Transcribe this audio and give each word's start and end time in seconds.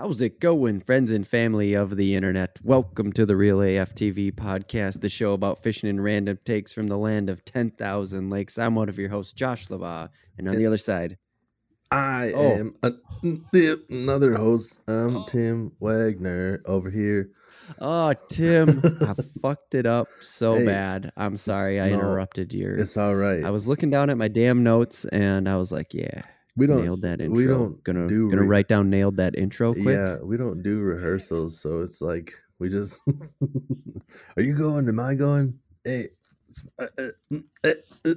How's 0.00 0.20
it 0.20 0.38
going, 0.38 0.78
friends 0.82 1.10
and 1.10 1.26
family 1.26 1.74
of 1.74 1.96
the 1.96 2.14
internet? 2.14 2.60
Welcome 2.62 3.12
to 3.14 3.26
the 3.26 3.34
Real 3.34 3.60
AF 3.60 3.96
TV 3.96 4.30
podcast, 4.32 5.00
the 5.00 5.08
show 5.08 5.32
about 5.32 5.60
fishing 5.60 5.90
and 5.90 6.00
random 6.04 6.38
takes 6.44 6.70
from 6.70 6.86
the 6.86 6.96
land 6.96 7.28
of 7.28 7.44
10,000 7.44 8.30
lakes. 8.30 8.58
I'm 8.58 8.76
one 8.76 8.88
of 8.88 8.96
your 8.96 9.08
hosts, 9.08 9.32
Josh 9.32 9.66
LaBaw. 9.66 10.08
And 10.38 10.46
on 10.46 10.54
the 10.54 10.66
other 10.66 10.76
side, 10.76 11.18
I 11.90 12.32
Oh. 12.32 12.54
am 12.54 12.76
a, 12.84 12.92
another 13.90 14.36
host. 14.36 14.78
I'm 14.86 15.16
oh. 15.16 15.24
Tim 15.26 15.72
Wagner 15.80 16.62
over 16.64 16.90
here. 16.90 17.30
oh, 17.80 18.14
Tim, 18.28 18.80
I 19.00 19.14
fucked 19.42 19.74
it 19.74 19.84
up 19.84 20.06
so 20.20 20.54
Hey. 20.58 20.66
bad. 20.66 21.10
I'm 21.16 21.36
sorry 21.36 21.80
I 21.80 21.88
No, 21.88 21.94
interrupted 21.96 22.54
your. 22.54 22.76
It's 22.76 22.96
all 22.96 23.16
right. 23.16 23.42
I 23.44 23.50
was 23.50 23.66
looking 23.66 23.90
down 23.90 24.10
at 24.10 24.16
my 24.16 24.28
damn 24.28 24.62
notes 24.62 25.06
and 25.06 25.48
I 25.48 25.56
was 25.56 25.72
like, 25.72 25.92
yeah, 25.92 26.22
we 26.58 26.66
don't 26.66 26.82
nailed 26.82 27.02
that 27.02 27.20
intro. 27.20 27.36
we 27.36 27.46
don't 27.46 27.82
gonna 27.84 28.06
do 28.08 28.28
gonna 28.28 28.42
re- 28.42 28.48
write 28.48 28.68
down 28.68 28.90
nailed 28.90 29.16
that 29.16 29.36
intro 29.36 29.72
quick. 29.72 29.86
Yeah, 29.96 30.16
we 30.22 30.36
don't 30.36 30.62
do 30.62 30.80
rehearsals, 30.80 31.60
so 31.60 31.80
it's 31.82 32.00
like 32.02 32.34
we 32.58 32.68
just. 32.68 33.00
Are 34.36 34.42
you 34.42 34.54
going? 34.56 34.88
Am 34.88 35.00
I 35.00 35.14
going? 35.14 35.58
Hey. 35.84 36.08
it's- 36.48 36.66
uh, 36.78 36.86
uh, 36.98 37.10
mm, 37.32 37.44
uh, 37.64 37.72
uh. 38.04 38.14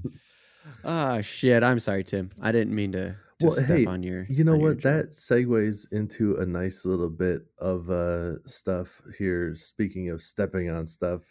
Ah, 0.86 1.20
shit. 1.22 1.62
I'm 1.62 1.78
sorry, 1.78 2.04
Tim. 2.04 2.30
I 2.42 2.52
didn't 2.52 2.74
mean 2.74 2.92
to, 2.92 3.16
to 3.40 3.46
Well, 3.46 3.52
step 3.52 3.68
hey, 3.68 3.86
on 3.86 4.02
your. 4.02 4.26
You 4.28 4.44
know 4.44 4.56
what? 4.56 4.82
That 4.82 5.12
segues 5.12 5.90
into 5.92 6.36
a 6.36 6.44
nice 6.46 6.84
little 6.84 7.08
bit 7.08 7.42
of 7.58 7.90
uh 7.90 8.42
stuff 8.46 9.00
here. 9.16 9.54
Speaking 9.56 10.10
of 10.10 10.20
stepping 10.20 10.68
on 10.70 10.86
stuff, 10.86 11.22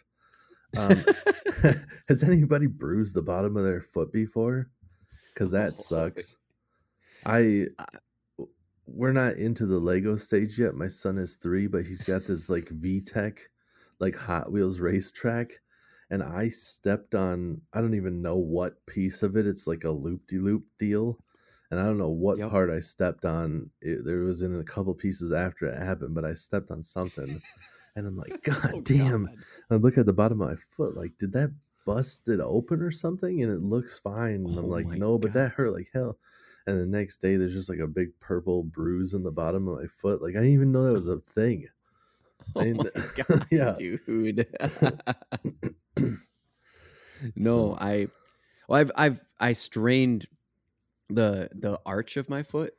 um, 0.76 1.04
has 2.08 2.24
anybody 2.24 2.66
bruised 2.66 3.14
the 3.14 3.22
bottom 3.22 3.56
of 3.56 3.62
their 3.62 3.80
foot 3.80 4.12
before? 4.12 4.70
Because 5.34 5.50
that 5.50 5.72
Oh, 5.72 5.82
sucks. 5.82 6.36
I 7.26 7.66
I- 7.78 7.98
we're 8.86 9.12
not 9.12 9.36
into 9.36 9.66
the 9.66 9.78
Lego 9.78 10.14
stage 10.16 10.58
yet. 10.58 10.74
My 10.74 10.86
son 10.88 11.18
is 11.18 11.36
three, 11.36 11.66
but 11.66 11.84
he's 11.84 12.02
got 12.02 12.26
this 12.26 12.48
like 12.50 12.66
VTech, 12.68 13.38
like 13.98 14.14
Hot 14.14 14.52
Wheels 14.52 14.78
racetrack, 14.78 15.52
and 16.10 16.22
I 16.22 16.48
stepped 16.48 17.14
on. 17.14 17.62
I 17.72 17.80
don't 17.80 17.94
even 17.94 18.20
know 18.22 18.36
what 18.36 18.84
piece 18.86 19.22
of 19.22 19.36
it. 19.36 19.46
It's 19.46 19.66
like 19.66 19.84
a 19.84 19.90
loop 19.90 20.26
de 20.26 20.38
loop 20.38 20.64
deal, 20.78 21.18
and 21.70 21.80
I 21.80 21.84
don't 21.84 21.98
know 21.98 22.10
what 22.10 22.38
Yep. 22.38 22.50
part 22.50 22.70
I 22.70 22.80
stepped 22.80 23.24
on. 23.24 23.70
It, 23.80 24.04
there 24.04 24.20
was 24.20 24.42
in 24.42 24.60
a 24.60 24.64
couple 24.64 24.92
pieces 24.94 25.32
after 25.32 25.66
it 25.66 25.78
happened, 25.78 26.14
but 26.14 26.26
I 26.26 26.34
stepped 26.34 26.70
on 26.70 26.84
something, 26.84 27.40
and 27.96 28.06
I'm 28.06 28.16
like, 28.16 28.34
oh 28.48 28.52
God 28.60 28.74
Oh, 28.74 28.80
damn! 28.82 29.24
God. 29.26 29.38
I 29.70 29.74
look 29.76 29.96
at 29.96 30.04
the 30.06 30.12
bottom 30.12 30.42
of 30.42 30.48
my 30.50 30.56
foot, 30.76 30.94
like, 30.94 31.16
did 31.18 31.32
that 31.32 31.52
bust 31.84 32.28
it 32.28 32.40
open 32.40 32.80
or 32.82 32.90
something? 32.90 33.42
And 33.42 33.52
it 33.52 33.60
looks 33.62 33.98
fine. 33.98 34.46
And 34.46 34.58
I'm 34.58 34.64
Oh 34.66 34.68
like, 34.68 34.86
my 34.86 34.96
no, 34.96 35.18
but 35.18 35.32
that 35.34 35.52
hurt 35.52 35.72
like 35.72 35.90
hell. 35.92 36.18
And 36.66 36.80
the 36.80 36.86
next 36.86 37.18
day, 37.18 37.36
there's 37.36 37.52
just 37.52 37.68
like 37.68 37.78
a 37.80 37.86
big 37.86 38.18
purple 38.20 38.62
bruise 38.62 39.12
in 39.14 39.22
the 39.22 39.30
bottom 39.30 39.68
of 39.68 39.78
my 39.80 39.86
foot. 39.86 40.22
Like, 40.22 40.30
I 40.30 40.38
didn't 40.38 40.54
even 40.54 40.72
know 40.72 40.84
that 40.84 40.92
was 40.94 41.08
a 41.08 41.18
thing. 41.18 41.68
Oh 42.56 42.60
I- 42.60 42.72
my 42.74 42.84
god, 43.16 43.46
Yeah. 43.50 43.74
dude. 43.78 44.46
no, 47.36 47.70
So- 47.70 47.76
I 47.80 48.08
well 48.68 48.80
I've 48.80 48.92
I've 48.96 49.20
I 49.40 49.52
strained 49.52 50.26
the 51.08 51.48
the 51.54 51.80
arch 51.86 52.16
of 52.16 52.28
my 52.28 52.42
foot. 52.42 52.74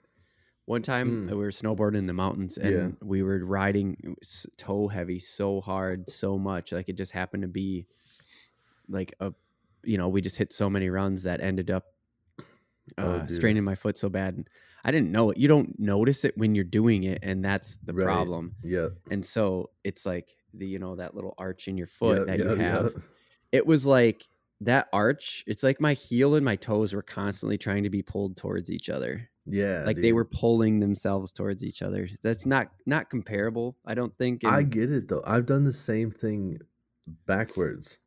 One 0.66 0.81
time 0.81 1.28
Mm. 1.28 1.30
we 1.30 1.36
were 1.38 1.50
snowboarding 1.52 1.98
in 1.98 2.08
the 2.08 2.14
mountains 2.14 2.58
and 2.58 2.72
Yeah. 2.73 2.88
we 3.08 3.22
were 3.23 3.44
riding 3.45 4.16
toe 4.58 4.88
heavy 4.88 5.20
so 5.20 5.61
hard 5.61 6.09
so 6.09 6.38
much 6.39 6.72
like 6.72 6.89
it 6.89 6.98
just 6.98 7.11
happened 7.11 7.44
to 7.44 7.48
be 7.48 7.86
like 8.89 9.14
a 9.19 9.33
you 9.83 9.97
know 9.97 10.08
we 10.09 10.22
just 10.22 10.38
hit 10.38 10.52
so 10.53 10.69
many 10.69 10.89
runs 10.89 11.23
that 11.23 11.41
ended 11.41 11.69
up 11.72 11.86
Oh, 13.00 13.03
uh, 13.03 13.19
dude. 13.25 13.36
straining 13.36 13.64
my 13.64 13.73
foot 13.73 13.97
so 13.97 14.09
bad. 14.09 14.36
And 14.36 14.48
I 14.86 14.92
didn't 14.92 15.11
know 15.11 15.32
it. 15.32 15.37
You 15.37 15.48
don't 15.48 15.73
notice 15.80 16.23
it 16.23 16.37
when 16.37 16.54
you're 16.54 16.64
doing 16.64 17.05
it, 17.05 17.17
and 17.23 17.43
that's 17.43 17.77
the 17.77 17.93
Right. 17.93 18.04
problem 18.05 18.54
Yeah. 18.64 18.89
and 19.09 19.26
so 19.26 19.71
it's 19.83 20.05
like 20.05 20.36
the 20.54 20.67
you 20.67 20.77
know 20.77 20.95
that 20.95 21.15
little 21.15 21.33
arch 21.39 21.67
in 21.67 21.77
your 21.77 21.87
foot 21.87 22.20
yeah, 22.20 22.23
that 22.26 22.39
yeah, 22.45 22.52
you 22.54 22.55
have 22.59 22.92
yeah. 22.95 23.02
it 23.52 23.65
was 23.65 23.86
like 23.87 24.27
that 24.61 24.88
arch 24.93 25.43
it's 25.48 25.64
like 25.64 25.82
my 25.82 25.93
heel 25.93 26.36
and 26.36 26.45
my 26.45 26.55
toes 26.55 26.93
were 26.93 27.02
constantly 27.02 27.58
trying 27.58 27.83
to 27.83 27.89
be 27.89 28.02
pulled 28.04 28.38
towards 28.38 28.70
each 28.71 28.89
other 28.89 29.27
Yeah. 29.48 29.83
like 29.86 29.98
they 29.98 30.14
were 30.14 30.23
pulling 30.23 30.80
themselves 30.80 31.32
towards 31.33 31.65
each 31.65 31.82
other 31.82 32.08
that's 32.23 32.45
not 32.45 32.71
not 32.86 33.09
comparable 33.09 33.76
i 33.86 33.93
don't 33.95 34.15
think 34.17 34.45
I 34.45 34.61
get 34.64 34.92
it 34.92 35.08
though. 35.09 35.23
I've 35.26 35.45
done 35.48 35.64
the 35.65 35.73
same 35.73 36.09
thing 36.11 36.59
backwards, 37.26 37.98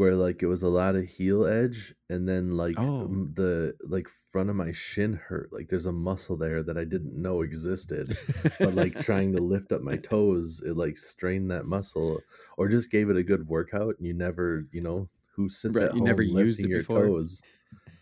where 0.00 0.14
like 0.14 0.42
it 0.42 0.46
was 0.46 0.62
a 0.62 0.68
lot 0.68 0.96
of 0.96 1.04
heel 1.04 1.44
edge, 1.46 1.94
and 2.08 2.26
then 2.26 2.52
like 2.52 2.76
Oh. 2.78 3.06
the 3.34 3.74
like 3.86 4.08
front 4.32 4.48
of 4.48 4.56
my 4.56 4.72
shin 4.72 5.12
hurt. 5.12 5.52
Like 5.52 5.68
there's 5.68 5.84
a 5.86 5.92
muscle 5.92 6.36
there 6.38 6.62
that 6.62 6.78
I 6.78 6.84
didn't 6.84 7.20
know 7.20 7.42
existed. 7.42 8.16
but 8.58 8.74
like 8.74 8.98
trying 8.98 9.32
to 9.34 9.40
lift 9.42 9.72
up 9.72 9.82
my 9.82 9.96
toes, 9.96 10.62
it 10.64 10.76
like 10.76 10.96
strained 10.96 11.50
that 11.50 11.66
muscle, 11.66 12.20
or 12.56 12.68
just 12.68 12.90
gave 12.90 13.10
it 13.10 13.16
a 13.18 13.22
good 13.22 13.48
workout. 13.48 13.96
And 13.98 14.06
you 14.06 14.14
never, 14.14 14.66
you 14.72 14.80
know, 14.80 15.10
who 15.36 15.50
sits 15.50 15.76
Right, 15.76 15.84
at 15.84 15.94
you 15.94 16.00
home 16.00 16.06
never 16.06 16.22
used 16.22 16.64
it 16.64 16.70
your 16.70 16.80
before. 16.80 17.04
toes? 17.04 17.42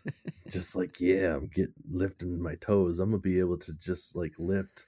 just 0.49 0.75
like 0.75 0.99
yeah, 0.99 1.35
I'm 1.35 1.47
get 1.47 1.71
lifting 1.89 2.41
my 2.41 2.55
toes. 2.55 2.99
I'm 2.99 3.09
gonna 3.11 3.19
be 3.21 3.39
able 3.39 3.57
to 3.59 3.73
just 3.73 4.15
like 4.15 4.33
lift 4.39 4.87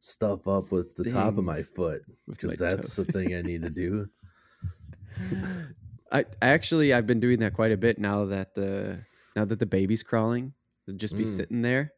stuff 0.00 0.48
up 0.48 0.72
with 0.72 0.96
the 0.96 1.04
top 1.04 1.38
of 1.38 1.44
my 1.44 1.62
foot 1.62 2.02
because 2.26 2.56
that's 2.58 2.94
toe. 2.96 3.02
the 3.04 3.04
thing 3.12 3.34
I 3.34 3.42
need 3.42 3.62
to 3.62 3.70
do. 3.70 4.10
I, 6.12 6.24
actually 6.42 6.92
I've 6.92 7.06
been 7.06 7.20
doing 7.20 7.40
that 7.40 7.54
quite 7.54 7.72
a 7.72 7.76
bit 7.76 7.98
now 7.98 8.26
that 8.26 8.54
the 8.54 9.04
now 9.34 9.44
that 9.44 9.58
the 9.58 9.66
baby's 9.66 10.02
crawling 10.02 10.52
they'll 10.86 10.96
just 10.96 11.16
be 11.16 11.24
Mm. 11.24 11.36
sitting 11.36 11.62
there 11.62 11.92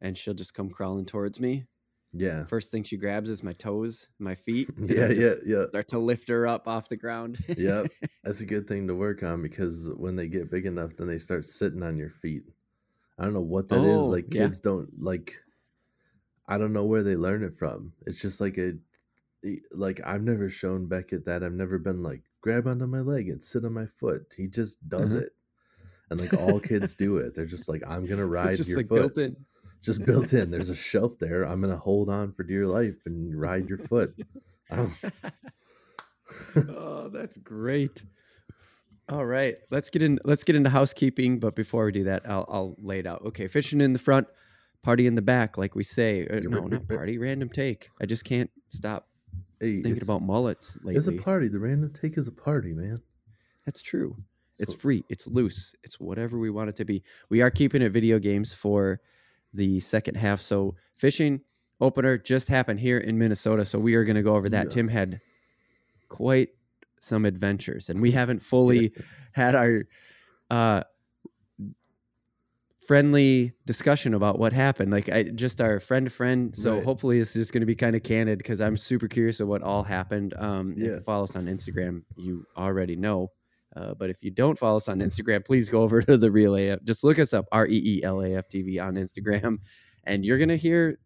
and 0.00 0.16
she'll 0.16 0.34
just 0.34 0.54
come 0.54 0.70
crawling 0.70 1.04
towards 1.04 1.38
me 1.38 1.66
Yeah, 2.12 2.44
first 2.44 2.70
thing 2.72 2.82
she 2.82 2.96
grabs 2.96 3.30
is 3.30 3.42
my 3.42 3.52
toes 3.52 4.08
my 4.18 4.34
feet 4.34 4.68
yeah, 4.78 5.08
yeah, 5.08 5.34
yeah. 5.44 5.66
start 5.66 5.88
to 5.88 5.98
lift 5.98 6.28
her 6.28 6.46
up 6.46 6.66
off 6.68 6.88
the 6.88 6.96
ground 6.96 7.38
Yep. 7.56 7.88
That's 8.24 8.40
a 8.40 8.46
good 8.46 8.68
thing 8.68 8.86
to 8.88 8.94
work 8.94 9.22
on 9.22 9.42
because 9.42 9.90
when 9.96 10.14
they 10.16 10.28
get 10.28 10.50
big 10.50 10.64
enough, 10.64 10.96
then 10.96 11.08
they 11.08 11.18
start 11.18 11.44
sitting 11.44 11.82
on 11.82 11.96
your 11.98 12.10
feet. 12.10 12.44
I 13.18 13.24
don't 13.24 13.34
know 13.34 13.40
what 13.40 13.68
that 13.68 13.84
is. 13.84 14.02
Oh, 14.02 14.10
Like 14.10 14.30
yeah. 14.30 14.44
kids 14.44 14.60
don't 14.60 14.88
like. 15.02 15.40
I 16.46 16.58
don't 16.58 16.72
know 16.72 16.84
where 16.84 17.02
they 17.02 17.16
learn 17.16 17.42
it 17.42 17.56
from. 17.58 17.92
It's 18.06 18.20
just 18.20 18.40
like 18.40 18.58
a, 18.58 18.74
like 19.72 20.00
I've 20.04 20.22
never 20.22 20.48
shown 20.48 20.86
Beckett 20.86 21.24
that. 21.26 21.42
I've 21.42 21.52
never 21.52 21.78
been 21.78 22.02
like 22.02 22.22
grab 22.42 22.66
onto 22.66 22.86
my 22.86 23.00
leg 23.00 23.28
and 23.30 23.42
sit 23.42 23.64
on 23.64 23.72
my 23.72 23.86
foot. 23.86 24.34
He 24.36 24.46
just 24.46 24.86
does 24.88 25.14
Mhm. 25.16 25.22
it, 25.22 25.32
and 26.10 26.20
like 26.20 26.34
all 26.34 26.60
kids 26.60 26.94
do 26.94 27.16
it. 27.16 27.34
They're 27.34 27.46
just 27.46 27.68
like 27.68 27.82
I'm 27.86 28.04
gonna 28.06 28.26
ride 28.38 28.50
it's 28.50 28.58
just 28.58 28.68
your 28.70 28.78
like 28.80 28.88
foot. 28.88 29.14
built 29.14 29.18
in 29.18 29.36
Just 29.82 30.04
built 30.06 30.32
in. 30.34 30.50
There's 30.50 30.70
a 30.70 30.74
shelf 30.76 31.18
there. 31.18 31.42
I'm 31.44 31.60
gonna 31.60 31.76
hold 31.76 32.08
on 32.10 32.32
for 32.32 32.42
dear 32.44 32.66
life 32.66 32.96
and 33.06 33.34
ride 33.40 33.68
your 33.68 33.78
foot. 33.78 34.14
Oh, 36.68 37.08
that's 37.12 37.36
great. 37.38 38.04
All 39.08 39.26
right, 39.26 39.56
let's 39.70 39.90
get 39.90 40.02
in. 40.02 40.18
Let's 40.24 40.44
get 40.44 40.56
into 40.56 40.70
housekeeping. 40.70 41.38
But 41.40 41.54
before 41.54 41.84
we 41.84 41.92
do 41.92 42.04
that, 42.04 42.22
I'll, 42.26 42.46
I'll 42.48 42.76
lay 42.78 43.00
it 43.00 43.06
out. 43.06 43.22
Okay, 43.26 43.48
fishing 43.48 43.80
in 43.80 43.92
the 43.92 43.98
front, 43.98 44.26
party 44.82 45.06
in 45.06 45.14
the 45.14 45.20
back, 45.22 45.58
like 45.58 45.74
we 45.74 45.82
say. 45.82 46.26
Uh, 46.26 46.40
no, 46.40 46.60
not 46.66 46.88
party. 46.88 47.18
Random 47.18 47.48
take. 47.50 47.90
I 48.00 48.06
just 48.06 48.24
can't 48.24 48.50
stop 48.68 49.08
hey, 49.62 49.82
thinking 49.82 50.02
about 50.02 50.22
mullets 50.22 50.76
lately. 50.82 50.96
It's 50.96 51.06
a 51.06 51.12
party. 51.12 51.48
The 51.48 51.58
random 51.58 51.90
take 51.92 52.18
is 52.18 52.26
a 52.26 52.32
party, 52.32 52.72
man. 52.72 53.00
That's 53.64 53.80
true. 53.80 54.16
It's 54.58 54.74
free. 54.74 55.04
It's 55.08 55.26
loose. 55.26 55.74
It's 55.82 55.98
whatever 55.98 56.38
we 56.38 56.50
want 56.50 56.68
it 56.68 56.76
to 56.76 56.84
be. 56.84 57.02
We 57.30 57.40
are 57.40 57.50
keeping 57.50 57.82
it 57.82 57.90
video 57.90 58.18
games 58.18 58.52
for 58.52 59.00
the 59.54 59.80
second 59.80 60.16
half. 60.16 60.40
So 60.40 60.74
fishing 60.96 61.40
opener 61.80 62.18
just 62.18 62.48
happened 62.48 62.80
here 62.80 62.98
in 62.98 63.18
Minnesota. 63.18 63.64
So 63.64 63.78
we 63.78 63.94
are 63.94 64.04
going 64.04 64.16
to 64.16 64.22
go 64.22 64.36
over 64.36 64.48
that. 64.50 64.66
Yeah. 64.66 64.74
Tim 64.74 64.88
had 64.88 65.20
quite 66.08 66.50
some 67.00 67.24
adventures, 67.24 67.88
and 67.88 68.00
we 68.00 68.10
haven't 68.10 68.40
fully 68.40 68.92
had 69.32 69.54
our 69.54 69.84
uh, 70.50 70.82
friendly 72.86 73.52
discussion 73.66 74.14
about 74.14 74.38
what 74.38 74.52
happened. 74.52 74.90
Like 74.90 75.08
I 75.08 75.22
just 75.24 75.60
our 75.60 75.78
friend 75.80 76.06
to 76.06 76.10
friend. 76.10 76.54
So 76.54 76.74
Right. 76.76 76.84
hopefully 76.84 77.18
this 77.18 77.36
is 77.36 77.50
going 77.50 77.60
to 77.60 77.66
be 77.66 77.76
kind 77.76 77.94
of 77.94 78.02
candid 78.02 78.38
because 78.38 78.60
I'm 78.60 78.76
super 78.76 79.06
curious 79.08 79.40
of 79.40 79.48
what 79.48 79.62
all 79.62 79.82
happened. 79.84 80.34
Um, 80.36 80.72
If 80.72 80.78
Yeah. 80.78 80.84
you 80.96 81.00
follow 81.00 81.24
us 81.24 81.36
on 81.36 81.46
Instagram, 81.46 82.02
you 82.16 82.44
already 82.56 82.96
know. 82.96 83.30
Uh, 83.76 83.94
but 83.94 84.10
if 84.10 84.16
you 84.20 84.30
don't 84.30 84.58
follow 84.58 84.76
us 84.76 84.88
on 84.88 84.98
Instagram, 84.98 85.44
please 85.44 85.68
go 85.68 85.82
over 85.82 86.02
to 86.02 86.16
the 86.18 86.30
Real 86.30 86.56
AF. 86.56 86.82
Just 86.84 87.04
look 87.04 87.18
us 87.18 87.32
up, 87.32 87.46
R 87.52 87.66
E 87.68 87.80
E 87.98 88.02
L 88.02 88.20
A 88.20 88.34
F 88.34 88.48
TV 88.48 88.78
on 88.82 88.94
Instagram, 88.96 89.58
and 90.04 90.24
you're 90.26 90.38
gonna 90.38 90.56
hear 90.56 90.98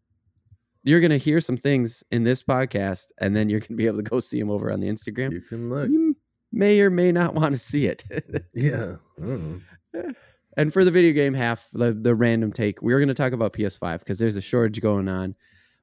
you're 0.83 1.01
gonna 1.01 1.17
hear 1.19 1.41
some 1.41 1.57
things 1.57 2.03
in 2.11 2.25
this 2.25 2.43
podcast, 2.43 3.07
and 3.21 3.37
then 3.37 3.49
you're 3.51 3.61
gonna 3.61 3.77
be 3.77 3.87
able 3.87 3.99
to 3.99 4.03
go 4.03 4.19
see 4.21 4.39
them 4.41 4.51
over 4.51 4.73
on 4.73 4.81
the 4.81 4.89
Instagram. 4.89 5.33
You 5.33 5.41
can 5.43 5.69
look. 5.71 5.91
You 5.91 6.17
may 6.53 6.81
or 6.81 6.91
may 6.91 7.13
not 7.13 7.35
want 7.35 7.55
to 7.55 7.59
see 7.59 7.87
it. 7.87 8.03
Yeah. 8.55 8.97
I 10.57 10.61
don't 10.61 10.67
know. 10.67 10.71
and 10.71 10.73
for 10.73 10.85
the 10.85 10.91
video 10.91 11.13
game 11.13 11.35
half, 11.35 11.69
the, 11.73 11.93
the 11.93 12.15
random 12.15 12.53
take, 12.53 12.83
we 12.83 12.93
are 12.93 12.99
going 12.99 13.09
to 13.09 13.15
talk 13.15 13.33
about 13.33 13.53
PS5 13.53 14.01
because 14.01 14.19
there's 14.19 14.37
a 14.37 14.41
shortage 14.41 14.81
going 14.81 15.09
on, 15.09 15.35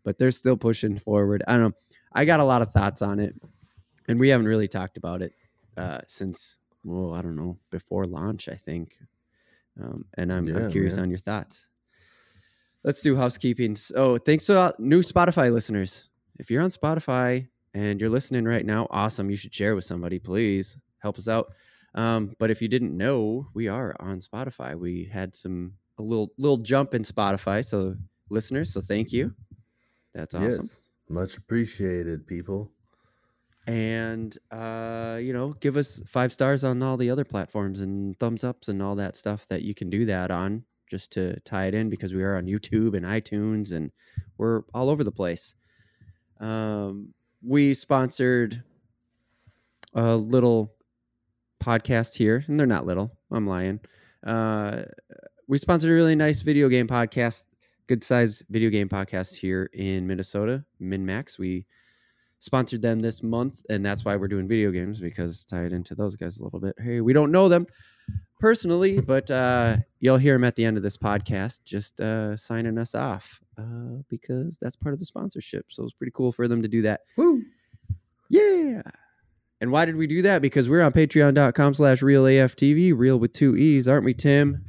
but 0.04 0.18
they're 0.18 0.32
still 0.32 0.58
pushing 0.58 0.98
forward. 0.98 1.44
I 1.48 1.54
don't 1.54 1.64
know. 1.64 1.74
I 2.14 2.26
got 2.26 2.40
a 2.40 2.44
lot 2.44 2.62
of 2.62 2.72
thoughts 2.72 3.02
on 3.02 3.20
it, 3.20 3.36
and 4.08 4.20
we 4.20 4.30
haven't 4.30 4.48
really 4.48 4.68
talked 4.68 4.98
about 4.98 5.22
it 5.22 5.34
uh, 5.78 6.00
since, 6.08 6.58
well, 6.84 7.14
I 7.14 7.22
don't 7.22 7.36
know, 7.36 7.58
before 7.72 8.06
launch, 8.06 8.50
I 8.50 8.56
think. 8.56 8.98
Um, 9.82 10.06
and 10.16 10.32
I'm, 10.32 10.48
I'm 10.56 10.72
curious 10.72 10.96
man. 10.96 11.04
on 11.04 11.10
your 11.10 11.20
thoughts. 11.20 11.70
let's 12.84 13.02
do 13.02 13.16
housekeeping. 13.16 13.76
So 13.76 14.18
thanks 14.18 14.46
to 14.46 14.74
new 14.78 15.02
Spotify 15.02 15.52
listeners. 15.52 16.10
If 16.38 16.52
you're 16.52 16.62
on 16.62 16.70
Spotify 16.70 17.48
and 17.74 18.00
you're 18.00 18.10
listening 18.10 18.46
right 18.46 18.66
now, 18.66 18.88
awesome. 18.92 19.30
You 19.30 19.36
should 19.36 19.54
share 19.54 19.76
with 19.76 19.86
somebody, 19.86 20.20
please. 20.20 20.78
Help 21.00 21.18
us 21.18 21.28
out. 21.28 21.54
Um, 21.96 22.36
but 22.40 22.50
if 22.50 22.62
you 22.62 22.68
didn't 22.68 22.96
know, 22.96 23.48
we 23.54 23.68
are 23.68 23.96
on 24.00 24.20
Spotify. 24.20 24.76
We 24.76 25.10
had 25.12 25.36
some 25.36 25.74
a 26.00 26.04
little 26.04 26.32
little 26.38 26.58
jump 26.58 26.94
in 26.94 27.04
Spotify, 27.04 27.64
so 27.64 27.96
listeners, 28.30 28.74
so 28.74 28.82
thank 28.82 29.12
you. 29.12 29.34
That's 30.14 30.34
awesome. 30.34 30.52
Yes, 30.52 30.90
much 31.10 31.38
appreciated, 31.38 32.26
people. 32.26 32.72
And 33.68 34.38
uh, 34.52 35.20
you 35.22 35.34
know, 35.34 35.54
give 35.54 35.78
us 35.78 36.02
five 36.08 36.34
stars 36.34 36.64
on 36.64 36.82
all 36.82 36.98
the 36.98 37.10
other 37.10 37.24
platforms 37.24 37.82
and 37.82 38.20
thumbs 38.20 38.44
ups 38.44 38.68
and 38.70 38.82
all 38.82 38.96
that 38.96 39.16
stuff 39.16 39.48
that 39.48 39.62
you 39.62 39.74
can 39.74 39.90
do 39.90 40.06
that 40.06 40.32
on 40.32 40.64
just 40.90 41.12
to 41.12 41.40
tie 41.42 41.66
it 41.66 41.74
in 41.74 41.90
because 41.90 42.14
we 42.14 42.24
are 42.24 42.38
on 42.38 42.46
YouTube 42.46 42.96
and 42.96 43.06
iTunes 43.06 43.72
and 43.72 43.92
we're 44.38 44.62
all 44.74 44.90
over 44.90 45.04
the 45.04 45.12
place. 45.12 45.56
Um, 46.40 47.14
we 47.42 47.74
sponsored 47.74 48.62
a 49.94 50.16
little 50.16 50.74
podcast 51.64 52.16
here, 52.16 52.44
and 52.48 52.60
they're 52.60 52.68
not 52.68 52.86
little. 52.86 53.12
I'm 53.32 53.48
lying. 53.48 53.80
Uh, 54.26 54.84
we 55.48 55.58
sponsored 55.58 55.92
a 55.92 55.94
really 55.94 56.16
nice 56.16 56.42
video 56.42 56.70
game 56.70 56.88
podcast, 56.88 57.44
good 57.88 58.04
size 58.04 58.44
video 58.50 58.70
game 58.70 58.90
podcast 58.90 59.36
here 59.36 59.70
in 59.74 60.06
Minnesota, 60.06 60.64
MinMax. 60.82 61.40
We 61.40 61.66
sponsored 62.40 62.82
them 62.82 63.00
this 63.00 63.24
month, 63.24 63.62
and 63.70 63.86
that's 63.86 64.04
why 64.04 64.16
we're 64.16 64.28
doing 64.28 64.48
video 64.48 64.72
games 64.72 65.00
because 65.00 65.46
tied 65.46 65.72
into 65.72 65.96
those 65.96 66.16
guys 66.16 66.40
a 66.40 66.44
little 66.44 66.60
bit. 66.60 66.76
Hey, 66.78 67.02
we 67.02 67.14
don't 67.14 67.32
know 67.32 67.48
them 67.48 67.66
personally, 68.40 69.00
but 69.14 69.32
uh, 69.32 69.78
you'll 70.00 70.18
hear 70.18 70.34
them 70.34 70.44
at 70.44 70.56
the 70.56 70.66
end 70.66 70.76
of 70.76 70.84
this 70.84 70.98
podcast, 70.98 71.64
just 71.64 72.02
uh, 72.02 72.36
signing 72.36 72.78
us 72.78 72.96
off 72.96 73.40
uh, 73.58 74.02
because 74.10 74.58
that's 74.60 74.76
part 74.76 74.94
of 74.94 75.00
the 75.00 75.06
sponsorship. 75.06 75.68
So 75.70 75.84
it's 75.84 75.94
pretty 75.94 76.12
cool 76.14 76.32
for 76.32 76.48
them 76.48 76.62
to 76.62 76.68
do 76.68 76.82
that. 76.82 77.02
Woo! 77.16 77.42
Yeah. 78.30 78.82
And 79.64 79.72
why 79.72 79.86
did 79.86 79.96
we 79.96 80.08
do 80.08 80.22
that? 80.24 80.42
Because 80.42 80.68
we're 80.68 80.82
on 80.82 80.92
patreon.com 80.92 81.74
slash 81.74 82.02
realaftv, 82.02 82.98
real 82.98 83.18
with 83.18 83.32
two 83.32 83.56
E's, 83.56 83.88
aren't 83.88 84.04
we, 84.04 84.14
Tim? 84.14 84.62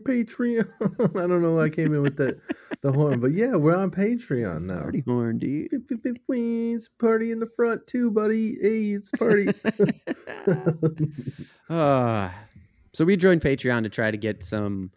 Patreon. 0.00 0.66
I 1.14 1.26
don't 1.26 1.42
know 1.42 1.56
why 1.56 1.64
I 1.64 1.68
came 1.68 1.92
in 1.92 2.00
with 2.00 2.16
the, 2.16 2.40
the 2.80 2.92
horn, 2.92 3.20
but 3.20 3.32
yeah, 3.32 3.56
we're 3.56 3.76
on 3.76 3.90
Patreon 3.90 4.62
now. 4.62 4.80
Party 4.80 5.02
horn, 5.06 5.36
dude. 5.36 5.68
It's 5.70 6.88
party 6.88 7.30
in 7.30 7.40
the 7.40 7.46
front 7.46 7.86
too, 7.86 8.10
buddy. 8.10 8.56
Hey, 8.58 8.92
it's 8.92 9.10
party. 9.10 9.52
uh, 11.68 12.30
so 12.94 13.04
we 13.04 13.18
joined 13.18 13.42
Patreon 13.42 13.82
to 13.82 13.90
try 13.90 14.10
to 14.12 14.16
get 14.16 14.42
some, 14.42 14.90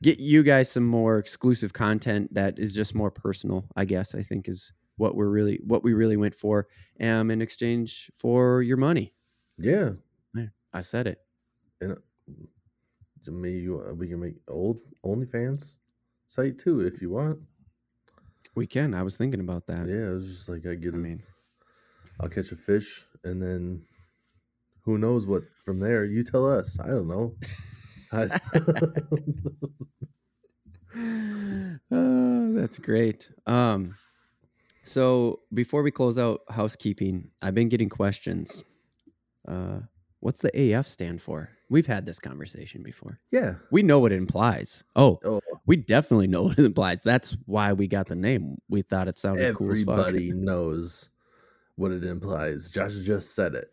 get 0.00 0.20
you 0.20 0.44
guys 0.44 0.70
some 0.70 0.86
more 0.86 1.18
exclusive 1.18 1.72
content 1.72 2.32
that 2.34 2.56
is 2.56 2.72
just 2.72 2.94
more 2.94 3.10
personal, 3.10 3.64
I 3.74 3.84
guess, 3.84 4.14
I 4.14 4.22
think 4.22 4.48
is 4.48 4.72
what 4.98 5.14
we're 5.16 5.28
really, 5.28 5.60
what 5.64 5.82
we 5.82 5.94
really 5.94 6.16
went 6.16 6.34
for 6.34 6.68
um, 7.00 7.30
in 7.30 7.40
exchange 7.40 8.10
for 8.18 8.62
your 8.62 8.76
money. 8.76 9.14
yeah. 10.34 10.48
I 10.72 10.82
said 10.82 11.06
it. 11.06 11.20
Maybe 13.26 13.58
you, 13.58 13.82
uh, 13.86 13.94
we 13.94 14.08
can 14.08 14.20
make 14.20 14.34
old 14.48 14.80
OnlyFans 15.04 15.76
site 16.26 16.58
too 16.58 16.80
if 16.80 17.00
you 17.00 17.10
want. 17.10 17.38
We 18.54 18.66
can. 18.66 18.94
I 18.94 19.02
was 19.02 19.16
thinking 19.16 19.40
about 19.40 19.66
that. 19.66 19.86
Yeah, 19.88 20.10
it 20.10 20.14
was 20.14 20.28
just 20.36 20.48
like 20.48 20.66
I 20.66 20.74
get 20.74 20.94
I 20.94 20.96
a 20.96 21.00
mean, 21.00 21.22
I'll 22.20 22.28
catch 22.28 22.52
a 22.52 22.56
fish 22.56 23.04
and 23.24 23.42
then 23.42 23.82
who 24.82 24.98
knows 24.98 25.26
what 25.26 25.42
from 25.64 25.78
there. 25.80 26.04
You 26.04 26.22
tell 26.22 26.50
us. 26.50 26.78
I 26.80 26.88
don't 26.88 27.08
know. 27.08 27.34
Oh, 31.90 32.52
that's 32.60 32.78
great. 32.78 33.30
Um, 33.46 33.96
so 34.84 35.40
before 35.54 35.82
we 35.82 35.90
close 35.90 36.18
out 36.18 36.40
housekeeping, 36.48 37.30
I've 37.42 37.54
been 37.54 37.68
getting 37.68 37.88
questions. 37.88 38.64
Uh, 39.46 39.80
what's 40.20 40.40
the 40.40 40.72
AF 40.74 40.86
stand 40.86 41.20
for? 41.22 41.50
We've 41.70 41.86
had 41.86 42.06
this 42.06 42.18
conversation 42.18 42.82
before. 42.82 43.20
yeah. 43.30 43.54
We 43.70 43.82
know 43.82 43.98
what 43.98 44.12
it 44.12 44.16
implies. 44.16 44.84
Oh, 44.96 45.18
Oh, 45.24 45.40
we 45.66 45.76
definitely 45.76 46.26
know 46.26 46.42
what 46.48 46.58
it 46.58 46.64
implies. 46.64 47.02
That's 47.02 47.36
why 47.46 47.72
we 47.74 47.86
got 47.86 48.06
the 48.08 48.16
name. 48.16 48.56
We 48.70 48.82
thought 48.82 49.08
it 49.08 49.18
sounded 49.18 49.54
cool 49.54 49.72
as 49.72 49.82
fuck. 49.82 49.98
everybody 49.98 50.32
knows 50.34 51.10
what 51.76 51.92
it 51.92 52.04
implies. 52.04 52.70
Josh 52.70 52.94
just 52.96 53.34
said 53.34 53.54
it. 53.54 53.70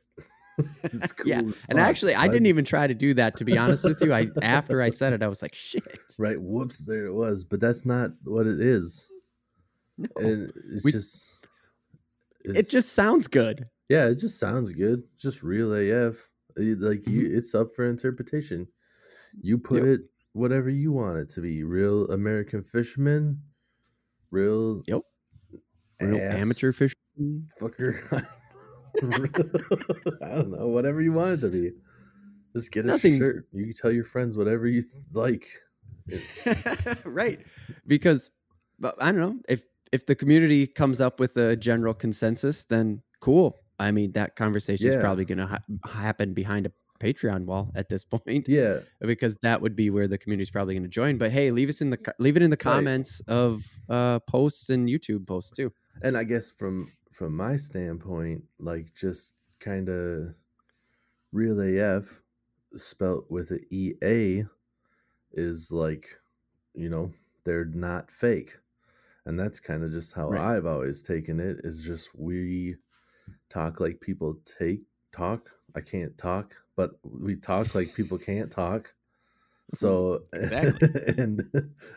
It's 0.83 1.11
cool 1.11 1.27
Yeah, 1.27 1.39
as 1.39 1.65
And 1.67 1.77
fuck, 1.79 1.87
actually, 1.87 2.15
I 2.15 2.27
didn't 2.29 2.45
even 2.45 2.63
try 2.63 2.87
to 2.87 2.93
do 2.93 3.13
that. 3.15 3.35
To 3.37 3.43
be 3.45 3.57
honest 3.57 3.83
with 3.83 4.01
you, 4.01 4.13
I 4.13 4.27
after 4.41 4.81
I 4.81 4.87
said 4.87 5.11
it, 5.11 5.21
I 5.21 5.27
was 5.27 5.41
like, 5.41 5.53
"Shit." 5.53 5.83
Right. 6.17 6.39
Whoops, 6.41 6.85
there 6.85 7.07
it 7.07 7.13
was. 7.13 7.43
But 7.43 7.59
that's 7.59 7.85
not 7.85 8.11
what 8.23 8.47
it 8.47 8.61
is. 8.61 9.09
No. 9.97 10.07
And 10.17 10.51
it's 10.71 10.83
We- 10.83 10.91
just 10.91 11.29
it 12.43 12.69
just 12.69 12.93
sounds 12.93 13.27
good. 13.27 13.65
Yeah, 13.89 14.05
it 14.07 14.15
just 14.15 14.39
sounds 14.39 14.71
good. 14.73 15.03
Just 15.17 15.41
real 15.43 15.73
AF. 15.73 16.29
Uh, 16.59 16.75
Like 16.79 17.07
you 17.07 17.29
it's 17.33 17.55
up 17.55 17.67
for 17.75 17.89
interpretation. 17.89 18.67
You 19.41 19.57
put 19.57 19.81
Mm-hmm. 19.83 19.89
Yep. 19.91 19.99
it 19.99 20.05
whatever 20.33 20.69
you 20.69 20.91
want 20.91 21.17
it 21.19 21.29
to 21.29 21.41
be. 21.41 21.63
Real 21.63 22.05
American 22.11 22.61
fisherman, 22.63 23.41
real 24.31 24.81
Yep. 24.87 25.01
Real 26.01 26.17
amateur 26.17 26.71
fish. 26.73 26.93
fucker. 27.61 27.95
I 29.01 30.27
don't 30.35 30.51
know, 30.51 30.67
whatever 30.67 31.01
you 31.01 31.13
want 31.13 31.33
it 31.33 31.41
to 31.41 31.49
be. 31.49 31.71
Just 32.53 32.71
get 32.71 32.85
a 32.85 32.87
Nothing- 32.89 33.17
shirt. 33.19 33.47
You 33.53 33.63
can 33.65 33.73
tell 33.73 33.91
your 33.91 34.03
friends 34.05 34.35
whatever 34.37 34.67
you 34.67 34.83
like. 35.13 35.47
right 37.05 37.39
because 37.87 38.29
but 38.77 38.93
i 39.01 39.11
don't 39.11 39.19
know 39.19 39.39
if 39.49 39.63
if 39.95 40.05
the 40.05 40.15
community 40.15 40.67
comes 40.67 40.99
up 41.01 41.19
with 41.19 41.37
a 41.37 41.55
general 41.55 41.93
consensus 41.93 42.65
then 42.65 43.01
cool. 43.21 43.61
I 43.79 43.91
mean 43.91 44.11
that 44.13 44.35
conversation 44.35 44.87
is 44.87 45.01
probably 45.01 45.25
going 45.25 45.39
to 45.39 45.47
ha- 45.47 45.65
happen 46.05 46.33
behind 46.33 46.65
a 46.65 46.71
patreon 46.99 47.45
wall 47.45 47.71
at 47.75 47.89
this 47.89 48.03
point 48.13 48.47
Yeah, 48.47 48.79
because 49.01 49.35
that 49.41 49.61
would 49.61 49.75
be 49.75 49.89
where 49.89 50.07
the 50.07 50.17
community 50.17 50.43
is 50.43 50.51
probably 50.51 50.75
going 50.75 50.83
to 50.83 50.95
join. 51.01 51.17
But 51.17 51.31
hey 51.31 51.51
leave 51.51 51.69
us 51.69 51.81
in 51.81 51.89
the 51.89 51.99
leave 52.19 52.37
it 52.37 52.43
in 52.43 52.51
the 52.51 52.57
comments 52.57 53.21
of 53.27 53.65
uh 53.89 54.19
posts 54.19 54.69
and 54.69 54.87
youtube 54.87 55.27
posts 55.27 55.51
too. 55.51 55.71
And 56.01 56.17
I 56.17 56.23
guess 56.23 56.49
from 56.49 56.91
from 57.11 57.35
my 57.35 57.55
standpoint, 57.55 58.43
like 58.59 58.93
just 58.93 59.33
kind 59.59 59.87
of 59.89 60.35
real 61.31 61.59
AF 61.61 62.21
spelt 62.75 63.25
with 63.29 63.51
an 63.51 63.65
EA 63.71 64.43
is 65.31 65.71
like, 65.71 66.19
you 66.73 66.89
know, 66.89 67.11
they're 67.45 67.65
not 67.65 68.11
fake. 68.11 68.57
And 69.25 69.39
that's 69.39 69.59
kind 69.59 69.83
of 69.83 69.91
just 69.91 70.13
how 70.13 70.29
Right. 70.29 70.55
I've 70.55 70.65
always 70.65 71.01
taken 71.01 71.39
it 71.39 71.57
is 71.63 71.81
just 71.81 72.17
we 72.17 72.75
talk 73.49 73.79
like 73.79 73.99
people 74.01 74.37
take 74.45 74.81
talk. 75.11 75.51
I 75.75 75.81
can't 75.81 76.17
talk, 76.17 76.53
but 76.75 76.91
we 77.03 77.35
talk 77.35 77.73
like 77.75 77.95
people 77.95 78.17
can't 78.17 78.51
talk. 78.51 78.93
So 79.71 80.23
Exactly. 80.33 81.13
and 81.17 81.43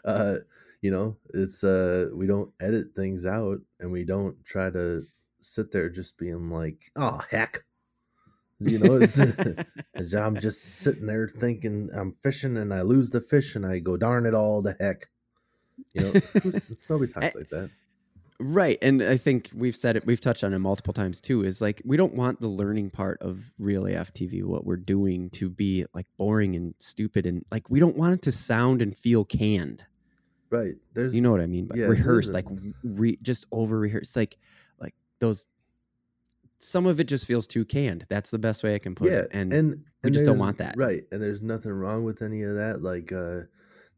uh 0.04 0.36
you 0.80 0.90
know, 0.90 1.16
it's 1.34 1.64
uh 1.64 2.08
we 2.14 2.26
don't 2.26 2.52
edit 2.60 2.94
things 2.94 3.26
out 3.26 3.58
and 3.80 3.90
we 3.92 4.04
don't 4.04 4.42
try 4.44 4.70
to 4.70 5.04
sit 5.40 5.72
there 5.72 5.88
just 5.88 6.18
being 6.18 6.50
like, 6.50 6.90
"Oh, 6.96 7.20
heck." 7.30 7.64
You 8.60 8.78
know, 8.78 8.96
it's 8.96 9.18
I'm 10.14 10.38
just 10.38 10.64
sitting 10.64 11.06
there 11.06 11.28
thinking 11.28 11.90
I'm 11.92 12.12
fishing 12.12 12.56
and 12.56 12.72
I 12.72 12.82
lose 12.82 13.10
the 13.10 13.20
fish 13.20 13.54
and 13.54 13.66
I 13.66 13.78
go 13.80 13.96
darn 13.96 14.26
it 14.26 14.34
all 14.34 14.62
to 14.62 14.76
heck. 14.78 15.08
You 15.92 16.00
know, 16.00 16.12
who's- 16.42 16.76
nobody 16.88 17.12
talks 17.12 17.34
like 17.34 17.48
that. 17.50 17.70
Right. 18.40 18.78
And 18.82 19.02
I 19.02 19.16
think 19.16 19.50
we've 19.52 19.74
said 19.74 19.96
it, 19.96 20.06
we've 20.06 20.20
touched 20.20 20.44
on 20.44 20.54
it 20.54 20.58
multiple 20.60 20.94
times 20.94 21.20
too, 21.20 21.42
is 21.42 21.60
like 21.60 21.82
we 21.84 21.96
don't 21.96 22.14
want 22.14 22.40
the 22.40 22.46
learning 22.48 22.90
part 22.90 23.20
of 23.20 23.40
real 23.58 23.86
AF 23.86 24.12
TV, 24.14 24.44
what 24.44 24.64
we're 24.64 24.76
doing 24.76 25.28
to 25.30 25.50
be 25.50 25.84
like 25.92 26.06
boring 26.16 26.54
and 26.54 26.74
stupid 26.78 27.26
and 27.26 27.44
like 27.50 27.68
we 27.68 27.80
don't 27.80 27.96
want 27.96 28.14
it 28.14 28.22
to 28.22 28.32
sound 28.32 28.80
and 28.80 28.96
feel 28.96 29.24
canned. 29.24 29.84
Right. 30.50 30.76
There's 30.94 31.14
You 31.14 31.20
know 31.20 31.32
what 31.32 31.40
I 31.40 31.46
mean? 31.46 31.68
Yeah, 31.74 31.86
rehearsed, 31.86 32.32
like 32.32 32.46
re, 32.84 33.18
just 33.22 33.46
over 33.50 33.78
rehearsed. 33.78 34.14
Like 34.14 34.38
like 34.78 34.94
those 35.18 35.46
some 36.60 36.86
of 36.86 37.00
it 37.00 37.04
just 37.04 37.26
feels 37.26 37.46
too 37.46 37.64
canned. 37.64 38.06
That's 38.08 38.30
the 38.30 38.38
best 38.38 38.62
way 38.62 38.74
I 38.74 38.78
can 38.78 38.94
put 38.94 39.10
yeah, 39.10 39.18
it. 39.18 39.28
And, 39.32 39.52
and, 39.52 39.70
we 39.70 39.78
and 40.04 40.12
just 40.12 40.26
don't 40.26 40.38
want 40.38 40.58
that. 40.58 40.76
Right. 40.76 41.02
And 41.10 41.20
there's 41.20 41.42
nothing 41.42 41.72
wrong 41.72 42.04
with 42.04 42.22
any 42.22 42.42
of 42.42 42.54
that. 42.54 42.82
Like 42.82 43.10
uh 43.10 43.42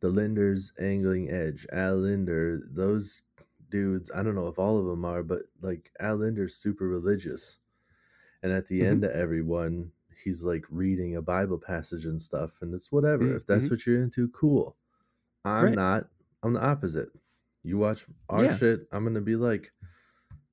the 0.01 0.09
Lindners 0.09 0.73
angling 0.81 1.31
edge, 1.31 1.67
Al 1.73 1.97
Lindner, 1.97 2.63
those 2.71 3.23
dudes, 3.71 4.11
I 4.15 4.23
don't 4.23 4.35
know 4.35 4.49
if 4.49 4.59
all 4.59 4.79
of 4.79 4.87
them 4.87 5.05
are, 5.05 5.23
but 5.23 5.43
like 5.61 5.91
Al 6.01 6.17
Lindner's 6.17 6.55
super 6.57 6.89
religious. 6.89 7.59
And 8.43 8.51
at 8.53 8.67
the 8.67 8.81
Mhm. 8.81 8.87
end 8.87 9.05
of 9.05 9.11
everyone, 9.13 9.93
he's 10.25 10.43
like 10.45 10.65
reading 10.71 11.17
a 11.17 11.23
Bible 11.23 11.59
passage 11.59 12.07
and 12.07 12.21
stuff, 12.21 12.63
and 12.63 12.73
it's 12.75 12.91
whatever. 12.91 13.25
Mm, 13.25 13.37
If 13.37 13.47
that's 13.47 13.67
mhm. 13.67 13.71
what 13.73 13.87
you're 13.87 14.03
into, 14.03 14.29
cool. 14.29 14.77
I'm 15.45 15.67
Right. 15.67 15.75
not. 15.75 16.09
I'm 16.43 16.55
the 16.55 16.61
opposite. 16.65 17.11
You 17.63 17.77
watch 17.79 18.07
our 18.31 18.45
Yeah. 18.45 18.57
shit, 18.57 18.89
I'm 18.93 19.05
gonna 19.05 19.21
be 19.21 19.37
like, 19.37 19.73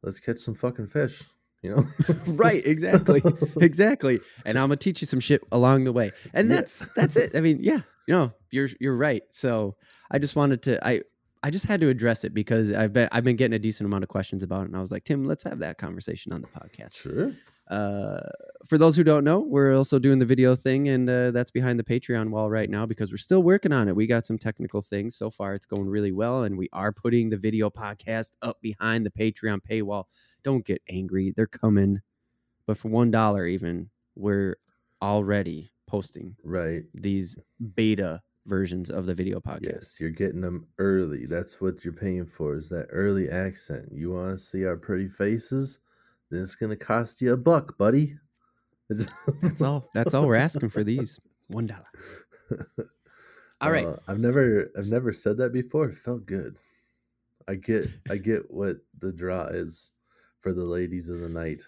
let's 0.04 0.20
catch 0.20 0.40
some 0.40 0.54
fucking 0.56 0.88
fish. 0.88 1.24
You 1.64 1.76
know? 1.76 1.88
right, 2.28 2.66
exactly. 2.66 3.22
exactly. 3.62 4.20
And 4.46 4.58
I'm 4.60 4.68
gonna 4.70 4.76
teach 4.78 5.02
you 5.02 5.08
some 5.08 5.20
shit 5.22 5.42
along 5.52 5.86
the 5.86 5.92
way. 5.94 6.12
And 6.34 6.50
Yeah. 6.50 6.58
that's 6.58 6.90
that's 6.90 7.16
it. 7.16 7.36
I 7.36 7.42
mean, 7.42 7.60
yeah, 7.64 7.82
you 8.08 8.14
know, 8.16 8.32
you're 8.52 8.70
you're 8.80 8.96
right. 8.96 9.24
So 9.32 9.76
I 10.10 10.18
just 10.18 10.36
wanted 10.36 10.64
to 10.64 10.86
I 10.88 11.02
I 11.44 11.52
just 11.52 11.66
had 11.66 11.82
to 11.82 11.90
address 11.90 12.24
it 12.24 12.34
because 12.34 12.72
I've 12.72 12.94
been 12.94 13.10
I've 13.12 13.24
been 13.24 13.36
getting 13.36 13.56
a 13.56 13.60
decent 13.60 13.86
amount 13.86 14.04
of 14.04 14.10
questions 14.10 14.44
about 14.44 14.62
it, 14.62 14.68
and 14.68 14.76
I 14.76 14.82
was 14.82 14.92
like, 14.92 15.04
Tim, 15.04 15.26
let's 15.26 15.44
have 15.44 15.60
that 15.60 15.78
conversation 15.78 16.34
on 16.34 16.42
the 16.42 16.48
podcast. 16.48 16.96
Sure. 16.96 17.34
Uh, 17.70 18.22
for 18.66 18.78
those 18.78 18.96
who 18.96 19.04
don't 19.04 19.26
know, 19.26 19.40
we're 19.40 19.76
also 19.76 20.00
doing 20.00 20.20
the 20.20 20.26
video 20.26 20.56
thing, 20.56 20.88
and 20.88 21.10
uh, 21.10 21.32
that's 21.32 21.52
behind 21.52 21.78
the 21.78 21.84
Patreon 21.84 22.30
wall 22.30 22.50
right 22.50 22.70
now 22.70 22.86
because 22.86 23.12
we're 23.12 23.18
still 23.18 23.44
working 23.44 23.74
on 23.74 23.90
it. 23.90 23.96
We 23.96 24.08
got 24.08 24.26
some 24.26 24.38
technical 24.38 24.82
things 24.82 25.18
so 25.18 25.30
far; 25.30 25.54
it's 25.54 25.66
going 25.66 25.88
really 25.88 26.14
well, 26.14 26.44
and 26.44 26.58
we 26.58 26.70
are 26.72 26.94
putting 26.94 27.30
the 27.30 27.38
video 27.38 27.70
podcast 27.70 28.32
up 28.42 28.62
behind 28.62 29.06
the 29.06 29.12
Patreon 29.12 29.60
paywall. 29.70 30.06
Don't 30.44 30.66
get 30.66 30.82
angry; 30.90 31.34
they're 31.36 31.46
coming, 31.46 32.00
but 32.66 32.78
for 32.78 32.88
one 32.88 33.12
dollar, 33.12 33.46
even 33.46 33.90
we're 34.16 34.56
already 35.02 35.72
posting 35.88 36.36
Right. 36.44 36.84
these 36.94 37.38
beta 37.76 38.22
versions 38.46 38.90
of 38.90 39.06
the 39.06 39.16
video 39.16 39.40
podcast. 39.40 39.66
Yes, 39.74 40.00
you're 40.00 40.10
getting 40.10 40.42
them 40.42 40.68
early. 40.78 41.26
That's 41.26 41.60
what 41.60 41.84
you're 41.84 41.94
paying 41.94 42.26
for 42.26 42.56
is 42.56 42.70
that 42.70 42.88
early 42.92 43.30
accent. 43.30 43.90
You 43.92 44.12
want 44.12 44.38
to 44.38 44.44
see 44.44 44.66
our 44.66 44.78
pretty 44.78 45.08
faces? 45.08 45.80
Then 46.30 46.42
it's 46.42 46.56
going 46.56 46.70
to 46.70 46.76
cost 46.76 47.22
you 47.22 47.34
a 47.34 47.38
buck, 47.38 47.78
buddy. 47.78 48.16
That's 49.42 49.62
all. 49.62 49.90
That's 49.94 50.14
all 50.14 50.26
we're 50.28 50.36
asking 50.36 50.70
for 50.70 50.84
these 50.84 51.20
one 51.48 51.68
dollar. 51.68 51.88
All 53.60 53.72
right. 53.72 53.86
Uh, 53.88 53.98
I've 54.08 54.20
never 54.20 54.70
I've 54.78 54.90
never 54.92 55.12
said 55.12 55.38
that 55.38 55.52
before. 55.52 55.90
It 55.90 55.96
felt 55.96 56.26
good. 56.26 56.60
I 57.50 57.56
get 57.56 57.90
I 58.10 58.18
get 58.18 58.52
what 58.52 58.78
the 59.00 59.12
draw 59.12 59.46
is 59.48 59.92
for 60.42 60.54
the 60.54 60.64
ladies 60.64 61.10
of 61.10 61.20
the 61.20 61.28
night. 61.30 61.64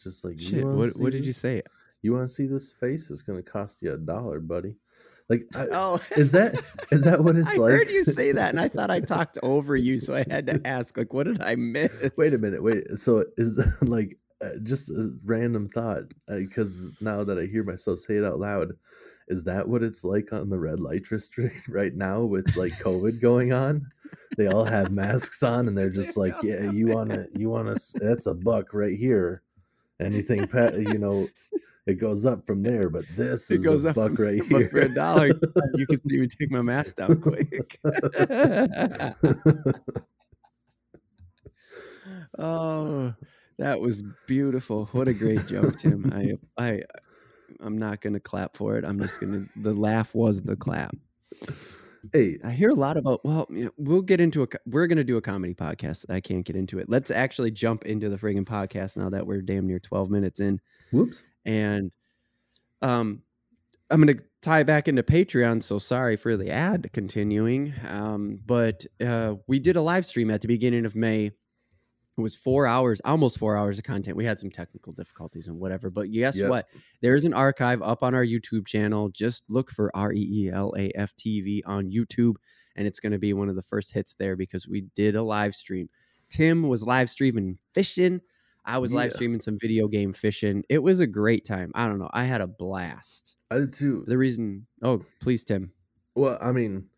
Just 0.00 0.24
like 0.24 0.38
Shit. 0.38 0.64
What 0.64 0.92
What 0.96 1.12
did 1.12 1.24
you 1.26 1.32
say? 1.32 1.62
You 2.02 2.12
want 2.12 2.26
to 2.26 2.32
see 2.32 2.46
this 2.46 2.72
face? 2.72 3.10
It's 3.10 3.22
going 3.22 3.42
to 3.42 3.48
cost 3.48 3.82
you 3.82 3.92
a 3.92 3.96
dollar, 3.96 4.40
buddy. 4.40 4.76
Like 5.28 5.44
I, 5.54 5.68
Oh, 5.70 6.00
is 6.16 6.32
that 6.32 6.62
is 6.90 7.02
that 7.04 7.22
what 7.22 7.36
it's 7.36 7.48
I 7.48 7.56
like? 7.56 7.72
I 7.72 7.76
heard 7.76 7.90
you 7.90 8.04
say 8.04 8.32
that, 8.32 8.50
and 8.50 8.60
I 8.60 8.68
thought 8.68 8.90
I 8.90 9.00
talked 9.00 9.38
over 9.42 9.76
you, 9.76 9.98
so 9.98 10.14
I 10.14 10.24
had 10.28 10.46
to 10.48 10.60
ask, 10.64 10.96
like, 10.96 11.12
what 11.12 11.24
did 11.24 11.40
I 11.40 11.54
miss? 11.54 12.10
Wait 12.16 12.34
a 12.34 12.38
minute. 12.38 12.62
Wait. 12.62 12.98
So 12.98 13.24
is 13.36 13.58
like 13.80 14.18
uh, 14.42 14.58
just 14.62 14.90
a 14.90 15.14
random 15.24 15.68
thought 15.68 16.02
because 16.28 16.92
now 17.00 17.24
that 17.24 17.38
I 17.38 17.46
hear 17.46 17.62
myself 17.62 18.00
say 18.00 18.16
it 18.16 18.24
out 18.24 18.40
loud, 18.40 18.72
is 19.28 19.44
that 19.44 19.68
what 19.68 19.82
it's 19.82 20.04
like 20.04 20.32
on 20.32 20.50
the 20.50 20.58
red 20.58 20.80
light 20.80 21.04
district 21.08 21.68
right 21.68 21.94
now 21.94 22.22
with 22.22 22.56
like 22.56 22.72
COVID 22.74 23.20
going 23.20 23.52
on? 23.52 23.86
They 24.36 24.48
all 24.48 24.64
have 24.64 24.90
masks 24.90 25.42
on 25.42 25.68
and 25.68 25.76
they're 25.76 25.90
just 25.90 26.16
like, 26.16 26.34
yeah, 26.42 26.70
you 26.70 26.88
want 26.88 27.10
to, 27.10 27.28
you 27.34 27.48
want 27.50 27.74
to, 27.74 27.98
that's 27.98 28.26
a 28.26 28.34
buck 28.34 28.74
right 28.74 28.98
here. 28.98 29.42
Anything, 30.00 30.46
pet, 30.46 30.74
you 30.76 30.98
know, 30.98 31.28
it 31.86 31.94
goes 31.94 32.24
up 32.26 32.46
from 32.46 32.62
there, 32.62 32.88
but 32.88 33.04
this 33.16 33.50
It 33.50 33.56
is 33.56 33.64
goes 33.64 33.84
a 33.84 33.90
up 33.90 33.96
buck 33.96 34.18
right 34.18 34.42
here. 34.48 34.68
for 34.68 34.80
a 34.80 34.94
dollar, 34.94 35.28
you 35.74 35.86
can 35.86 35.98
see 35.98 36.18
me 36.18 36.26
take 36.28 36.50
my 36.50 36.62
mask 36.62 36.96
down 36.96 37.20
quick. 37.20 37.78
oh, 42.38 43.14
that 43.58 43.80
was 43.80 44.02
beautiful. 44.26 44.86
What 44.92 45.08
a 45.08 45.12
great 45.14 45.46
joke, 45.46 45.78
Tim. 45.78 46.10
I, 46.12 46.32
I, 46.62 46.82
I'm 47.60 47.78
not 47.78 48.00
gonna 48.00 48.20
clap 48.20 48.56
for 48.56 48.76
it. 48.78 48.84
I'm 48.84 49.00
just 49.00 49.20
gonna. 49.20 49.46
The 49.56 49.72
laugh 49.74 50.14
was 50.14 50.42
the 50.42 50.56
clap. 50.56 50.94
hey, 52.12 52.38
I 52.44 52.50
hear 52.50 52.70
a 52.70 52.74
lot 52.74 52.96
about. 52.96 53.24
Well, 53.24 53.46
you 53.50 53.66
know, 53.66 53.70
we'll 53.76 54.02
get 54.02 54.20
into 54.20 54.42
a. 54.42 54.46
We're 54.66 54.86
gonna 54.86 55.04
do 55.04 55.16
a 55.16 55.20
comedy 55.22 55.54
podcast. 55.54 56.04
I 56.08 56.20
can't 56.20 56.44
get 56.44 56.56
into 56.56 56.78
it. 56.78 56.88
Let's 56.88 57.10
actually 57.10 57.50
jump 57.50 57.84
into 57.84 58.08
the 58.08 58.16
friggin' 58.16 58.44
podcast 58.44 58.96
now 58.96 59.10
that 59.10 59.26
we're 59.26 59.42
damn 59.42 59.66
near 59.66 59.78
12 59.78 60.10
minutes 60.10 60.40
in, 60.40 60.60
whoops. 60.92 61.24
And 61.44 61.90
um, 62.80 63.22
I'm 63.90 64.00
gonna 64.00 64.18
tie 64.40 64.62
back 64.62 64.88
into 64.88 65.02
Patreon. 65.02 65.62
So 65.62 65.78
sorry 65.78 66.16
for 66.16 66.36
the 66.36 66.50
ad 66.50 66.90
continuing. 66.92 67.72
Um, 67.88 68.40
but 68.44 68.84
uh, 69.04 69.34
we 69.46 69.58
did 69.58 69.76
a 69.76 69.82
live 69.82 70.06
stream 70.06 70.30
at 70.30 70.40
the 70.40 70.48
beginning 70.48 70.84
of 70.86 70.96
May. 70.96 71.26
It 71.26 72.20
was 72.20 72.36
four 72.36 72.66
hours, 72.66 73.00
almost 73.06 73.38
four 73.38 73.56
hours 73.56 73.78
of 73.78 73.84
content. 73.84 74.18
We 74.18 74.24
had 74.26 74.38
some 74.38 74.50
technical 74.50 74.92
difficulties 74.92 75.46
and 75.48 75.58
whatever, 75.58 75.88
but 75.88 76.10
guess 76.10 76.36
Yep. 76.36 76.50
what? 76.50 76.68
There's 77.00 77.24
an 77.24 77.32
archive 77.32 77.80
up 77.80 78.02
on 78.02 78.14
our 78.14 78.24
YouTube 78.24 78.66
channel. 78.66 79.08
Just 79.08 79.44
look 79.48 79.70
for 79.70 79.90
R 79.96 80.12
E 80.12 80.20
E 80.30 80.50
L 80.50 80.74
A 80.76 80.90
F 80.94 81.14
TV 81.16 81.62
on 81.64 81.90
YouTube, 81.90 82.34
and 82.76 82.86
it's 82.86 83.00
going 83.00 83.12
to 83.12 83.18
be 83.18 83.32
one 83.32 83.48
of 83.48 83.56
the 83.56 83.62
first 83.62 83.94
hits 83.94 84.14
there 84.14 84.36
because 84.36 84.68
we 84.68 84.82
did 84.94 85.16
a 85.16 85.22
live 85.22 85.54
stream. 85.54 85.88
Tim 86.28 86.68
was 86.68 86.82
live 86.84 87.08
streaming 87.08 87.58
fishing. 87.72 88.20
I 88.64 88.78
was 88.78 88.92
live 88.92 89.12
streaming 89.12 89.40
some 89.40 89.58
video 89.60 89.88
game 89.88 90.12
fishing. 90.12 90.64
It 90.68 90.82
was 90.82 91.00
a 91.00 91.06
great 91.06 91.44
time. 91.44 91.72
I 91.74 91.86
don't 91.86 91.98
know. 91.98 92.10
I 92.12 92.24
had 92.24 92.40
a 92.40 92.46
blast. 92.46 93.36
I 93.50 93.58
did 93.58 93.72
too. 93.72 94.04
The 94.06 94.18
reason, 94.18 94.66
oh, 94.82 95.04
please, 95.20 95.44
Tim. 95.44 95.72
Well, 96.14 96.38
I 96.40 96.52
mean, 96.52 96.90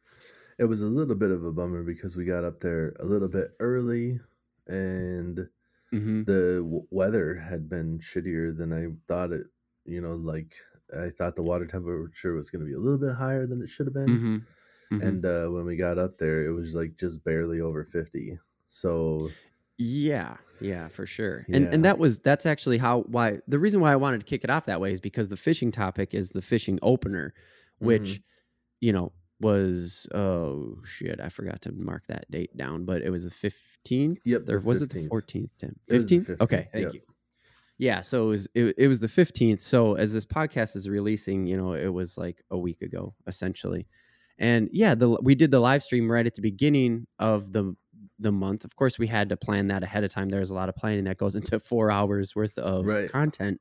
it 0.59 0.65
was 0.65 0.83
a 0.83 0.89
little 0.89 1.17
bit 1.17 1.31
of 1.31 1.45
a 1.45 1.53
bummer 1.53 1.83
because 1.83 2.17
we 2.17 2.25
got 2.25 2.45
up 2.45 2.61
there 2.61 2.95
a 3.01 3.05
little 3.05 3.29
bit 3.29 3.53
early 3.61 4.21
and 4.67 5.49
hmm 5.93 6.23
the 6.27 6.61
w- 6.63 6.87
weather 6.91 7.37
had 7.37 7.69
been 7.69 7.99
shittier 8.01 8.57
than 8.57 8.73
I 8.73 8.89
thought 9.09 9.33
it, 9.33 9.49
you 9.85 10.01
know, 10.01 10.15
like 10.15 10.57
I 10.97 11.11
thought 11.11 11.37
the 11.37 11.43
water 11.43 11.67
temperature 11.67 12.35
was 12.35 12.51
going 12.51 12.61
to 12.61 12.67
be 12.67 12.75
a 12.75 12.79
little 12.81 12.99
bit 12.99 13.17
higher 13.17 13.47
than 13.47 13.63
it 13.63 13.69
should 13.69 13.87
have 13.87 13.95
been. 13.95 14.23
hmm 14.23 14.39
hmm 14.91 14.99
And 15.01 15.25
uh, 15.27 15.49
when 15.49 15.65
we 15.67 15.77
got 15.77 15.99
up 15.99 16.19
there, 16.19 16.45
it 16.47 16.53
was 16.53 16.75
like 16.75 16.97
just 16.97 17.25
barely 17.25 17.61
over 17.61 17.85
50. 17.85 18.39
So, 18.71 19.37
Yeah, 19.77 20.37
yeah, 20.61 20.89
for 20.89 21.07
sure. 21.07 21.45
And 21.49 21.65
Yeah. 21.65 21.71
and 21.73 21.85
that 21.85 21.99
was 21.99 22.21
that's 22.21 22.47
actually 22.47 22.79
how 22.79 23.01
why 23.03 23.41
the 23.49 23.59
reason 23.59 23.81
why 23.81 23.93
I 23.93 23.97
wanted 23.97 24.21
to 24.21 24.27
kick 24.27 24.45
it 24.45 24.51
off 24.51 24.67
that 24.67 24.81
way 24.81 24.93
is 24.93 25.01
because 25.01 25.29
the 25.29 25.37
fishing 25.37 25.73
topic 25.73 26.15
is 26.15 26.31
the 26.31 26.43
fishing 26.43 26.79
opener, 26.83 27.35
which 27.79 28.03
Mhm. 28.03 28.23
you 28.81 28.93
know 28.93 29.13
was 29.41 30.07
oh 30.15 30.79
shit 30.85 31.21
I 31.21 31.29
forgot 31.29 31.61
to 31.63 31.73
mark 31.73 32.07
that 32.07 32.31
date 32.31 32.57
down, 32.57 32.85
but 32.85 33.03
it 33.03 33.11
was 33.11 33.25
the 33.25 33.31
fifteenth. 33.31 34.21
Yep, 34.25 34.43
or 34.43 34.45
the 34.45 34.61
was 34.61 34.81
it 34.81 34.91
the 34.91 35.09
fourteenth? 35.09 35.57
Tim, 35.59 35.75
It 35.89 35.95
was 35.95 36.09
the 36.09 36.19
fifteenth. 36.19 36.41
Okay, 36.41 36.67
thank 36.71 36.85
yep. 36.85 36.95
you. 36.95 37.01
Yeah, 37.77 38.01
so 38.03 38.27
it 38.27 38.29
was 38.29 38.49
it, 38.55 38.75
it 38.79 38.89
was 38.89 39.01
the 39.01 39.09
fifteenth. 39.09 39.61
So 39.61 39.95
as 39.95 40.13
this 40.13 40.25
podcast 40.25 40.77
is 40.77 40.89
releasing, 40.89 41.47
you 41.47 41.57
know, 41.57 41.73
it 41.73 41.93
was 41.93 42.17
like 42.17 42.43
a 42.53 42.57
week 42.57 42.81
ago 42.83 43.15
essentially, 43.27 43.89
and 44.39 44.69
yeah, 44.73 44.95
the 44.95 45.11
we 45.21 45.35
did 45.35 45.51
the 45.51 45.59
live 45.59 45.83
stream 45.83 46.09
right 46.09 46.25
at 46.25 46.37
the 46.37 46.43
beginning 46.43 47.09
of 47.19 47.53
the 47.53 47.75
the 48.25 48.33
month. 48.33 48.65
Of 48.65 48.75
course, 48.75 48.99
we 48.99 49.07
had 49.07 49.29
to 49.29 49.37
plan 49.37 49.69
that 49.69 49.85
ahead 49.85 50.03
of 50.03 50.11
time. 50.13 50.29
There's 50.31 50.51
a 50.51 50.55
lot 50.55 50.69
of 50.69 50.75
planning 50.75 51.05
that 51.05 51.17
goes 51.19 51.37
into 51.41 51.61
four 51.61 51.93
hours 51.93 52.35
worth 52.35 52.59
of 52.59 52.85
Right. 52.87 53.09
content. 53.09 53.61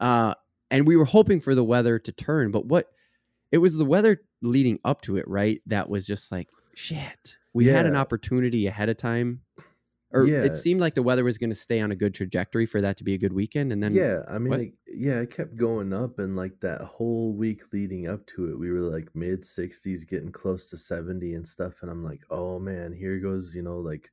Uh, 0.00 0.34
and 0.70 0.86
we 0.86 0.96
were 0.96 1.04
hoping 1.04 1.38
for 1.40 1.54
the 1.54 1.62
weather 1.62 1.98
to 2.00 2.10
turn, 2.12 2.50
but 2.50 2.66
what 2.66 2.88
it 3.52 3.58
was 3.58 3.76
the 3.76 3.84
weather 3.84 4.20
leading 4.42 4.80
up 4.84 5.02
to 5.02 5.16
it, 5.16 5.28
right? 5.28 5.60
That 5.66 5.88
was 5.88 6.06
just 6.06 6.32
like 6.32 6.48
shit. 6.74 7.36
We 7.52 7.66
had 7.66 7.86
an 7.86 7.94
opportunity 7.94 8.66
ahead 8.66 8.88
of 8.88 8.96
time. 8.96 9.42
Or 10.14 10.26
Yeah. 10.26 10.42
it 10.42 10.56
seemed 10.56 10.80
like 10.80 10.94
the 10.94 11.02
weather 11.02 11.24
was 11.24 11.38
going 11.38 11.50
to 11.50 11.56
stay 11.56 11.80
on 11.80 11.90
a 11.92 11.96
good 11.96 12.14
trajectory 12.14 12.66
for 12.66 12.80
that 12.80 12.96
to 12.98 13.04
be 13.04 13.14
a 13.14 13.18
good 13.18 13.32
weekend, 13.34 13.72
and 13.72 13.82
then 13.82 13.92
yeah, 13.94 14.22
I 14.28 14.38
mean, 14.38 14.52
it, 14.60 14.74
yeah, 14.86 15.20
it 15.20 15.30
kept 15.30 15.56
going 15.56 15.92
up, 15.92 16.18
and 16.18 16.36
like 16.36 16.60
that 16.60 16.80
whole 16.82 17.32
week 17.34 17.72
leading 17.72 18.08
up 18.08 18.26
to 18.28 18.50
it, 18.50 18.58
we 18.58 18.70
were 18.70 18.80
like 18.80 19.14
mid 19.14 19.44
60s, 19.44 20.06
getting 20.06 20.32
close 20.32 20.70
to 20.70 20.78
70 20.78 21.34
and 21.34 21.46
stuff. 21.46 21.82
And 21.82 21.90
I'm 21.90 22.04
like, 22.04 22.22
oh 22.30 22.58
man, 22.58 22.92
here 22.92 23.18
goes, 23.20 23.54
you 23.54 23.62
know, 23.62 23.78
like 23.78 24.10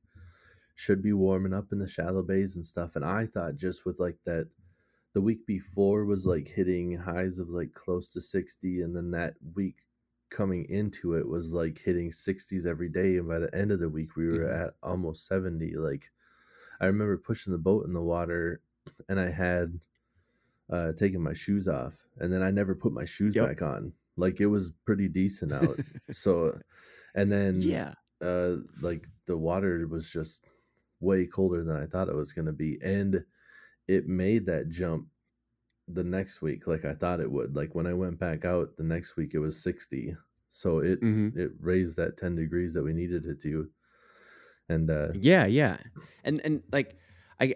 should 0.74 1.02
be 1.02 1.12
warming 1.12 1.54
up 1.54 1.72
in 1.72 1.78
the 1.78 1.88
shallow 1.88 2.22
bays 2.22 2.56
and 2.56 2.66
stuff. 2.66 2.96
And 2.96 3.04
I 3.04 3.26
thought 3.26 3.56
just 3.56 3.86
with 3.86 4.00
like 4.00 4.18
that, 4.26 4.48
the 5.14 5.20
week 5.22 5.46
before 5.46 6.04
was 6.06 6.26
like 6.26 6.48
hitting 6.48 6.96
highs 6.96 7.38
of 7.38 7.48
like 7.50 7.72
close 7.74 8.12
to 8.12 8.20
60, 8.20 8.82
and 8.82 8.96
then 8.96 9.10
that 9.12 9.34
week 9.54 9.78
coming 10.32 10.66
into 10.70 11.14
it 11.16 11.28
was 11.28 11.54
like 11.54 11.78
hitting 11.80 12.12
60s 12.12 12.66
every 12.66 12.90
day. 12.90 13.18
And 13.18 13.28
by 13.28 13.40
the 13.40 13.54
end 13.56 13.72
of 13.72 13.80
the 13.80 13.90
week, 13.90 14.16
we 14.16 14.28
were 14.28 14.48
Mhm. 14.48 14.50
at 14.50 14.74
almost 14.82 15.26
70. 15.26 15.74
Like, 15.76 16.10
I 16.80 16.86
remember 16.86 17.18
pushing 17.18 17.52
the 17.52 17.58
boat 17.58 17.86
in 17.86 17.94
the 17.94 18.02
water 18.02 18.62
and 19.08 19.20
I 19.20 19.30
had 19.30 19.80
uh 20.70 20.92
taken 20.92 21.20
my 21.20 21.32
shoes 21.32 21.68
off 21.68 22.06
and 22.18 22.32
then 22.32 22.42
I 22.42 22.50
never 22.50 22.74
put 22.74 22.92
my 22.92 23.04
shoes 23.04 23.34
Yep. 23.34 23.36
back 23.36 23.62
on. 23.62 23.92
Like 24.16 24.40
it 24.40 24.46
was 24.46 24.72
pretty 24.84 25.08
decent 25.08 25.52
out. 25.52 25.80
so 26.10 26.60
and 27.14 27.30
then 27.32 27.78
yeah, 27.78 27.94
uh 28.22 28.56
like 28.80 29.08
the 29.26 29.36
water 29.38 29.86
was 29.88 30.10
just 30.10 30.46
way 31.00 31.26
colder 31.26 31.64
than 31.64 31.76
I 31.76 31.86
thought 31.86 32.08
it 32.08 32.14
was 32.16 32.32
going 32.32 32.46
to 32.46 32.52
be 32.52 32.78
and 32.82 33.24
it 33.88 34.08
made 34.08 34.46
that 34.46 34.70
jump 34.70 35.08
the 35.94 36.04
next 36.04 36.42
week 36.42 36.66
like 36.66 36.84
I 36.84 36.94
thought 36.94 37.20
it 37.20 37.30
would. 37.30 37.56
Like 37.56 37.74
when 37.74 37.86
I 37.86 37.92
went 37.92 38.18
back 38.18 38.44
out 38.44 38.76
the 38.76 38.84
next 38.84 39.16
week 39.16 39.34
it 39.34 39.38
was 39.38 39.62
60. 39.62 40.16
So 40.48 40.78
it 40.78 40.98
hmm 41.00 41.30
it 41.34 41.50
raised 41.60 41.96
that 41.96 42.16
10 42.16 42.36
degrees 42.36 42.74
that 42.74 42.82
we 42.82 42.92
needed 42.92 43.26
it 43.26 43.40
to. 43.42 43.68
And 44.68 44.90
uh 44.90 45.08
yeah, 45.14 45.46
yeah, 45.46 45.78
and 46.24 46.40
and 46.44 46.62
like 46.72 46.96
I, 47.40 47.54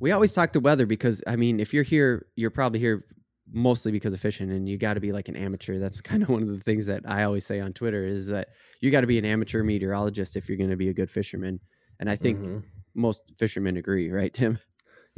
we 0.00 0.12
always 0.12 0.32
talk 0.32 0.52
the 0.52 0.60
weather 0.60 0.86
because 0.86 1.22
I 1.26 1.36
mean, 1.36 1.60
if 1.60 1.72
you're 1.72 1.82
here, 1.82 2.26
you're 2.36 2.50
probably 2.50 2.80
here 2.80 3.04
mostly 3.52 3.92
because 3.92 4.12
of 4.12 4.20
fishing, 4.20 4.50
and 4.50 4.68
you 4.68 4.78
got 4.78 4.94
to 4.94 5.00
be 5.00 5.12
like 5.12 5.28
an 5.28 5.36
amateur. 5.36 5.78
That's 5.78 6.00
kind 6.10 6.22
of 6.22 6.28
one 6.28 6.42
of 6.42 6.48
the 6.48 6.58
things 6.58 6.86
that 6.86 7.02
I 7.06 7.24
always 7.24 7.46
say 7.46 7.60
on 7.60 7.72
Twitter 7.72 8.04
is 8.04 8.28
that 8.28 8.48
you 8.80 8.90
got 8.90 9.02
to 9.02 9.06
be 9.06 9.18
an 9.18 9.24
amateur 9.24 9.62
meteorologist 9.62 10.36
if 10.36 10.48
you're 10.48 10.58
going 10.58 10.70
to 10.70 10.76
be 10.76 10.88
a 10.88 10.94
good 10.94 11.10
fisherman, 11.10 11.60
and 12.00 12.10
I 12.10 12.16
think 12.16 12.40
mhm. 12.40 12.62
most 12.94 13.22
fishermen 13.36 13.76
agree, 13.76 14.10
right, 14.10 14.32
Tim? 14.32 14.58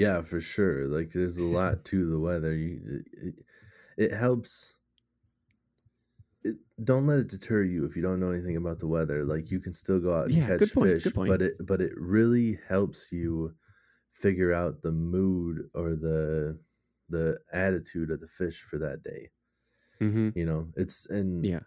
Yeah, 0.00 0.22
for 0.22 0.40
sure. 0.40 0.86
Like 0.86 1.10
there's 1.12 1.38
a 1.38 1.44
lot 1.44 1.84
to 1.86 2.08
the 2.10 2.18
weather. 2.18 2.54
You, 2.54 3.04
it, 3.12 3.34
it 3.96 4.12
helps. 4.12 4.74
it, 6.42 6.56
don't 6.82 7.06
let 7.06 7.18
it 7.18 7.28
deter 7.28 7.62
you 7.62 7.84
if 7.84 7.96
you 7.96 8.02
don't 8.02 8.20
know 8.20 8.30
anything 8.30 8.56
about 8.56 8.78
the 8.78 8.86
weather. 8.86 9.24
Like 9.24 9.50
you 9.50 9.60
can 9.60 9.72
still 9.72 10.00
go 10.00 10.14
out 10.14 10.26
and 10.26 10.34
Yeah, 10.34 10.46
catch 10.46 10.72
point, 10.72 11.02
fish, 11.02 11.12
but 11.26 11.42
it 11.42 11.54
but 11.66 11.80
it 11.80 11.92
really 11.96 12.58
helps 12.68 13.12
you 13.12 13.54
figure 14.10 14.52
out 14.52 14.82
the 14.82 14.92
mood 14.92 15.70
or 15.74 15.90
the 15.96 16.58
the 17.08 17.38
attitude 17.52 18.10
of 18.10 18.20
the 18.20 18.28
fish 18.28 18.62
for 18.62 18.78
that 18.78 19.02
day. 19.02 19.30
Mm-hmm. 20.00 20.30
You 20.34 20.46
know, 20.46 20.72
it's 20.76 21.06
and 21.06 21.44
Yeah. 21.44 21.60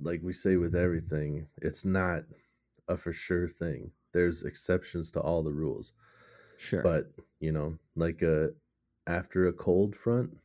like 0.00 0.22
we 0.22 0.32
say 0.32 0.56
with 0.56 0.74
everything, 0.74 1.48
it's 1.58 1.84
not 1.84 2.24
a 2.88 2.96
for 2.96 3.12
sure 3.12 3.48
thing. 3.48 3.92
There's 4.12 4.42
exceptions 4.44 5.10
to 5.12 5.20
all 5.20 5.42
the 5.42 5.52
rules. 5.52 5.92
Sure. 6.58 6.82
But, 6.82 7.10
you 7.40 7.52
know, 7.52 7.78
like 7.96 8.20
a 8.22 8.50
after 9.06 9.46
a 9.48 9.52
cold 9.52 9.96
front 9.96 10.36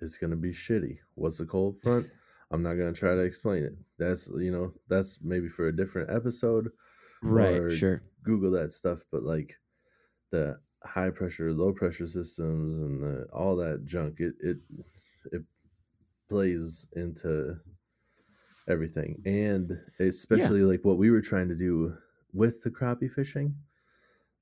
it's 0.00 0.18
going 0.18 0.30
to 0.30 0.36
be 0.36 0.50
shitty. 0.50 0.98
What's 1.14 1.38
a 1.40 1.46
cold 1.46 1.76
front? 1.80 2.08
I'm 2.50 2.62
not 2.62 2.74
going 2.74 2.92
to 2.92 2.98
try 2.98 3.14
to 3.14 3.20
explain 3.20 3.62
it. 3.64 3.74
That's, 3.98 4.28
you 4.36 4.50
know, 4.50 4.72
that's 4.88 5.18
maybe 5.22 5.48
for 5.48 5.68
a 5.68 5.76
different 5.76 6.10
episode. 6.10 6.70
right. 7.22 7.54
or- 7.58 7.70
Sure. 7.70 8.02
Google 8.24 8.50
that 8.52 8.72
stuff, 8.72 9.04
but 9.10 9.22
like 9.22 9.58
the 10.30 10.58
high 10.84 11.10
pressure, 11.10 11.52
low 11.52 11.72
pressure 11.72 12.06
systems 12.06 12.82
and 12.82 13.02
the 13.02 13.26
all 13.32 13.56
that 13.56 13.84
junk, 13.84 14.20
it 14.20 14.34
it 14.40 14.58
it 15.32 15.42
plays 16.28 16.88
into 16.94 17.56
everything. 18.68 19.20
And 19.24 19.78
especially 19.98 20.62
like 20.62 20.84
what 20.84 20.98
we 20.98 21.10
were 21.10 21.20
trying 21.20 21.48
to 21.48 21.56
do 21.56 21.96
with 22.32 22.62
the 22.62 22.70
crappie 22.70 23.10
fishing, 23.10 23.54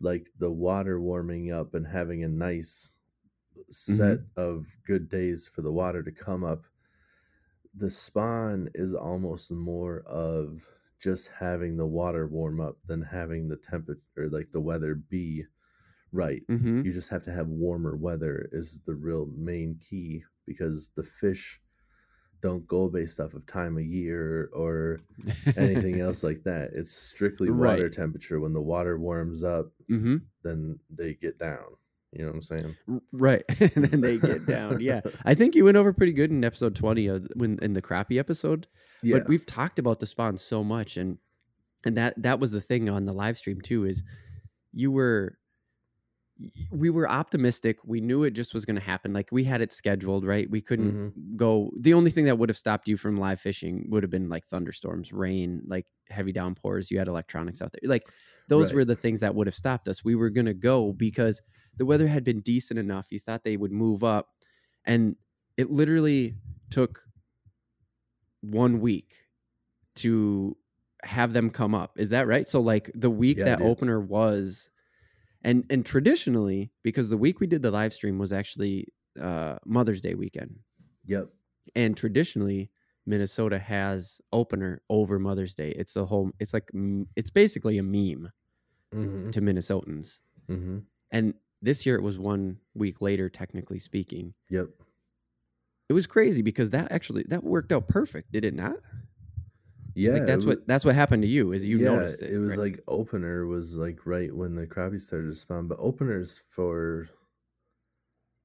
like 0.01 0.31
the 0.39 0.51
water 0.51 1.01
warming 1.01 1.53
up 1.53 1.75
and 1.75 1.87
having 1.87 2.25
a 2.25 2.29
nice 2.29 2.97
set 3.69 4.21
of 4.37 4.67
good 4.87 5.09
days 5.09 5.47
for 5.47 5.63
the 5.63 5.73
water 5.73 6.03
to 6.03 6.11
come 6.11 6.43
up. 6.45 6.65
The 7.75 7.91
spawn 7.91 8.69
is 8.75 8.95
almost 8.95 9.53
more 9.53 10.01
of 10.07 10.67
just 10.99 11.31
having 11.39 11.77
the 11.77 11.87
water 11.87 12.27
warm 12.27 12.61
up 12.61 12.77
than 12.87 13.03
having 13.03 13.49
the 13.49 13.57
temperature 13.57 14.29
like 14.31 14.51
the 14.51 14.61
weather 14.61 14.95
be 14.95 15.45
right 16.13 16.43
Mm-hmm. 16.49 16.83
you 16.85 16.93
just 16.93 17.09
have 17.11 17.23
to 17.23 17.33
have 17.33 17.47
warmer 17.49 17.97
weather 17.97 18.49
is 18.53 18.81
the 18.85 18.95
real 18.95 19.27
main 19.37 19.79
key 19.89 20.25
because 20.47 20.91
the 20.97 21.03
fish 21.05 21.63
don't 22.43 22.67
go 22.67 22.89
based 22.89 23.21
off 23.21 23.35
of 23.35 23.45
time 23.47 23.77
of 23.77 23.85
year 23.85 24.49
or 24.55 25.01
anything 25.57 26.01
else 26.07 26.23
like 26.25 26.43
that 26.45 26.71
it's 26.73 26.91
strictly 26.93 27.51
water 27.51 27.85
Right. 27.85 27.93
temperature 27.93 28.41
when 28.41 28.53
the 28.53 28.61
water 28.61 28.99
warms 28.99 29.45
up 29.45 29.73
Mm-hmm. 29.91 30.17
then 30.43 30.79
they 30.89 31.15
get 31.15 31.39
down 31.39 31.65
you 32.13 32.23
know 32.23 32.29
what 32.29 32.37
i'm 32.37 32.43
saying 32.43 32.77
Right. 33.13 33.45
and 33.61 33.85
then 33.85 34.01
they 34.01 34.19
get 34.19 34.47
down. 34.47 34.81
Yeah. 34.81 35.01
I 35.25 35.35
think 35.35 35.55
you 35.55 35.65
went 35.67 35.77
over 35.77 35.93
pretty 35.93 36.13
good 36.13 36.31
in 36.31 36.45
episode 36.45 36.75
20 36.75 37.07
of 37.09 37.29
when 37.37 37.59
in 37.63 37.73
the 37.73 37.83
crappie 37.83 38.19
episode. 38.19 38.67
yeah 39.03 39.19
But 39.19 39.29
we've 39.29 39.47
talked 39.47 39.79
about 39.79 40.01
the 40.01 40.07
spawn 40.07 40.37
so 40.37 40.65
much 40.65 40.97
and 40.97 41.19
and 41.85 41.97
that 41.97 42.21
that 42.23 42.41
was 42.41 42.51
the 42.51 42.61
thing 42.61 42.89
on 42.89 43.05
the 43.07 43.13
live 43.13 43.37
stream 43.39 43.61
too 43.61 43.85
is 43.85 44.03
you 44.73 44.91
were 44.91 45.37
we 46.71 46.89
were 46.91 47.09
optimistic. 47.09 47.79
We 47.85 48.01
knew 48.01 48.25
it 48.25 48.31
just 48.33 48.55
was 48.55 48.65
going 48.65 48.77
to 48.77 48.83
happen. 48.83 49.13
Like 49.13 49.29
we 49.31 49.45
had 49.45 49.61
it 49.61 49.73
scheduled, 49.73 50.25
right? 50.25 50.49
We 50.51 50.61
couldn't 50.61 50.93
Mm-hmm. 50.93 51.37
go. 51.37 51.71
The 51.79 51.95
only 51.95 52.11
thing 52.11 52.25
that 52.27 52.39
would 52.39 52.49
have 52.49 52.57
stopped 52.57 52.89
you 52.89 52.97
from 52.97 53.17
live 53.17 53.41
fishing 53.41 53.87
would 53.91 54.03
have 54.03 54.11
been 54.11 54.29
like 54.29 54.47
thunderstorms, 54.47 55.13
rain, 55.13 55.63
like 55.67 55.87
heavy 56.09 56.33
downpours. 56.33 56.91
You 56.91 56.99
had 56.99 57.09
electronics 57.09 57.61
out 57.61 57.73
there. 57.73 57.89
Like 57.89 58.05
those 58.49 58.69
Right. 58.71 58.77
were 58.77 58.85
the 58.85 58.97
things 58.97 59.21
that 59.21 59.35
would 59.35 59.47
have 59.47 59.55
stopped 59.55 59.87
us. 59.89 60.05
We 60.05 60.15
were 60.15 60.31
going 60.31 60.47
to 60.47 60.55
go 60.55 60.93
because 60.93 61.43
the 61.77 61.85
weather 61.87 62.09
had 62.09 62.25
been 62.25 62.41
decent 62.41 62.79
enough. 62.79 63.07
You 63.11 63.19
thought 63.19 63.45
they 63.45 63.57
would 63.57 63.73
move 63.73 64.03
up. 64.03 64.29
And 64.85 65.17
it 65.57 65.71
literally 65.71 66.37
took 66.71 67.01
one 68.41 68.81
week 68.81 69.13
to 69.97 70.57
have 71.03 71.33
them 71.33 71.51
come 71.51 71.75
up. 71.75 71.99
Is 71.99 72.11
that 72.11 72.27
right? 72.27 72.47
So 72.47 72.61
like 72.61 72.91
the 72.95 73.11
week 73.11 73.39
Yeah, 73.39 73.45
that 73.45 73.59
dude. 73.59 73.67
opener 73.67 74.01
was 74.01 74.71
and 75.43 75.65
and 75.71 75.85
traditionally 75.85 76.71
because 76.83 77.09
the 77.09 77.17
week 77.17 77.41
we 77.41 77.47
did 77.47 77.63
the 77.63 77.71
live 77.71 77.93
stream 77.93 78.19
was 78.19 78.33
actually 78.33 78.87
uh 79.21 79.57
Mother's 79.65 80.01
Day 80.01 80.15
weekend. 80.15 80.59
yep 81.05 81.29
And 81.75 81.97
traditionally 81.97 82.71
Minnesota 83.07 83.59
has 83.59 84.21
opener 84.33 84.83
over 84.91 85.19
Mother's 85.19 85.55
Day. 85.55 85.71
It's 85.71 85.97
a 85.97 86.05
whole 86.05 86.31
it's 86.39 86.53
like 86.55 86.71
it's 87.17 87.31
basically 87.31 87.79
a 87.79 87.83
meme 87.83 88.31
mm-hmm. 88.95 89.31
to 89.31 89.41
Minnesotans. 89.41 90.21
Mm-hmm. 90.49 90.79
And 91.11 91.35
this 91.63 91.85
year 91.85 91.97
it 91.97 92.03
was 92.03 92.19
one 92.19 92.59
week 92.75 93.01
later 93.01 93.29
technically 93.29 93.79
speaking. 93.79 94.35
yep 94.49 94.69
It 95.89 95.93
was 95.93 96.07
crazy 96.07 96.43
because 96.43 96.71
that 96.71 96.93
actually 96.93 97.25
that 97.29 97.43
worked 97.43 97.73
out 97.73 97.89
perfect, 97.89 98.33
did 98.33 98.45
it 98.45 98.55
not? 98.55 98.77
Yeah 99.95 100.13
like 100.13 100.27
that's 100.27 100.45
it 100.45 100.47
wa- 100.47 100.51
what 100.51 100.67
that's 100.67 100.85
what 100.85 100.95
happened 100.95 101.23
to 101.23 101.29
you 101.29 101.53
is 101.53 101.67
you 101.67 101.79
yeah, 101.79 101.85
noticed 101.87 102.23
it. 102.23 102.31
It 102.33 102.39
was 102.39 102.57
right? 102.57 102.73
like 102.73 102.81
opener 102.89 103.47
was 103.47 103.77
like 103.77 104.07
right 104.07 104.35
when 104.35 104.55
the 104.55 104.67
crappie 104.67 105.01
started 105.01 105.29
to 105.29 105.35
spawn, 105.35 105.69
but 105.69 105.79
openers 105.81 106.39
for 106.39 107.09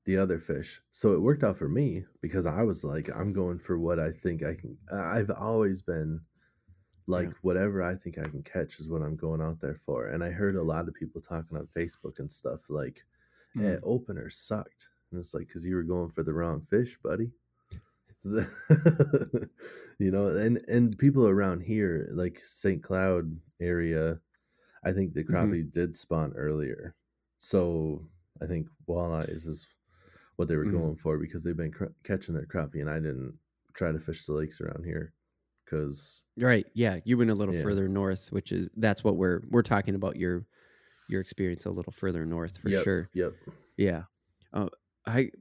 the 0.06 0.18
other 0.18 0.40
fish. 0.40 0.82
So 0.92 1.14
it 1.14 1.22
worked 1.22 1.44
out 1.44 1.58
for 1.58 1.68
me 1.68 2.06
because 2.22 2.46
I 2.46 2.62
was 2.64 2.84
like, 2.84 3.10
I'm 3.16 3.34
going 3.34 3.58
for 3.60 3.80
what 3.80 4.00
I 4.00 4.12
think 4.12 4.44
I 4.44 4.54
can. 4.54 4.78
I've 4.92 5.32
always 5.32 5.82
been 5.82 6.22
like, 7.08 7.28
Yeah. 7.30 7.34
whatever 7.42 7.82
I 7.84 7.96
think 7.96 8.18
I 8.18 8.24
can 8.24 8.44
catch 8.44 8.80
is 8.80 8.90
what 8.90 9.02
I'm 9.02 9.16
going 9.16 9.42
out 9.42 9.60
there 9.60 9.76
for. 9.86 10.08
And 10.08 10.24
I 10.24 10.30
heard 10.30 10.56
a 10.56 10.64
lot 10.64 10.88
of 10.88 10.94
people 10.94 11.22
talking 11.22 11.58
on 11.58 11.68
Facebook 11.76 12.20
and 12.20 12.32
stuff 12.32 12.70
like, 12.70 13.04
eh, 13.58 13.78
Mm. 13.78 13.80
opener 13.84 14.30
sucked. 14.30 14.90
And 15.12 15.20
it's 15.20 15.34
like, 15.34 15.48
because 15.48 15.66
you 15.66 15.76
were 15.76 15.84
going 15.84 16.10
for 16.10 16.24
the 16.24 16.34
wrong 16.34 16.62
fish, 16.62 16.98
buddy. 17.04 17.32
you 20.00 20.12
know, 20.12 20.28
and 20.28 20.58
and 20.68 20.98
people 20.98 21.28
around 21.28 21.62
here, 21.62 22.10
like 22.14 22.40
St. 22.42 22.82
Cloud 22.84 23.38
area, 23.62 24.20
I 24.84 24.92
think 24.92 25.14
the 25.14 25.24
crappie 25.24 25.70
did 25.72 25.96
spawn 25.98 26.34
earlier. 26.36 26.96
So 27.38 28.08
I 28.42 28.46
think 28.46 28.68
walleyes 28.88 29.48
is 29.48 29.68
what 30.38 30.48
they 30.48 30.56
were 30.56 30.66
Mhm. 30.66 30.72
going 30.72 30.96
for 30.98 31.18
because 31.18 31.44
they've 31.44 31.56
been 31.56 31.72
cra- 31.72 31.94
catching 32.04 32.36
their 32.36 32.46
crappie, 32.46 32.82
and 32.82 32.90
I 32.90 32.96
didn't 33.00 33.38
try 33.74 33.92
to 33.92 34.00
fish 34.00 34.26
the 34.26 34.34
lakes 34.34 34.60
around 34.62 34.84
here 34.86 35.14
because 35.64 36.22
Right. 36.38 36.66
Yeah, 36.74 37.00
you 37.06 37.18
went 37.18 37.30
a 37.32 37.36
little 37.36 37.56
Yeah. 37.56 37.64
further 37.64 37.88
north, 37.88 38.32
which 38.32 38.52
is 38.52 38.68
that's 38.78 39.04
what 39.04 39.16
we're 39.18 39.42
we're 39.50 39.62
talking 39.64 39.96
about 39.96 40.18
your 40.18 40.46
your 41.08 41.22
experience 41.22 41.66
a 41.66 41.72
little 41.72 41.94
further 41.94 42.26
north 42.26 42.58
for 42.58 42.70
yep, 42.70 42.84
sure. 42.84 43.10
Yep. 43.14 43.34
Yeah. 43.78 44.04
Uh, 44.52 44.70
I 45.06 45.32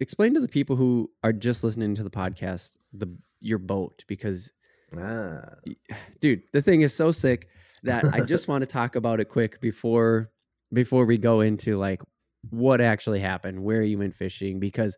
explain 0.00 0.34
to 0.34 0.40
the 0.40 0.48
people 0.48 0.76
who 0.76 1.10
are 1.22 1.32
just 1.32 1.62
listening 1.62 1.94
to 1.94 2.02
the 2.02 2.10
podcast 2.10 2.76
the 2.92 3.06
your 3.40 3.58
boat 3.58 4.04
because 4.08 4.52
Ah, 4.98 5.54
dude, 6.20 6.42
the 6.52 6.62
thing 6.62 6.80
is 6.80 6.94
so 6.94 7.12
sick 7.12 7.48
that 7.82 8.04
I 8.12 8.20
just 8.20 8.48
want 8.48 8.62
to 8.62 8.66
talk 8.66 8.96
about 8.96 9.20
it 9.20 9.28
quick 9.28 9.60
before 9.60 10.30
before 10.72 11.04
we 11.04 11.18
go 11.18 11.40
into 11.40 11.76
like 11.76 12.02
what 12.50 12.80
actually 12.80 13.20
happened, 13.20 13.62
where 13.62 13.82
you 13.82 13.98
went 13.98 14.14
fishing 14.14 14.58
because 14.58 14.96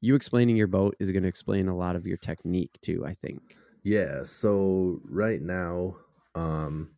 you 0.00 0.14
explaining 0.14 0.56
your 0.56 0.66
boat 0.66 0.96
is 0.98 1.10
going 1.10 1.22
to 1.22 1.28
explain 1.28 1.68
a 1.68 1.76
lot 1.76 1.96
of 1.96 2.06
your 2.06 2.16
technique 2.16 2.76
too, 2.82 3.04
I 3.06 3.14
think. 3.14 3.56
Yeah, 3.84 4.22
so 4.22 5.00
right 5.04 5.40
now, 5.40 5.96
um, 6.34 6.90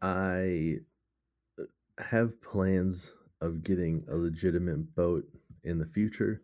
I 0.00 0.78
uh, 1.58 1.64
have 1.98 2.40
plans 2.40 3.14
of 3.40 3.62
getting 3.62 4.04
a 4.10 4.16
legitimate 4.16 4.94
boat 4.94 5.24
in 5.64 5.78
the 5.78 5.86
future, 5.86 6.42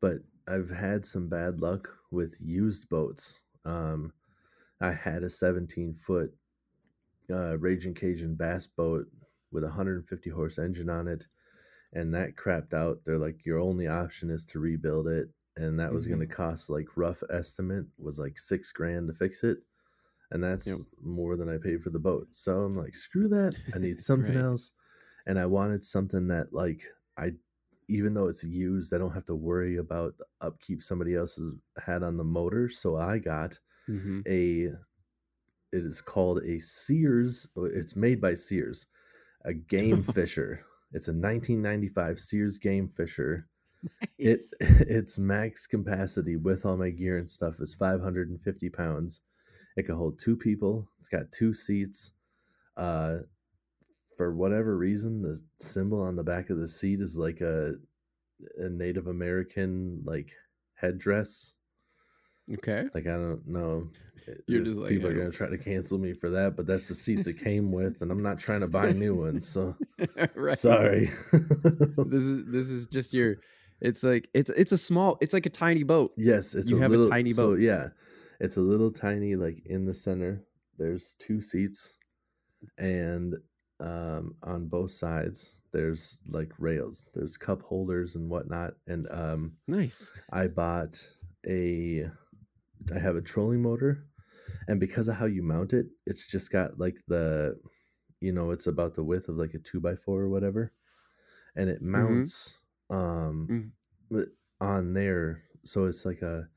but 0.00 0.18
I've 0.48 0.70
had 0.70 1.06
some 1.06 1.28
bad 1.28 1.60
luck 1.60 1.90
with 2.10 2.40
used 2.40 2.88
boats. 2.88 3.42
Um, 3.64 4.14
I 4.80 4.92
had 4.92 5.22
a 5.24 5.30
17 5.30 5.94
foot 5.94 6.36
uh, 7.30 7.58
Raging 7.58 7.94
Cajun 7.94 8.34
bass 8.34 8.66
boat 8.66 9.06
with 9.50 9.64
a 9.64 9.68
150 9.68 10.30
horse 10.30 10.58
engine 10.58 10.90
on 10.90 11.08
it, 11.08 11.26
and 11.92 12.14
that 12.14 12.36
crapped 12.36 12.74
out. 12.74 13.04
They're 13.04 13.18
like, 13.18 13.46
your 13.46 13.60
only 13.60 13.88
option 13.88 14.30
is 14.30 14.44
to 14.46 14.60
rebuild 14.60 15.08
it, 15.08 15.30
and 15.56 15.78
that 15.80 15.92
was 15.92 16.06
Mhm. 16.06 16.08
going 16.08 16.20
to 16.20 16.26
cost 16.26 16.70
like 16.70 16.96
rough 16.96 17.22
estimate 17.30 17.86
was 17.98 18.18
like 18.18 18.38
six 18.38 18.72
grand 18.72 19.08
to 19.08 19.14
fix 19.14 19.44
it, 19.44 19.58
and 20.30 20.42
that's 20.42 20.76
Yep. 20.76 20.86
more 21.02 21.36
than 21.36 21.48
I 21.48 21.58
paid 21.58 21.82
for 21.82 21.90
the 21.90 21.98
boat. 21.98 22.28
So 22.34 22.62
I'm 22.64 22.76
like, 22.76 22.94
screw 22.94 23.28
that. 23.28 23.56
I 23.74 23.78
need 23.78 24.00
something 24.00 24.36
Right. 24.36 24.36
else, 24.36 24.72
and 25.26 25.38
I 25.38 25.46
wanted 25.46 25.84
something 25.84 26.28
that 26.28 26.52
like 26.52 26.84
I, 27.18 27.32
even 27.88 28.14
though 28.14 28.28
it's 28.28 28.44
used, 28.44 28.94
I 28.94 28.98
don't 28.98 29.12
have 29.14 29.26
to 29.26 29.34
worry 29.34 29.76
about 29.76 30.16
the 30.18 30.24
upkeep 30.40 30.82
somebody 30.82 31.14
else 31.14 31.36
has 31.36 31.52
had 31.84 32.02
on 32.02 32.16
the 32.16 32.24
motor. 32.24 32.68
So 32.68 32.96
I 32.96 33.18
got 33.18 33.58
Mm-hmm. 33.88 34.20
a 34.26 34.72
it 35.72 35.84
is 35.84 36.00
called 36.00 36.40
a 36.44 36.58
Sears 36.58 37.46
it's 37.56 37.96
made 37.96 38.20
by 38.20 38.32
Sears 38.34 38.86
a 39.44 39.52
game 39.52 40.02
fisher 40.16 40.64
it's 40.92 41.08
a 41.08 41.12
1995 41.12 42.18
Sears 42.18 42.56
game 42.58 42.88
fisher 42.88 43.46
it 44.18 44.40
its 44.60 45.18
max 45.18 45.66
capacity 45.66 46.36
with 46.36 46.64
all 46.64 46.76
my 46.78 46.90
gear 46.90 47.18
and 47.18 47.28
stuff 47.28 47.60
is 47.60 47.74
550 47.74 48.70
pounds 48.70 49.20
it 49.76 49.82
can 49.82 49.96
hold 49.96 50.18
two 50.18 50.36
people 50.36 50.88
it's 50.98 51.08
got 51.10 51.30
two 51.32 51.52
seats 51.52 52.12
uh 52.78 53.16
for 54.16 54.34
whatever 54.34 54.76
reason 54.76 55.22
the 55.22 55.40
symbol 55.58 56.00
on 56.02 56.16
the 56.16 56.22
back 56.22 56.50
of 56.50 56.58
the 56.58 56.68
seat 56.68 57.00
is 57.00 57.16
like 57.16 57.40
a 57.40 57.74
a 58.58 58.68
Native 58.68 59.06
American 59.06 60.02
like 60.04 60.32
headdress 60.74 61.54
Okay. 62.52 62.84
Like 62.94 63.06
I 63.06 63.12
don't 63.12 63.46
know. 63.46 63.88
You're 64.46 64.64
just 64.64 64.78
like, 64.78 64.90
people 64.90 65.08
are 65.08 65.14
gonna 65.14 65.30
try 65.30 65.48
to 65.48 65.58
cancel 65.58 65.98
me 65.98 66.12
for 66.12 66.30
that, 66.30 66.56
but 66.56 66.66
that's 66.66 66.88
the 66.88 66.94
seats 66.94 67.26
it 67.26 67.38
came 67.42 67.72
with, 67.72 68.00
and 68.02 68.10
I'm 68.10 68.22
not 68.22 68.38
trying 68.38 68.60
to 68.60 68.66
buy 68.68 68.92
new 68.92 69.14
ones. 69.14 69.48
So 69.48 69.74
sorry. 70.54 71.10
This 72.06 72.22
is 72.22 72.44
this 72.46 72.68
is 72.68 72.86
just 72.86 73.14
your. 73.14 73.36
It's 73.80 74.02
like 74.02 74.28
it's 74.34 74.50
it's 74.50 74.72
a 74.72 74.78
small. 74.78 75.16
It's 75.20 75.32
like 75.32 75.46
a 75.46 75.50
tiny 75.50 75.82
boat. 75.82 76.12
yes, 76.16 76.54
it's 76.54 76.70
You 76.70 76.76
a 76.76 76.80
have 76.80 76.92
a 76.92 76.96
little 76.96 77.10
tiny 77.10 77.32
so 77.32 77.48
boat. 77.48 77.60
yeah, 77.60 77.88
it's 78.40 78.56
a 78.56 78.62
little 78.62 78.90
tiny 78.90 79.36
like 79.36 79.62
in 79.66 79.84
the 79.86 79.94
center. 79.94 80.44
There's 80.78 81.16
two 81.18 81.40
seats, 81.40 81.96
and 82.78 83.34
um, 83.80 84.36
on 84.42 84.66
both 84.68 84.90
sides 84.90 85.60
there's 85.72 86.20
like 86.28 86.52
rails. 86.58 87.08
There's 87.14 87.36
cup 87.36 87.62
holders 87.62 88.14
and 88.16 88.30
whatnot, 88.30 88.74
and 88.86 89.10
um, 89.10 89.56
Nice. 89.66 90.12
I 90.32 90.46
bought 90.48 90.96
a 91.46 92.06
I 92.94 92.98
have 92.98 93.16
a 93.16 93.22
trolling 93.22 93.62
motor 93.62 94.06
and 94.68 94.80
because 94.80 95.08
of 95.08 95.16
how 95.16 95.26
you 95.26 95.42
mount 95.42 95.72
it, 95.72 95.86
it's 96.06 96.26
just 96.26 96.52
got 96.52 96.78
like 96.78 96.98
the 97.08 97.60
you 98.20 98.32
know, 98.32 98.50
it's 98.50 98.66
about 98.66 98.94
the 98.94 99.04
width 99.04 99.28
of 99.28 99.36
like 99.36 99.54
a 99.54 99.58
two 99.58 99.80
by 99.80 99.96
four 99.96 100.22
or 100.22 100.28
whatever. 100.30 100.72
And 101.56 101.70
it 101.70 101.82
mounts 101.82 102.58
um 102.90 103.52
Mm. 103.52 103.72
wi- 104.10 104.30
on 104.60 104.94
there. 104.94 105.44
So 105.64 105.86
it's 105.86 106.04
like 106.06 106.22
a 106.22 106.48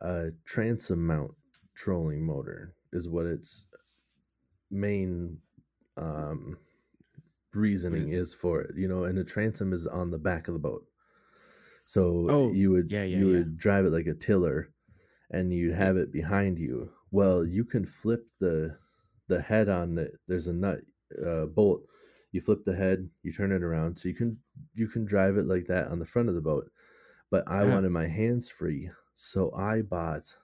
a 0.00 0.30
transom 0.44 1.06
mount 1.06 1.34
trolling 1.74 2.24
motor 2.24 2.74
is 2.92 3.08
what 3.08 3.26
its 3.26 3.66
main 4.70 5.38
um 5.96 6.58
reasoning 7.54 8.08
Is. 8.08 8.12
is 8.12 8.34
for 8.34 8.60
it, 8.62 8.76
you 8.76 8.88
know, 8.88 9.04
and 9.04 9.18
the 9.18 9.24
transom 9.24 9.72
is 9.72 9.86
on 9.86 10.10
the 10.10 10.18
back 10.18 10.48
of 10.48 10.54
the 10.54 10.60
boat. 10.60 10.84
So 11.84 12.30
Oh, 12.30 12.50
you 12.52 12.70
would 12.72 12.90
yeah, 12.90 13.04
yeah, 13.04 13.18
you 13.18 13.26
yeah. 13.26 13.38
would 13.38 13.56
drive 13.56 13.84
it 13.84 13.92
like 13.92 14.06
a 14.06 14.14
tiller 14.14 14.72
and 15.30 15.52
you'd 15.52 15.74
have 15.74 15.96
it 15.96 16.12
behind 16.12 16.58
you. 16.58 16.90
Well, 17.10 17.44
you 17.46 17.64
can 17.64 17.86
flip 17.86 18.26
the 18.40 18.78
the 19.28 19.40
head 19.42 19.68
on 19.68 19.98
it. 19.98 20.18
there's 20.28 20.48
a 20.48 20.52
nut 20.52 20.80
uh, 21.24 21.46
bolt. 21.46 21.82
You 22.32 22.40
flip 22.40 22.64
the 22.64 22.76
head, 22.76 23.08
you 23.22 23.32
turn 23.32 23.52
it 23.52 23.62
around, 23.62 23.96
so 23.98 24.08
you 24.08 24.14
can 24.14 24.38
you 24.74 24.88
can 24.88 25.04
drive 25.04 25.36
it 25.36 25.46
like 25.46 25.66
that 25.66 25.88
on 25.88 25.98
the 25.98 26.06
front 26.06 26.28
of 26.28 26.34
the 26.34 26.40
boat. 26.40 26.70
But 27.30 27.48
I 27.48 27.64
Yeah. 27.64 27.74
wanted 27.74 27.90
my 27.90 28.08
hands 28.08 28.48
free, 28.50 28.90
so 29.14 29.52
I 29.54 29.82
bought 29.82 30.36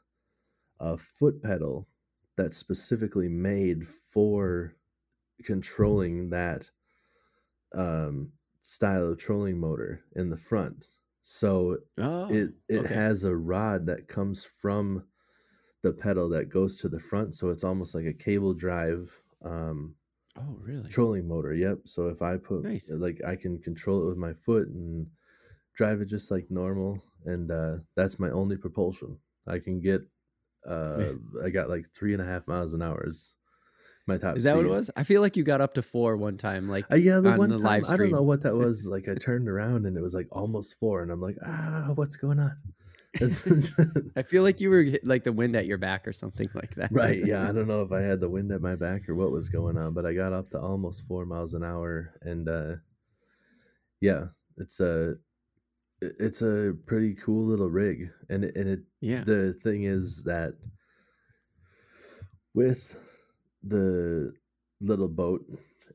a 0.80 0.96
foot 0.96 1.42
pedal 1.42 1.88
that's 2.36 2.56
specifically 2.56 3.28
made 3.28 3.86
for 3.86 4.74
controlling 5.44 6.30
that 6.30 6.70
um, 7.74 8.32
style 8.60 9.08
of 9.10 9.18
trolling 9.18 9.58
motor 9.58 10.04
in 10.14 10.30
the 10.30 10.36
front. 10.36 10.84
So 11.22 11.78
Oh. 11.98 12.28
it 12.32 12.50
it 12.68 12.80
okay. 12.80 12.94
has 12.94 13.24
a 13.24 13.34
rod 13.34 13.86
that 13.86 14.08
comes 14.08 14.44
from 14.44 15.04
the 15.82 15.92
pedal 15.92 16.28
that 16.30 16.48
goes 16.48 16.76
to 16.78 16.88
the 16.88 17.00
front, 17.00 17.34
so 17.34 17.50
it's 17.50 17.64
almost 17.64 17.94
like 17.94 18.06
a 18.06 18.12
cable 18.12 18.54
drive 18.54 19.20
um, 19.44 19.94
oh 20.36 20.56
really? 20.60 20.88
trolling 20.88 21.26
motor. 21.28 21.54
Yep. 21.54 21.80
So 21.84 22.08
if 22.08 22.22
I 22.22 22.36
put 22.36 22.62
Nice. 22.64 22.90
like 22.90 23.20
I 23.26 23.36
can 23.36 23.58
control 23.58 24.02
it 24.02 24.06
with 24.08 24.16
my 24.18 24.32
foot 24.32 24.68
and 24.68 25.06
drive 25.74 26.00
it 26.00 26.06
just 26.06 26.30
like 26.30 26.50
normal, 26.50 27.02
and 27.24 27.50
uh, 27.50 27.76
that's 27.96 28.18
my 28.18 28.30
only 28.30 28.56
propulsion. 28.56 29.18
I 29.46 29.58
can 29.58 29.80
get. 29.80 30.02
Uh, 30.64 31.14
I 31.44 31.50
got 31.50 31.68
like 31.68 31.90
three 31.92 32.12
and 32.12 32.22
a 32.22 32.24
half 32.24 32.46
miles 32.46 32.72
an 32.72 32.82
hour 32.82 33.04
is 33.04 33.34
my 34.06 34.16
top. 34.18 34.36
Is 34.36 34.44
that 34.44 34.56
what 34.56 34.64
it 34.64 34.70
was? 34.70 34.90
I 34.96 35.04
feel 35.04 35.20
like 35.20 35.36
you 35.36 35.44
got 35.44 35.60
up 35.60 35.74
to 35.74 35.82
four 35.82 36.16
one 36.16 36.36
time. 36.36 36.68
Like 36.68 36.86
Uh, 36.90 36.96
yeah, 36.96 37.20
the 37.20 37.32
on 37.32 37.38
one 37.38 37.50
the 37.50 37.56
time 37.56 37.82
live 37.82 37.90
I 37.90 37.96
don't 37.96 38.10
know 38.10 38.22
what 38.22 38.42
that 38.42 38.54
was. 38.56 38.86
Like 38.86 39.08
I 39.08 39.14
turned 39.14 39.48
around 39.48 39.86
and 39.86 39.96
it 39.96 40.02
was 40.02 40.14
like 40.14 40.28
almost 40.32 40.78
four, 40.78 41.02
and 41.02 41.10
I'm 41.10 41.20
like, 41.20 41.36
ah, 41.44 41.90
what's 41.94 42.16
going 42.16 42.40
on? 42.40 42.56
I 44.16 44.22
feel 44.22 44.42
like 44.42 44.60
you 44.60 44.70
were 44.70 44.86
like 45.02 45.22
the 45.22 45.32
wind 45.32 45.54
at 45.54 45.66
your 45.66 45.78
back 45.78 46.08
or 46.08 46.12
something 46.12 46.48
like 46.54 46.74
that. 46.76 46.90
right? 46.90 47.24
Yeah, 47.24 47.42
I 47.42 47.52
don't 47.52 47.68
know 47.68 47.82
if 47.82 47.92
I 47.92 48.00
had 48.00 48.20
the 48.20 48.28
wind 48.28 48.50
at 48.52 48.62
my 48.62 48.74
back 48.74 49.08
or 49.08 49.14
what 49.14 49.30
was 49.30 49.48
going 49.48 49.76
on, 49.76 49.92
but 49.92 50.06
I 50.06 50.14
got 50.14 50.32
up 50.32 50.50
to 50.50 50.60
almost 50.60 51.06
four 51.06 51.26
miles 51.26 51.54
an 51.54 51.62
hour, 51.62 52.14
and 52.22 52.48
uh, 52.48 52.76
yeah, 54.00 54.26
it's 54.56 54.80
a 54.80 55.14
it's 56.00 56.42
a 56.42 56.72
pretty 56.86 57.14
cool 57.14 57.46
little 57.46 57.70
rig, 57.70 58.08
and 58.30 58.44
it, 58.44 58.56
and 58.56 58.68
it 58.68 58.80
yeah. 59.00 59.24
the 59.24 59.52
thing 59.52 59.84
is 59.84 60.22
that 60.24 60.54
with 62.54 62.96
the 63.62 64.34
little 64.80 65.08
boat 65.08 65.44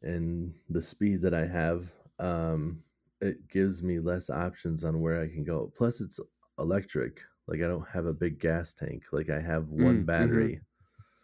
and 0.01 0.53
the 0.69 0.81
speed 0.81 1.21
that 1.21 1.33
I 1.33 1.45
have, 1.45 1.91
um, 2.19 2.83
it 3.21 3.47
gives 3.49 3.81
me 3.83 3.99
less 3.99 4.29
options 4.29 4.83
on 4.83 5.01
where 5.01 5.21
I 5.21 5.27
can 5.27 5.43
go. 5.43 5.71
Plus, 5.75 6.01
it's 6.01 6.19
electric. 6.59 7.21
Like 7.47 7.61
I 7.61 7.67
don't 7.67 7.87
have 7.89 8.05
a 8.05 8.13
big 8.13 8.39
gas 8.39 8.73
tank. 8.73 9.05
Like 9.11 9.29
I 9.29 9.39
have 9.41 9.69
Mm, 9.79 9.79
one 9.79 10.03
mhm. 10.05 10.05
battery, 10.05 10.61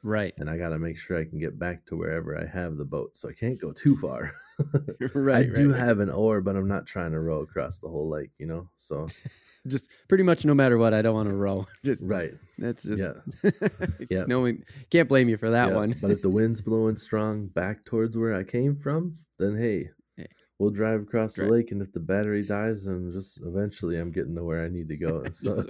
Right. 0.03 0.35
and 0.37 0.49
I 0.49 0.57
got 0.57 0.69
to 0.69 0.79
make 0.79 0.97
sure 0.97 1.17
I 1.17 1.25
can 1.25 1.39
get 1.39 1.59
back 1.59 1.85
to 1.85 1.95
wherever 1.97 2.37
I 2.37 2.45
have 2.45 2.77
the 2.77 2.85
boat. 2.85 3.15
So 3.15 3.29
I 3.29 3.33
can't 3.33 3.59
go 3.59 3.71
too 3.71 3.95
far. 3.97 4.33
right. 4.99 5.09
I 5.33 5.43
do 5.43 5.69
right, 5.69 5.73
right. 5.73 5.87
have 5.87 5.99
an 5.99 6.09
oar, 6.09 6.41
but 6.41 6.55
I'm 6.55 6.67
not 6.67 6.85
trying 6.85 7.11
to 7.11 7.19
row 7.19 7.41
across 7.41 7.79
the 7.79 7.89
whole 7.89 8.09
lake. 8.09 8.31
You 8.39 8.47
know. 8.47 8.69
So 8.77 9.13
just 9.67 9.89
pretty 10.09 10.23
much 10.23 10.45
no 10.45 10.53
matter 10.53 10.77
what, 10.77 10.93
I 10.93 11.01
don't 11.01 11.15
want 11.15 11.29
to 11.29 11.35
row. 11.35 11.65
Just 11.83 12.03
right. 12.05 12.31
that's 12.57 12.83
just 12.83 13.03
Yeah. 13.43 13.51
Yeah. 14.09 14.25
No 14.27 14.41
one 14.41 14.63
can't 14.89 15.07
blame 15.09 15.29
you 15.29 15.37
for 15.37 15.49
that 15.51 15.69
Yeah, 15.69 15.75
one. 15.75 15.95
But 16.01 16.11
if 16.11 16.21
the 16.21 16.29
wind's 16.37 16.61
blowing 16.61 16.95
strong 16.97 17.47
back 17.47 17.85
towards 17.85 18.17
where 18.17 18.35
I 18.35 18.43
came 18.43 18.75
from, 18.75 19.17
then 19.39 19.57
hey, 19.57 19.89
Hey. 20.17 20.27
we'll 20.59 20.69
drive 20.69 21.01
across 21.01 21.35
the 21.35 21.47
lake. 21.47 21.71
And 21.71 21.81
if 21.81 21.91
the 21.93 21.99
battery 21.99 22.43
dies, 22.43 22.85
then 22.85 23.11
just 23.11 23.41
eventually 23.43 23.97
I'm 23.97 24.11
getting 24.11 24.35
to 24.35 24.43
where 24.43 24.63
I 24.63 24.67
need 24.69 24.89
to 24.89 24.97
go. 24.97 25.23
So, 25.31 25.63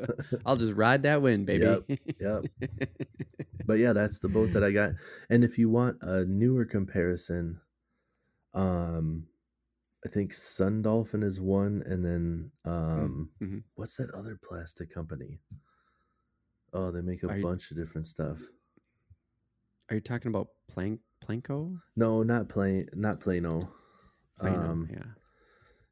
I'll 0.46 0.58
just 0.58 0.74
ride 0.74 1.04
that 1.04 1.22
wind, 1.22 1.46
baby. 1.46 1.64
Yep, 2.20 2.44
but 3.66 3.76
yeah, 3.80 3.94
that's 3.94 4.20
the 4.20 4.28
boat 4.28 4.52
that 4.54 4.64
I 4.64 4.72
got. 4.72 4.92
And 5.30 5.44
if 5.44 5.58
you 5.58 5.70
want 5.70 5.98
a 6.02 6.26
newer 6.26 6.66
comparison, 6.66 7.60
um, 8.54 9.26
I 10.06 10.10
think 10.10 10.34
Sun 10.34 10.82
Dolphin 10.82 11.24
is 11.24 11.40
one, 11.40 11.82
and 11.86 12.04
then 12.04 12.52
um, 12.66 13.30
mhm. 13.42 13.64
what's 13.76 13.96
that 13.98 14.12
other 14.12 14.38
plastic 14.44 14.94
company? 14.94 15.40
Oh, 16.74 16.92
they 16.92 17.02
make 17.02 17.24
a 17.24 17.28
Are 17.28 17.38
you- 17.38 17.44
bunch 17.44 17.72
of 17.72 17.78
different 17.78 18.06
stuff. 18.08 18.40
Are 19.90 19.96
you 19.96 20.02
talking 20.02 20.30
about 20.30 20.48
plank 20.68 21.00
Planko? 21.24 21.78
No, 21.96 22.24
not 22.24 22.50
plain, 22.50 22.88
not 22.94 23.20
Plano. 23.20 23.60
Plano, 24.40 24.72
Um, 24.72 24.90
yeah. 24.92 25.06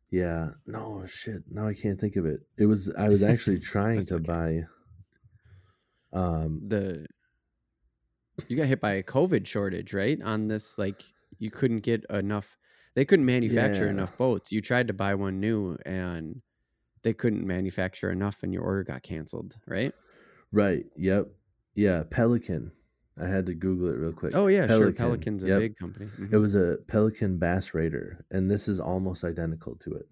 Yeah. 0.09 0.49
No 0.65 1.05
shit. 1.05 1.43
Now 1.49 1.67
I 1.67 1.73
can't 1.73 1.99
think 1.99 2.15
of 2.17 2.25
it. 2.25 2.41
It 2.57 2.65
was 2.65 2.89
I 2.97 3.07
was 3.09 3.21
actually 3.23 3.59
trying 3.73 4.05
to 4.07 4.15
okay. 4.15 4.23
buy 4.23 4.63
um 6.13 6.61
The 6.67 7.05
you 8.47 8.57
got 8.57 8.67
hit 8.67 8.81
by 8.81 8.93
a 8.93 9.03
COVID 9.03 9.45
shortage, 9.45 9.93
right? 9.93 10.19
On 10.21 10.47
this, 10.47 10.77
like 10.77 11.01
you 11.37 11.51
couldn't 11.51 11.81
get 11.81 12.03
enough. 12.09 12.57
They 12.95 13.05
couldn't 13.05 13.25
manufacture 13.25 13.85
Yeah. 13.85 13.91
enough 13.91 14.17
boats. 14.17 14.51
You 14.51 14.61
tried 14.61 14.87
to 14.87 14.93
buy 14.93 15.15
one 15.15 15.39
new, 15.39 15.77
and 15.85 16.41
they 17.03 17.13
couldn't 17.13 17.45
manufacture 17.47 18.11
enough, 18.11 18.43
and 18.43 18.53
your 18.53 18.63
order 18.63 18.83
got 18.83 19.01
canceled, 19.03 19.57
right? 19.65 19.93
right. 20.51 20.85
Yep. 20.97 21.29
Yeah, 21.75 22.03
Pelican. 22.09 22.71
I 23.17 23.27
had 23.27 23.45
to 23.45 23.53
Google 23.53 23.87
it 23.89 23.97
real 23.97 24.11
quick. 24.13 24.35
Oh 24.35 24.47
yeah, 24.47 24.67
sure. 24.67 24.91
Pelican's 24.91 25.43
a 25.43 25.47
yep. 25.47 25.59
big 25.59 25.75
company. 25.77 26.05
It 26.17 26.31
Mhm. 26.31 26.41
was 26.41 26.55
a 26.55 26.77
Pelican 26.87 27.37
Bass 27.37 27.73
Raider, 27.73 28.25
and 28.31 28.49
this 28.51 28.67
is 28.67 28.79
almost 28.79 29.23
identical 29.23 29.75
to 29.77 29.93
it. 29.93 30.09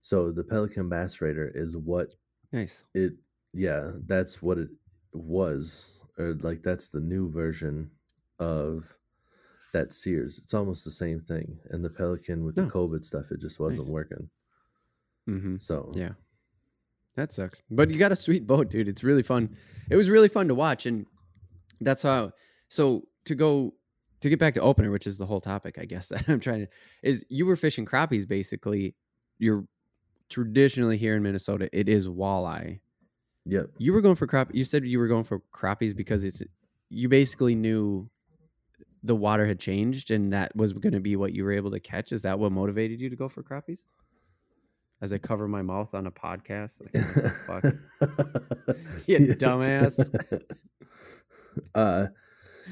So 0.00 0.30
the 0.32 0.44
Pelican 0.44 0.88
Bass 0.88 1.20
Raider 1.20 1.48
is 1.54 1.76
what 1.76 2.14
nice. 2.52 2.84
it 2.94 3.14
yeah, 3.52 3.92
that's 4.06 4.42
what 4.42 4.58
it 4.58 4.70
was. 5.12 6.00
Or 6.18 6.34
like 6.34 6.62
that's 6.62 6.88
the 6.88 7.00
new 7.00 7.28
version 7.30 7.90
of 8.38 8.96
that 9.72 9.92
Sears. 9.92 10.38
It's 10.38 10.54
almost 10.54 10.84
the 10.84 10.90
same 10.90 11.20
thing. 11.20 11.58
And 11.70 11.84
the 11.84 11.90
Pelican 11.90 12.44
with 12.44 12.54
the 12.56 12.62
Oh, 12.62 12.68
COVID 12.70 13.04
stuff, 13.04 13.30
it 13.30 13.40
just 13.40 13.60
wasn't 13.60 13.86
nice. 13.86 13.92
working. 13.92 14.30
hmm 15.26 15.56
So 15.58 15.92
Yeah. 15.94 16.12
That 17.16 17.32
sucks. 17.32 17.60
But 17.70 17.90
you 17.90 17.98
got 17.98 18.12
a 18.12 18.16
sweet 18.16 18.46
boat, 18.46 18.70
dude. 18.70 18.86
It's 18.88 19.02
really 19.02 19.24
fun. 19.24 19.56
It 19.90 19.96
was 19.96 20.08
really 20.08 20.28
fun 20.28 20.46
to 20.48 20.54
watch. 20.54 20.86
And 20.86 21.04
that's 21.80 22.02
how 22.02 22.32
so 22.68 23.08
to 23.24 23.34
go 23.34 23.74
to 24.20 24.28
get 24.28 24.38
back 24.38 24.54
to 24.54 24.60
opener, 24.60 24.90
which 24.90 25.06
is 25.06 25.18
the 25.18 25.26
whole 25.26 25.40
topic, 25.40 25.78
I 25.80 25.84
guess 25.84 26.06
that 26.12 26.28
I'm 26.28 26.40
trying 26.40 26.60
to 26.60 26.68
is 27.02 27.24
you 27.28 27.44
were 27.46 27.56
fishing 27.56 27.84
crappies 27.86 28.26
basically. 28.26 28.94
You're 29.38 29.64
traditionally 30.28 30.96
here 30.96 31.16
in 31.16 31.22
Minnesota, 31.22 31.68
it 31.72 31.88
is 31.88 32.06
walleye. 32.08 32.80
Yep. 33.46 33.70
You 33.78 33.92
were 33.92 34.00
going 34.00 34.16
for 34.16 34.26
crap 34.26 34.54
you 34.54 34.64
said 34.64 34.84
you 34.86 34.98
were 34.98 35.08
going 35.08 35.24
for 35.24 35.40
crappies 35.52 35.96
because 35.96 36.22
it's 36.24 36.42
you 36.90 37.08
basically 37.08 37.54
knew 37.54 38.08
the 39.02 39.14
water 39.16 39.46
had 39.46 39.58
changed 39.60 40.10
and 40.10 40.32
that 40.32 40.54
was 40.56 40.72
going 40.72 40.92
to 40.92 41.00
be 41.00 41.16
what 41.16 41.32
you 41.32 41.44
were 41.44 41.52
able 41.52 41.70
to 41.70 41.80
catch. 41.80 42.12
Is 42.12 42.22
that 42.22 42.38
what 42.38 42.52
motivated 42.52 43.00
you 43.00 43.08
to 43.10 43.16
go 43.16 43.28
for 43.28 43.42
crappies? 43.42 43.78
As 45.00 45.12
I 45.12 45.18
cover 45.18 45.46
my 45.46 45.62
mouth 45.62 45.94
on 45.94 46.06
a 46.06 46.10
podcast. 46.10 46.80
Like, 46.80 46.94
what 47.14 47.62
the 47.62 47.78
fuck? 48.88 49.06
You 49.06 49.18
dumbass. 49.36 50.42
uh 51.74 52.06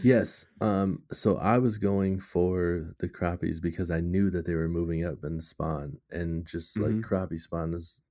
yes. 0.02 0.46
Um 0.60 1.02
so 1.12 1.36
I 1.38 1.58
was 1.58 1.78
going 1.78 2.18
for 2.20 2.94
the 2.98 3.08
crappies 3.08 3.60
because 3.60 3.90
I 3.90 4.00
knew 4.00 4.30
that 4.30 4.44
they 4.46 4.54
were 4.54 4.68
moving 4.68 5.04
up 5.04 5.24
in 5.24 5.40
spawn 5.40 5.98
and 6.10 6.44
just 6.46 6.76
like 6.78 6.92
crappie 7.02 7.38
spawn 7.40 7.74
is 7.74 8.02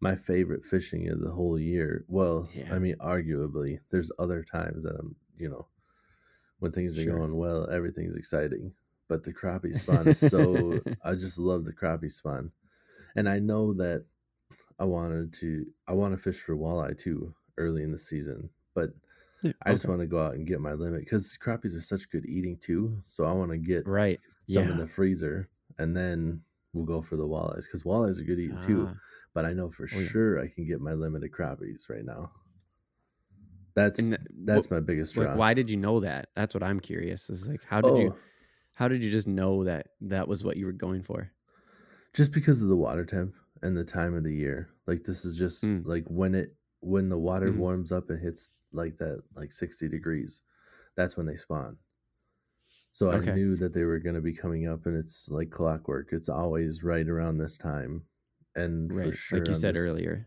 my 0.00 0.14
favorite 0.14 0.64
fishing 0.64 1.08
of 1.08 1.20
the 1.20 1.30
whole 1.30 1.58
year. 1.58 2.04
Well, 2.08 2.48
Yeah. 2.52 2.74
I 2.74 2.78
mean, 2.78 2.96
arguably, 2.96 3.78
there's 3.90 4.12
other 4.18 4.42
times 4.44 4.84
that 4.84 4.94
I'm, 4.98 5.16
you 5.38 5.48
know, 5.48 5.68
when 6.58 6.72
things 6.72 6.98
are 6.98 7.02
Sure. 7.02 7.18
going 7.18 7.36
well, 7.36 7.68
everything's 7.70 8.16
exciting. 8.16 8.72
But 9.08 9.22
the 9.24 9.32
crappie 9.32 9.74
spawn 9.74 10.08
is 10.08 10.18
so. 10.18 10.80
I 11.04 11.14
just 11.14 11.38
love 11.38 11.64
the 11.64 11.72
crappie 11.72 12.10
spawn, 12.10 12.50
and 13.14 13.28
I 13.28 13.38
know 13.38 13.72
that 13.74 14.04
I 14.78 14.84
wanted 14.84 15.32
to. 15.34 15.66
I 15.86 15.92
want 15.92 16.12
to 16.16 16.22
fish 16.22 16.40
for 16.40 16.56
walleye 16.56 16.98
too 16.98 17.34
early 17.56 17.82
in 17.82 17.92
the 17.92 17.98
season, 17.98 18.50
but 18.74 18.90
Yeah, 19.42 19.52
I 19.64 19.70
just 19.72 19.84
okay. 19.84 19.90
want 19.90 20.00
to 20.02 20.06
go 20.08 20.20
out 20.24 20.34
and 20.34 20.46
get 20.46 20.60
my 20.60 20.72
limit 20.72 21.00
because 21.04 21.38
crappies 21.40 21.76
are 21.76 21.80
such 21.80 22.10
good 22.10 22.26
eating 22.26 22.56
too. 22.58 23.00
So 23.04 23.24
I 23.24 23.32
want 23.32 23.50
to 23.52 23.58
get 23.58 23.86
right. 23.86 24.18
some 24.48 24.64
yeah. 24.64 24.70
in 24.72 24.76
the 24.78 24.86
freezer, 24.88 25.48
and 25.78 25.96
then 25.96 26.42
we'll 26.72 26.84
go 26.84 27.00
for 27.00 27.16
the 27.16 27.26
walleyes 27.26 27.64
because 27.64 27.84
walleyes 27.84 28.20
are 28.20 28.24
good 28.24 28.40
eating 28.40 28.60
too. 28.60 28.88
Ah. 28.90 28.94
But 29.34 29.44
I 29.44 29.52
know 29.52 29.70
for 29.70 29.84
Oh, 29.94 30.00
yeah. 30.00 30.06
sure 30.08 30.40
I 30.40 30.48
can 30.48 30.66
get 30.66 30.80
my 30.80 30.94
limited 30.94 31.30
crappies 31.30 31.88
right 31.88 32.04
now. 32.04 32.32
That's 33.76 34.00
And 34.00 34.08
th- 34.08 34.20
that's 34.44 34.66
wh- 34.66 34.70
my 34.72 34.80
biggest 34.80 35.14
draw. 35.14 35.36
why 35.36 35.52
did 35.54 35.70
you 35.70 35.76
know 35.76 36.00
that? 36.00 36.30
That's 36.34 36.54
what 36.54 36.62
I'm 36.62 36.80
curious. 36.80 37.28
Is 37.30 37.46
like 37.48 37.62
how 37.64 37.80
did 37.82 37.92
oh, 37.92 37.98
you 38.00 38.14
how 38.72 38.88
did 38.88 39.02
you 39.02 39.10
just 39.10 39.26
know 39.28 39.64
that 39.64 39.88
that 40.00 40.26
was 40.26 40.42
what 40.42 40.56
you 40.56 40.66
were 40.66 40.72
going 40.72 41.02
for? 41.02 41.30
just 42.14 42.32
because 42.32 42.62
of 42.62 42.68
the 42.68 42.76
water 42.76 43.04
temp 43.04 43.34
and 43.62 43.76
the 43.76 43.84
time 43.84 44.14
of 44.14 44.24
the 44.24 44.32
year. 44.34 44.70
Like 44.86 45.04
this 45.04 45.26
is 45.26 45.36
just 45.36 45.62
Mm. 45.64 45.86
like 45.86 46.04
when 46.08 46.34
it 46.34 46.56
when 46.80 47.10
the 47.10 47.18
water 47.18 47.50
Mhm. 47.52 47.58
warms 47.58 47.92
up 47.92 48.08
and 48.08 48.18
hits 48.18 48.52
like 48.72 48.96
that 48.98 49.22
like 49.34 49.52
60 49.52 49.86
degrees. 49.88 50.42
That's 50.96 51.16
when 51.18 51.26
they 51.26 51.36
spawn. 51.36 51.76
So 52.92 53.10
I 53.10 53.20
knew 53.20 53.56
that 53.56 53.74
they 53.74 53.84
were 53.84 53.98
going 53.98 54.14
to 54.14 54.22
be 54.22 54.32
coming 54.32 54.66
up 54.66 54.86
and 54.86 54.96
it's 54.96 55.28
like 55.28 55.50
clockwork. 55.50 56.14
It's 56.14 56.30
always 56.30 56.82
right 56.82 57.06
around 57.06 57.36
this 57.36 57.58
time. 57.58 58.02
And 58.54 58.90
for 58.90 58.96
Right. 58.98 59.14
sure 59.14 59.38
like 59.40 59.48
you 59.48 59.54
said 59.54 59.74
just- 59.74 59.86
earlier. 59.86 60.26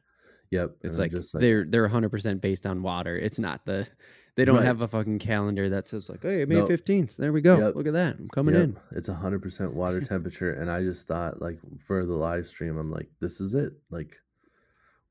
Yep. 0.51 0.77
It's 0.81 0.97
like, 0.97 1.11
just 1.11 1.33
like 1.33 1.41
they're 1.41 1.65
they're 1.65 1.87
100% 1.87 2.41
based 2.41 2.65
on 2.65 2.81
water. 2.81 3.15
It's 3.17 3.37
not 3.39 3.65
the 3.65 3.87
they 4.35 4.45
don't 4.45 4.55
Right. 4.57 4.65
have 4.65 4.81
a 4.81 4.87
fucking 4.87 5.19
calendar 5.19 5.69
that 5.69 5.87
says 5.89 6.07
like, 6.09 6.21
"Hey, 6.23 6.45
May 6.45 6.55
Nope. 6.55 6.69
15th. 6.69 7.17
There 7.17 7.33
we 7.33 7.41
go. 7.41 7.57
Yep. 7.59 7.75
Look 7.75 7.87
at 7.87 7.93
that. 7.93 8.15
I'm 8.17 8.29
coming 8.29 8.55
Yep, 8.55 8.63
in." 8.63 8.77
It's 8.91 9.07
hundred 9.09 9.41
percent 9.41 9.73
water 9.73 9.99
temperature, 10.13 10.53
and 10.53 10.71
I 10.71 10.81
just 10.81 11.07
thought, 11.07 11.41
like, 11.41 11.59
for 11.79 12.05
the 12.05 12.15
live 12.15 12.47
stream, 12.47 12.77
I'm 12.77 12.89
like, 12.91 13.09
this 13.19 13.41
is 13.41 13.53
it. 13.53 13.73
Like, 13.91 14.17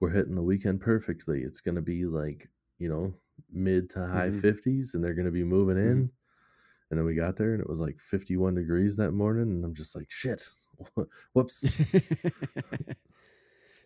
we're 0.00 0.10
hitting 0.10 0.34
the 0.34 0.42
weekend 0.42 0.80
perfectly. 0.80 1.42
It's 1.42 1.60
gonna 1.60 1.82
be 1.82 2.06
like, 2.06 2.48
you 2.78 2.88
know, 2.88 3.12
mid 3.52 3.90
to 3.90 4.06
high 4.06 4.30
Mhm. 4.30 4.40
50s, 4.40 4.94
and 4.94 5.04
they're 5.04 5.14
gonna 5.14 5.30
be 5.30 5.44
moving 5.44 5.76
in. 5.76 6.04
Mhm. 6.04 6.10
And 6.90 6.98
then 6.98 7.04
we 7.04 7.14
got 7.14 7.36
there, 7.36 7.52
and 7.52 7.60
it 7.60 7.68
was 7.68 7.80
like 7.80 8.00
51 8.00 8.54
degrees 8.54 8.96
that 8.96 9.12
morning, 9.12 9.42
and 9.42 9.64
I'm 9.64 9.74
just 9.74 9.94
like, 9.94 10.10
shit, 10.10 10.48
whoops. 11.34 11.64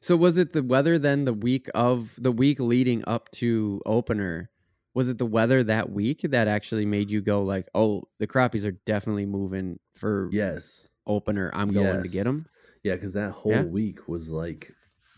so 0.02 0.16
was 0.16 0.36
it 0.38 0.52
the 0.52 0.62
weather 0.62 0.98
then 0.98 1.24
the 1.24 1.34
week 1.34 1.68
of 1.74 2.14
the 2.18 2.32
week 2.32 2.60
leading 2.60 3.04
up 3.06 3.30
to 3.32 3.80
opener? 3.86 4.50
Was 4.94 5.08
it 5.08 5.18
the 5.18 5.26
weather 5.26 5.64
that 5.64 5.90
week 5.90 6.22
that 6.22 6.48
actually 6.48 6.86
made 6.86 7.10
you 7.10 7.22
go 7.22 7.42
like, 7.42 7.68
"Oh, 7.74 8.04
the 8.18 8.26
crappies 8.26 8.64
are 8.66 8.72
definitely 8.72 9.26
moving 9.26 9.78
for 9.94 10.32
yes, 10.32 10.88
opener. 11.06 11.50
I'm 11.54 11.72
going 11.72 12.02
to 12.04 12.08
get 12.08 12.24
them." 12.24 12.48
yeah, 12.82 12.94
because 12.94 13.12
that 13.14 13.32
whole 13.32 13.52
Yeah. 13.52 13.64
week 13.70 14.08
was 14.08 14.30
like 14.30 14.72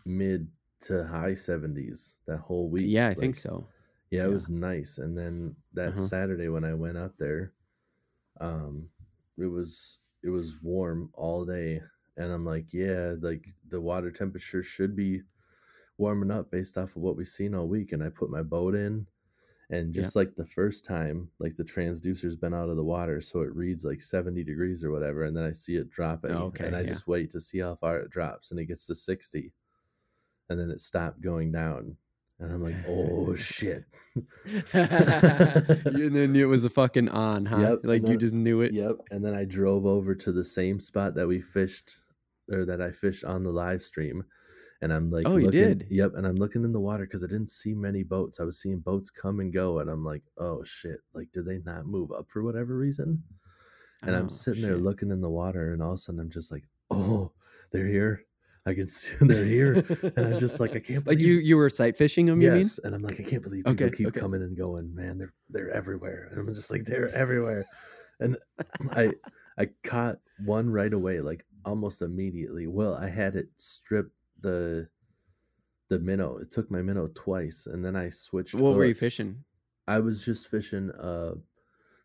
mid 0.05 0.51
to 0.83 1.05
high 1.07 1.35
70s. 1.35 2.21
That 2.27 2.39
whole 2.39 2.69
week, 2.71 2.91
Yeah, 2.91 3.09
I 3.09 3.15
think 3.15 3.35
so. 3.37 3.67
Yeah, 4.11 4.25
it 4.27 4.29
Yeah. 4.29 4.33
was 4.33 4.51
nice. 4.51 4.99
And 4.99 5.17
then 5.19 5.57
that 5.75 5.91
Uh-huh. 5.91 6.09
Saturday 6.09 6.49
when 6.49 6.65
I 6.65 6.75
went 6.75 6.99
up 6.99 7.17
there, 7.19 7.53
um, 8.41 8.91
it 9.39 9.47
was 9.47 10.01
it 10.23 10.31
was 10.31 10.63
warm 10.63 11.11
all 11.15 11.45
day, 11.45 11.83
and 12.17 12.33
I'm 12.33 12.45
like, 12.45 12.73
yeah, 12.73 13.15
like 13.21 13.47
the 13.69 13.81
water 13.81 14.11
temperature 14.11 14.63
should 14.63 14.95
be 14.97 15.23
warming 15.99 16.31
up 16.31 16.51
based 16.51 16.77
off 16.79 16.97
of 16.97 17.03
what 17.03 17.17
we've 17.17 17.27
seen 17.27 17.55
all 17.55 17.69
week. 17.69 17.93
And 17.93 18.03
I 18.03 18.09
put 18.09 18.31
my 18.31 18.43
boat 18.43 18.75
in, 18.75 19.07
and 19.71 19.95
Yeah. 19.95 20.03
just 20.03 20.17
like 20.17 20.35
the 20.37 20.45
first 20.47 20.85
time, 20.85 21.31
like 21.39 21.57
the 21.57 21.65
transducer's 21.65 22.37
been 22.37 22.55
out 22.55 22.69
of 22.69 22.77
the 22.77 22.85
water, 22.85 23.21
so 23.21 23.41
it 23.41 23.55
reads 23.55 23.85
like 23.85 24.01
70 24.01 24.45
degrees 24.45 24.85
or 24.85 24.91
whatever, 24.91 25.25
and 25.25 25.37
then 25.37 25.45
I 25.45 25.53
see 25.53 25.77
it 25.77 25.91
dropping, 25.91 26.33
Oh, 26.33 26.45
okay, 26.47 26.67
and 26.67 26.77
I 26.77 26.83
yeah. 26.83 26.89
just 26.89 27.07
wait 27.07 27.31
to 27.31 27.41
see 27.41 27.59
how 27.61 27.75
far 27.77 27.99
it 27.99 28.11
drops, 28.11 28.51
and 28.51 28.61
it 28.61 28.67
gets 28.67 28.87
to 28.87 28.95
60, 28.95 29.53
and 30.51 30.59
then 30.61 30.71
it 30.71 30.81
stopped 30.81 31.21
going 31.21 31.51
down. 31.53 31.97
And 32.41 32.53
I'm 32.53 32.63
like, 32.63 32.75
oh 32.89 33.35
shit. 33.37 33.85
and 34.15 34.25
then 36.15 36.37
it 36.37 36.45
was 36.49 36.65
a 36.65 36.71
fucking 36.71 37.09
on, 37.09 37.47
huh? 37.47 37.61
Yep, 37.61 37.81
Like 37.85 38.03
and 38.03 38.11
you 38.11 38.17
just 38.19 38.35
knew 38.35 38.61
it. 38.61 38.73
Yep. 38.75 38.97
And 39.11 39.25
then 39.25 39.35
I 39.35 39.45
drove 39.45 39.87
over 39.87 40.15
to 40.17 40.33
the 40.33 40.45
same 40.45 40.81
spot 40.81 41.15
that 41.15 41.27
we 41.29 41.41
fished 41.41 41.97
or 42.51 42.65
that 42.65 42.81
I 42.81 42.93
fished 42.93 43.25
on 43.25 43.43
the 43.45 43.51
live 43.51 43.83
stream. 43.83 44.25
And 44.83 44.93
I'm 44.93 45.11
like, 45.11 45.27
Oh, 45.27 45.37
you 45.37 45.51
did? 45.51 45.87
Yep. 45.91 46.13
And 46.15 46.27
I'm 46.27 46.37
looking 46.37 46.65
in 46.65 46.73
the 46.73 46.81
water 46.81 47.05
because 47.05 47.25
I 47.25 47.29
didn't 47.29 47.51
see 47.51 47.75
many 47.75 48.03
boats. 48.03 48.41
I 48.41 48.45
was 48.45 48.61
seeing 48.61 48.81
boats 48.81 49.09
come 49.11 49.41
and 49.41 49.53
go. 49.53 49.79
And 49.79 49.89
I'm 49.89 50.05
like, 50.05 50.23
oh 50.37 50.63
shit. 50.65 51.01
Like, 51.15 51.33
did 51.33 51.47
they 51.47 51.61
not 51.65 51.87
move 51.87 52.13
up 52.13 52.29
for 52.29 52.43
whatever 52.43 52.77
reason? 52.77 53.23
And 54.03 54.15
I'm 54.15 54.27
Oh, 54.27 54.29
sitting 54.29 54.63
there 54.63 54.77
looking 54.77 55.11
in 55.11 55.21
the 55.21 55.31
water. 55.31 55.73
And 55.73 55.83
all 55.83 55.93
of 55.93 55.95
a 55.95 55.99
sudden 55.99 56.21
I'm 56.21 56.31
just 56.31 56.53
like, 56.53 56.65
oh, 56.91 57.33
they're 57.71 57.87
here. 57.87 58.25
I 58.67 58.75
can 58.75 58.87
see 58.89 59.15
they're 59.21 59.45
here. 59.45 59.85
And 60.17 60.35
I'm 60.35 60.39
just 60.39 60.61
like, 60.61 60.75
I 60.77 60.81
can't 60.81 61.07
like 61.07 61.19
you 61.19 61.35
you 61.35 61.57
were 61.57 61.69
sight 61.71 61.97
fishing 61.97 62.27
them. 62.27 62.41
Yes, 62.41 62.79
and 62.79 62.95
I'm 62.95 63.03
like, 63.03 63.21
I 63.21 63.23
can't 63.23 63.43
believe 63.43 63.65
people 63.65 63.87
Okay, 63.87 63.97
keep 63.97 64.09
okay. 64.09 64.21
coming 64.21 64.43
and 64.43 64.57
going. 64.57 64.95
Man, 64.95 65.19
they're 65.19 65.35
they're 65.51 65.71
everywhere, 65.71 66.29
and 66.31 66.41
I'm 66.41 66.53
just 66.55 66.71
like, 66.71 66.85
they're 66.85 67.09
everywhere. 67.15 67.67
And 68.21 68.39
I 68.93 69.13
I 69.59 69.69
caught 69.83 70.17
one 70.47 70.71
right 70.71 70.93
away, 70.93 71.21
like 71.21 71.45
almost 71.65 72.03
immediately. 72.03 72.67
Well, 72.67 72.95
I 72.95 73.09
had 73.09 73.37
it 73.37 73.51
strip 73.61 74.13
the 74.41 74.89
the 75.89 75.99
minnow. 75.99 76.37
It 76.39 76.51
took 76.51 76.71
my 76.71 76.83
minnow 76.83 77.07
twice, 77.09 77.67
and 77.67 77.85
then 77.85 77.97
I 77.97 78.09
switched. 78.09 78.55
What 78.59 78.75
were 78.75 78.85
you 78.87 78.95
fishing? 78.95 79.45
I 79.87 80.01
was 80.01 80.25
just 80.25 80.49
fishing 80.49 80.91
a 80.99 81.35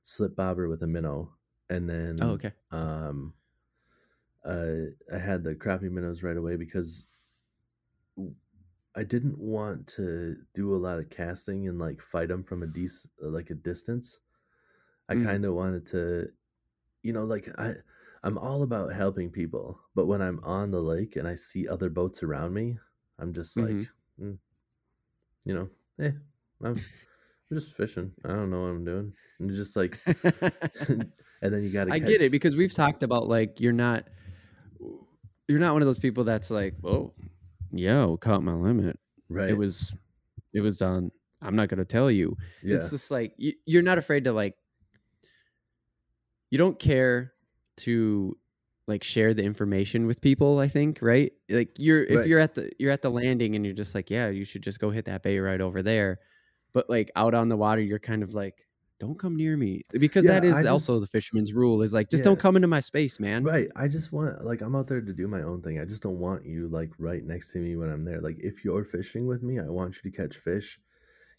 slip 0.03 0.35
bobber 0.35 0.69
with 0.69 0.83
a 0.83 0.87
minnow, 0.87 1.35
and 1.69 1.89
then 1.89 2.21
Oh, 2.21 2.31
okay. 2.33 2.53
um 2.71 3.35
uh 4.45 4.75
i 5.13 5.17
had 5.17 5.43
the 5.43 5.55
crappie 5.55 5.91
minnows 5.91 6.23
right 6.23 6.37
away 6.37 6.55
because 6.55 7.07
i 8.95 9.03
didn't 9.03 9.37
want 9.37 9.87
to 9.87 10.35
do 10.53 10.73
a 10.75 10.77
lot 10.77 10.99
of 10.99 11.09
casting 11.09 11.67
and 11.67 11.79
like 11.79 12.01
fight 12.01 12.27
them 12.29 12.43
from 12.43 12.63
a 12.63 12.67
decent 12.67 13.11
like 13.21 13.49
a 13.49 13.55
distance 13.55 14.19
i 15.09 15.15
Mhm. 15.15 15.23
kind 15.25 15.45
of 15.45 15.55
wanted 15.55 15.85
to 15.85 16.29
you 17.03 17.13
know 17.13 17.25
like 17.25 17.49
i 17.59 17.75
i'm 18.23 18.37
all 18.37 18.63
about 18.63 18.93
helping 18.93 19.29
people 19.29 19.79
but 19.95 20.05
when 20.07 20.21
i'm 20.21 20.39
on 20.43 20.71
the 20.71 20.79
lake 20.81 21.15
and 21.15 21.27
i 21.27 21.35
see 21.35 21.67
other 21.67 21.89
boats 21.89 22.23
around 22.23 22.53
me 22.53 22.77
i'm 23.19 23.33
just 23.33 23.57
like 23.57 23.69
Mhm. 23.69 23.89
mm, 24.21 24.37
you 25.45 25.53
know 25.53 25.69
eh 25.99 26.11
i'm, 26.63 26.75
I'm 26.75 27.53
just 27.53 27.75
fishing 27.75 28.11
i 28.25 28.29
don't 28.29 28.49
know 28.49 28.61
what 28.61 28.67
i'm 28.67 28.85
doing 28.85 29.13
and 29.39 29.49
just 29.51 29.75
like 29.75 29.99
and 30.87 31.11
then 31.41 31.61
you 31.63 31.69
gotta 31.71 31.93
I 31.93 31.99
get 31.99 32.21
it 32.21 32.31
because 32.31 32.55
we've 32.55 32.73
talked 32.73 33.03
about 33.03 33.27
like 33.27 33.59
you're 33.59 33.73
not 33.73 34.07
you're 35.47 35.59
not 35.59 35.73
one 35.73 35.81
of 35.81 35.87
those 35.87 35.97
people 35.97 36.23
that's 36.23 36.51
like, 36.51 36.75
oh, 36.83 37.11
yo, 37.71 38.17
caught 38.17 38.43
my 38.43 38.53
limit. 38.53 38.99
right 39.29 39.49
It 39.49 39.57
was 39.57 39.95
it 40.53 40.61
was 40.61 40.81
on. 40.83 41.11
I'm 41.41 41.55
not 41.55 41.69
gonna 41.69 41.85
tell 41.85 42.11
you. 42.11 42.37
yeah 42.61 42.75
It's 42.75 42.91
just 42.91 43.09
like 43.09 43.33
you, 43.37 43.53
you're 43.65 43.81
not 43.81 43.97
afraid 43.97 44.25
to 44.25 44.33
like. 44.33 44.55
You 46.51 46.57
don't 46.59 46.77
care 46.77 47.33
to 47.79 48.37
like 48.87 49.03
share 49.03 49.33
the 49.33 49.43
information 49.43 50.07
with 50.07 50.21
people. 50.21 50.59
I 50.59 50.67
think 50.67 50.99
right. 51.01 51.31
Like 51.49 51.75
you're 51.77 52.03
if 52.03 52.25
you're 52.25 52.39
at 52.39 52.55
the 52.55 52.71
you're 52.79 52.91
at 52.91 53.01
the 53.01 53.11
landing 53.11 53.55
and 53.55 53.65
you're 53.65 53.75
just 53.75 53.93
like, 53.95 54.09
yeah, 54.09 54.29
you 54.29 54.43
should 54.43 54.63
just 54.63 54.79
go 54.79 54.89
hit 54.89 55.05
that 55.05 55.23
bay 55.23 55.39
right 55.39 55.61
over 55.61 55.81
there. 55.81 56.19
But 56.73 56.89
like 56.89 57.11
out 57.15 57.33
on 57.33 57.49
the 57.49 57.57
water, 57.57 57.81
you're 57.81 57.99
kind 57.99 58.23
of 58.23 58.33
like, 58.33 58.67
don't 58.99 59.17
come 59.17 59.35
near 59.35 59.55
me 59.57 59.83
because 59.91 60.25
Yeah, 60.25 60.33
that 60.33 60.43
is 60.43 60.65
I 60.65 60.69
also 60.69 60.99
the 60.99 61.07
fisherman's 61.07 61.53
rule. 61.53 61.81
Is 61.81 61.93
like 61.93 62.09
just 62.09 62.23
don't 62.23 62.39
come 62.39 62.55
into 62.55 62.67
my 62.67 62.79
space, 62.79 63.19
man. 63.19 63.43
Right. 63.43 63.69
I 63.75 63.87
just 63.87 64.11
want 64.11 64.43
like 64.43 64.61
I'm 64.61 64.75
out 64.75 64.87
there 64.87 65.01
to 65.01 65.13
do 65.13 65.27
my 65.27 65.41
own 65.41 65.61
thing. 65.61 65.79
I 65.79 65.85
just 65.85 66.03
don't 66.03 66.19
want 66.19 66.45
you 66.45 66.67
like 66.67 66.91
right 66.97 67.23
next 67.23 67.53
to 67.53 67.59
me 67.59 67.75
when 67.75 67.89
I'm 67.89 68.05
there. 68.05 68.21
Like 68.21 68.39
if 68.39 68.65
you're 68.65 68.83
fishing 68.83 69.27
with 69.27 69.43
me, 69.43 69.59
I 69.59 69.69
want 69.69 69.95
you 69.95 70.11
to 70.11 70.15
catch 70.17 70.35
fish. 70.37 70.79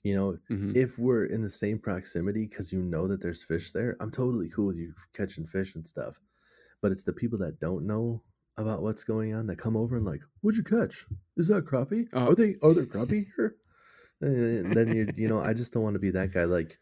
You 0.02 0.14
know, 0.14 0.38
Mhm. 0.50 0.76
if 0.76 0.98
we're 0.98 1.26
in 1.26 1.42
the 1.42 1.50
same 1.50 1.78
proximity 1.78 2.46
because 2.46 2.72
you 2.72 2.82
know 2.82 3.06
that 3.08 3.20
there's 3.20 3.42
fish 3.42 3.72
there, 3.72 3.96
I'm 4.00 4.10
totally 4.10 4.48
cool 4.48 4.68
with 4.68 4.76
you 4.76 4.94
catching 5.12 5.46
fish 5.46 5.74
and 5.74 5.86
stuff. 5.86 6.20
But 6.82 6.92
it's 6.92 7.04
the 7.04 7.12
people 7.12 7.38
that 7.38 7.60
don't 7.60 7.86
know 7.86 8.22
about 8.56 8.82
what's 8.82 9.04
going 9.04 9.34
on 9.34 9.46
that 9.46 9.58
come 9.58 9.76
over 9.76 9.96
and 9.96 10.06
like, 10.06 10.20
"What'd 10.40 10.58
you 10.58 10.64
catch? 10.64 11.06
Is 11.36 11.48
that 11.48 11.64
crappie? 11.64 12.08
Oh. 12.12 12.28
Are 12.30 12.34
they 12.34 12.56
are 12.62 12.74
there 12.74 12.86
crappie 12.94 13.26
here?" 13.36 13.56
And 14.22 14.72
then 14.72 14.94
you 14.94 15.08
you 15.16 15.28
know, 15.28 15.40
I 15.40 15.54
just 15.54 15.72
don't 15.72 15.82
want 15.82 15.94
to 15.94 16.00
be 16.00 16.10
that 16.10 16.32
guy. 16.32 16.44
Like, 16.44 16.78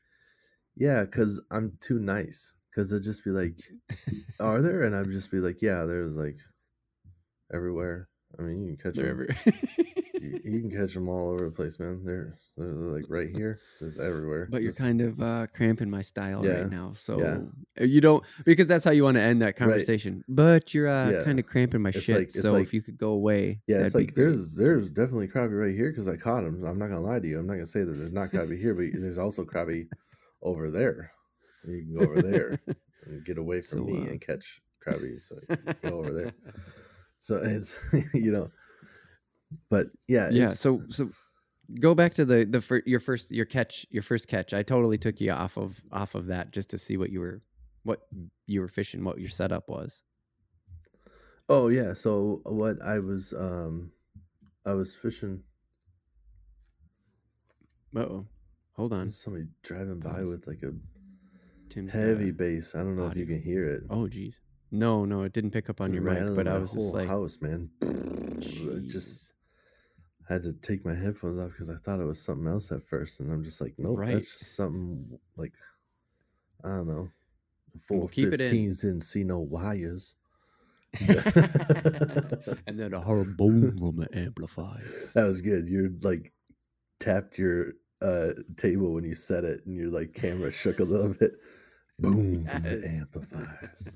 yeah, 0.76 1.02
because 1.02 1.40
I'm 1.50 1.76
too 1.80 1.98
nice. 1.98 2.54
Because 2.70 2.92
it'd 2.92 3.04
just 3.04 3.24
be 3.24 3.30
like, 3.30 3.56
are 4.40 4.62
there? 4.62 4.82
And 4.82 4.94
I'd 4.94 5.10
just 5.10 5.32
be 5.32 5.38
like, 5.38 5.60
yeah, 5.60 5.84
there's 5.84 6.14
like 6.14 6.38
everywhere. 7.52 8.08
I 8.38 8.42
mean, 8.42 8.62
you 8.62 8.76
can 8.76 8.92
catch 8.92 9.02
them. 9.02 9.26
you, 10.20 10.40
you 10.44 10.60
can 10.60 10.70
catch 10.70 10.94
them 10.94 11.08
all 11.08 11.30
over 11.30 11.44
the 11.46 11.50
place, 11.50 11.78
man. 11.78 12.02
They're, 12.04 12.34
they're 12.56 12.66
like 12.66 13.04
right 13.08 13.28
here. 13.34 13.58
It's 13.80 13.98
everywhere. 13.98 14.48
But 14.50 14.62
you're 14.62 14.70
Just- 14.70 14.78
kind 14.80 15.00
of 15.00 15.20
uh, 15.20 15.46
cramping 15.54 15.90
my 15.90 16.02
style 16.02 16.44
Yeah, 16.44 16.62
right 16.62 16.70
now, 16.70 16.92
so 16.96 17.18
yeah. 17.20 17.38
uh, 17.80 17.84
you 17.84 18.00
don't 18.00 18.24
because 18.44 18.66
that's 18.66 18.84
how 18.84 18.90
you 18.90 19.04
want 19.04 19.16
to 19.16 19.22
end 19.22 19.42
that 19.42 19.56
conversation. 19.56 20.24
But 20.28 20.74
you're 20.74 20.88
uh, 20.88 21.10
Yeah. 21.10 21.22
kind 21.24 21.38
of 21.38 21.46
cramping 21.46 21.82
my 21.82 21.90
It's 21.90 22.00
shit. 22.02 22.16
like- 22.18 22.30
so 22.30 22.52
like- 22.54 22.62
if 22.64 22.74
you 22.74 22.82
could 22.82 22.98
go 22.98 23.10
away, 23.10 23.60
Yeah, 23.66 23.78
it's 23.84 23.94
like 23.94 24.14
there's 24.14 24.56
there's 24.56 24.88
definitely 24.88 25.28
crappie 25.28 25.58
right 25.60 25.74
here 25.74 25.90
because 25.90 26.08
I 26.08 26.16
caught 26.16 26.44
him. 26.44 26.64
I'm 26.64 26.78
not 26.78 26.88
gonna 26.88 27.00
lie 27.00 27.20
to 27.20 27.28
you. 27.28 27.38
I'm 27.38 27.46
not 27.46 27.54
gonna 27.54 27.66
say 27.66 27.84
that 27.84 27.92
there's 27.92 28.12
not 28.12 28.30
crappie 28.32 28.58
here, 28.58 28.74
but 28.74 28.86
there's 28.94 29.18
also 29.18 29.44
crappie 29.44 29.88
over 30.42 30.70
there. 30.70 31.12
You 31.66 31.82
can 31.82 31.94
go 31.98 32.04
over 32.10 32.22
there 32.22 32.58
and 33.06 33.24
get 33.24 33.38
away 33.38 33.60
from 33.60 33.78
So, 33.80 33.84
me 33.84 34.06
uh, 34.06 34.10
and 34.12 34.20
catch 34.20 34.62
crappie. 34.84 35.20
So 35.20 35.36
you 35.48 35.56
can 35.56 35.76
go 35.90 35.98
over 35.98 36.12
there. 36.12 36.32
So 37.20 37.38
it's 37.42 37.82
you 38.14 38.30
know, 38.30 38.48
but 39.70 39.88
yeah, 40.06 40.30
yeah. 40.30 40.48
So 40.48 40.82
so 40.88 41.10
go 41.80 41.94
back 41.94 42.14
to 42.14 42.24
the 42.24 42.44
the 42.44 42.60
fir- 42.60 42.82
your 42.86 43.00
first 43.00 43.30
your 43.30 43.46
catch 43.46 43.86
your 43.90 44.02
first 44.02 44.28
catch. 44.28 44.52
I 44.54 44.62
totally 44.62 44.98
took 44.98 45.20
you 45.20 45.32
off 45.32 45.56
of 45.56 45.80
off 45.92 46.14
of 46.14 46.26
that 46.26 46.52
just 46.52 46.70
to 46.70 46.78
see 46.78 46.96
what 46.96 47.10
you 47.10 47.20
were 47.20 47.42
what 47.84 48.06
you 48.46 48.60
were 48.60 48.68
fishing, 48.68 49.04
what 49.04 49.18
your 49.18 49.28
setup 49.28 49.68
was. 49.68 50.02
oh 51.48 51.68
yeah. 51.68 51.92
So 51.92 52.40
what 52.44 52.76
I 52.82 52.98
was 52.98 53.32
um, 53.32 53.90
I 54.66 54.72
was 54.72 54.94
fishing. 54.94 55.42
Oh, 57.96 58.26
hold 58.74 58.92
on, 58.92 59.10
somebody 59.10 59.46
driving 59.62 59.98
by 60.00 60.10
Pause. 60.10 60.28
with 60.28 60.46
like 60.46 60.62
a 60.62 60.72
Tim's 61.70 61.92
heavy 61.92 62.30
bass. 62.30 62.74
I 62.74 62.78
don't 62.78 62.96
know 62.96 63.06
if 63.06 63.16
you 63.16 63.26
can 63.26 63.42
hear 63.42 63.66
it. 63.68 63.84
Oh, 63.90 64.08
geez. 64.08 64.40
No, 64.70 65.04
no, 65.04 65.22
it 65.22 65.32
didn't 65.32 65.50
pick 65.50 65.70
up 65.70 65.80
on 65.80 65.94
your 65.94 66.02
mic, 66.02 66.34
but 66.36 66.46
I 66.46 66.58
was 66.58 66.72
just 66.72 66.94
like, 66.94 67.08
house, 67.08 67.38
man. 67.40 67.70
Just 68.86 69.32
Jesus. 70.28 70.34
had 70.34 70.42
to 70.44 70.52
take 70.52 70.84
my 70.84 70.94
headphones 70.94 71.38
off 71.38 71.50
because 71.50 71.70
I 71.70 71.76
thought 71.76 72.00
it 72.00 72.04
was 72.06 72.20
something 72.22 72.46
else 72.48 72.70
at 72.72 72.86
first, 72.86 73.20
and 73.20 73.32
I'm 73.32 73.44
just 73.44 73.60
like, 73.60 73.74
nope, 73.78 73.98
Right. 73.98 74.12
that's 74.14 74.38
just 74.38 74.56
something 74.56 75.18
like 75.36 75.54
I 76.64 76.68
don't 76.68 76.88
know. 76.88 77.08
Four 77.86 78.00
We'll 78.00 78.08
keep 78.08 78.32
it 78.32 78.40
in. 78.40 78.48
fifteens 78.48 78.80
didn't 78.80 79.00
see 79.02 79.24
no 79.24 79.38
wires. 79.38 80.16
and 82.66 82.78
then 82.78 82.94
a 82.94 83.00
horrible 83.00 83.32
boom 83.50 83.78
from 83.78 83.96
the 83.96 84.08
amplifiers. 84.18 85.12
That 85.14 85.24
was 85.26 85.40
good. 85.40 85.68
You're 85.68 85.90
like 86.02 86.32
tapped 87.00 87.38
your 87.38 87.74
uh 88.02 88.30
table 88.56 88.92
when 88.94 89.04
you 89.04 89.14
said 89.14 89.44
it, 89.44 89.64
and 89.66 89.76
your 89.76 89.90
like 89.90 90.14
camera 90.14 90.50
shook 90.50 90.80
a 90.80 90.84
little 90.84 91.14
bit. 91.14 91.32
Boom 92.00 92.46
from 92.46 92.62
the 92.62 92.80
Yes. 92.80 92.84
amplifiers. 92.88 93.92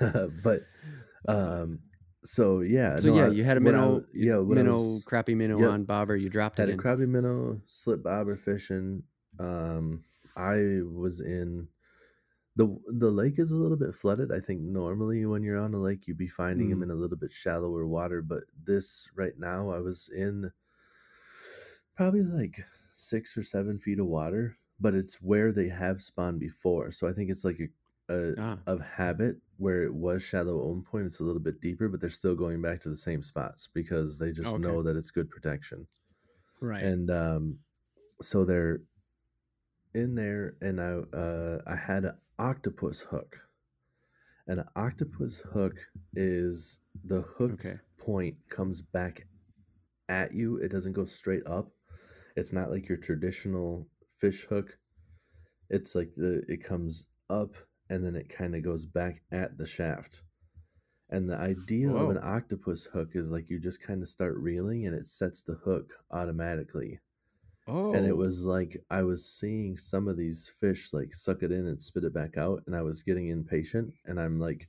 but 0.42 0.60
um, 1.28 1.80
so 2.24 2.60
yeah. 2.60 2.96
So 2.96 3.08
no, 3.08 3.16
yeah, 3.16 3.24
I- 3.26 3.28
you 3.30 3.44
had 3.44 3.56
a 3.56 3.60
I 3.60 3.62
minnow, 3.62 4.04
yeah, 4.12 4.38
minnow, 4.40 4.72
was- 4.78 5.04
crappie 5.04 5.36
minnow 5.36 5.58
Yep. 5.60 5.70
on 5.70 5.84
bobber. 5.84 6.16
You 6.16 6.28
dropped 6.28 6.58
had 6.58 6.68
it 6.68 6.72
a 6.72 6.74
in. 6.74 6.80
crappie 6.80 7.08
minnow, 7.08 7.60
slip 7.66 8.02
bobber 8.02 8.36
fishing. 8.36 9.04
Um, 9.38 10.04
I 10.36 10.80
was 10.84 11.20
in 11.20 11.68
the 12.56 12.76
the 12.88 13.10
lake 13.10 13.38
is 13.38 13.52
a 13.52 13.56
little 13.56 13.76
bit 13.76 13.94
flooded. 13.94 14.32
I 14.32 14.40
think 14.40 14.60
normally 14.62 15.24
when 15.26 15.42
you're 15.44 15.58
on 15.58 15.74
a 15.74 15.78
lake, 15.78 16.06
you'd 16.08 16.18
be 16.18 16.26
finding 16.28 16.70
them 16.70 16.80
Mm. 16.80 16.84
in 16.84 16.90
a 16.90 16.94
little 16.96 17.16
bit 17.16 17.30
shallower 17.32 17.86
water, 17.86 18.20
but 18.22 18.44
this 18.64 19.08
right 19.14 19.38
now, 19.38 19.70
I 19.70 19.78
was 19.78 20.08
in 20.08 20.50
probably 21.94 22.22
like 22.22 22.64
six 22.90 23.36
or 23.36 23.42
seven 23.42 23.78
feet 23.78 23.98
of 23.98 24.06
water, 24.06 24.56
but 24.80 24.94
it's 24.94 25.20
where 25.22 25.52
they 25.52 25.68
have 25.68 26.02
spawned 26.02 26.40
before. 26.40 26.90
So 26.90 27.08
I 27.08 27.12
think 27.12 27.30
it's 27.30 27.44
like 27.44 27.60
a, 28.08 28.12
a 28.12 28.34
ah, 28.38 28.58
of 28.66 28.80
habit 28.80 29.36
where 29.58 29.82
it 29.84 29.94
was 29.94 30.22
shallow 30.22 30.58
at 30.60 30.66
one 30.66 30.82
point. 30.82 31.06
It's 31.06 31.20
a 31.20 31.24
little 31.24 31.42
bit 31.42 31.60
deeper, 31.60 31.88
but 31.88 32.00
they're 32.00 32.10
still 32.10 32.34
going 32.36 32.62
back 32.62 32.80
to 32.82 32.88
the 32.88 32.96
same 32.96 33.22
spots 33.22 33.68
because 33.74 34.18
they 34.18 34.32
just 34.32 34.54
Okay. 34.54 34.62
know 34.62 34.82
that 34.82 34.96
it's 34.96 35.10
good 35.10 35.30
protection 35.30 35.86
right. 36.60 36.82
and 36.82 37.10
um, 37.10 37.58
so 38.22 38.44
they're 38.44 38.80
in 39.94 40.14
there, 40.14 40.56
and 40.60 40.80
I 40.80 40.92
uh, 41.16 41.58
I 41.66 41.76
had 41.76 42.04
an 42.04 42.16
octopus 42.38 43.00
hook, 43.00 43.38
and 44.46 44.60
an 44.60 44.68
octopus 44.76 45.40
hook 45.40 45.76
is 46.14 46.80
the 47.04 47.22
hook 47.22 47.52
okay. 47.54 47.76
point 47.98 48.36
comes 48.48 48.80
back 48.82 49.26
at 50.08 50.34
you. 50.34 50.56
It 50.56 50.70
doesn't 50.70 50.92
go 50.92 51.04
straight 51.04 51.46
up. 51.46 51.70
It's 52.36 52.52
not 52.52 52.70
like 52.70 52.88
your 52.88 52.98
traditional 52.98 53.88
fish 54.20 54.44
hook. 54.44 54.78
It's 55.70 55.94
like 55.94 56.10
the 56.16 56.42
it 56.48 56.62
comes 56.64 57.08
up 57.30 57.54
and 57.90 58.04
then 58.04 58.16
it 58.16 58.28
kind 58.28 58.54
of 58.54 58.62
goes 58.62 58.86
back 58.86 59.22
at 59.30 59.58
the 59.58 59.66
shaft. 59.66 60.22
And 61.10 61.30
the 61.30 61.38
idea 61.38 61.92
of 61.92 62.10
an 62.10 62.18
octopus 62.22 62.86
hook 62.86 63.16
is 63.16 63.30
like 63.30 63.50
you 63.50 63.60
just 63.60 63.82
kind 63.82 64.02
of 64.02 64.08
start 64.08 64.36
reeling 64.38 64.86
and 64.86 64.94
it 64.96 65.06
sets 65.06 65.42
the 65.42 65.54
hook 65.54 65.94
automatically. 66.10 67.00
Oh, 67.68 67.72
And 67.92 68.06
it 68.06 68.16
oh. 68.16 68.16
was 68.16 68.44
like 68.46 68.82
I 68.90 69.02
was 69.02 69.26
seeing 69.30 69.76
some 69.76 70.08
of 70.08 70.16
these 70.16 70.48
fish 70.48 70.92
like 70.94 71.12
suck 71.14 71.42
it 71.42 71.52
in 71.52 71.66
and 71.66 71.80
spit 71.80 72.04
it 72.04 72.14
back 72.14 72.36
out, 72.38 72.62
and 72.66 72.74
I 72.76 72.82
was 72.82 73.02
getting 73.02 73.28
impatient, 73.28 73.94
and 74.06 74.18
I'm 74.20 74.38
like 74.40 74.68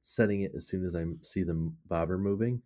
setting 0.00 0.42
it 0.42 0.54
as 0.54 0.66
soon 0.68 0.84
as 0.84 0.94
I 0.96 1.04
see 1.22 1.42
the 1.42 1.72
bobber 1.86 2.18
moving, 2.18 2.62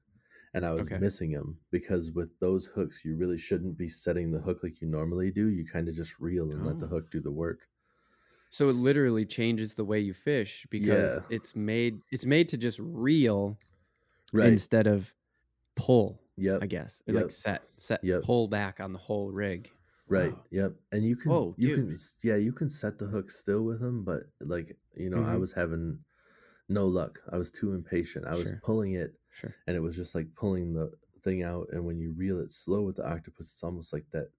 and 0.54 0.66
I 0.66 0.72
was 0.72 0.90
Okay. 0.90 1.00
missing 1.00 1.32
them 1.32 1.60
because 1.70 2.12
with 2.12 2.38
those 2.40 2.66
hooks, 2.66 3.04
you 3.04 3.16
really 3.16 3.38
shouldn't 3.38 3.78
be 3.78 3.88
setting 3.88 4.32
the 4.32 4.40
hook 4.42 4.62
like 4.62 4.80
you 4.80 4.88
normally 4.88 5.30
do. 5.32 5.48
You 5.48 5.66
kind 5.66 5.88
of 5.88 5.96
just 5.96 6.20
reel 6.20 6.52
and 6.52 6.64
let 6.64 6.78
the 6.80 6.86
Oh. 6.86 6.88
hook 6.88 7.10
do 7.10 7.20
the 7.20 7.32
work. 7.32 7.68
So 8.52 8.68
it 8.68 8.74
literally 8.76 9.26
changes 9.26 9.74
the 9.74 9.84
way 9.84 9.98
you 10.00 10.14
fish 10.14 10.66
because 10.70 11.18
Yeah. 11.18 11.26
it's 11.30 11.56
made 11.56 12.02
it's 12.12 12.26
made 12.26 12.48
to 12.50 12.58
just 12.58 12.78
reel 12.80 13.58
Right. 14.32 14.48
instead 14.52 14.86
of 14.86 15.14
pull. 15.76 16.22
yep. 16.36 16.62
I 16.62 16.66
guess 16.66 17.02
it's 17.06 17.14
like 17.16 17.30
set 17.30 17.64
set 17.76 18.00
Yep. 18.02 18.22
pull 18.22 18.48
back 18.48 18.80
on 18.80 18.92
the 18.92 19.00
whole 19.00 19.32
rig. 19.32 19.72
Right. 20.08 20.32
Wow. 20.34 20.44
Yep. 20.50 20.76
And 20.92 21.04
you 21.06 21.16
can 21.16 21.30
Whoa, 21.32 21.54
you 21.56 21.68
dude. 21.68 21.76
can 21.76 21.94
yeah, 22.22 22.36
you 22.36 22.52
can 22.52 22.68
set 22.68 22.98
the 22.98 23.06
hook 23.06 23.30
still 23.30 23.62
with 23.64 23.80
them, 23.80 24.04
but 24.04 24.24
like, 24.40 24.78
you 24.96 25.10
know, 25.10 25.22
I 25.22 25.36
Mhm. 25.36 25.40
was 25.40 25.52
having 25.52 26.04
no 26.68 26.86
luck. 26.88 27.22
I 27.30 27.38
was 27.38 27.50
too 27.52 27.72
impatient. 27.74 28.26
I 28.26 28.36
was 28.36 28.50
Sure. 28.50 28.60
pulling 28.62 28.94
it 28.94 29.16
Sure. 29.30 29.54
and 29.66 29.76
it 29.76 29.80
was 29.80 29.96
just 29.96 30.14
like 30.14 30.34
pulling 30.34 30.74
the 30.74 30.92
thing 31.22 31.42
out 31.44 31.68
and 31.72 31.84
when 31.86 32.00
you 32.00 32.12
reel 32.12 32.40
it 32.40 32.52
slow 32.52 32.82
with 32.82 32.96
the 32.96 33.06
octopus, 33.08 33.48
it's 33.52 33.64
almost 33.64 33.92
like 33.92 34.10
that 34.10 34.30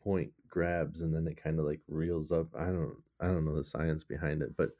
point 0.00 0.32
grabs 0.54 1.02
and 1.02 1.12
then 1.12 1.26
it 1.26 1.36
kind 1.36 1.58
of 1.58 1.66
like 1.66 1.80
reels 1.88 2.30
up. 2.32 2.46
I 2.56 2.66
don't 2.66 2.96
I 3.20 3.26
don't 3.26 3.44
know 3.44 3.56
the 3.56 3.64
science 3.64 4.04
behind 4.04 4.40
it, 4.40 4.56
but 4.56 4.70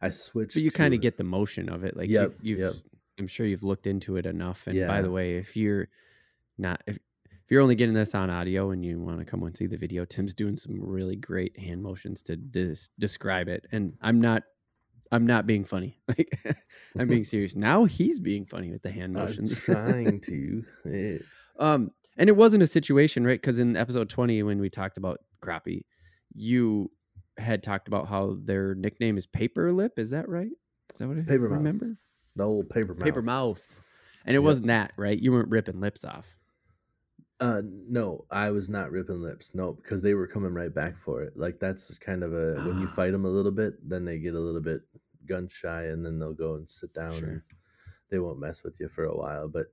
I 0.00 0.08
switched 0.08 0.54
But 0.54 0.62
you 0.62 0.70
kind 0.72 0.94
of 0.94 1.00
get 1.00 1.16
the 1.18 1.24
motion 1.24 1.68
of 1.68 1.84
it. 1.84 1.96
Like 1.96 2.08
Yep, 2.10 2.34
you, 2.40 2.50
you've, 2.50 2.58
yep. 2.58 2.74
I'm 3.18 3.28
sure 3.28 3.46
you've 3.46 3.62
looked 3.62 3.86
into 3.86 4.16
it 4.16 4.26
enough. 4.26 4.66
And 4.66 4.76
by 4.88 5.02
the 5.02 5.10
way, 5.10 5.36
if 5.36 5.56
you're 5.56 5.88
not, 6.58 6.82
if, 6.86 6.96
if 6.96 7.50
you're 7.50 7.60
only 7.60 7.74
getting 7.76 7.94
this 7.94 8.14
on 8.14 8.30
audio 8.30 8.70
and 8.70 8.84
you 8.84 8.98
want 8.98 9.18
to 9.18 9.24
come 9.24 9.42
and 9.42 9.56
see 9.56 9.66
the 9.66 9.76
video, 9.76 10.04
Tim's 10.04 10.34
doing 10.34 10.56
some 10.56 10.80
really 10.80 11.16
great 11.16 11.56
hand 11.58 11.82
motions 11.82 12.22
to 12.22 12.36
dis- 12.36 12.88
describe 12.98 13.48
it. 13.48 13.66
And 13.70 13.92
I'm 14.00 14.20
not, 14.20 14.42
I'm 15.12 15.26
not 15.26 15.46
being 15.46 15.64
funny. 15.64 15.98
Like 16.08 16.30
I'm 16.98 17.06
being 17.08 17.24
serious. 17.34 17.54
Now 17.54 17.84
he's 17.84 18.18
being 18.18 18.44
funny 18.46 18.70
with 18.70 18.82
the 18.82 18.90
hand 18.90 19.16
I'm 19.16 19.24
motions. 19.26 19.62
trying 19.62 20.20
to. 20.28 20.64
Um, 21.58 21.90
and 22.22 22.28
it 22.28 22.36
wasn't 22.36 22.62
a 22.62 22.68
situation, 22.68 23.24
right? 23.26 23.40
Because 23.40 23.58
in 23.58 23.76
episode 23.76 24.08
20, 24.08 24.44
when 24.44 24.60
we 24.60 24.70
talked 24.70 24.96
about 24.96 25.18
crappie, 25.42 25.82
you 26.32 26.88
had 27.36 27.64
talked 27.64 27.88
about 27.88 28.06
how 28.06 28.36
their 28.44 28.76
nickname 28.76 29.18
is 29.18 29.26
Paper 29.26 29.72
Lip. 29.72 29.98
Is 29.98 30.10
that 30.10 30.28
right? 30.28 30.46
Is 30.46 30.98
that 31.00 31.08
what 31.08 31.18
I 31.18 31.22
Paper 31.22 31.48
mouth. 31.48 31.58
remember? 31.58 31.96
the 32.36 32.44
old 32.44 32.70
paper 32.70 32.94
mouth. 32.94 33.02
Paper 33.04 33.22
mouth. 33.22 33.80
And 34.24 34.36
it 34.36 34.38
Yep. 34.38 34.44
wasn't 34.44 34.66
that, 34.68 34.92
right? 34.96 35.18
You 35.18 35.32
weren't 35.32 35.50
ripping 35.50 35.80
lips 35.80 36.04
off. 36.04 36.28
Uh, 37.40 37.60
no, 37.64 38.24
I 38.30 38.52
was 38.52 38.70
not 38.70 38.92
ripping 38.92 39.20
lips. 39.20 39.52
No, 39.52 39.72
because 39.72 40.00
they 40.00 40.14
were 40.14 40.28
coming 40.28 40.54
right 40.54 40.72
back 40.72 40.96
for 40.96 41.24
it. 41.24 41.36
Like 41.36 41.58
that's 41.58 41.98
kind 41.98 42.22
of 42.22 42.32
a 42.32 42.54
when 42.62 42.80
you 42.80 42.86
fight 42.96 43.10
them 43.10 43.24
a 43.24 43.28
little 43.28 43.50
bit, 43.50 43.74
then 43.86 44.04
they 44.04 44.18
get 44.20 44.34
a 44.34 44.40
little 44.40 44.60
bit 44.60 44.82
gun 45.26 45.48
shy, 45.48 45.86
and 45.86 46.06
then 46.06 46.20
they'll 46.20 46.32
go 46.34 46.54
and 46.54 46.68
sit 46.68 46.94
down, 46.94 47.12
and 47.24 47.42
they 48.10 48.20
won't 48.20 48.38
mess 48.38 48.62
with 48.62 48.78
you 48.78 48.88
for 48.88 49.04
a 49.06 49.16
while. 49.16 49.48
But 49.48 49.66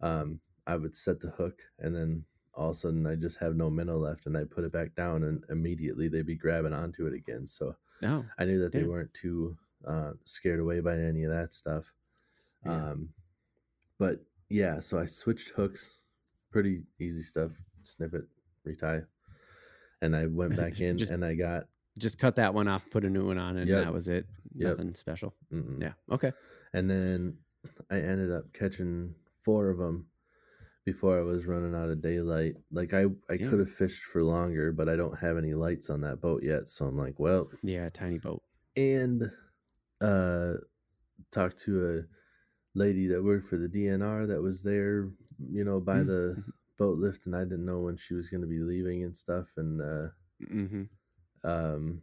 um, 0.00 0.38
I 0.66 0.76
would 0.76 0.94
set 0.94 1.20
the 1.20 1.30
hook, 1.30 1.60
and 1.78 1.94
then 1.94 2.24
all 2.54 2.70
of 2.70 2.76
a 2.76 2.78
sudden 2.78 3.06
I 3.06 3.14
just 3.14 3.38
have 3.38 3.56
no 3.56 3.70
minnow 3.70 3.98
left, 3.98 4.26
and 4.26 4.36
I 4.36 4.44
put 4.44 4.64
it 4.64 4.72
back 4.72 4.94
down, 4.94 5.22
and 5.24 5.44
immediately 5.50 6.08
they'd 6.08 6.26
be 6.26 6.34
grabbing 6.36 6.72
onto 6.72 7.06
it 7.06 7.14
again. 7.14 7.46
So 7.46 7.76
No. 8.02 8.24
I 8.38 8.44
knew 8.44 8.58
that 8.60 8.72
they 8.72 8.82
weren't 8.84 9.12
too 9.14 9.56
uh, 9.86 10.12
scared 10.24 10.60
away 10.60 10.80
by 10.80 10.98
any 10.98 11.24
of 11.24 11.30
that 11.32 11.54
stuff. 11.54 11.92
Yeah. 12.66 12.90
Um, 12.90 13.08
but 13.98 14.20
yeah, 14.48 14.78
so 14.80 14.98
I 14.98 15.06
switched 15.06 15.50
hooks, 15.50 15.98
pretty 16.50 16.82
easy 16.98 17.22
stuff. 17.22 17.52
Snip 17.82 18.12
it, 18.14 18.24
retie, 18.64 19.04
and 20.02 20.14
I 20.14 20.26
went 20.26 20.56
back 20.62 20.80
in 20.80 20.98
Just- 20.98 21.10
and 21.12 21.24
I 21.24 21.34
got 21.34 21.66
Just 21.98 22.18
cut 22.18 22.36
that 22.36 22.52
one 22.52 22.68
off, 22.68 22.88
put 22.90 23.04
a 23.04 23.10
new 23.10 23.26
one 23.26 23.38
on, 23.38 23.56
and 23.56 23.68
Yep. 23.68 23.84
that 23.84 23.92
was 23.92 24.08
it. 24.08 24.26
Yep. 24.54 24.68
Nothing 24.70 24.94
special. 24.94 25.34
mm-mm. 25.52 25.80
Yeah. 25.80 25.92
Okay. 26.10 26.32
and 26.74 26.90
then 26.90 27.36
I 27.90 27.96
ended 28.00 28.30
up 28.32 28.52
catching 28.52 29.14
four 29.42 29.70
of 29.70 29.78
them 29.78 30.06
before 30.92 31.18
I 31.18 31.22
was 31.22 31.46
running 31.46 31.74
out 31.74 31.88
of 31.90 32.02
daylight. 32.02 32.54
Like 32.72 32.92
I, 32.92 33.04
I 33.28 33.34
Yeah. 33.34 33.48
could 33.48 33.60
have 33.60 33.70
fished 33.70 34.02
for 34.04 34.22
longer, 34.24 34.72
but 34.72 34.88
I 34.88 34.96
don't 34.96 35.18
have 35.18 35.36
any 35.38 35.54
lights 35.54 35.88
on 35.88 36.00
that 36.00 36.20
boat 36.20 36.42
yet. 36.42 36.68
So 36.68 36.86
I'm 36.86 36.98
like, 36.98 37.18
well, 37.18 37.48
Yeah. 37.62 37.88
Tiny 37.90 38.18
boat. 38.18 38.42
and 38.76 39.30
uh 40.00 40.54
talked 41.30 41.58
to 41.60 41.74
a 41.92 42.78
lady 42.78 43.06
that 43.08 43.22
worked 43.22 43.46
for 43.46 43.56
the 43.56 43.68
DNR 43.68 44.26
that 44.28 44.40
was 44.42 44.62
there, 44.62 45.10
you 45.58 45.64
know, 45.64 45.78
by 45.80 46.02
the 46.02 46.42
boat 46.78 46.98
lift, 46.98 47.26
and 47.26 47.36
I 47.36 47.44
didn't 47.44 47.66
know 47.66 47.80
when 47.80 47.96
she 47.96 48.14
was 48.14 48.28
going 48.30 48.40
to 48.40 48.46
be 48.46 48.60
leaving 48.60 49.04
and 49.04 49.16
stuff. 49.16 49.48
And 49.56 49.80
uh, 49.80 50.08
mm-hmm. 50.42 50.84
um, 51.44 52.02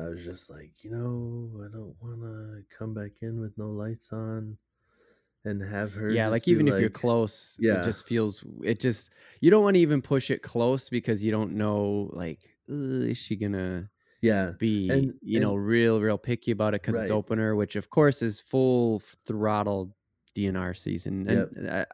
I 0.00 0.08
was 0.08 0.24
just 0.24 0.50
like, 0.50 0.72
you 0.82 0.90
know, 0.90 1.64
I 1.64 1.68
don't 1.76 1.96
want 2.00 2.20
to 2.22 2.62
come 2.78 2.94
back 2.94 3.12
in 3.22 3.40
with 3.40 3.58
no 3.58 3.70
lights 3.70 4.12
on 4.12 4.56
and 5.44 5.62
have 5.62 5.92
her. 5.94 6.10
Yeah, 6.10 6.28
like 6.28 6.48
even 6.48 6.68
if 6.68 6.80
you're 6.80 6.90
close, 6.90 7.56
Yeah. 7.60 7.80
it 7.80 7.84
just 7.84 8.06
feels 8.06 8.44
it 8.62 8.80
just 8.80 9.10
you 9.40 9.50
don't 9.50 9.62
want 9.62 9.74
to 9.76 9.80
even 9.80 10.00
push 10.02 10.30
it 10.30 10.42
close 10.42 10.88
because 10.88 11.24
you 11.24 11.30
don't 11.30 11.52
know 11.52 12.10
like 12.12 12.40
is 12.68 13.18
she 13.18 13.36
gonna 13.36 13.90
yeah, 14.22 14.52
be 14.58 14.88
And- 14.90 15.14
you 15.22 15.40
know 15.40 15.54
real 15.54 16.00
real 16.00 16.16
picky 16.18 16.50
about 16.50 16.74
it 16.74 16.82
because 16.82 17.00
it's 17.00 17.10
opener, 17.10 17.54
which 17.56 17.76
of 17.76 17.90
course 17.90 18.22
is 18.22 18.40
full 18.40 19.00
throttle 19.26 19.94
DNR 20.34 20.74
season 20.76 21.28
and 21.28 21.48
Yep. 21.56 21.70
uh, 21.70 21.84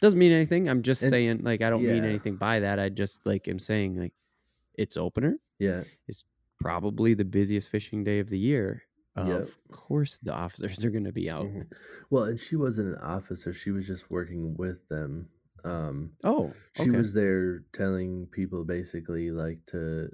doesn't 0.00 0.18
mean 0.18 0.32
anything. 0.32 0.68
I'm 0.68 0.82
just 0.82 1.02
And- 1.02 1.10
saying 1.10 1.42
like 1.44 1.62
I 1.62 1.70
don't 1.70 1.82
mean 1.84 2.04
anything 2.04 2.36
by 2.36 2.60
that. 2.60 2.78
I 2.80 2.88
just 2.88 3.24
like 3.26 3.46
am 3.48 3.58
saying 3.60 3.96
like 3.98 4.12
it's 4.74 4.96
opener. 4.96 5.38
yeah, 5.58 5.84
it's 6.08 6.24
Probably 6.60 7.14
the 7.14 7.24
busiest 7.24 7.68
fishing 7.68 8.04
day 8.04 8.20
of 8.20 8.28
the 8.30 8.38
year. 8.38 8.82
Of 9.16 9.58
course, 9.70 10.18
the 10.18 10.32
officers 10.34 10.84
are 10.84 10.90
going 10.90 11.04
to 11.04 11.12
be 11.12 11.30
out. 11.30 11.46
mhm. 11.46 11.72
Well, 12.10 12.24
and 12.24 12.38
she 12.40 12.56
wasn't 12.56 12.88
an 12.96 13.00
officer; 13.02 13.52
she 13.52 13.70
was 13.70 13.86
just 13.86 14.10
working 14.10 14.54
with 14.56 14.86
them. 14.88 15.30
Um, 15.64 16.16
Oh, 16.22 16.52
she 16.72 16.90
was 16.90 17.14
there 17.14 17.60
telling 17.72 18.26
people 18.28 18.64
basically 18.64 19.30
like 19.30 19.64
to 19.66 20.10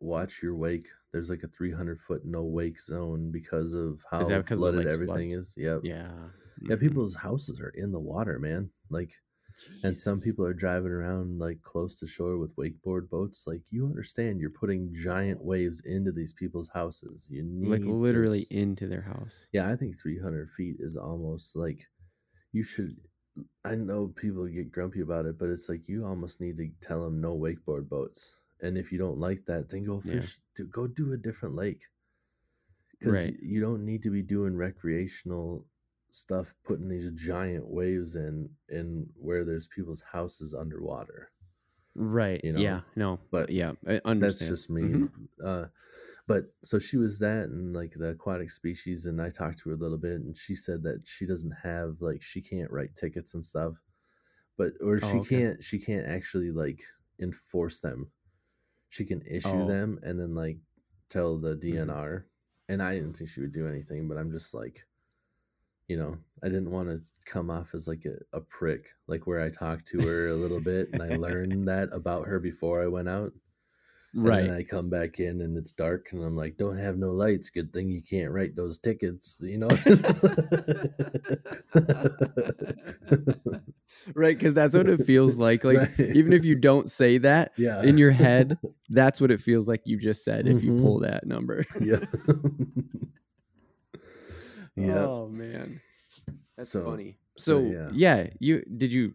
watch 0.00 0.42
your 0.42 0.54
wake. 0.56 0.88
There's 1.12 1.30
like 1.30 1.42
a 1.44 1.48
300 1.48 2.00
foot 2.00 2.24
no 2.24 2.44
wake 2.44 2.80
zone 2.80 3.30
because 3.32 3.74
of 3.74 4.04
how 4.10 4.30
that 4.30 4.46
'cause 4.46 4.58
the 4.58 4.72
flooded 4.72 4.86
everything 4.86 5.32
is. 5.32 5.54
Yep. 5.56 5.82
Yeah. 5.84 6.30
Yeah, 6.68 6.76
mhm. 6.76 6.80
people's 6.80 7.16
houses 7.16 7.60
are 7.60 7.70
in 7.70 7.92
the 7.92 8.00
water, 8.00 8.38
man. 8.38 8.70
Like, 8.90 9.12
and 9.82 9.96
some 9.98 10.20
people 10.20 10.44
are 10.44 10.52
driving 10.54 10.90
around 10.92 11.38
like 11.38 11.60
close 11.62 11.98
to 12.00 12.06
shore 12.06 12.38
with 12.38 12.54
wakeboard 12.56 13.08
boats. 13.08 13.44
Like, 13.46 13.62
you 13.70 13.86
understand, 13.86 14.40
you're 14.40 14.50
putting 14.50 14.92
giant 14.94 15.42
waves 15.44 15.82
into 15.84 16.12
these 16.12 16.32
people's 16.32 16.68
houses. 16.68 17.26
You 17.30 17.42
need 17.42 17.70
like 17.70 17.84
literally 17.84 18.40
s- 18.40 18.50
into 18.50 18.86
their 18.86 19.02
house. 19.02 19.46
Yeah, 19.52 19.68
I 19.70 19.76
think 19.76 19.96
300 19.98 20.50
feet 20.50 20.76
is 20.78 20.96
almost 20.96 21.56
like 21.56 21.86
you 22.52 22.62
should. 22.62 22.96
I 23.64 23.74
know 23.76 24.08
people 24.08 24.46
get 24.46 24.72
grumpy 24.72 25.00
about 25.00 25.26
it, 25.26 25.38
but 25.38 25.48
it's 25.48 25.68
like 25.68 25.88
you 25.88 26.04
almost 26.04 26.40
need 26.40 26.56
to 26.58 26.68
tell 26.80 27.04
them 27.04 27.20
no 27.20 27.36
wakeboard 27.36 27.88
boats. 27.88 28.36
And 28.60 28.76
if 28.76 28.90
you 28.92 28.98
don't 28.98 29.18
like 29.18 29.44
that, 29.46 29.68
then 29.70 29.84
go 29.84 30.02
Yeah. 30.04 30.20
fish. 30.20 30.38
Do, 30.56 30.66
go 30.66 30.86
do 30.86 31.12
a 31.12 31.16
different 31.16 31.54
lake. 31.54 31.82
Because 32.98 33.14
Right. 33.16 33.36
you 33.40 33.60
don't 33.60 33.84
need 33.86 34.02
to 34.02 34.10
be 34.10 34.20
doing 34.22 34.54
recreational 34.56 35.66
stuff, 36.14 36.54
putting 36.64 36.88
these 36.88 37.10
giant 37.12 37.66
waves 37.66 38.16
in 38.16 38.48
in 38.68 39.06
where 39.16 39.44
there's 39.44 39.68
people's 39.68 40.02
houses 40.12 40.54
underwater. 40.54 41.30
Right. 41.94 42.40
you 42.44 42.52
know, 42.52 42.60
yeah. 42.60 42.80
No. 42.96 43.18
but 43.30 43.50
yeah. 43.50 43.72
That's 43.82 44.38
just 44.38 44.70
me. 44.70 44.82
Mhm. 44.82 45.10
Uh, 45.44 45.66
but 46.26 46.44
so 46.62 46.78
she 46.78 46.96
was 46.96 47.18
that 47.18 47.48
and 47.48 47.74
like 47.74 47.92
the 47.96 48.10
aquatic 48.10 48.50
species, 48.50 49.06
and 49.06 49.20
I 49.20 49.30
talked 49.30 49.58
to 49.60 49.70
her 49.70 49.74
a 49.74 49.78
little 49.78 49.98
bit, 49.98 50.20
and 50.20 50.36
she 50.36 50.54
said 50.54 50.82
that 50.84 51.00
she 51.04 51.26
doesn't 51.26 51.50
have 51.62 51.96
like 52.00 52.22
she 52.22 52.40
can't 52.40 52.70
write 52.70 52.94
tickets 52.94 53.34
and 53.34 53.44
stuff, 53.44 53.74
but 54.56 54.72
or 54.80 55.00
she 55.00 55.06
Oh, 55.06 55.20
okay. 55.20 55.38
can't 55.40 55.64
she 55.64 55.78
can't 55.78 56.06
actually 56.06 56.52
like 56.52 56.80
enforce 57.20 57.80
them. 57.80 58.10
She 58.90 59.04
can 59.04 59.22
issue 59.22 59.48
Oh. 59.50 59.66
them 59.66 59.98
and 60.02 60.18
then 60.20 60.34
like 60.34 60.58
tell 61.08 61.36
the 61.38 61.56
DNR. 61.56 62.24
And 62.68 62.80
I 62.80 62.94
didn't 62.94 63.16
think 63.16 63.28
she 63.28 63.40
would 63.40 63.50
do 63.52 63.66
anything, 63.66 64.06
but 64.06 64.16
I'm 64.16 64.30
just 64.30 64.54
like, 64.54 64.86
you 65.90 65.96
know, 65.96 66.16
I 66.42 66.46
didn't 66.46 66.70
want 66.70 66.88
to 66.88 67.00
come 67.26 67.50
off 67.50 67.74
as 67.74 67.88
like 67.88 68.04
a, 68.06 68.14
a 68.36 68.40
prick, 68.40 68.86
like 69.08 69.26
where 69.26 69.40
I 69.40 69.50
talked 69.50 69.88
to 69.88 70.00
her 70.06 70.28
a 70.28 70.36
little 70.36 70.60
bit 70.60 70.88
and 70.92 71.02
I 71.02 71.16
learned 71.16 71.66
that 71.72 71.88
about 71.92 72.28
her 72.28 72.38
before 72.38 72.80
I 72.80 72.86
went 72.86 73.08
out. 73.08 73.32
And 74.14 74.24
Right. 74.26 74.46
then 74.46 74.54
I 74.56 74.62
come 74.62 74.88
back 74.88 75.18
in 75.20 75.40
and 75.40 75.56
it's 75.56 75.72
dark 75.72 76.08
and 76.12 76.22
I'm 76.24 76.36
like, 76.36 76.56
don't 76.56 76.78
have 76.78 76.96
no 76.96 77.10
lights. 77.10 77.50
Good 77.50 77.72
thing 77.72 77.90
you 77.90 78.02
can't 78.02 78.30
write 78.30 78.54
those 78.56 78.78
tickets, 78.78 79.38
you 79.42 79.58
know? 79.58 79.68
right. 84.14 84.36
Because 84.36 84.54
that's 84.54 84.74
what 84.74 84.88
it 84.88 85.02
feels 85.04 85.38
like. 85.38 85.64
Like 85.70 85.78
Right. 85.98 86.00
even 86.16 86.32
if 86.32 86.44
you 86.44 86.54
don't 86.56 86.90
say 86.90 87.18
that 87.18 87.52
yeah. 87.56 87.82
in 87.82 87.98
your 87.98 88.10
head, 88.12 88.58
that's 88.88 89.20
what 89.20 89.30
it 89.30 89.40
feels 89.40 89.68
like 89.68 89.82
you 89.86 89.96
just 89.98 90.24
said 90.24 90.46
if 90.48 90.62
you 90.62 90.72
Mhm. 90.72 90.82
pull 90.82 91.00
that 91.00 91.26
number. 91.26 91.64
yeah. 91.80 91.98
Yeah. 94.84 95.04
Oh 95.06 95.28
man, 95.28 95.80
that's 96.56 96.70
So- 96.70 96.84
funny. 96.84 97.18
so, 97.36 97.62
So, 97.62 97.66
yeah. 97.70 97.90
yeah. 97.92 98.30
you 98.38 98.62
did 98.76 98.92
you 98.92 99.14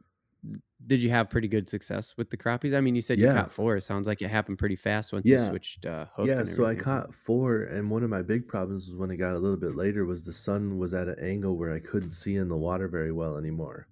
did 0.87 1.01
you 1.01 1.09
have 1.09 1.29
pretty 1.31 1.47
good 1.47 1.67
success 1.67 2.15
with 2.15 2.29
the 2.29 2.37
crappies? 2.37 2.77
I 2.77 2.81
mean, 2.81 2.93
you 2.95 3.01
said 3.01 3.17
you 3.17 3.25
Yeah. 3.25 3.33
caught 3.37 3.51
four. 3.51 3.75
It 3.75 3.81
sounds 3.81 4.07
like 4.07 4.21
it 4.21 4.27
happened 4.29 4.59
pretty 4.59 4.75
fast 4.75 5.11
once 5.13 5.25
Yeah. 5.27 5.43
you 5.45 5.49
switched 5.49 5.85
uh, 5.87 6.05
hook. 6.15 6.27
yeah, 6.27 6.43
so 6.43 6.65
I 6.67 6.75
caught 6.75 7.15
four, 7.15 7.63
and 7.63 7.89
one 7.89 8.03
of 8.03 8.11
my 8.11 8.21
big 8.21 8.47
problems 8.47 8.87
was 8.87 8.95
when 8.95 9.09
it 9.09 9.17
got 9.17 9.33
a 9.33 9.39
little 9.39 9.57
bit 9.57 9.75
later 9.75 10.05
was 10.05 10.25
the 10.25 10.33
sun 10.33 10.77
was 10.77 10.93
at 10.93 11.07
an 11.07 11.17
angle 11.19 11.57
where 11.57 11.71
I 11.73 11.79
couldn't 11.79 12.11
see 12.11 12.35
in 12.35 12.49
the 12.49 12.57
water 12.57 12.87
very 12.87 13.11
well 13.11 13.35
anymore. 13.37 13.87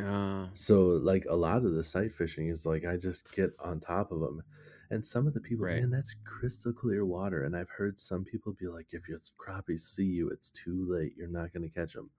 Ah, 0.00 0.50
So 0.54 0.86
like 0.88 1.24
a 1.30 1.36
lot 1.36 1.64
of 1.64 1.74
the 1.74 1.84
sight 1.84 2.10
fishing 2.12 2.48
is 2.48 2.66
like 2.66 2.84
I 2.84 2.96
just 2.96 3.30
get 3.32 3.50
on 3.60 3.78
top 3.78 4.10
of 4.10 4.18
them, 4.18 4.42
and 4.90 5.04
some 5.04 5.26
of 5.26 5.34
the 5.34 5.40
people, 5.40 5.64
Right. 5.66 5.80
man, 5.80 5.90
that's 5.90 6.14
crystal 6.24 6.72
clear 6.72 7.04
water. 7.04 7.44
And 7.44 7.56
I've 7.56 7.70
heard 7.70 7.98
some 7.98 8.24
people 8.24 8.52
be 8.52 8.66
like, 8.68 8.86
if 8.92 9.08
your 9.08 9.18
crappies 9.38 9.80
see 9.80 10.04
you, 10.06 10.28
it's 10.30 10.50
too 10.50 10.86
late. 10.88 11.12
You're 11.16 11.28
not 11.28 11.52
going 11.52 11.68
to 11.68 11.74
catch 11.74 11.94
them. 11.94 12.10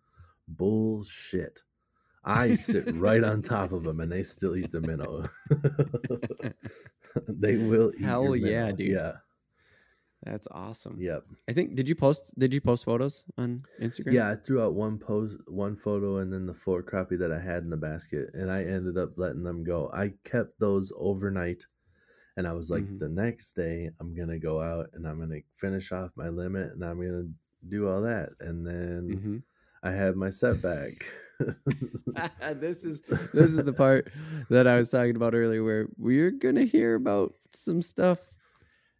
Bullshit. 0.47 1.63
I 2.24 2.55
sit 2.55 2.91
right 2.95 3.24
on 3.24 3.41
top 3.43 3.72
of 3.72 3.84
them, 3.84 3.99
and 3.99 4.11
they 4.11 4.24
still 4.24 4.55
eat 4.55 4.72
the 4.72 4.82
minnow. 4.82 5.30
they 7.28 7.57
will 7.57 7.91
eat. 7.97 8.03
Hell 8.03 8.36
yeah, 8.36 8.72
dude. 8.72 8.89
Yeah. 8.91 9.11
that's 10.24 10.47
awesome. 10.51 10.97
Yep. 10.99 11.24
I 11.47 11.53
think 11.53 11.76
did 11.76 11.88
you 11.88 11.95
post 11.95 12.34
did 12.39 12.53
you 12.53 12.61
post 12.61 12.86
photos 12.86 13.24
on 13.38 13.63
Instagram? 13.82 14.13
Yeah, 14.13 14.32
I 14.32 14.36
threw 14.36 14.63
out 14.63 14.74
one 14.74 14.97
post, 14.97 15.38
one 15.47 15.76
photo, 15.76 16.18
and 16.18 16.34
then 16.34 16.45
the 16.47 16.53
four 16.53 16.82
crappie 16.82 17.20
that 17.20 17.32
I 17.32 17.39
had 17.39 17.63
in 17.63 17.70
the 17.70 17.78
basket, 17.78 18.30
and 18.34 18.51
I 18.51 18.63
ended 18.63 18.97
up 18.97 19.11
letting 19.18 19.43
them 19.43 19.63
go. 19.63 19.91
I 19.93 20.13
kept 20.24 20.59
those 20.59 20.91
overnight, 20.97 21.66
and 22.38 22.48
I 22.48 22.54
was 22.54 22.70
like, 22.70 22.84
Mhm. 22.84 23.00
the 23.00 23.10
next 23.10 23.54
day 23.54 23.90
I'm 24.00 24.14
gonna 24.16 24.40
go 24.40 24.62
out 24.62 24.90
and 24.94 25.08
I'm 25.08 25.20
gonna 25.20 25.40
finish 25.56 25.92
off 25.92 26.12
my 26.16 26.30
limit, 26.30 26.72
and 26.74 26.84
I'm 26.84 27.00
gonna 27.00 27.30
do 27.68 27.88
all 27.88 28.02
that, 28.04 28.30
and 28.40 28.66
then 28.66 29.10
Mhm. 29.10 29.44
I 29.84 29.92
had 29.92 30.16
my 30.16 30.30
setback. 30.30 31.06
this 31.66 32.84
is 32.84 33.02
this 33.34 33.52
is 33.52 33.58
the 33.64 33.74
part 33.78 34.12
that 34.50 34.68
I 34.68 34.76
was 34.76 34.90
talking 34.90 35.16
about 35.16 35.34
earlier 35.36 35.64
where 35.64 35.88
we're 35.98 36.32
gonna 36.32 36.64
hear 36.64 36.96
about 36.96 37.34
some 37.52 37.82
stuff. 37.82 38.20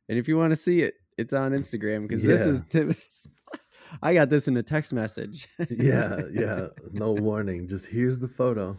And 0.10 0.18
if 0.20 0.28
you 0.28 0.38
want 0.38 0.52
to 0.52 0.56
see 0.56 0.82
it, 0.82 0.96
it's 1.18 1.34
on 1.34 1.52
Instagram 1.54 2.08
because 2.08 2.24
this 2.24 2.42
is 2.42 2.62
Tim. 2.70 2.96
I 4.04 4.14
got 4.14 4.30
this 4.30 4.48
in 4.48 4.58
a 4.58 4.64
text 4.64 4.92
message. 4.94 5.48
yeah, 5.70 6.22
yeah, 6.32 6.68
no 6.92 7.14
warning. 7.14 7.68
Just 7.68 7.88
here's 7.88 8.20
the 8.20 8.28
photo. 8.28 8.78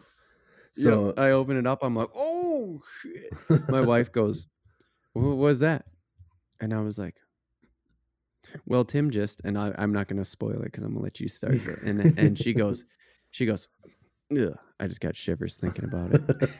So 0.82 1.14
I 1.16 1.30
open 1.30 1.56
it 1.56 1.66
up. 1.66 1.82
I'm 1.82 1.96
like, 1.96 2.10
oh 2.14 2.82
shit. 3.00 3.68
My 3.68 3.80
wife 3.92 4.12
goes, 4.12 4.46
what 5.14 5.36
was 5.36 5.60
that? 5.60 5.86
And 6.60 6.74
I 6.74 6.80
was 6.80 6.98
like, 6.98 7.14
well, 8.66 8.84
Tim 8.84 9.10
just, 9.10 9.40
and 9.44 9.58
I, 9.58 9.74
I'm 9.78 9.92
not 9.92 10.08
going 10.08 10.18
to 10.18 10.24
spoil 10.24 10.60
it 10.60 10.64
because 10.64 10.82
I'm 10.82 10.90
going 10.90 11.00
to 11.00 11.04
let 11.04 11.20
you 11.20 11.28
start 11.28 11.54
it. 11.54 11.82
And, 11.82 12.18
and 12.18 12.38
she 12.38 12.52
goes, 12.52 12.84
she 13.30 13.46
goes, 13.46 13.68
Ugh, 14.32 14.56
I 14.80 14.86
just 14.86 15.00
got 15.00 15.14
shivers 15.14 15.56
thinking 15.56 15.84
about 15.84 16.10
it. 16.12 16.50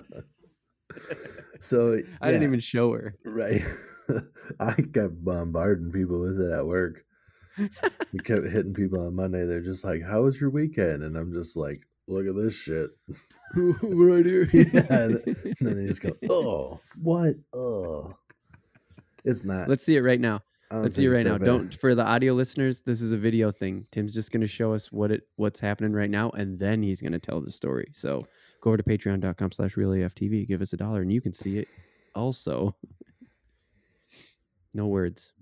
so 1.60 1.98
I 2.20 2.30
didn't 2.30 2.46
even 2.46 2.60
show 2.60 2.92
her. 2.92 3.14
Right. 3.24 3.62
I 4.60 4.72
kept 4.74 5.24
bombarding 5.24 5.90
people 5.90 6.20
with 6.20 6.40
it 6.40 6.52
at 6.52 6.66
work. 6.66 7.04
we 7.58 8.18
kept 8.22 8.46
hitting 8.46 8.74
people 8.74 9.06
on 9.06 9.16
Monday. 9.16 9.46
They're 9.46 9.60
just 9.60 9.84
like, 9.84 10.02
How 10.02 10.22
was 10.22 10.40
your 10.40 10.50
weekend? 10.50 11.02
And 11.02 11.16
I'm 11.16 11.32
just 11.32 11.56
like, 11.56 11.80
Look 12.12 12.26
at 12.26 12.36
this 12.36 12.54
shit. 12.54 12.90
right 13.54 14.26
here. 14.26 14.48
Yeah, 14.52 14.86
and 14.90 15.20
then 15.60 15.76
they 15.76 15.86
just 15.86 16.02
go, 16.02 16.12
Oh, 16.28 16.80
what? 17.00 17.34
Oh. 17.54 18.14
It's 19.24 19.44
not. 19.44 19.68
Let's 19.68 19.84
see 19.84 19.96
it 19.96 20.02
right 20.02 20.20
now. 20.20 20.40
Let's 20.70 20.96
see 20.96 21.04
it 21.04 21.08
right 21.10 21.20
it's 21.20 21.26
now. 21.26 21.38
bad. 21.38 21.44
Don't 21.44 21.74
for 21.74 21.94
the 21.94 22.04
audio 22.04 22.32
listeners. 22.32 22.82
This 22.82 23.02
is 23.02 23.12
a 23.12 23.16
video 23.18 23.50
thing. 23.50 23.86
Tim's 23.90 24.14
just 24.14 24.32
going 24.32 24.40
to 24.40 24.46
show 24.46 24.72
us 24.72 24.90
what 24.90 25.10
it 25.10 25.28
what's 25.36 25.60
happening 25.60 25.92
right 25.92 26.08
now, 26.10 26.30
and 26.30 26.58
then 26.58 26.82
he's 26.82 27.00
going 27.00 27.12
to 27.12 27.18
tell 27.18 27.40
the 27.42 27.50
story. 27.50 27.90
So 27.92 28.26
go 28.62 28.70
over 28.70 28.78
to 28.78 28.82
Patreon.com/slash 28.82 29.74
RealAFTV. 29.74 30.48
Give 30.48 30.62
us 30.62 30.72
a 30.72 30.78
dollar, 30.78 31.02
and 31.02 31.12
you 31.12 31.20
can 31.20 31.34
see 31.34 31.58
it. 31.58 31.68
Also, 32.14 32.74
no 34.72 34.86
words. 34.86 35.32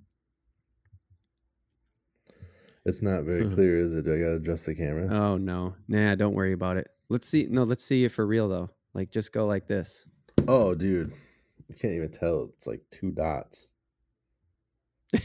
It's 2.84 3.02
not 3.02 3.24
very 3.24 3.42
mm-hmm. 3.42 3.54
clear, 3.54 3.78
is 3.78 3.94
it? 3.94 4.04
Do 4.04 4.14
I 4.14 4.18
gotta 4.18 4.36
adjust 4.36 4.66
the 4.66 4.74
camera? 4.74 5.08
Oh 5.14 5.36
no, 5.36 5.74
nah. 5.88 6.14
Don't 6.14 6.34
worry 6.34 6.52
about 6.52 6.76
it. 6.76 6.88
Let's 7.08 7.28
see. 7.28 7.46
No, 7.50 7.64
let's 7.64 7.84
see 7.84 8.04
it 8.04 8.12
for 8.12 8.26
real 8.26 8.48
though. 8.48 8.70
Like 8.94 9.10
just 9.10 9.32
go 9.32 9.46
like 9.46 9.66
this. 9.66 10.06
Oh, 10.48 10.74
dude. 10.74 11.12
You 11.68 11.74
can't 11.74 11.94
even 11.94 12.10
tell. 12.10 12.50
It's 12.56 12.66
like 12.66 12.82
two 12.90 13.10
dots. 13.10 13.70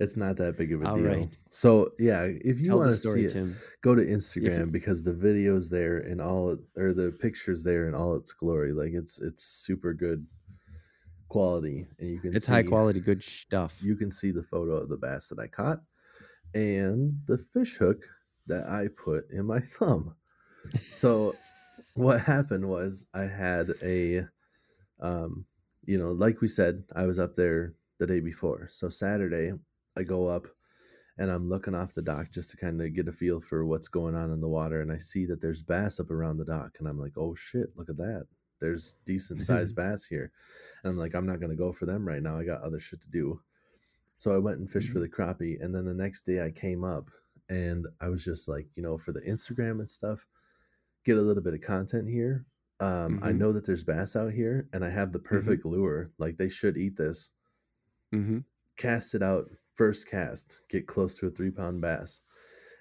It's 0.00 0.16
not 0.16 0.36
that 0.36 0.56
big 0.56 0.72
of 0.72 0.82
a 0.82 0.88
All 0.88 0.96
deal. 0.96 1.06
right. 1.06 1.36
So 1.50 1.92
yeah, 1.98 2.22
if 2.22 2.60
you 2.60 2.68
Tell 2.68 2.78
want 2.78 2.90
the 2.90 2.96
to 2.96 3.00
story, 3.00 3.20
see 3.22 3.26
it, 3.26 3.32
Tim. 3.32 3.56
go 3.82 3.94
to 3.94 4.02
Instagram 4.02 4.70
because 4.70 5.02
the 5.02 5.12
video's 5.12 5.68
there 5.68 5.98
and 5.98 6.20
all 6.20 6.56
or 6.76 6.92
the 6.92 7.10
pictures 7.20 7.64
there 7.64 7.88
in 7.88 7.94
all 7.94 8.14
its 8.14 8.32
glory. 8.32 8.72
Like 8.72 8.92
it's 8.92 9.20
it's 9.20 9.42
super 9.44 9.92
good 9.92 10.24
quality, 11.28 11.88
and 11.98 12.10
you 12.10 12.20
can 12.20 12.30
see 12.30 12.36
It's 12.36 12.46
see, 12.46 12.52
high 12.52 12.62
quality, 12.62 13.00
good 13.00 13.22
stuff. 13.24 13.76
You 13.82 13.96
can 13.96 14.10
see 14.10 14.30
the 14.30 14.44
photo 14.44 14.74
of 14.74 14.88
the 14.88 14.96
bass 14.96 15.28
that 15.28 15.40
I 15.40 15.48
caught 15.48 15.80
and 16.54 17.20
the 17.26 17.38
fish 17.38 17.76
hook 17.76 18.02
that 18.46 18.68
I 18.68 18.88
put 18.88 19.30
in 19.30 19.46
my 19.46 19.60
thumb. 19.78 20.14
So 20.90 21.34
what 21.94 22.20
happened 22.20 22.68
was 22.68 23.06
I 23.14 23.22
had 23.22 23.72
a 23.82 24.26
um 25.00 25.44
you 25.84 25.98
know, 25.98 26.12
like 26.12 26.42
we 26.42 26.48
said, 26.48 26.84
I 26.94 27.06
was 27.06 27.18
up 27.18 27.34
there 27.34 27.72
the 27.98 28.06
day 28.06 28.20
before. 28.20 28.68
So 28.70 28.88
Saturday 28.88 29.52
I 29.96 30.02
go 30.02 30.26
up 30.26 30.46
and 31.16 31.30
I'm 31.30 31.48
looking 31.48 31.74
off 31.74 31.94
the 31.94 32.02
dock 32.02 32.30
just 32.30 32.50
to 32.50 32.56
kind 32.56 32.80
of 32.80 32.94
get 32.94 33.08
a 33.08 33.12
feel 33.12 33.40
for 33.40 33.64
what's 33.64 33.88
going 33.88 34.14
on 34.14 34.30
in 34.30 34.40
the 34.40 34.48
water 34.48 34.80
and 34.80 34.92
I 34.92 34.98
see 34.98 35.24
that 35.26 35.40
there's 35.40 35.62
bass 35.62 35.98
up 35.98 36.10
around 36.10 36.36
the 36.36 36.44
dock 36.44 36.76
and 36.78 36.86
I'm 36.88 37.00
like, 37.00 37.16
"Oh 37.16 37.34
shit, 37.34 37.76
look 37.76 37.88
at 37.88 37.96
that. 37.96 38.26
There's 38.60 38.96
decent 39.04 39.42
sized 39.42 39.74
bass 39.76 40.04
here." 40.04 40.30
And 40.82 40.90
I'm 40.90 40.96
like, 40.96 41.14
"I'm 41.14 41.26
not 41.26 41.40
going 41.40 41.50
to 41.50 41.56
go 41.56 41.72
for 41.72 41.86
them 41.86 42.06
right 42.06 42.22
now. 42.22 42.38
I 42.38 42.44
got 42.44 42.62
other 42.62 42.80
shit 42.80 43.00
to 43.02 43.10
do." 43.10 43.40
So 44.18 44.32
I 44.34 44.38
went 44.38 44.58
and 44.58 44.70
fished 44.70 44.90
for 44.92 44.98
the 45.00 45.08
crappie 45.08 45.62
and 45.62 45.74
then 45.74 45.84
the 45.86 45.94
next 45.94 46.24
day 46.26 46.44
I 46.44 46.50
came 46.50 46.84
up 46.84 47.10
and 47.48 47.86
I 48.00 48.08
was 48.08 48.24
just 48.24 48.48
like, 48.48 48.68
you 48.76 48.82
know, 48.82 48.98
for 48.98 49.12
the 49.12 49.20
Instagram 49.22 49.78
and 49.78 49.88
stuff, 49.88 50.26
get 51.04 51.16
a 51.18 51.22
little 51.22 51.42
bit 51.42 51.54
of 51.54 51.60
content 51.62 52.08
here. 52.08 52.46
Um, 52.80 53.20
I 53.22 53.32
Mhm. 53.32 53.38
know 53.38 53.52
that 53.52 53.64
there's 53.64 53.84
bass 53.84 54.16
out 54.16 54.32
here 54.32 54.68
and 54.72 54.84
I 54.84 54.90
have 54.90 55.12
the 55.12 55.18
perfect 55.20 55.64
lure. 55.64 56.12
Like 56.18 56.36
they 56.36 56.48
should 56.48 56.76
eat 56.76 56.96
this. 56.96 57.30
Mm-hmm. 58.14 58.40
Cast 58.76 59.14
it 59.14 59.22
out 59.22 59.50
first 59.74 60.06
cast, 60.06 60.62
get 60.68 60.86
close 60.86 61.16
to 61.18 61.26
a 61.26 61.30
three 61.30 61.50
pound 61.50 61.80
bass. 61.80 62.22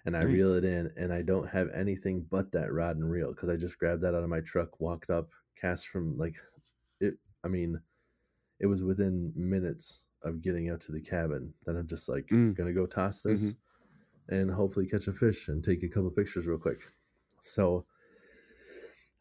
And 0.06 0.16
I 0.18 0.24
reel 0.24 0.54
it 0.54 0.64
in 0.66 0.92
and 0.98 1.14
I 1.14 1.22
don't 1.22 1.50
have 1.50 1.70
anything 1.72 2.24
but 2.24 2.52
that 2.54 2.72
rod 2.74 2.96
and 2.98 3.10
reel 3.10 3.32
because 3.34 3.50
I 3.50 3.58
just 3.58 3.78
grabbed 3.78 4.02
that 4.04 4.16
out 4.16 4.24
of 4.24 4.30
my 4.30 4.42
truck, 4.42 4.80
walked 4.80 5.10
up, 5.10 5.32
cast 5.56 5.88
from 5.90 6.18
like 6.18 6.38
it. 7.00 7.20
I 7.44 7.50
mean, 7.50 7.82
it 8.60 8.68
was 8.68 8.84
within 8.84 9.34
minutes 9.36 10.07
of 10.24 10.42
getting 10.42 10.70
out 10.70 10.82
to 10.82 10.92
the 10.92 11.02
cabin 11.02 11.54
that 11.66 11.76
I'm 11.76 11.88
just 11.88 12.10
like, 12.10 12.30
Mm. 12.32 12.56
gonna 12.56 12.74
go 12.74 12.86
toss 12.86 13.22
this 13.22 13.56
and 14.30 14.52
hopefully 14.52 14.88
catch 14.88 15.08
a 15.08 15.14
fish 15.14 15.48
and 15.48 15.64
take 15.64 15.84
a 15.84 15.88
couple 15.88 16.10
pictures 16.12 16.48
real 16.48 16.58
quick. 16.58 16.80
So 17.40 17.86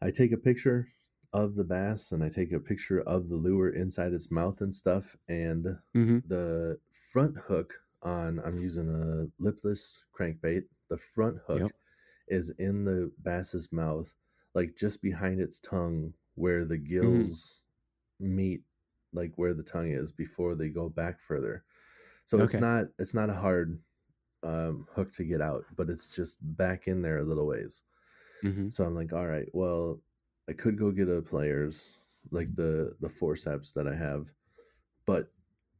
I 0.01 0.11
take 0.11 0.31
a 0.31 0.37
picture 0.37 0.87
of 1.33 1.55
the 1.55 1.63
bass 1.63 2.11
and 2.11 2.23
I 2.23 2.29
take 2.29 2.51
a 2.51 2.59
picture 2.59 3.01
of 3.01 3.29
the 3.29 3.35
lure 3.35 3.69
inside 3.69 4.13
its 4.13 4.31
mouth 4.31 4.61
and 4.61 4.73
stuff. 4.73 5.15
And 5.27 5.65
Mm-hmm. 5.95 6.19
the 6.27 6.79
front 6.91 7.37
hook 7.37 7.73
on, 8.03 8.39
I'm 8.45 8.57
using 8.57 8.89
a 8.89 9.27
lipless 9.41 10.03
crankbait. 10.17 10.63
The 10.89 10.97
front 10.97 11.37
hook 11.47 11.61
Yep. 11.61 11.71
is 12.27 12.49
in 12.59 12.85
the 12.85 13.11
bass's 13.19 13.71
mouth, 13.71 14.13
like 14.53 14.75
just 14.75 15.01
behind 15.01 15.39
its 15.39 15.59
tongue, 15.59 16.13
where 16.35 16.65
the 16.65 16.77
Mm-hmm. 16.77 16.89
gills 16.89 17.61
meet, 18.19 18.61
like 19.13 19.31
where 19.35 19.53
the 19.53 19.63
tongue 19.63 19.91
is 19.91 20.11
before 20.11 20.55
they 20.55 20.69
go 20.69 20.89
back 20.89 21.19
further. 21.19 21.63
So 22.25 22.41
it's 22.41 22.55
not 22.55 22.87
it's 22.99 23.13
not 23.13 23.29
a 23.29 23.33
hard 23.33 23.79
um, 24.43 24.87
hook 24.93 25.13
to 25.13 25.23
get 25.23 25.41
out, 25.41 25.63
but 25.75 25.89
it's 25.89 26.09
just 26.09 26.37
back 26.57 26.87
in 26.87 27.01
there 27.01 27.19
a 27.19 27.23
little 27.23 27.47
ways. 27.47 27.83
Mm-hmm. 28.43 28.67
So 28.67 28.83
I'm 28.83 28.95
like, 28.95 29.13
all 29.13 29.25
right, 29.25 29.47
well, 29.53 29.99
I 30.49 30.53
could 30.53 30.77
go 30.77 30.91
get 30.91 31.09
a 31.09 31.21
players 31.21 31.97
like 32.31 32.53
the 32.55 32.95
the 32.99 33.09
forceps 33.09 33.71
that 33.73 33.87
I 33.87 33.95
have, 33.95 34.31
but 35.05 35.29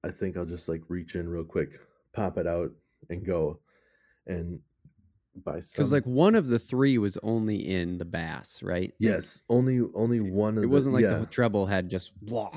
I 0.04 0.10
think 0.10 0.38
I'll 0.38 0.46
just 0.46 0.70
like 0.70 0.84
reach 0.88 1.16
in 1.16 1.28
real 1.28 1.44
quick, 1.44 1.80
pop 2.14 2.38
it 2.38 2.48
out, 2.48 2.72
and 3.10 3.26
go. 3.26 3.60
And 4.26 4.60
by 5.44 5.60
some, 5.60 5.82
Because 5.82 5.92
like 5.92 6.06
one 6.06 6.36
of 6.36 6.48
the 6.48 6.60
three 6.60 6.98
was 6.98 7.18
only 7.24 7.56
in 7.56 7.98
the 7.98 8.06
bass, 8.06 8.62
right? 8.64 8.94
Yes, 9.00 9.44
only 9.50 9.82
only 9.94 10.20
one 10.20 10.58
of 10.58 10.64
it 10.64 10.68
wasn't 10.68 10.96
like 10.96 11.04
yeah. 11.04 11.18
the 11.18 11.26
treble 11.26 11.66
had 11.66 11.90
just 11.90 12.14
blah. 12.26 12.52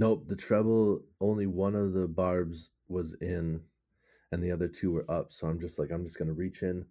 Nope, 0.00 0.28
the 0.28 0.34
treble 0.34 1.02
only 1.20 1.46
one 1.46 1.74
of 1.74 1.92
the 1.92 2.08
barbs 2.08 2.70
was 2.88 3.12
in 3.20 3.60
and 4.32 4.42
the 4.42 4.50
other 4.50 4.66
two 4.66 4.92
were 4.92 5.04
up. 5.10 5.30
So 5.30 5.46
I'm 5.46 5.60
just 5.60 5.78
like 5.78 5.90
I'm 5.90 6.04
just 6.04 6.18
gonna 6.18 6.32
reach 6.32 6.62
in, 6.62 6.86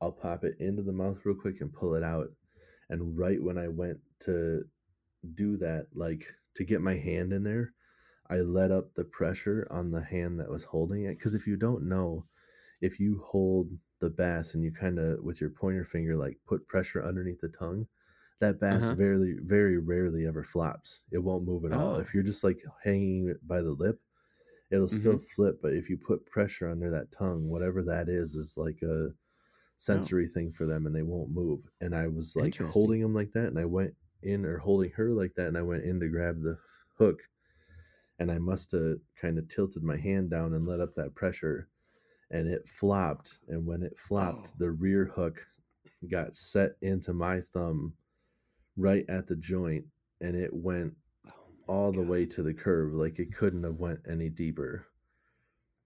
I'll 0.00 0.10
pop 0.10 0.42
it 0.42 0.56
into 0.58 0.80
the 0.82 0.90
mouth 0.90 1.20
real 1.26 1.36
quick 1.36 1.60
and 1.60 1.70
pull 1.70 1.96
it 1.96 2.02
out. 2.02 2.28
And 2.88 3.18
right 3.18 3.42
when 3.42 3.58
I 3.58 3.68
went 3.68 3.98
to 4.20 4.64
do 5.34 5.58
that, 5.58 5.88
like 5.94 6.24
to 6.54 6.64
get 6.64 6.80
my 6.80 6.94
hand 6.94 7.34
in 7.34 7.42
there, 7.42 7.74
I 8.30 8.36
let 8.36 8.70
up 8.70 8.94
the 8.94 9.04
pressure 9.04 9.68
on 9.70 9.90
the 9.90 10.00
hand 10.04 10.40
that 10.40 10.50
was 10.50 10.64
holding 10.64 11.04
it. 11.04 11.20
Cause 11.20 11.34
if 11.34 11.46
you 11.46 11.58
don't 11.58 11.86
know, 11.86 12.24
if 12.80 12.98
you 12.98 13.20
hold 13.22 13.68
the 14.00 14.08
bass 14.08 14.54
and 14.54 14.64
you 14.64 14.72
kind 14.72 14.98
of 14.98 15.22
with 15.22 15.42
your 15.42 15.50
pointer 15.50 15.84
finger 15.84 16.16
like 16.16 16.38
put 16.46 16.66
pressure 16.66 17.04
underneath 17.04 17.42
the 17.42 17.48
tongue, 17.48 17.86
that 18.40 18.60
bass 18.60 18.84
Uh-huh. 18.84 18.94
very 18.94 19.38
very 19.42 19.78
rarely 19.78 20.26
ever 20.26 20.44
flops. 20.44 21.04
It 21.10 21.18
won't 21.18 21.44
move 21.46 21.64
at 21.64 21.72
all. 21.72 21.96
Oh. 21.96 21.98
If 22.00 22.12
you're 22.14 22.22
just 22.22 22.44
like 22.44 22.62
hanging 22.84 23.28
it 23.28 23.46
by 23.46 23.62
the 23.62 23.70
lip, 23.70 24.00
it'll 24.70 24.88
still 24.88 25.18
flip. 25.18 25.58
But 25.62 25.72
if 25.74 25.88
you 25.88 25.96
put 25.96 26.26
pressure 26.26 26.68
under 26.68 26.90
that 26.90 27.10
tongue, 27.12 27.48
whatever 27.48 27.82
that 27.84 28.08
is, 28.08 28.34
is 28.34 28.56
like 28.56 28.82
a 28.82 29.08
sensory 29.78 30.26
thing 30.26 30.52
for 30.52 30.66
them, 30.66 30.86
and 30.86 30.94
they 30.94 31.02
won't 31.02 31.30
move. 31.30 31.60
And 31.80 31.94
I 31.94 32.08
was 32.08 32.34
like 32.36 32.56
holding 32.72 33.00
them 33.00 33.14
like 33.14 33.32
that, 33.32 33.46
and 33.48 33.58
I 33.58 33.64
went 33.64 33.94
in 34.22 34.44
or 34.44 34.58
holding 34.58 34.90
her 34.92 35.10
like 35.12 35.34
that, 35.34 35.48
and 35.48 35.56
I 35.58 35.62
went 35.62 35.84
in 35.84 36.00
to 36.00 36.08
grab 36.08 36.42
the 36.42 36.58
hook, 36.98 37.20
and 38.18 38.30
I 38.30 38.38
must 38.38 38.72
have 38.72 38.98
kind 39.16 39.38
of 39.38 39.48
tilted 39.48 39.82
my 39.82 39.96
hand 39.96 40.30
down 40.30 40.54
and 40.54 40.66
let 40.66 40.80
up 40.80 40.94
that 40.94 41.14
pressure, 41.14 41.68
and 42.30 42.48
it 42.48 42.66
flopped. 42.68 43.38
And 43.48 43.64
when 43.66 43.82
it 43.82 43.98
flopped, 43.98 44.48
Oh. 44.52 44.56
the 44.58 44.70
rear 44.72 45.06
hook 45.06 45.46
got 46.10 46.34
set 46.34 46.72
into 46.82 47.12
my 47.12 47.40
thumb 47.40 47.94
right 48.76 49.04
at 49.08 49.26
the 49.26 49.36
joint, 49.36 49.84
and 50.20 50.36
it 50.36 50.50
went 50.52 50.94
Oh 51.26 51.32
all 51.66 51.92
the 51.92 52.02
way 52.02 52.26
to 52.26 52.42
the 52.42 52.54
curve. 52.54 52.92
Like 52.94 53.18
it 53.18 53.34
couldn't 53.34 53.64
have 53.64 53.76
went 53.78 54.00
any 54.08 54.28
deeper. 54.28 54.86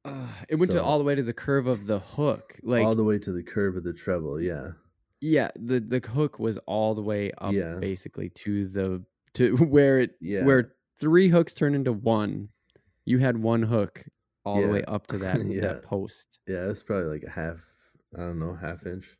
Uh, 0.05 0.29
it 0.49 0.57
went 0.59 0.73
So- 0.73 0.79
to 0.79 0.85
all 0.85 0.99
the 0.99 1.05
way 1.05 1.15
to 1.15 1.23
the 1.23 1.33
curve 1.35 1.67
of 1.67 1.87
the 1.87 1.99
hook. 1.99 2.57
Like 2.63 2.85
all 2.85 2.95
the 2.95 3.05
way 3.05 3.19
to 3.19 3.33
the 3.33 3.43
curve 3.43 3.77
of 3.77 3.85
the 3.85 3.93
treble. 3.93 4.41
Yeah. 4.41 4.73
yeah, 5.21 5.51
the 5.57 5.81
the 5.81 5.99
hook 6.01 6.39
was 6.39 6.57
all 6.67 6.95
the 6.95 7.03
way 7.03 7.31
up 7.39 7.53
Yeah. 7.53 7.77
basically 7.79 8.29
to 8.31 8.67
the 8.67 9.05
to 9.35 9.57
where 9.57 10.01
it 10.01 10.17
Yeah. 10.21 10.45
where 10.45 10.75
three 10.99 11.29
hooks 11.29 11.55
turn 11.55 11.75
into 11.75 11.93
one. 11.93 12.49
You 13.05 13.19
had 13.19 13.37
one 13.37 13.63
hook 13.63 14.05
all 14.45 14.61
the 14.63 14.69
way 14.69 14.83
up 14.85 15.07
to 15.09 15.19
that 15.19 15.41
Yeah. 15.45 15.61
that 15.63 15.83
post. 15.83 16.39
Yeah. 16.49 16.69
It's 16.71 16.83
probably 16.83 17.09
like 17.11 17.25
a 17.25 17.31
half, 17.31 17.59
I 18.15 18.21
don't 18.21 18.39
know, 18.39 18.55
half 18.55 18.87
inch, 18.87 19.17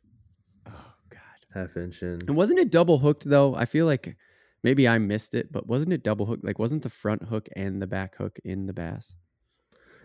Half 1.53 1.77
inch 1.77 2.03
in. 2.03 2.19
And 2.27 2.35
wasn't 2.35 2.59
it 2.59 2.71
double 2.71 2.97
hooked 2.97 3.25
though? 3.25 3.55
I 3.55 3.65
feel 3.65 3.85
like 3.85 4.17
maybe 4.63 4.87
I 4.87 4.97
missed 4.97 5.35
it, 5.35 5.51
but 5.51 5.67
wasn't 5.67 5.93
it 5.93 6.03
double 6.03 6.25
hooked? 6.25 6.43
Like 6.43 6.59
wasn't 6.59 6.83
the 6.83 6.89
front 6.89 7.23
hook 7.23 7.47
and 7.55 7.81
the 7.81 7.87
back 7.87 8.15
hook 8.15 8.39
in 8.43 8.67
the 8.67 8.73
bass? 8.73 9.15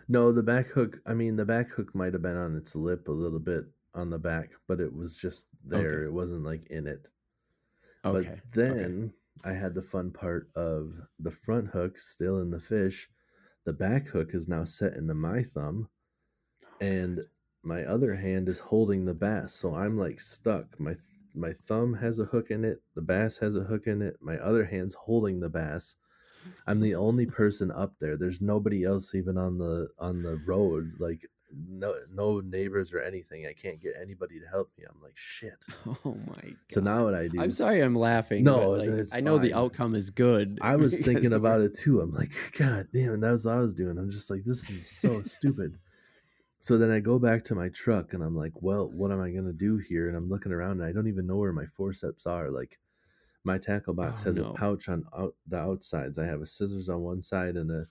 No, 0.09 0.31
the 0.31 0.43
back 0.43 0.67
hook, 0.67 0.99
I 1.05 1.13
mean, 1.13 1.35
the 1.35 1.45
back 1.45 1.69
hook 1.69 1.93
might 1.93 2.13
have 2.13 2.21
been 2.21 2.37
on 2.37 2.55
its 2.55 2.75
lip 2.75 3.07
a 3.09 3.11
little 3.11 3.39
bit 3.39 3.65
on 3.93 4.09
the 4.09 4.17
back, 4.17 4.51
but 4.67 4.79
it 4.79 4.93
was 4.93 5.17
just 5.17 5.47
there. 5.65 5.99
Okay. 5.99 6.05
It 6.05 6.13
wasn't 6.13 6.43
like 6.43 6.67
in 6.69 6.87
it. 6.87 7.09
Okay. 8.05 8.29
But 8.29 8.53
then 8.53 9.13
I 9.43 9.51
had 9.51 9.73
the 9.73 9.81
fun 9.81 10.11
part 10.11 10.49
of 10.55 10.93
the 11.19 11.31
front 11.31 11.67
hook 11.67 11.99
still 11.99 12.39
in 12.39 12.51
the 12.51 12.59
fish. 12.59 13.09
The 13.65 13.73
back 13.73 14.07
hook 14.07 14.33
is 14.33 14.47
now 14.47 14.63
set 14.63 14.93
into 14.93 15.13
my 15.13 15.43
thumb, 15.43 15.89
oh, 16.63 16.67
and 16.79 17.19
my 17.63 17.83
other 17.83 18.15
hand 18.15 18.47
is 18.47 18.59
holding 18.59 19.03
the 19.03 19.13
bass. 19.13 19.53
So 19.53 19.75
I'm 19.75 19.97
like 19.97 20.21
stuck. 20.21 20.79
My 20.79 20.95
my 21.37 21.53
thumb 21.53 21.93
has 21.95 22.19
a 22.19 22.25
hook 22.25 22.51
in 22.51 22.65
it. 22.65 22.81
The 22.95 23.01
bass 23.01 23.37
has 23.39 23.55
a 23.55 23.61
hook 23.61 23.87
in 23.87 24.01
it. 24.01 24.17
My 24.21 24.35
other 24.37 24.65
hand's 24.65 24.93
holding 24.95 25.39
the 25.39 25.49
bass. 25.49 25.95
I'm 26.65 26.81
the 26.81 26.95
only 26.95 27.25
person 27.41 27.71
up 27.71 27.93
there. 27.99 28.17
There's 28.17 28.41
nobody 28.41 28.83
else 28.83 29.15
even 29.15 29.37
on 29.37 29.57
the 29.57 29.89
on 29.99 30.23
the 30.23 30.41
road. 30.45 30.93
Like 30.99 31.25
no 31.69 31.93
no 32.13 32.39
neighbors 32.39 32.93
or 32.93 33.01
anything. 33.01 33.45
I 33.45 33.53
can't 33.53 33.81
get 33.81 33.93
anybody 34.01 34.39
to 34.39 34.47
help 34.47 34.71
me. 34.77 34.85
I'm 34.89 35.01
like 35.01 35.15
shit. 35.15 35.65
Oh 36.05 36.17
my 36.27 36.41
god. 36.41 36.55
So 36.69 36.81
now 36.81 37.05
what 37.05 37.15
I 37.15 37.27
do? 37.27 37.41
I'm 37.41 37.51
sorry 37.51 37.81
I'm 37.81 37.95
laughing. 37.95 38.43
No, 38.43 38.71
like, 38.71 39.07
I 39.13 39.21
know 39.21 39.37
the 39.37 39.53
outcome 39.53 39.95
is 39.95 40.09
good. 40.09 40.59
I 40.61 40.75
was 40.77 40.99
thinking 41.01 41.33
about 41.33 41.61
it 41.61 41.73
too. 41.73 42.01
I'm 42.01 42.11
like, 42.11 42.31
God 42.57 42.87
damn, 42.93 43.21
that 43.21 43.31
was 43.31 43.45
what 43.45 43.55
I 43.55 43.59
was 43.59 43.73
doing. 43.73 43.97
I'm 43.97 44.09
just 44.09 44.29
like, 44.29 44.43
this 44.43 44.69
is 44.69 44.89
so 44.89 45.21
stupid. 45.21 45.77
So 46.59 46.77
then 46.77 46.89
I 46.91 46.99
go 46.99 47.19
back 47.19 47.43
to 47.45 47.55
my 47.55 47.69
truck 47.69 48.13
and 48.13 48.23
I'm 48.23 48.35
like, 48.35 48.53
well, 48.61 48.89
what 48.89 49.11
am 49.11 49.21
I 49.21 49.31
gonna 49.31 49.53
do 49.53 49.77
here? 49.77 50.07
And 50.07 50.17
I'm 50.17 50.29
looking 50.29 50.51
around 50.51 50.81
and 50.81 50.83
I 50.83 50.91
don't 50.91 51.07
even 51.07 51.27
know 51.27 51.37
where 51.37 51.53
my 51.53 51.65
forceps 51.67 52.25
are. 52.25 52.49
Like 52.49 52.79
my 53.43 53.57
tackle 53.57 53.93
box 53.93 54.23
Oh, 54.23 54.25
has 54.25 54.37
no. 54.37 54.45
a 54.49 54.53
pouch 54.53 54.89
on 54.89 55.05
out, 55.17 55.35
the 55.47 55.57
outsides. 55.57 56.17
I 56.17 56.25
have 56.25 56.41
a 56.41 56.45
scissors 56.45 56.89
on 56.89 57.01
one 57.01 57.21
side 57.21 57.55
and 57.55 57.71
a 57.71 57.87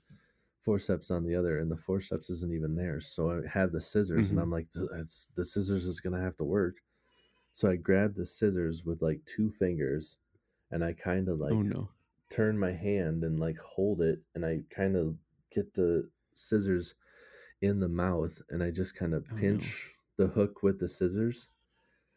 forceps 0.61 1.13
on 1.13 1.25
the 1.25 1.35
other, 1.37 1.59
and 1.61 1.71
the 1.71 1.77
forceps 1.77 2.29
isn't 2.29 2.53
even 2.53 2.75
there. 2.75 3.01
So 3.01 3.31
I 3.31 3.49
have 3.49 3.71
the 3.71 3.81
scissors, 3.81 4.29
Mhm. 4.29 4.31
and 4.33 4.41
I'm 4.41 4.51
like, 4.51 4.67
it's, 4.95 5.27
the 5.27 5.45
scissors 5.45 5.85
is 5.87 6.01
gonna 6.01 6.21
have 6.21 6.37
to 6.39 6.45
work. 6.45 6.79
So 7.53 7.71
I 7.71 7.77
grab 7.77 8.17
the 8.17 8.27
scissors 8.27 8.85
with 8.85 9.01
like 9.01 9.25
two 9.25 9.51
fingers, 9.51 10.19
and 10.73 10.85
I 10.85 10.93
kind 10.93 11.29
of 11.29 11.39
like 11.39 11.53
oh 11.53 11.63
no. 11.63 11.89
turn 12.31 12.59
my 12.59 12.73
hand 12.73 13.23
and 13.23 13.39
like 13.39 13.59
hold 13.59 14.01
it 14.01 14.21
and 14.35 14.45
I 14.45 14.65
kind 14.69 14.97
of 14.97 15.17
get 15.53 15.73
the 15.75 16.11
scissors 16.35 16.95
in 17.63 17.81
the 17.81 17.89
mouth 17.89 18.41
and 18.51 18.63
I 18.63 18.71
just 18.71 18.95
kind 18.97 19.15
of 19.15 19.25
Oh, 19.33 19.35
no. 19.35 19.41
pinch 19.41 19.95
the 20.19 20.29
hook 20.29 20.63
with 20.63 20.79
the 20.81 20.89
scissors 20.89 21.49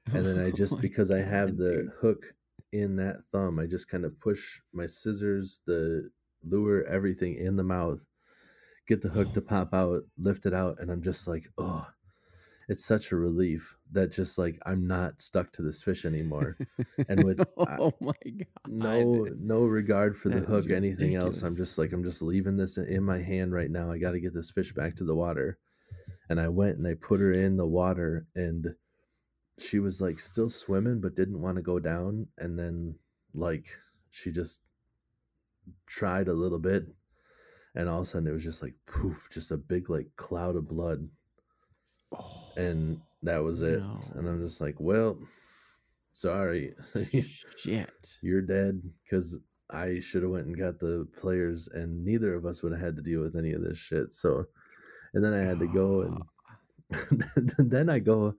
and 0.07 0.25
then 0.25 0.39
I 0.39 0.51
Oh 0.53 0.57
just 0.57 0.75
my 0.75 0.81
because 0.81 1.11
I 1.11 1.19
have 1.19 1.49
God, 1.49 1.57
the 1.57 1.71
dude. 1.73 1.91
hook 2.01 2.33
in 2.71 2.95
that 2.97 3.23
thumb, 3.31 3.59
I 3.59 3.65
just 3.65 3.89
kind 3.89 4.05
of 4.05 4.19
push 4.19 4.61
my 4.73 4.85
scissors, 4.85 5.61
the 5.65 6.09
lure, 6.43 6.83
everything 6.85 7.35
in 7.35 7.55
the 7.55 7.63
mouth, 7.63 8.05
get 8.87 9.01
the 9.01 9.09
hook 9.09 9.33
to 9.33 9.41
pop 9.41 9.73
out, 9.73 10.03
lift 10.17 10.45
it 10.45 10.53
out, 10.53 10.79
and 10.79 10.91
I'm 10.91 11.01
just 11.01 11.27
like, 11.27 11.47
oh, 11.57 11.87
it's 12.69 12.85
such 12.85 13.11
a 13.11 13.15
relief 13.15 13.75
that 13.91 14.11
just 14.11 14.37
like 14.37 14.59
I'm 14.63 14.85
not 14.87 15.21
stuck 15.21 15.51
to 15.53 15.63
this 15.63 15.81
fish 15.81 16.05
anymore. 16.05 16.55
And 17.09 17.23
with 17.23 17.41
oh 17.57 17.93
my 17.99 18.13
god, 18.25 18.47
no 18.67 19.27
no 19.39 19.61
regard 19.61 20.15
for 20.15 20.29
the 20.29 20.41
That 20.41 20.43
is 20.43 20.49
hook, 20.49 20.69
anything 20.69 21.15
else. 21.15 21.41
I'm 21.41 21.55
just 21.55 21.79
like 21.79 21.91
I'm 21.91 22.03
just 22.03 22.21
leaving 22.21 22.57
this 22.57 22.77
in 22.77 23.03
my 23.03 23.17
hand 23.17 23.51
right 23.53 23.71
now. 23.71 23.91
I 23.91 23.97
got 23.97 24.11
to 24.11 24.19
get 24.19 24.33
this 24.33 24.51
fish 24.51 24.73
back 24.73 24.95
to 24.97 25.03
the 25.03 25.15
water. 25.15 25.57
And 26.29 26.39
I 26.39 26.47
went 26.47 26.77
and 26.77 26.87
I 26.87 26.93
put 26.93 27.19
her 27.19 27.33
in 27.33 27.57
the 27.57 27.65
water 27.65 28.27
and 28.35 28.75
she 29.57 29.79
was 29.79 29.99
like 29.99 30.19
still 30.19 30.49
swimming 30.49 31.01
but 31.01 31.15
didn't 31.15 31.41
want 31.41 31.57
to 31.57 31.63
go 31.63 31.79
down 31.79 32.27
and 32.37 32.57
then 32.57 32.95
like 33.33 33.67
she 34.11 34.31
just 34.31 34.61
tried 35.87 36.27
a 36.27 36.33
little 36.33 36.59
bit 36.59 36.85
and 37.75 37.89
all 37.89 37.97
of 37.97 38.03
a 38.03 38.05
sudden 38.05 38.27
it 38.27 38.31
was 38.31 38.43
just 38.43 38.61
like 38.61 38.75
poof 38.85 39.27
just 39.31 39.51
a 39.51 39.57
big 39.57 39.89
like 39.89 40.07
cloud 40.15 40.55
of 40.55 40.67
blood 40.67 41.09
Oh, 42.13 42.43
and 42.57 42.99
that 43.23 43.43
was 43.43 43.61
it. 43.61 43.81
And 44.15 44.27
i'm 44.27 44.41
just 44.45 44.61
like 44.61 44.75
well 44.79 45.17
sorry. 46.13 46.73
Shit. 47.57 48.17
you're 48.21 48.41
dead 48.41 48.81
because 49.03 49.37
i 49.71 49.99
should 49.99 50.23
have 50.23 50.31
went 50.31 50.47
and 50.47 50.57
got 50.57 50.79
the 50.79 51.07
players 51.15 51.67
and 51.67 52.03
neither 52.03 52.33
of 52.33 52.45
us 52.45 52.63
would 52.63 52.71
have 52.71 52.81
had 52.81 52.95
to 52.95 53.01
deal 53.03 53.21
with 53.21 53.35
any 53.35 53.53
of 53.53 53.61
this 53.61 53.77
shit. 53.77 54.13
So 54.13 54.45
and 55.13 55.23
then 55.23 55.33
i 55.33 55.39
had 55.39 55.59
to 55.59 55.67
go 55.67 56.01
and 56.01 56.21
then 57.71 57.89
i 57.89 57.99
go 57.99 58.33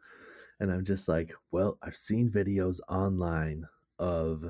and 0.58 0.72
i'm 0.72 0.84
just 0.84 1.08
like 1.08 1.32
well 1.52 1.78
i've 1.82 1.96
seen 1.96 2.28
videos 2.30 2.80
online 2.88 3.64
of 3.98 4.44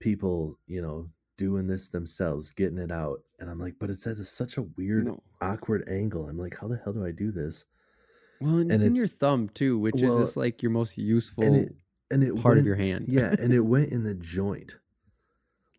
people 0.00 0.58
you 0.66 0.80
know 0.80 1.08
doing 1.36 1.66
this 1.66 1.88
themselves 1.88 2.50
getting 2.50 2.78
it 2.78 2.92
out. 2.92 3.20
And 3.40 3.50
i'm 3.50 3.58
like 3.60 3.74
but 3.80 3.90
it 3.90 3.98
says 3.98 4.20
it's 4.20 4.30
such 4.30 4.56
a 4.56 4.62
weird 4.76 5.06
No. 5.06 5.22
awkward 5.40 5.88
angle. 5.88 6.28
I'm 6.28 6.38
like 6.38 6.56
how 6.58 6.68
the 6.68 6.80
hell 6.82 6.92
do 6.92 7.04
i 7.04 7.10
do 7.10 7.30
this 7.32 7.64
Well, 8.42 8.58
and 8.58 8.72
and 8.72 8.72
it's 8.72 8.84
in 8.84 8.94
your 8.94 9.06
thumb 9.06 9.48
too, 9.50 9.78
which 9.78 9.94
well, 10.02 10.12
is 10.12 10.18
just 10.18 10.36
like 10.36 10.62
your 10.62 10.70
most 10.72 10.98
useful 10.98 11.44
and 11.44 11.56
it 11.56 11.74
and 12.10 12.22
it 12.22 12.36
part 12.36 12.58
of 12.58 12.66
your 12.66 12.76
hand. 12.76 13.06
yeah 13.08 13.34
and 13.38 13.52
it 13.54 13.60
went 13.74 13.90
in 13.90 14.04
the 14.04 14.14
joint 14.14 14.78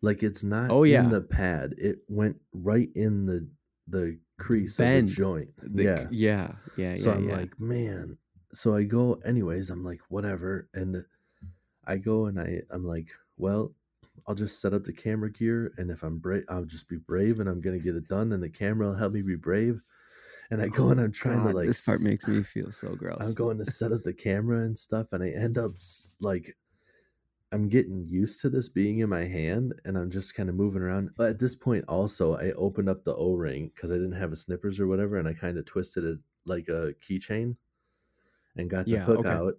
like 0.02 0.22
it's 0.22 0.42
not 0.44 0.70
Oh, 0.70 0.82
yeah. 0.82 1.02
in 1.04 1.10
the 1.10 1.20
pad 1.20 1.74
it 1.78 1.98
went 2.08 2.36
right 2.52 2.88
in 2.94 3.26
the 3.26 3.46
the 3.88 4.18
crease 4.38 4.76
Bend. 4.78 5.08
of 5.08 5.14
the 5.14 5.14
joint 5.14 5.48
The- 5.58 5.82
yeah 5.84 6.06
yeah, 6.10 6.52
yeah, 6.76 6.94
so 6.96 7.10
yeah, 7.10 7.16
i'm 7.16 7.28
yeah. 7.28 7.36
like 7.36 7.60
man 7.60 8.18
so 8.52 8.74
i 8.74 8.82
go 8.82 9.14
anyways 9.24 9.70
i'm 9.70 9.84
like 9.84 10.00
whatever 10.08 10.68
and 10.74 11.04
i 11.86 11.96
go 11.96 12.26
and 12.26 12.40
i 12.40 12.60
i'm 12.70 12.84
like 12.84 13.08
well 13.36 13.72
i'll 14.26 14.34
just 14.34 14.60
set 14.60 14.72
up 14.74 14.82
the 14.84 14.92
camera 14.92 15.30
gear 15.30 15.72
and 15.78 15.90
if 15.90 16.02
i'm 16.02 16.18
brave 16.18 16.44
i'll 16.48 16.64
just 16.64 16.88
be 16.88 16.96
brave 16.96 17.38
and 17.40 17.48
i'm 17.48 17.60
gonna 17.60 17.78
get 17.78 17.94
it 17.94 18.08
done 18.08 18.32
and 18.32 18.42
the 18.42 18.48
camera 18.48 18.88
will 18.88 18.94
help 18.96 19.12
me 19.12 19.22
be 19.22 19.36
brave 19.36 19.80
and 20.50 20.60
i 20.62 20.66
oh 20.66 20.70
go 20.70 20.90
and 20.90 21.00
i'm 21.00 21.12
trying 21.12 21.42
God, 21.42 21.50
to 21.50 21.56
like 21.56 21.66
this 21.68 21.84
part 21.86 22.00
makes 22.02 22.26
me 22.26 22.42
feel 22.42 22.70
so 22.72 22.94
gross. 22.94 23.18
i'm 23.20 23.34
going 23.34 23.58
to 23.58 23.64
set 23.64 23.92
up 23.92 24.02
the 24.02 24.12
camera 24.12 24.64
and 24.64 24.78
stuff 24.78 25.12
and 25.12 25.22
i 25.22 25.28
end 25.30 25.58
up 25.58 25.72
like 26.20 26.56
i'm 27.52 27.68
getting 27.68 28.04
used 28.06 28.40
to 28.40 28.48
this 28.50 28.68
being 28.68 28.98
in 28.98 29.08
my 29.08 29.24
hand 29.24 29.74
and 29.84 29.96
i'm 29.96 30.10
just 30.10 30.34
kind 30.34 30.48
of 30.48 30.54
moving 30.54 30.82
around 30.82 31.10
but 31.16 31.30
at 31.30 31.38
this 31.38 31.54
point 31.54 31.84
also 31.88 32.36
i 32.36 32.50
opened 32.52 32.88
up 32.88 33.04
the 33.04 33.14
o-ring 33.16 33.70
because 33.74 33.90
i 33.90 33.94
didn't 33.94 34.12
have 34.12 34.32
a 34.32 34.36
snippers 34.36 34.80
or 34.80 34.86
whatever 34.86 35.16
and 35.18 35.28
i 35.28 35.32
kind 35.32 35.56
of 35.58 35.64
twisted 35.64 36.04
it 36.04 36.18
like 36.46 36.68
a 36.68 36.92
keychain 37.02 37.56
and 38.56 38.68
got 38.70 38.84
the 38.86 38.92
Yeah, 38.92 39.04
hook 39.04 39.20
okay. 39.20 39.28
out 39.28 39.54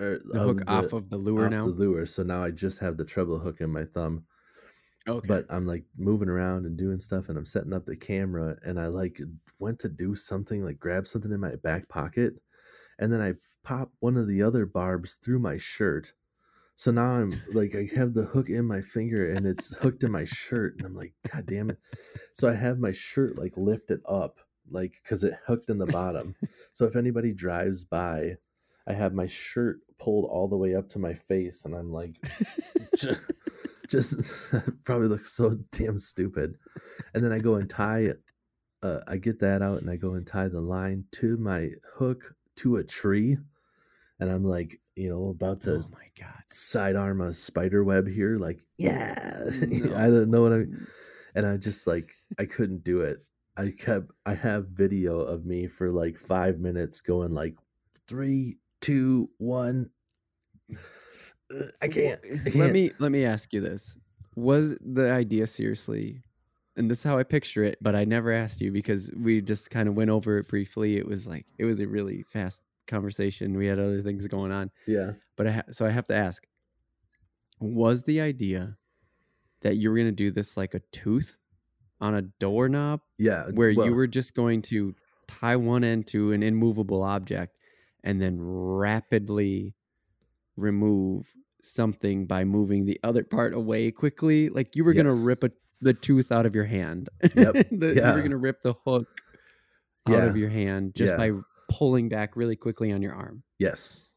or 0.00 0.20
the 0.32 0.38
hook 0.40 0.62
um, 0.66 0.84
off 0.86 0.92
of 0.92 1.10
the 1.10 1.16
lure 1.16 1.46
off 1.46 1.52
now. 1.52 1.64
the 1.64 1.70
lure 1.70 2.06
so 2.06 2.22
now 2.22 2.42
i 2.42 2.50
just 2.50 2.78
have 2.78 2.96
the 2.96 3.04
treble 3.04 3.38
hook 3.38 3.60
in 3.60 3.70
my 3.70 3.84
thumb 3.84 4.24
okay. 5.08 5.26
but 5.26 5.46
i'm 5.50 5.66
like 5.66 5.84
moving 5.96 6.28
around 6.28 6.66
and 6.66 6.76
doing 6.76 6.98
stuff 6.98 7.28
and 7.28 7.38
i'm 7.38 7.46
setting 7.46 7.72
up 7.72 7.86
the 7.86 7.96
camera 7.96 8.56
and 8.64 8.78
i 8.78 8.86
like 8.86 9.20
went 9.58 9.78
to 9.78 9.88
do 9.88 10.14
something 10.14 10.64
like 10.64 10.78
grab 10.78 11.06
something 11.06 11.32
in 11.32 11.40
my 11.40 11.54
back 11.56 11.88
pocket 11.88 12.34
and 12.98 13.12
then 13.12 13.20
i 13.20 13.32
pop 13.62 13.90
one 14.00 14.16
of 14.16 14.28
the 14.28 14.42
other 14.42 14.66
barbs 14.66 15.14
through 15.14 15.38
my 15.38 15.56
shirt. 15.56 16.12
So 16.74 16.90
now 16.90 17.12
i'm 17.12 17.40
like 17.52 17.74
i 17.76 17.88
have 17.94 18.14
the 18.14 18.24
hook 18.24 18.48
in 18.48 18.64
my 18.64 18.80
finger 18.80 19.30
and 19.30 19.46
it's 19.46 19.74
hooked 19.74 20.02
in 20.04 20.10
my 20.10 20.24
shirt 20.24 20.74
and 20.76 20.86
i'm 20.86 20.96
like 20.96 21.12
god 21.30 21.46
damn 21.46 21.70
it. 21.70 21.78
So 22.32 22.48
i 22.48 22.54
have 22.54 22.78
my 22.78 22.92
shirt 22.92 23.38
like 23.38 23.56
lifted 23.56 24.00
up 24.08 24.40
like 24.70 24.94
because 25.02 25.22
it 25.22 25.34
hooked 25.46 25.70
in 25.70 25.78
the 25.78 25.86
bottom. 25.86 26.34
So 26.72 26.86
if 26.86 26.96
anybody 26.96 27.32
drives 27.32 27.84
by 27.84 28.36
i 28.86 28.92
have 28.92 29.12
my 29.12 29.26
shirt 29.26 29.80
pulled 29.98 30.24
all 30.24 30.48
the 30.48 30.56
way 30.56 30.74
up 30.74 30.88
to 30.88 30.98
my 30.98 31.14
face 31.14 31.64
and 31.64 31.74
i'm 31.74 31.92
like 31.92 32.16
just, 33.92 34.52
probably 34.84 35.08
looks 35.08 35.32
so 35.32 35.50
damn 35.70 35.98
stupid. 35.98 36.56
And 37.14 37.22
then 37.22 37.32
i 37.32 37.38
go 37.38 37.56
and 37.56 37.68
tie 37.68 38.12
uh, 38.82 39.00
i 39.06 39.16
get 39.16 39.38
that 39.40 39.62
out 39.62 39.80
and 39.80 39.90
i 39.90 39.96
go 39.96 40.14
and 40.14 40.26
tie 40.26 40.48
the 40.48 40.60
line 40.60 41.04
to 41.12 41.36
my 41.36 41.68
hook 41.94 42.34
to 42.56 42.76
a 42.76 42.84
tree. 42.84 43.36
And 44.18 44.30
i'm 44.30 44.44
like 44.44 44.80
you 44.96 45.08
know 45.08 45.28
about 45.28 45.60
to 45.62 45.76
oh 45.76 45.82
my 45.92 46.08
god. 46.18 46.42
sidearm 46.50 47.20
a 47.20 47.32
spider 47.32 47.82
web 47.84 48.06
here 48.06 48.36
like 48.36 48.60
yeah. 48.78 49.38
No. 49.60 49.96
i 49.96 50.08
don't 50.10 50.30
know 50.30 50.42
what 50.42 50.52
i 50.52 50.64
and 51.34 51.46
i 51.46 51.56
just 51.56 51.86
like 51.86 52.10
i 52.38 52.44
couldn't 52.44 52.84
do 52.84 53.02
it. 53.02 53.24
I 53.56 53.70
kept 53.78 54.10
i 54.24 54.34
have 54.34 54.68
video 54.68 55.20
of 55.20 55.44
me 55.44 55.66
for 55.66 55.90
like 55.90 56.16
five 56.16 56.58
minutes 56.58 57.00
going 57.02 57.34
like 57.34 57.54
three 58.08 58.56
two 58.80 59.28
one 59.38 59.90
i 61.80 61.88
can't, 61.88 62.20
I 62.24 62.36
Let 62.44 62.52
can't. 62.52 62.72
me 62.72 62.92
let 62.98 63.12
me 63.12 63.24
ask 63.24 63.52
you 63.52 63.60
this: 63.60 63.96
Was 64.36 64.76
the 64.80 65.10
idea 65.10 65.46
seriously? 65.46 66.22
And 66.76 66.90
this 66.90 66.98
is 66.98 67.04
how 67.04 67.18
I 67.18 67.22
picture 67.22 67.64
it, 67.64 67.76
but 67.82 67.94
I 67.94 68.04
never 68.04 68.32
asked 68.32 68.60
you 68.62 68.72
because 68.72 69.10
we 69.16 69.42
just 69.42 69.70
kind 69.70 69.88
of 69.88 69.94
went 69.94 70.08
over 70.08 70.38
it 70.38 70.48
briefly. 70.48 70.96
It 70.96 71.06
was 71.06 71.26
like 71.28 71.46
it 71.58 71.64
was 71.66 71.80
a 71.80 71.86
really 71.86 72.22
fast 72.22 72.62
conversation. 72.86 73.56
We 73.56 73.66
had 73.66 73.78
other 73.78 74.00
things 74.00 74.26
going 74.26 74.52
on, 74.52 74.70
yeah 74.86 75.12
but 75.36 75.46
I 75.46 75.50
ha- 75.50 75.62
so 75.70 75.86
I 75.86 75.90
have 75.90 76.06
to 76.06 76.16
ask: 76.16 76.46
Was 77.60 78.04
the 78.04 78.20
idea 78.20 78.76
that 79.60 79.76
you 79.76 79.90
were 79.90 79.96
going 79.96 80.08
to 80.08 80.12
do 80.12 80.30
this 80.30 80.56
like 80.56 80.74
a 80.74 80.80
tooth 80.92 81.38
on 82.00 82.14
a 82.16 82.22
doorknob, 82.22 83.00
yeah 83.18 83.46
where 83.52 83.72
well, 83.72 83.86
you 83.86 83.94
were 83.94 84.06
just 84.06 84.34
going 84.34 84.62
to 84.62 84.94
tie 85.28 85.56
one 85.56 85.84
end 85.84 86.06
to 86.08 86.32
an 86.32 86.42
immovable 86.42 87.02
object 87.02 87.60
and 88.04 88.20
then 88.20 88.36
rapidly 88.40 89.74
remove 90.56 91.32
something 91.62 92.26
by 92.26 92.44
moving 92.44 92.84
the 92.84 92.98
other 93.04 93.22
part 93.24 93.54
away 93.54 93.90
quickly 93.90 94.48
like 94.48 94.74
you 94.76 94.84
were 94.84 94.92
gonna 94.92 95.14
rip 95.14 95.44
a, 95.44 95.50
the 95.80 95.94
tooth 95.94 96.30
out 96.32 96.44
of 96.46 96.54
your 96.54 96.64
hand 96.64 97.08
Yep. 97.34 97.54
The- 97.70 97.94
you 97.94 98.22
were 98.22 98.28
to 98.28 98.36
rip 98.36 98.62
the 98.62 98.74
hook 98.84 99.06
out 100.08 100.12
Yeah. 100.12 100.24
of 100.26 100.36
your 100.36 100.50
hand 100.50 100.94
just 100.94 101.12
Yeah. 101.12 101.16
by 101.16 101.30
pulling 101.70 102.08
back 102.08 102.36
really 102.36 102.56
quickly 102.56 102.92
on 102.92 103.00
your 103.02 103.14
arm 103.14 103.42
yes 103.58 104.08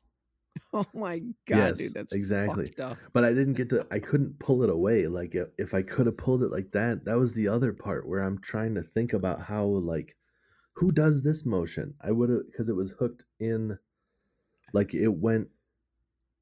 oh 0.73 0.85
my 0.93 1.19
god 1.47 1.57
Yes, 1.57 1.77
dude 1.77 1.93
that's 1.93 2.13
exactly. 2.13 2.73
but 3.13 3.23
I 3.25 3.29
didn't 3.33 3.53
get 3.55 3.69
to. 3.71 3.85
I 3.91 3.99
couldn't 3.99 4.39
pull 4.39 4.63
it 4.63 4.69
away. 4.69 5.05
Like 5.07 5.35
if, 5.35 5.49
if 5.57 5.73
I 5.73 5.81
could 5.81 6.05
have 6.05 6.15
pulled 6.15 6.43
it 6.43 6.49
like 6.51 6.71
that, 6.71 7.03
that 7.03 7.17
was 7.17 7.33
the 7.33 7.49
other 7.49 7.73
part 7.73 8.07
where 8.07 8.21
I'm 8.21 8.39
trying 8.39 8.73
to 8.75 8.81
think 8.81 9.11
about 9.11 9.41
how 9.41 9.65
like 9.65 10.15
who 10.75 10.93
does 10.93 11.23
this 11.23 11.45
motion. 11.45 11.93
I 12.01 12.11
would 12.11 12.29
have 12.29 12.45
because 12.49 12.69
it 12.69 12.75
was 12.75 12.91
hooked 12.91 13.23
in, 13.37 13.77
like 14.73 14.93
it 14.93 15.09
went 15.09 15.49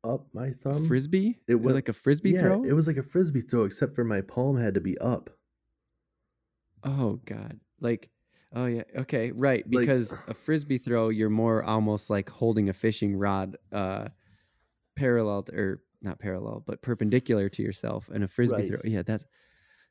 up 0.04 0.26
my 0.34 0.50
thumb. 0.52 0.86
frisbee 0.88 1.38
it 1.48 1.56
was 1.56 1.74
like 1.74 1.90
a 1.90 1.94
frisbee 1.94 2.32
yeah, 2.32 2.42
throw 2.42 2.64
it 2.64 2.74
was 2.74 2.88
like 2.88 2.98
a 2.98 3.04
frisbee 3.04 3.42
throw, 3.42 3.64
except 3.64 3.96
for 3.96 4.04
my 4.04 4.22
palm 4.22 4.58
had 4.58 4.74
to 4.74 4.82
be 4.82 4.98
up. 5.00 5.30
Oh 6.84 7.20
god. 7.26 7.60
Like 7.80 8.10
oh 8.56 8.66
yeah. 8.66 8.84
Okay, 8.98 9.32
right. 9.32 9.64
Like- 9.66 9.82
Because 9.88 10.14
a 10.28 10.34
frisbee 10.34 10.78
throw, 10.78 11.10
you're 11.10 11.30
more 11.30 11.64
almost 11.64 12.10
like 12.10 12.30
holding 12.30 12.70
a 12.70 12.74
fishing 12.74 13.16
rod 13.16 13.58
uh 13.72 14.10
parallel 14.96 15.44
to, 15.44 15.56
or 15.56 15.84
not 16.02 16.20
parallel, 16.20 16.64
but 16.68 16.82
perpendicular 16.82 17.48
to 17.50 17.62
yourself. 17.64 18.10
And 18.14 18.24
a 18.24 18.28
frisbee 18.28 18.68
throw. 18.68 18.78
Yeah, 18.84 19.02
that's 19.04 19.26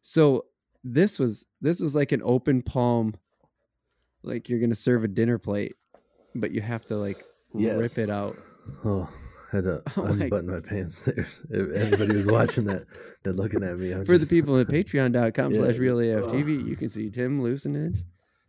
so 0.03 0.45
this 0.85 1.19
was 1.19 1.47
this 1.61 1.81
was 1.81 1.95
like 1.95 2.13
an 2.13 2.21
open 2.25 2.61
palm, 2.63 3.15
like 4.23 4.49
you're 4.49 4.61
gonna 4.61 4.75
serve 4.75 5.05
a 5.05 5.09
dinner 5.09 5.39
plate, 5.39 5.75
but 6.35 6.51
you 6.53 6.61
have 6.61 6.85
to 6.87 6.97
like 6.97 7.23
Yes. 7.55 7.79
rip 7.97 8.09
it 8.09 8.11
out. 8.11 8.37
Oh, 8.85 9.09
had 9.53 9.65
to 9.65 9.83
Oh 9.97 10.05
unbutton 10.05 10.51
my 10.51 10.61
pants 10.61 11.03
there. 11.05 11.27
If 11.51 11.73
anybody 11.77 12.17
was 12.17 12.27
watching 12.27 12.65
that, 12.65 12.87
they're 13.23 13.33
looking 13.33 13.63
at 13.63 13.79
me. 13.79 13.93
I'm 13.93 14.05
For 14.05 14.17
just- 14.19 14.31
the 14.31 14.41
people 14.41 14.59
at 14.59 14.67
patreon.com 14.69 15.53
Yeah. 15.53 15.59
slash 15.59 15.77
real 15.77 16.01
AF 16.01 16.25
Ugh. 16.25 16.31
Oh. 16.35 16.37
You 16.39 16.75
can 16.77 16.89
see 16.89 17.11
Tim 17.11 17.41
loosening 17.43 17.93
it. 17.93 17.99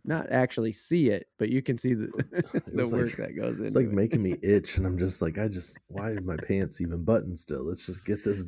Not 0.05 0.29
actually 0.31 0.73
see 0.73 1.11
it, 1.11 1.27
but 1.39 1.47
you 1.47 1.61
can 1.61 1.77
see 1.77 1.93
the, 1.93 2.07
the 2.67 2.73
was 2.83 2.91
like- 2.91 3.01
work 3.03 3.11
that 3.15 3.35
goes 3.37 3.59
in. 3.61 3.67
It's 3.67 3.75
like 3.75 3.85
it. 3.85 3.93
making 3.93 4.21
me 4.21 4.35
itch, 4.41 4.75
and 4.75 4.85
I'm 4.85 4.97
just 4.97 5.21
like, 5.21 5.37
I 5.37 5.47
just, 5.47 5.79
why 5.87 6.09
are 6.09 6.19
my 6.19 6.35
pants 6.35 6.81
even 6.81 7.05
buttoned 7.05 7.39
still? 7.39 7.63
Let's 7.65 7.85
just 7.85 8.03
get 8.05 8.21
this 8.23 8.45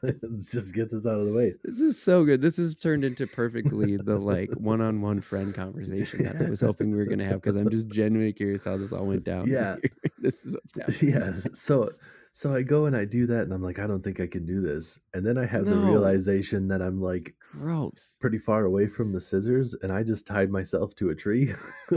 Let's 0.00 0.50
just 0.52 0.74
get 0.74 0.90
this 0.90 1.04
out 1.06 1.18
of 1.20 1.26
the 1.26 1.32
way. 1.32 1.54
This 1.64 1.80
is 1.80 2.00
so 2.00 2.24
good. 2.24 2.40
This 2.40 2.56
has 2.56 2.74
turned 2.76 3.04
into 3.04 3.26
perfectly 3.26 3.96
the 3.96 4.16
like 4.16 4.50
one-on-one 4.54 5.20
friend 5.22 5.52
conversation 5.54 6.22
that 6.24 6.40
I 6.40 6.48
was 6.50 6.60
hoping 6.60 6.90
we 6.92 6.96
were 6.98 7.06
gonna 7.06 7.24
have 7.24 7.40
because 7.42 7.56
I'm 7.56 7.70
just 7.70 7.86
genuinely 7.88 8.32
curious 8.32 8.64
how 8.64 8.76
this 8.76 8.92
all 8.92 9.06
went 9.06 9.24
down. 9.24 9.48
Yeah. 9.48 9.76
This 10.22 10.44
is 10.44 10.54
what's 10.54 10.74
happening. 10.78 11.14
Yeah. 11.14 11.32
So 11.52 11.90
so 12.34 12.54
I 12.54 12.62
go 12.62 12.86
and 12.86 12.96
I 12.96 13.04
do 13.04 13.26
that 13.26 13.42
and 13.42 13.52
I'm 13.52 13.62
like, 13.62 13.78
I 13.78 13.86
don't 13.86 14.02
think 14.02 14.18
I 14.18 14.26
can 14.26 14.46
do 14.46 14.62
this. 14.62 14.98
And 15.12 15.26
then 15.26 15.36
I 15.36 15.44
have 15.44 15.66
the 15.66 15.76
realization 15.76 16.66
that 16.68 16.80
I'm 16.80 16.98
like 16.98 17.34
Gross. 17.52 18.16
pretty 18.22 18.38
far 18.38 18.64
away 18.64 18.86
from 18.86 19.12
the 19.12 19.20
scissors 19.20 19.74
and 19.82 19.92
I 19.92 20.02
just 20.02 20.26
tied 20.26 20.50
myself 20.50 20.94
to 20.94 21.10
a 21.10 21.14
tree. 21.14 21.52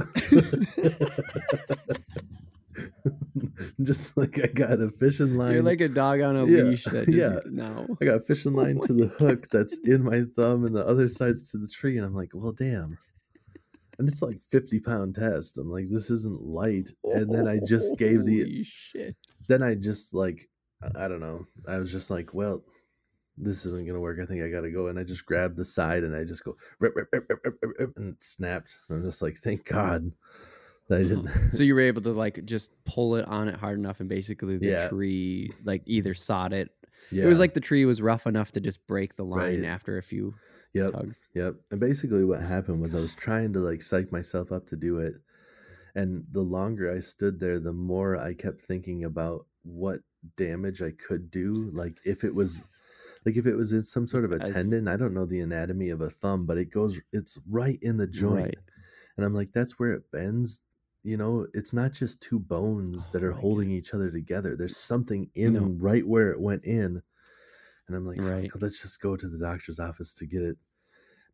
just 3.83 4.17
like 4.17 4.39
I 4.43 4.47
got 4.47 4.81
a 4.81 4.89
fishing 4.89 5.35
line. 5.37 5.53
You're 5.53 5.61
like 5.63 5.81
a 5.81 5.87
dog 5.87 6.19
on 6.21 6.35
a 6.35 6.45
Yeah, 6.45 6.63
leash 6.63 6.83
that 6.85 7.05
just, 7.05 7.17
yeah. 7.17 7.39
no. 7.45 7.87
I 8.01 8.05
got 8.05 8.15
a 8.15 8.19
fishing 8.19 8.53
oh 8.53 8.61
line 8.61 8.79
to 8.81 8.93
the 8.93 9.07
hook 9.07 9.47
that's 9.51 9.77
in 9.85 10.03
my 10.03 10.23
thumb 10.35 10.65
and 10.65 10.75
the 10.75 10.85
other 10.85 11.07
side's 11.09 11.49
to 11.51 11.57
the 11.57 11.67
tree. 11.67 11.97
And 11.97 12.05
I'm 12.05 12.13
like, 12.15 12.31
well, 12.33 12.51
damn. 12.51 12.97
And 13.97 14.07
it's 14.07 14.21
like 14.21 14.41
50 14.51 14.79
pound 14.81 15.15
test. 15.15 15.57
I'm 15.57 15.69
like, 15.69 15.89
this 15.89 16.09
isn't 16.09 16.41
light. 16.41 16.89
Oh, 17.05 17.11
and 17.13 17.33
then 17.33 17.47
I 17.47 17.59
just 17.65 17.97
gave 17.97 18.25
the, 18.25 18.39
Holy 18.39 18.63
shit. 18.63 19.15
then 19.47 19.63
I 19.63 19.75
just 19.75 20.13
like, 20.13 20.49
I 20.95 21.07
don't 21.07 21.21
know. 21.21 21.45
I 21.67 21.77
was 21.77 21.91
just 21.91 22.09
like, 22.09 22.33
well, 22.33 22.61
this 23.37 23.65
isn't 23.65 23.85
going 23.85 23.95
to 23.95 23.99
work. 23.99 24.19
I 24.21 24.25
think 24.25 24.43
I 24.43 24.49
got 24.49 24.61
to 24.61 24.71
go. 24.71 24.87
And 24.87 24.99
I 24.99 25.03
just 25.03 25.25
grabbed 25.25 25.57
the 25.57 25.65
side 25.65 26.03
and 26.03 26.15
I 26.15 26.23
just 26.23 26.43
go, 26.43 26.55
rip, 26.79 26.95
rip, 26.95 27.07
rip, 27.11 27.25
rip, 27.29 27.39
rip, 27.43 27.55
rip, 27.61 27.79
rip, 27.79 27.97
and 27.97 28.13
it 28.13 28.23
snapped. 28.23 28.77
And 28.89 28.99
I'm 28.99 29.05
just 29.05 29.21
like, 29.21 29.37
thank 29.37 29.65
God 29.65 30.11
that 30.89 30.99
I 30.99 31.03
didn't. 31.03 31.29
So 31.51 31.63
you 31.63 31.73
were 31.73 31.81
able 31.81 32.01
to 32.03 32.11
like 32.13 32.43
just 32.45 32.71
pull 32.85 33.15
it 33.15 33.25
on 33.27 33.47
it 33.47 33.55
hard 33.55 33.79
enough 33.79 33.99
and 34.01 34.09
basically 34.09 34.57
the 34.57 34.67
Yeah. 34.67 34.87
tree 34.89 35.51
like 35.63 35.81
either 35.85 36.13
sawed 36.13 36.53
it. 36.53 36.69
yeah. 37.11 37.23
It 37.23 37.27
was 37.27 37.39
like 37.39 37.53
the 37.53 37.59
tree 37.61 37.85
was 37.85 38.01
rough 38.01 38.27
enough 38.27 38.51
to 38.53 38.59
just 38.59 38.85
break 38.87 39.15
the 39.15 39.23
line 39.25 39.61
Right. 39.61 39.65
after 39.69 39.97
a 39.97 40.03
few 40.03 40.35
yep. 40.75 40.91
tugs. 40.91 41.23
Yep. 41.33 41.55
And 41.71 41.79
basically 41.79 42.23
what 42.25 42.41
happened 42.41 42.81
was 42.81 42.95
I 42.95 42.99
was 42.99 43.15
trying 43.15 43.53
to 43.53 43.59
like 43.59 43.81
psych 43.81 44.11
myself 44.11 44.51
up 44.51 44.67
to 44.67 44.75
do 44.75 44.99
it. 44.99 45.15
And 45.95 46.25
the 46.31 46.41
longer 46.41 46.93
I 46.93 46.99
stood 46.99 47.39
there, 47.39 47.59
the 47.59 47.73
more 47.73 48.17
I 48.17 48.33
kept 48.33 48.61
thinking 48.61 49.05
about 49.05 49.45
what 49.63 50.01
damage 50.35 50.81
I 50.81 50.91
could 50.91 51.31
do. 51.31 51.69
Like 51.73 51.97
if 52.05 52.23
it 52.23 52.33
was 52.33 52.67
like 53.25 53.37
if 53.37 53.47
it 53.47 53.55
was 53.55 53.73
in 53.73 53.81
some 53.81 54.05
sort 54.05 54.25
of 54.25 54.31
a 54.31 54.39
tendon, 54.39 54.87
I 54.87 54.97
don't 54.97 55.13
know 55.13 55.25
the 55.25 55.39
anatomy 55.39 55.89
of 55.89 56.01
a 56.01 56.09
thumb, 56.09 56.45
but 56.45 56.57
it 56.57 56.71
goes 56.71 56.99
it's 57.11 57.39
right 57.49 57.79
in 57.81 57.97
the 57.97 58.07
joint. 58.07 58.45
Right. 58.45 58.57
And 59.17 59.25
I'm 59.25 59.33
like, 59.33 59.51
that's 59.53 59.79
where 59.79 59.91
it 59.91 60.11
bends. 60.11 60.61
You 61.03 61.17
know, 61.17 61.47
it's 61.53 61.71
not 61.71 61.93
just 61.93 62.21
two 62.21 62.39
bones 62.39 63.07
that 63.09 63.23
Oh 63.23 63.27
are 63.27 63.31
my 63.31 63.39
holding 63.39 63.71
each 63.71 63.93
other 63.93 64.11
together. 64.11 64.55
There's 64.55 64.77
something 64.77 65.29
in 65.35 65.53
No. 65.53 65.75
right 65.79 66.05
where 66.05 66.31
it 66.31 66.39
went 66.39 66.65
in. 66.65 67.01
And 67.87 67.95
I'm 67.95 68.05
like, 68.05 68.19
Right. 68.19 68.49
Oh, 68.53 68.59
let's 68.61 68.81
just 68.81 69.01
go 69.01 69.15
to 69.15 69.27
the 69.27 69.37
doctor's 69.39 69.79
office 69.79 70.15
to 70.15 70.25
get 70.25 70.41
it 70.41 70.57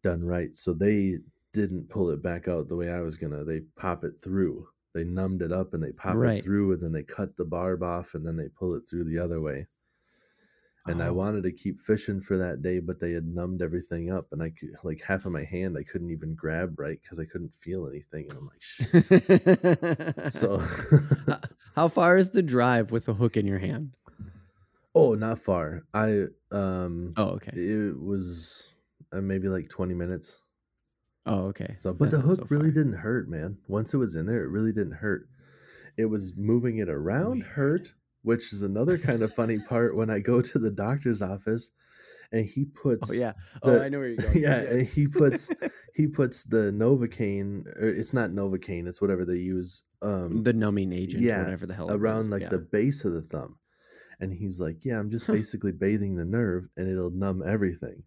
done 0.03 0.23
right. 0.23 0.55
So 0.55 0.73
they 0.73 1.19
didn't 1.53 1.89
pull 1.89 2.09
it 2.09 2.21
back 2.21 2.47
out 2.47 2.67
the 2.67 2.75
way 2.75 2.89
I 2.91 3.01
was 3.01 3.17
gonna. 3.17 3.43
They 3.43 3.61
pop 3.77 4.03
it 4.03 4.19
through. 4.21 4.67
They 4.93 5.03
numbed 5.03 5.41
it 5.41 5.51
up 5.51 5.73
and 5.73 5.81
they 5.83 5.91
pop 5.93 6.17
Right. 6.17 6.39
it 6.39 6.43
through 6.43 6.73
and 6.73 6.81
then 6.81 6.91
they 6.91 7.03
cut 7.03 7.37
the 7.37 7.45
barb 7.45 7.83
off 7.83 8.13
and 8.15 8.25
then 8.27 8.35
they 8.35 8.49
pull 8.49 8.75
it 8.75 8.83
through 8.89 9.05
the 9.05 9.19
other 9.19 9.39
way. 9.41 9.67
And 10.87 11.01
I 11.01 11.09
Oh. 11.09 11.13
wanted 11.13 11.43
to 11.43 11.51
keep 11.51 11.79
fishing 11.79 12.19
for 12.21 12.37
that 12.39 12.61
day, 12.63 12.79
but 12.79 12.99
they 12.99 13.11
had 13.11 13.27
numbed 13.27 13.61
everything 13.61 14.11
up, 14.11 14.31
and 14.31 14.41
I 14.41 14.49
could 14.49 14.71
like 14.83 14.99
half 15.01 15.25
of 15.25 15.31
my 15.31 15.43
hand 15.43 15.77
I 15.77 15.83
couldn't 15.83 16.09
even 16.09 16.33
grab 16.33 16.79
right 16.79 16.99
because 17.01 17.19
I 17.19 17.25
couldn't 17.25 17.53
feel 17.53 17.87
anything, 17.87 18.27
and 18.27 18.37
I'm 18.37 18.47
like, 18.47 18.61
shit. 18.61 20.33
so, 20.33 20.57
How 21.75 21.87
far 21.87 22.17
is 22.17 22.31
the 22.31 22.41
drive 22.41 22.91
with 22.91 23.05
the 23.05 23.13
hook 23.13 23.37
in 23.37 23.45
your 23.45 23.59
hand? 23.59 23.95
oh, 24.95 25.13
not 25.15 25.39
far. 25.39 25.83
I 25.93 26.27
um, 26.51 27.13
Oh, 27.17 27.29
okay. 27.31 27.51
it 27.53 27.99
was 27.99 28.73
uh, 29.13 29.21
maybe 29.21 29.47
like 29.47 29.69
20 29.69 29.93
minutes. 29.93 30.39
Oh, 31.25 31.45
okay. 31.47 31.75
So, 31.79 31.93
but 31.93 32.11
That's 32.11 32.21
the 32.23 32.27
hook 32.29 32.39
so 32.39 32.47
really 32.49 32.71
didn't 32.71 32.93
hurt, 32.93 33.29
man. 33.29 33.57
Once 33.67 33.93
it 33.93 33.97
was 33.97 34.15
in 34.15 34.25
there, 34.25 34.43
it 34.43 34.49
really 34.49 34.71
didn't 34.73 34.93
hurt. 34.93 35.27
It 35.97 36.05
was 36.05 36.33
moving 36.35 36.77
it 36.77 36.89
around 36.89 37.43
hurt, 37.43 37.93
which 38.23 38.53
is 38.53 38.63
another 38.63 38.97
kind 38.97 39.21
of 39.21 39.33
funny 39.33 39.59
part 39.59 39.95
when 39.95 40.09
I 40.09 40.19
go 40.19 40.41
to 40.41 40.57
the 40.59 40.71
doctor's 40.71 41.21
office 41.21 41.71
and 42.31 42.45
he 42.45 42.63
puts 42.65 43.09
Oh 43.11 43.13
yeah. 43.13 43.33
Oh, 43.61 43.71
the- 43.73 43.83
I 43.83 43.89
know 43.89 43.99
where 43.99 44.07
you're 44.07 44.17
going. 44.33 44.41
yeah, 44.41 44.55
and 44.61 44.87
he 44.87 45.05
puts 45.05 45.51
he 45.95 46.07
puts 46.07 46.43
the 46.45 46.71
Novocaine 46.71 47.67
or 47.77 47.89
it's 47.89 48.13
not 48.13 48.29
Novocaine, 48.31 48.87
it's 48.87 49.01
whatever 49.01 49.25
they 49.25 49.35
use 49.35 49.83
um 50.01 50.41
the 50.43 50.53
numbing 50.53 50.93
agent, 50.93 51.23
yeah, 51.23 51.43
whatever 51.43 51.65
the 51.67 51.73
hell. 51.73 51.91
around 51.91 52.29
like 52.31 52.43
yeah. 52.43 52.49
the 52.49 52.57
base 52.59 53.03
of 53.05 53.13
the 53.13 53.21
thumb. 53.21 53.57
And 54.21 54.31
he's 54.31 54.61
like, 54.61 54.85
"Yeah, 54.85 54.99
I'm 54.99 55.09
just 55.09 55.27
basically 55.27 55.71
bathing 55.71 56.15
the 56.15 56.23
nerve 56.25 56.69
and 56.77 56.87
it'll 56.87 57.09
numb 57.09 57.43
everything." 57.45 58.03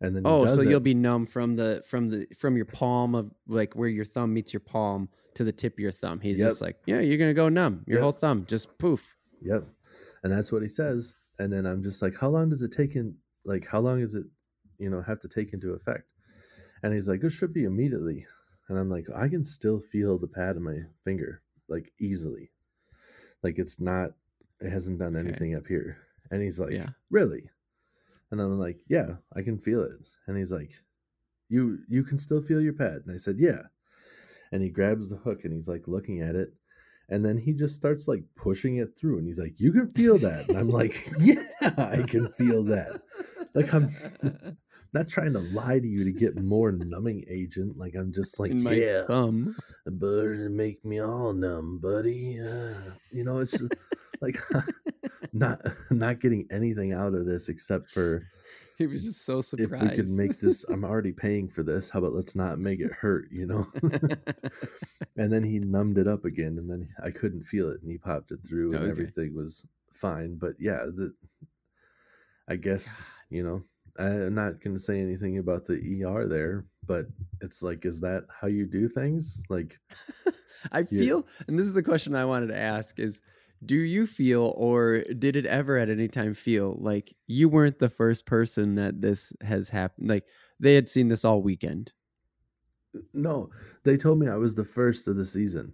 And 0.00 0.14
then 0.16 0.22
Oh, 0.26 0.46
so 0.46 0.56
does 0.56 0.66
you'll 0.66 0.80
be 0.80 0.94
numb 0.94 1.26
from 1.26 1.56
the 1.56 1.82
from 1.86 2.08
the 2.08 2.26
from 2.36 2.56
your 2.56 2.66
palm 2.66 3.14
of 3.14 3.30
like 3.46 3.74
where 3.74 3.88
your 3.88 4.04
thumb 4.04 4.34
meets 4.34 4.52
your 4.52 4.60
palm 4.60 5.08
to 5.34 5.44
the 5.44 5.52
tip 5.52 5.74
of 5.74 5.78
your 5.78 5.92
thumb. 5.92 6.20
He's 6.20 6.38
Yep. 6.38 6.48
just 6.48 6.60
like, 6.62 6.76
yeah, 6.86 7.00
you're 7.00 7.18
gonna 7.18 7.34
go 7.34 7.48
numb. 7.48 7.84
Your 7.86 7.98
Yep. 7.98 8.02
whole 8.02 8.12
thumb 8.12 8.46
just 8.46 8.76
poof. 8.78 9.16
Yep. 9.42 9.66
And 10.22 10.32
that's 10.32 10.50
what 10.50 10.62
he 10.62 10.68
says. 10.68 11.16
And 11.38 11.52
then 11.52 11.66
I'm 11.66 11.82
just 11.82 12.00
like, 12.02 12.16
how 12.18 12.28
long 12.28 12.48
does 12.48 12.62
it 12.62 12.72
take 12.72 12.96
in 12.96 13.16
like 13.44 13.66
how 13.66 13.80
long 13.80 14.00
does 14.00 14.14
it, 14.14 14.26
you 14.78 14.90
know, 14.90 15.02
have 15.02 15.20
to 15.20 15.28
take 15.28 15.52
into 15.52 15.72
effect? 15.72 16.08
And 16.82 16.92
he's 16.92 17.08
like, 17.08 17.22
it 17.22 17.30
should 17.30 17.52
be 17.52 17.64
immediately. 17.64 18.26
And 18.68 18.78
I'm 18.78 18.90
like, 18.90 19.06
I 19.14 19.28
can 19.28 19.44
still 19.44 19.78
feel 19.80 20.18
the 20.18 20.26
pad 20.26 20.56
of 20.56 20.62
my 20.62 20.76
finger, 21.04 21.42
like 21.68 21.92
easily. 22.00 22.50
Like 23.42 23.58
it's 23.58 23.80
not 23.80 24.12
it 24.60 24.70
hasn't 24.70 24.98
done 24.98 25.16
Okay. 25.16 25.28
anything 25.28 25.54
up 25.54 25.66
here. 25.66 25.98
And 26.30 26.42
he's 26.42 26.58
like, 26.60 26.72
Yeah. 26.72 26.90
Really? 27.10 27.50
And 28.30 28.40
I'm 28.40 28.58
like, 28.58 28.78
Yeah, 28.88 29.16
I 29.34 29.42
can 29.42 29.58
feel 29.58 29.82
it. 29.82 30.06
And 30.26 30.36
he's 30.36 30.52
like, 30.52 30.72
You 31.48 31.78
you 31.88 32.02
can 32.02 32.18
still 32.18 32.42
feel 32.42 32.60
your 32.60 32.72
pad? 32.72 33.02
And 33.06 33.12
I 33.14 33.18
said, 33.18 33.36
Yeah. 33.38 33.62
And 34.52 34.62
he 34.62 34.70
grabs 34.70 35.10
the 35.10 35.16
hook 35.16 35.40
and 35.44 35.52
he's 35.52 35.68
like 35.68 35.86
looking 35.88 36.20
at 36.20 36.34
it 36.36 36.52
and 37.08 37.24
then 37.24 37.38
he 37.38 37.52
just 37.52 37.76
starts 37.76 38.08
like 38.08 38.24
pushing 38.34 38.78
it 38.78 38.96
through 38.98 39.18
and 39.18 39.26
he's 39.26 39.38
like 39.38 39.54
you 39.60 39.70
can 39.70 39.88
feel 39.90 40.18
that 40.18 40.48
and 40.48 40.58
i'm 40.58 40.68
like 40.70 41.06
yeah 41.20 41.40
i 41.78 42.02
can 42.06 42.26
feel 42.32 42.64
that 42.64 43.00
Like, 43.54 43.72
I'm- 43.72 43.94
not 44.92 45.06
trying 45.08 45.32
to 45.34 45.38
lie 45.38 45.78
to 45.78 45.86
you 45.86 46.02
to 46.04 46.10
get 46.10 46.36
more 46.40 46.72
numbing 46.72 47.22
agent 47.28 47.76
like 47.76 47.94
i'm 47.94 48.12
just 48.12 48.40
like 48.40 48.50
yeah 48.54 49.04
thumb. 49.04 49.54
but 49.84 50.24
make 50.50 50.84
me 50.84 51.00
all 51.00 51.32
numb 51.32 51.78
buddy 51.80 52.40
uh, 52.40 52.74
you 53.12 53.22
know 53.22 53.38
it's 53.38 53.60
like 54.20 54.38
not 55.32 55.60
not 55.90 56.20
getting 56.20 56.46
anything 56.50 56.92
out 56.92 57.14
of 57.14 57.26
this 57.26 57.48
except 57.48 57.90
for 57.90 58.26
He 58.78 58.86
was 58.86 59.04
just 59.04 59.24
so 59.24 59.40
surprised. 59.40 59.74
if 59.74 59.90
we 59.90 59.96
could 59.96 60.10
make 60.10 60.40
this 60.40 60.64
i'm 60.64 60.84
already 60.84 61.12
paying 61.12 61.48
for 61.48 61.62
this 61.62 61.90
how 61.90 61.98
about 61.98 62.14
let's 62.14 62.34
not 62.36 62.58
make 62.58 62.80
it 62.80 62.92
hurt 62.92 63.28
you 63.30 63.46
know 63.46 63.66
and 65.16 65.32
then 65.32 65.42
he 65.42 65.58
numbed 65.58 65.98
it 65.98 66.08
up 66.08 66.24
again 66.24 66.58
and 66.58 66.70
then 66.70 66.86
i 67.02 67.10
couldn't 67.10 67.44
feel 67.44 67.70
it 67.70 67.80
and 67.82 67.90
he 67.90 67.98
popped 67.98 68.30
it 68.32 68.40
through 68.46 68.74
and 68.74 68.82
Okay. 68.82 68.90
everything 68.90 69.34
was 69.34 69.66
fine 69.94 70.36
but 70.36 70.52
yeah 70.58 70.84
the 70.94 71.14
i 72.48 72.56
guess 72.56 73.02
you 73.30 73.42
know 73.42 73.62
i'm 73.98 74.34
not 74.34 74.60
going 74.62 74.76
to 74.76 74.82
say 74.82 75.00
anything 75.00 75.38
about 75.38 75.64
the 75.64 76.04
er 76.04 76.26
there 76.28 76.66
but 76.86 77.06
it's 77.40 77.62
like 77.62 77.84
is 77.84 78.00
that 78.00 78.24
how 78.40 78.46
you 78.46 78.66
do 78.66 78.88
things 78.88 79.42
like 79.48 79.78
I 80.72 80.82
Yeah. 80.90 80.98
feel, 80.98 81.26
and 81.46 81.58
this 81.58 81.66
is 81.66 81.74
the 81.74 81.82
question 81.82 82.14
I 82.14 82.24
wanted 82.24 82.48
to 82.48 82.56
ask: 82.58 82.98
is 82.98 83.22
do 83.64 83.76
you 83.76 84.06
feel, 84.06 84.52
or 84.56 85.00
did 85.18 85.36
it 85.36 85.46
ever 85.46 85.76
at 85.76 85.88
any 85.90 86.08
time 86.08 86.34
feel 86.34 86.76
like 86.80 87.14
you 87.26 87.48
weren't 87.48 87.78
the 87.78 87.88
first 87.88 88.26
person 88.26 88.74
that 88.76 89.00
this 89.00 89.32
has 89.40 89.68
happened? 89.68 90.08
Like 90.08 90.24
they 90.60 90.74
had 90.74 90.88
seen 90.88 91.08
this 91.08 91.24
all 91.24 91.42
weekend. 91.42 91.92
no 93.12 93.50
they 93.84 93.96
told 93.96 94.18
me 94.18 94.28
i 94.28 94.36
was 94.36 94.54
the 94.54 94.64
first 94.64 95.08
of 95.08 95.16
the 95.16 95.24
season 95.24 95.72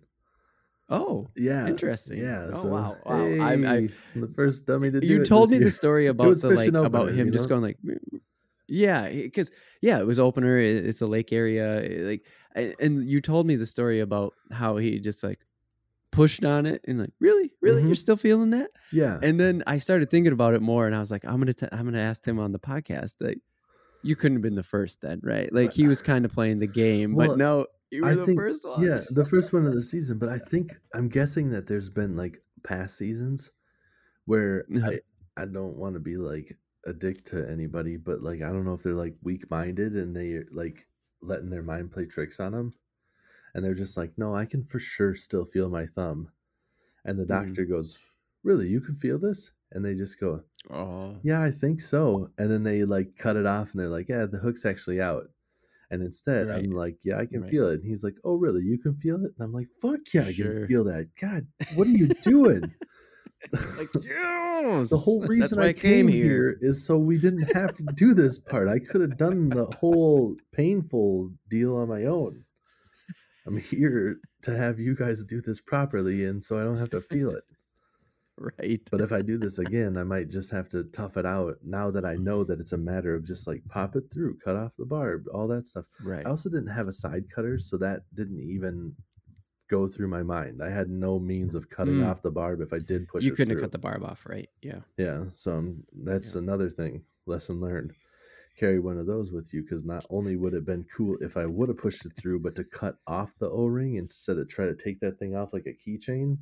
Oh, 0.89 1.31
yeah 1.37 1.69
interesting. 1.69 2.19
yeah 2.19 2.51
Oh 2.53 2.63
so, 2.63 2.69
wow. 2.69 3.01
Wow. 3.07 3.15
I, 3.15 3.53
I, 3.55 3.57
hey, 3.57 3.89
I'm 4.15 4.21
the 4.21 4.29
first 4.35 4.67
dummy 4.67 4.91
to 4.91 5.01
do 5.01 5.07
you 5.07 5.25
told 5.25 5.49
me 5.51 5.57
year. 5.57 5.65
the 5.67 5.71
story 5.71 6.07
about 6.09 6.37
the 6.41 6.51
like 6.51 6.59
fishing 6.59 6.77
about 6.77 7.11
him 7.13 7.31
just 7.31 7.45
know? 7.45 7.49
going 7.49 7.63
like 7.63 7.79
mm, 7.83 7.97
mm. 8.13 8.21
yeah 8.69 9.09
because 9.09 9.51
yeah 9.81 9.99
it 10.01 10.07
was 10.07 10.19
opener 10.19 10.59
it's 10.59 11.01
a 11.01 11.07
lake 11.07 11.33
area 11.33 11.83
like 12.05 12.27
and 12.55 13.09
you 13.09 13.21
told 13.23 13.47
me 13.47 13.57
the 13.57 13.65
story 13.65 14.01
about 14.01 14.35
how 14.51 14.77
he 14.77 14.99
just 14.99 15.23
like 15.23 15.41
pushed 16.13 16.45
on 16.45 16.67
it 16.67 16.81
and 16.87 17.01
like 17.01 17.11
really? 17.21 17.51
Really? 17.61 17.83
Mhm. 17.83 17.87
you're 17.87 17.95
still 17.97 18.17
feeling 18.17 18.51
that? 18.51 18.71
Yeah. 18.93 19.19
And 19.23 19.41
then 19.41 19.63
i 19.67 19.79
started 19.79 20.11
thinking 20.11 20.33
about 20.33 20.55
it 20.55 20.63
more 20.63 20.87
and 20.87 20.95
i 20.95 21.01
was 21.01 21.11
like 21.11 21.25
i'm 21.25 21.39
gonna 21.41 21.53
t- 21.55 21.67
i'm 21.73 21.85
gonna 21.85 21.99
ask 22.01 22.25
him 22.27 22.39
on 22.39 22.53
the 22.53 22.59
podcast 22.59 23.15
like 23.21 23.39
you 24.03 24.15
couldn't 24.15 24.37
have 24.37 24.43
been 24.43 24.55
the 24.55 24.63
first 24.63 25.01
then 25.01 25.21
right? 25.23 25.53
Like 25.53 25.73
he 25.73 25.87
was 25.89 26.03
kind 26.03 26.25
of 26.25 26.33
playing 26.33 26.59
the 26.59 26.67
game 26.67 27.15
Well, 27.15 27.29
but 27.29 27.39
no 27.39 27.67
you 27.91 28.03
were 28.03 28.09
I 28.09 28.15
the 28.15 28.25
think- 28.27 28.39
first 28.39 28.65
one. 28.65 28.83
Yeah, 28.83 29.01
the 29.11 29.25
first 29.25 29.53
one 29.53 29.65
of 29.67 29.75
the 29.75 29.83
season, 29.83 30.19
but 30.19 30.29
I 30.29 30.39
think 30.39 30.75
I'm 30.95 31.09
guessing 31.09 31.51
that 31.51 31.67
there's 31.67 31.91
been 31.91 32.17
like 32.17 32.43
past 32.65 32.97
seasons 32.97 33.51
where. 34.25 34.65
I 34.83 35.01
I 35.37 35.45
don't 35.47 35.77
want 35.77 35.95
to 35.95 36.01
be 36.01 36.17
like 36.17 36.57
a 36.87 36.93
dick 36.93 37.25
to 37.27 37.49
anybody, 37.49 37.97
but 37.97 38.23
like 38.23 38.43
I 38.43 38.49
don't 38.49 38.65
know 38.65 38.75
if 38.75 38.83
they're 38.83 38.93
like 38.95 39.15
weak 39.23 39.49
minded 39.51 39.93
and 39.95 40.15
they're 40.17 40.45
like 40.53 40.87
letting 41.23 41.49
their 41.51 41.63
mind 41.63 41.93
play 41.93 42.07
tricks 42.07 42.41
on 42.41 42.53
them, 42.53 42.73
and 43.55 43.65
they're 43.65 43.75
just 43.75 43.97
like, 43.97 44.17
no, 44.19 44.35
I 44.35 44.47
can 44.47 44.65
for 44.65 44.79
sure 44.79 45.15
still 45.15 45.45
feel 45.45 45.69
my 45.71 45.87
thumb, 45.87 46.33
and 47.05 47.19
the 47.19 47.27
Mhm. 47.27 47.27
doctor 47.27 47.65
goes, 47.67 48.01
really, 48.45 48.69
you 48.69 48.81
can 48.81 48.97
feel 48.97 49.19
this, 49.19 49.53
And 49.73 49.85
they 49.85 49.95
just 49.95 50.21
go, 50.21 50.45
Oh, 50.71 51.23
yeah, 51.23 51.43
I 51.43 51.51
think 51.51 51.81
so. 51.81 52.31
And 52.39 52.51
then 52.51 52.63
they 52.65 52.85
like 52.85 53.17
cut 53.17 53.37
it 53.37 53.47
off 53.47 53.73
and 53.73 53.81
they're 53.81 53.89
like, 53.89 54.09
yeah, 54.09 54.27
the 54.27 54.39
hook's 54.39 54.65
actually 54.67 55.01
out. 55.01 55.31
And 55.91 56.03
instead, 56.03 56.51
I'm 56.51 56.73
like, 56.73 56.99
yeah, 57.05 57.19
I 57.19 57.27
can 57.27 57.43
Right. 57.43 57.47
feel 57.47 57.69
it. 57.69 57.77
And 57.81 57.85
he's 57.85 58.05
like, 58.05 58.17
oh, 58.25 58.37
really? 58.37 58.63
You 58.63 58.79
can 58.79 58.97
feel 58.97 59.17
it? 59.25 59.33
And 59.37 59.41
I'm 59.45 59.53
like, 59.53 59.69
fuck 59.81 60.01
yeah, 60.15 60.27
I 60.27 60.35
Sure. 60.35 60.35
can 60.35 60.53
feel 60.67 60.85
that. 60.85 61.11
God, 61.21 61.49
what 61.69 61.87
are 61.89 61.93
you 61.93 62.09
doing? 62.23 62.75
like 63.77 63.91
yeah. 64.03 64.87
the 64.91 64.99
whole 64.99 65.25
reason 65.25 65.59
why 65.59 65.69
I 65.69 65.71
came 65.71 66.09
here 66.09 66.59
is 66.61 66.85
so 66.85 66.99
we 66.99 67.19
didn't 67.19 67.43
have 67.43 67.75
to 67.77 67.83
do 67.83 68.15
this 68.15 68.39
part. 68.39 68.69
I 68.69 68.79
could 68.79 69.01
have 69.01 69.17
done 69.17 69.53
the 69.53 69.67
whole 69.67 70.37
painful 70.53 71.33
deal 71.49 71.77
on 71.77 71.89
my 71.89 72.05
own. 72.05 72.45
I'm 73.47 73.57
here 73.57 74.19
to 74.43 74.57
have 74.57 74.79
you 74.79 74.95
guys 74.95 75.25
do 75.25 75.41
this 75.41 75.61
properly, 75.61 76.25
and 76.27 76.43
so 76.43 76.59
I 76.61 76.65
don't 76.65 76.79
have 76.79 76.91
to 76.91 77.01
feel 77.01 77.31
it. 77.31 77.45
Right. 78.59 78.81
But 78.91 79.03
if 79.03 79.13
I 79.13 79.21
do 79.21 79.37
this 79.37 79.59
again, 79.59 79.97
I 79.99 80.05
might 80.05 80.31
just 80.31 80.51
have 80.53 80.69
to 80.71 80.85
tough 80.85 81.19
it 81.19 81.27
out 81.27 81.59
now 81.63 81.91
that 81.91 82.07
I 82.07 82.15
know 82.17 82.43
that 82.45 82.61
it's 82.61 82.73
a 82.73 82.79
matter 82.79 83.15
of 83.15 83.25
just 83.25 83.47
like 83.47 83.63
pop 83.69 83.95
it 83.95 84.05
through, 84.11 84.39
cut 84.43 84.57
off 84.57 84.73
the 84.79 84.87
barb, 84.87 85.27
all 85.33 85.47
that 85.49 85.67
stuff. 85.67 85.85
right. 86.03 86.27
I 86.27 86.31
also 86.31 86.49
didn't 86.49 86.69
have 86.73 86.89
a 86.89 86.93
side 86.93 87.25
cutter, 87.33 87.59
so 87.59 87.77
that 87.77 88.01
didn't 88.15 88.41
even 88.41 88.97
go 89.69 89.87
through 89.87 90.09
my 90.09 90.23
mind. 90.23 90.63
I 90.63 90.71
had 90.71 90.89
no 90.89 91.19
means 91.21 91.55
of 91.55 91.69
cutting 91.69 91.97
Mm. 91.97 92.09
off 92.09 92.23
the 92.23 92.31
barb 92.31 92.63
if 92.63 92.73
I 92.73 92.79
did 92.79 93.07
push 93.07 93.23
it. 93.23 93.27
you 93.27 93.33
couldn't 93.33 93.53
have 93.55 93.61
cut 93.63 93.71
the 93.71 93.79
barb 93.79 94.03
off, 94.03 94.25
right? 94.27 94.49
Yeah. 94.63 94.81
Yeah, 94.97 95.25
so 95.33 95.59
um, 95.59 95.85
that's 96.03 96.35
Yeah. 96.35 96.41
another 96.41 96.71
thing. 96.71 97.05
Lesson 97.27 97.61
learned. 97.61 97.93
Carry 98.57 98.79
one 98.79 98.99
of 98.99 99.07
those 99.07 99.33
with 99.33 99.53
you 99.55 99.63
because 99.63 99.85
not 99.85 100.07
only 100.11 100.37
would 100.37 100.55
it 100.55 100.57
have 100.57 100.65
been 100.67 100.85
cool 100.85 101.17
if 101.21 101.37
I 101.37 101.47
would 101.47 101.69
have 101.69 101.79
pushed 101.79 102.05
it 102.07 102.15
through, 102.17 102.41
but 102.41 102.55
to 102.57 102.65
cut 102.65 102.99
off 103.07 103.37
the 103.39 103.49
O 103.51 103.67
ring 103.67 103.95
instead 103.97 104.39
of 104.39 104.49
try 104.49 104.67
to 104.67 104.75
take 104.77 105.01
that 105.01 105.19
thing 105.19 105.35
off 105.35 105.53
like 105.53 105.67
a 105.67 105.75
keychain, 105.75 106.39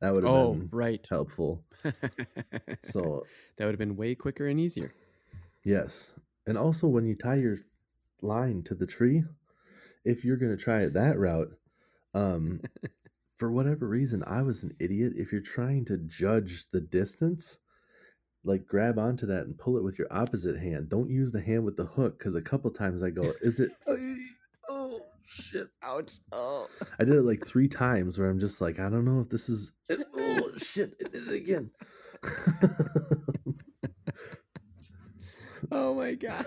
that 0.00 0.12
would 0.12 0.24
have 0.24 0.32
Oh, 0.32 0.32
been 0.32 0.72
right. 0.72 1.08
helpful. 1.08 1.64
So 2.80 3.28
that 3.56 3.64
would 3.64 3.72
have 3.72 3.78
been 3.78 3.96
way 3.96 4.14
quicker 4.14 4.46
and 4.46 4.60
easier. 4.60 4.94
yes, 5.64 6.14
and 6.46 6.58
also 6.58 6.86
when 6.88 7.04
you 7.04 7.14
tie 7.14 7.36
your 7.36 7.58
line 8.20 8.62
to 8.64 8.74
the 8.74 8.86
tree, 8.86 9.24
if 10.04 10.24
you're 10.24 10.38
gonna 10.38 10.56
try 10.56 10.82
it 10.82 10.94
that 10.94 11.18
route, 11.18 11.52
um, 12.14 12.62
for 13.38 13.52
whatever 13.52 13.88
reason, 13.88 14.24
I 14.26 14.42
was 14.42 14.62
an 14.62 14.76
idiot. 14.80 15.14
If 15.16 15.32
you're 15.32 15.40
trying 15.42 15.84
to 15.86 15.98
judge 15.98 16.70
the 16.70 16.80
distance, 16.80 17.60
like 18.44 18.66
grab 18.66 18.98
onto 18.98 19.26
that 19.26 19.46
and 19.46 19.56
pull 19.58 19.76
it 19.76 19.84
with 19.84 19.98
your 19.98 20.08
opposite 20.10 20.58
hand. 20.58 20.88
Don't 20.88 21.10
use 21.10 21.32
the 21.32 21.40
hand 21.40 21.64
with 21.64 21.76
the 21.76 21.84
hook 21.84 22.18
because 22.18 22.34
a 22.34 22.42
couple 22.42 22.70
times 22.70 23.02
I 23.02 23.10
go, 23.10 23.32
is 23.40 23.60
it? 23.60 23.72
Oh 24.68 25.00
shit! 25.26 25.68
Ouch. 25.82 26.12
Oh. 26.30 26.68
I 27.00 27.04
did 27.04 27.14
it 27.14 27.22
like 27.22 27.44
three 27.44 27.68
times 27.68 28.18
where 28.18 28.30
I'm 28.30 28.38
just 28.38 28.60
like, 28.60 28.78
I 28.78 28.88
don't 28.88 29.04
know 29.04 29.20
if 29.20 29.28
this 29.28 29.48
is. 29.48 29.72
Oh 29.90 30.50
shit! 30.56 30.94
I 31.04 31.08
did 31.08 31.28
it 31.28 31.34
again. 31.34 31.70
Oh 35.74 35.94
my 35.94 36.12
god. 36.14 36.44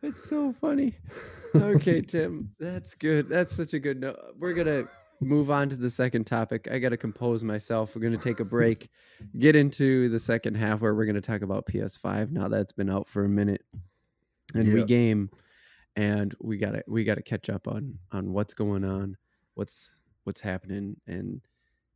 That's 0.00 0.24
so 0.24 0.54
funny. 0.60 0.96
Okay, 1.54 2.00
Tim. 2.00 2.50
That's 2.58 2.94
good. 2.94 3.28
That's 3.28 3.54
such 3.54 3.74
a 3.74 3.78
good 3.78 4.00
note. 4.00 4.18
We're 4.38 4.54
gonna 4.54 4.84
move 5.22 5.50
on 5.50 5.68
to 5.70 5.76
the 5.76 5.90
second 5.90 6.26
topic. 6.26 6.68
I 6.70 6.78
gotta 6.78 6.96
compose 6.96 7.42
myself. 7.44 7.94
We're 7.94 8.02
gonna 8.02 8.16
take 8.16 8.40
a 8.40 8.44
break, 8.44 8.90
get 9.38 9.56
into 9.56 10.08
the 10.08 10.18
second 10.18 10.56
half 10.56 10.80
where 10.80 10.94
we're 10.94 11.06
gonna 11.06 11.20
talk 11.20 11.42
about 11.42 11.66
PS5 11.66 12.30
now 12.30 12.48
that 12.48 12.60
it's 12.60 12.72
been 12.72 12.90
out 12.90 13.08
for 13.08 13.24
a 13.24 13.28
minute. 13.28 13.64
And 14.54 14.66
Yeah. 14.66 14.74
regame. 14.74 15.28
And 15.96 16.34
we 16.40 16.56
gotta 16.58 16.82
we 16.86 17.04
gotta 17.04 17.22
catch 17.22 17.50
up 17.50 17.68
on 17.68 17.98
on 18.12 18.32
what's 18.32 18.54
going 18.54 18.84
on, 18.84 19.16
what's 19.54 19.92
what's 20.24 20.40
happening 20.40 20.96
and 21.06 21.40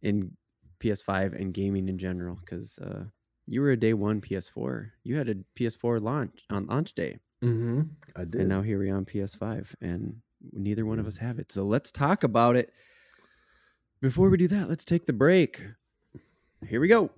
in 0.02 0.36
PS5 0.80 1.32
and 1.40 1.54
gaming 1.54 1.88
in 1.88 1.98
general. 1.98 2.38
Cause 2.46 2.78
uh 2.78 3.04
you 3.46 3.60
were 3.60 3.70
a 3.70 3.76
day 3.76 3.94
one 3.94 4.20
PS4. 4.20 4.90
You 5.04 5.16
had 5.16 5.28
a 5.28 5.36
PS4 5.54 6.02
launch 6.02 6.44
on 6.50 6.66
launch 6.66 6.94
day, 6.94 7.18
mm-hmm. 7.42 7.82
I 8.16 8.24
did. 8.24 8.40
and 8.40 8.48
now 8.48 8.60
here 8.60 8.78
we 8.78 8.90
are 8.90 8.96
on 8.96 9.04
PS5, 9.04 9.68
and 9.80 10.16
neither 10.52 10.84
one 10.84 10.98
of 10.98 11.06
us 11.06 11.16
have 11.18 11.38
it. 11.38 11.52
So 11.52 11.64
let's 11.64 11.92
talk 11.92 12.24
about 12.24 12.56
it. 12.56 12.72
Before 14.02 14.28
we 14.28 14.36
do 14.36 14.46
that, 14.48 14.68
let's 14.68 14.84
take 14.84 15.06
the 15.06 15.14
break. 15.14 15.62
Here 16.68 16.80
we 16.82 16.86
go. 16.86 17.10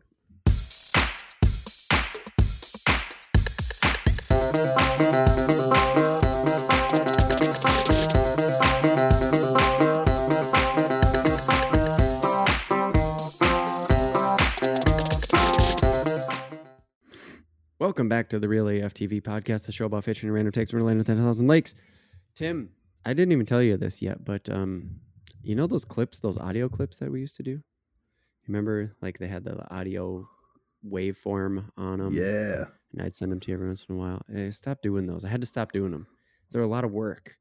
Welcome 17.81 18.09
back 18.09 18.29
to 18.29 18.39
the 18.39 18.47
Real 18.49 18.69
AF 18.69 18.95
TV 18.95 19.21
podcast, 19.21 19.67
the 19.67 19.73
show 19.73 19.87
about 19.87 20.05
fishing 20.05 20.29
and 20.29 20.35
random 20.35 20.53
takes 20.53 20.71
from 20.71 20.81
Orlando 20.83 21.03
10,000 21.03 21.49
lakes. 21.49 21.75
Tim, 22.37 22.71
I 23.05 23.15
didn't 23.15 23.33
even 23.33 23.47
tell 23.47 23.63
you 23.63 23.77
this 23.77 24.01
yet, 24.01 24.25
but 24.25 24.49
um, 24.49 25.01
you 25.43 25.55
know 25.55 25.67
those 25.67 25.85
clips, 25.85 26.21
those 26.21 26.37
audio 26.39 26.69
clips 26.69 26.99
that 26.99 27.11
we 27.11 27.21
used 27.21 27.37
to 27.37 27.43
do? 27.43 27.63
Remember, 28.47 28.95
like 29.03 29.19
they 29.19 29.27
had 29.29 29.45
the 29.45 29.73
audio 29.75 30.27
waveform 30.87 31.69
on 31.77 31.99
them? 31.99 32.15
yeah, 32.15 32.65
And 32.93 33.03
I'd 33.03 33.15
send 33.15 33.33
them 33.33 33.41
to 33.41 33.49
you 33.51 33.55
every 33.55 33.67
once 33.67 33.85
in 33.89 33.95
a 33.95 33.99
while. 33.99 34.23
I 34.35 34.51
stopped 34.51 34.83
doing 34.83 35.07
those. 35.07 35.25
I 35.25 35.29
had 35.29 35.41
to 35.41 35.47
stop 35.47 35.73
doing 35.73 35.93
them. 35.93 36.07
They're 36.51 36.63
a 36.63 36.67
lot 36.67 36.85
of 36.85 36.93
work. 36.93 37.35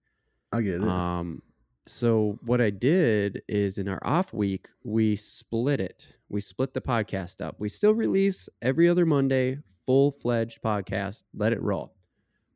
I 0.52 0.62
get 0.62 0.82
it. 0.82 0.88
Um, 0.88 1.42
so 1.88 2.38
what 2.44 2.60
I 2.60 2.70
did 2.70 3.42
is 3.48 3.78
in 3.78 3.88
our 3.88 4.00
off 4.04 4.34
week, 4.34 4.68
we 4.84 5.16
split 5.16 5.80
it. 5.80 6.14
We 6.30 6.42
split 6.42 6.74
the 6.74 6.82
podcast 6.82 7.46
up. 7.46 7.56
We 7.60 7.70
still 7.70 7.94
release 7.94 8.50
every 8.62 8.90
other 8.90 9.06
Monday, 9.06 9.60
full 9.86 10.12
fledged 10.12 10.62
podcast, 10.62 11.24
let 11.34 11.54
it 11.54 11.62
roll. 11.62 11.96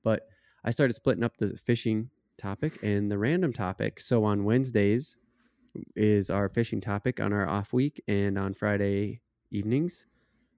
But 0.04 0.28
I 0.66 0.72
started 0.72 0.94
splitting 0.94 1.24
up 1.24 1.38
the 1.38 1.56
fishing 1.56 2.10
topic 2.38 2.84
and 2.84 3.10
the 3.10 3.18
random 3.18 3.54
topic. 3.54 4.02
So 4.02 4.26
on 4.26 4.44
Wednesdays 4.44 5.16
is 5.96 6.30
our 6.30 6.50
fishing 6.50 6.82
topic 6.82 7.20
on 7.20 7.34
our 7.34 7.48
off 7.48 7.74
week, 7.74 8.02
and 8.08 8.38
on 8.38 8.54
Friday 8.54 9.22
evenings, 9.52 10.08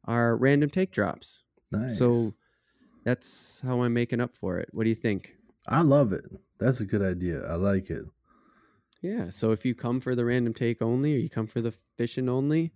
our 0.05 0.37
random 0.37 0.69
take 0.69 0.91
drops. 0.91 1.43
nice. 1.71 1.97
So 1.97 2.31
that's 3.03 3.61
how 3.65 3.81
I'm 3.81 3.93
making 3.93 4.21
up 4.21 4.35
for 4.35 4.57
it. 4.57 4.69
What 4.71 4.83
do 4.83 4.89
you 4.89 4.95
think? 4.95 5.35
I 5.67 5.81
love 5.81 6.13
it. 6.13 6.25
That's 6.59 6.81
a 6.81 6.85
good 6.85 7.01
idea. 7.01 7.45
I 7.45 7.55
like 7.55 7.89
it. 7.89 8.03
Yeah. 9.01 9.29
So 9.29 9.51
if 9.51 9.65
you 9.65 9.75
come 9.75 9.99
for 9.99 10.15
the 10.15 10.25
random 10.25 10.53
take 10.53 10.81
only 10.81 11.13
or 11.13 11.17
you 11.17 11.29
come 11.29 11.47
for 11.47 11.61
the 11.61 11.73
fishing 11.97 12.29
only, 12.29 12.71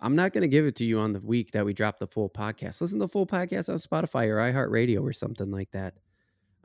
I'm 0.00 0.14
not 0.14 0.32
going 0.32 0.42
to 0.42 0.48
give 0.48 0.66
it 0.66 0.76
to 0.76 0.84
you 0.84 1.00
on 1.00 1.12
the 1.12 1.20
week 1.20 1.52
that 1.52 1.64
we 1.64 1.72
drop 1.72 1.98
the 1.98 2.06
full 2.06 2.28
podcast. 2.28 2.80
Listen 2.80 2.98
to 2.98 3.06
the 3.06 3.08
full 3.08 3.26
podcast 3.26 3.68
on 3.68 3.76
Spotify 3.76 4.28
or 4.28 4.36
iHeartRadio 4.36 5.02
or 5.02 5.12
something 5.12 5.50
like 5.50 5.70
that. 5.72 5.94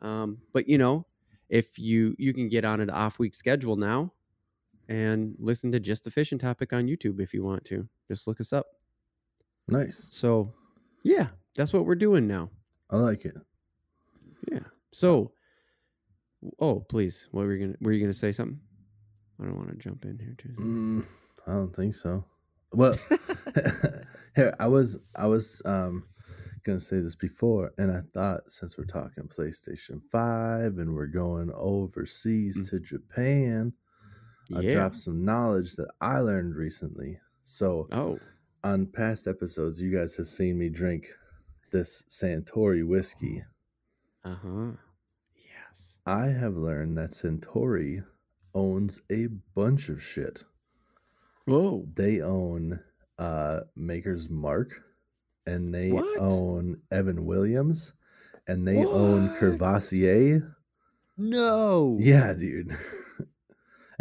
Um, 0.01 0.39
but 0.53 0.67
you 0.67 0.77
know, 0.77 1.05
if 1.49 1.77
you 1.79 2.15
you 2.17 2.33
can 2.33 2.47
get 2.47 2.65
on 2.65 2.79
an 2.79 2.89
off 2.89 3.19
week 3.19 3.35
schedule 3.35 3.75
now 3.75 4.13
and 4.89 5.35
listen 5.39 5.71
to 5.71 5.79
just 5.79 6.03
the 6.03 6.11
fishing 6.11 6.37
topic 6.37 6.73
on 6.73 6.87
YouTube 6.87 7.19
if 7.21 7.33
you 7.33 7.43
want 7.43 7.63
to. 7.65 7.87
Just 8.07 8.27
look 8.27 8.39
us 8.41 8.51
up. 8.53 8.65
Nice. 9.67 10.09
So, 10.11 10.53
yeah, 11.03 11.27
that's 11.55 11.71
what 11.73 11.85
we're 11.85 11.95
doing 11.95 12.27
now. 12.27 12.49
I 12.89 12.97
like 12.97 13.25
it. 13.25 13.35
Yeah. 14.51 14.59
So, 14.91 15.31
oh, 16.59 16.79
please, 16.81 17.27
what 17.31 17.45
were 17.45 17.53
you 17.53 17.65
gonna? 17.67 17.77
Were 17.81 17.91
you 17.91 18.01
gonna 18.01 18.13
say 18.13 18.31
something? 18.31 18.59
I 19.39 19.45
don't 19.45 19.55
want 19.57 19.69
to 19.69 19.75
jump 19.77 20.03
in 20.05 20.19
here 20.19 20.35
too. 20.37 20.49
Mm, 20.59 21.05
I 21.47 21.53
don't 21.53 21.75
think 21.75 21.95
so. 21.95 22.25
Well, 22.73 22.95
here 24.35 24.55
I 24.59 24.67
was. 24.67 24.97
I 25.15 25.27
was 25.27 25.61
um 25.65 26.03
gonna 26.63 26.79
say 26.79 26.99
this 26.99 27.15
before, 27.15 27.71
and 27.77 27.91
I 27.91 28.01
thought 28.13 28.41
since 28.51 28.77
we're 28.77 28.85
talking 28.85 29.23
PlayStation 29.27 30.01
Five 30.11 30.77
and 30.77 30.93
we're 30.93 31.07
going 31.07 31.49
overseas 31.55 32.57
Mm. 32.57 32.69
to 32.69 32.79
Japan, 32.79 33.73
I 34.55 34.61
yeah. 34.61 34.73
dropped 34.73 34.97
some 34.97 35.23
knowledge 35.25 35.75
that 35.75 35.89
I 36.01 36.19
learned 36.19 36.55
recently. 36.55 37.19
So 37.43 37.87
Oh, 37.91 38.19
on 38.63 38.85
past 38.87 39.27
episodes, 39.27 39.81
you 39.81 39.95
guys 39.95 40.15
have 40.17 40.25
seen 40.27 40.57
me 40.57 40.69
drink 40.69 41.07
this 41.71 42.03
Suntory 42.09 42.85
whiskey. 42.85 43.43
uh 44.23 44.35
huh. 44.35 44.71
Yes. 45.35 45.99
I 46.05 46.27
have 46.27 46.55
learned 46.57 46.97
that 46.97 47.11
Suntory 47.11 48.03
owns 48.53 49.01
a 49.11 49.27
bunch 49.55 49.89
of 49.89 50.03
shit. 50.03 50.43
Whoa. 51.45 51.87
They 51.95 52.21
own 52.21 52.79
uh 53.17 53.61
Maker's 53.75 54.29
Mark 54.29 54.81
and 55.45 55.73
they 55.73 55.91
What? 55.91 56.19
own 56.19 56.81
Evan 56.91 57.25
Williams 57.25 57.93
and 58.47 58.67
they 58.67 58.77
own 58.85 59.29
What? 59.29 59.39
Courvoisier. 59.39 60.55
No. 61.17 61.97
Yeah, 61.99 62.33
dude. 62.33 62.75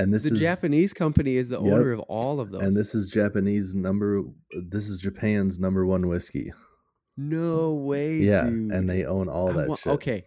and 0.03 0.13
this 0.13 0.25
the 0.25 0.35
is 0.35 0.41
Japanese 0.41 0.93
company 0.93 1.37
is 1.37 1.49
the 1.49 1.61
Yep. 1.63 1.73
owner 1.73 1.93
of 1.93 2.01
all 2.01 2.41
of 2.41 2.51
those. 2.51 2.63
and 2.63 2.75
this 2.75 2.95
is 2.95 3.11
Japanese 3.11 3.75
number 3.75 4.23
this 4.69 4.89
is 4.89 4.99
Japan's 4.99 5.59
number 5.61 5.85
1 5.87 6.09
whiskey. 6.09 6.53
no 7.17 7.75
way, 7.75 8.17
yeah, 8.17 8.45
dude. 8.45 8.71
and 8.73 8.89
they 8.89 9.05
own 9.05 9.29
all 9.29 9.51
I 9.51 9.67
that 9.67 9.79
shit. 9.79 9.93
Okay, 9.95 10.25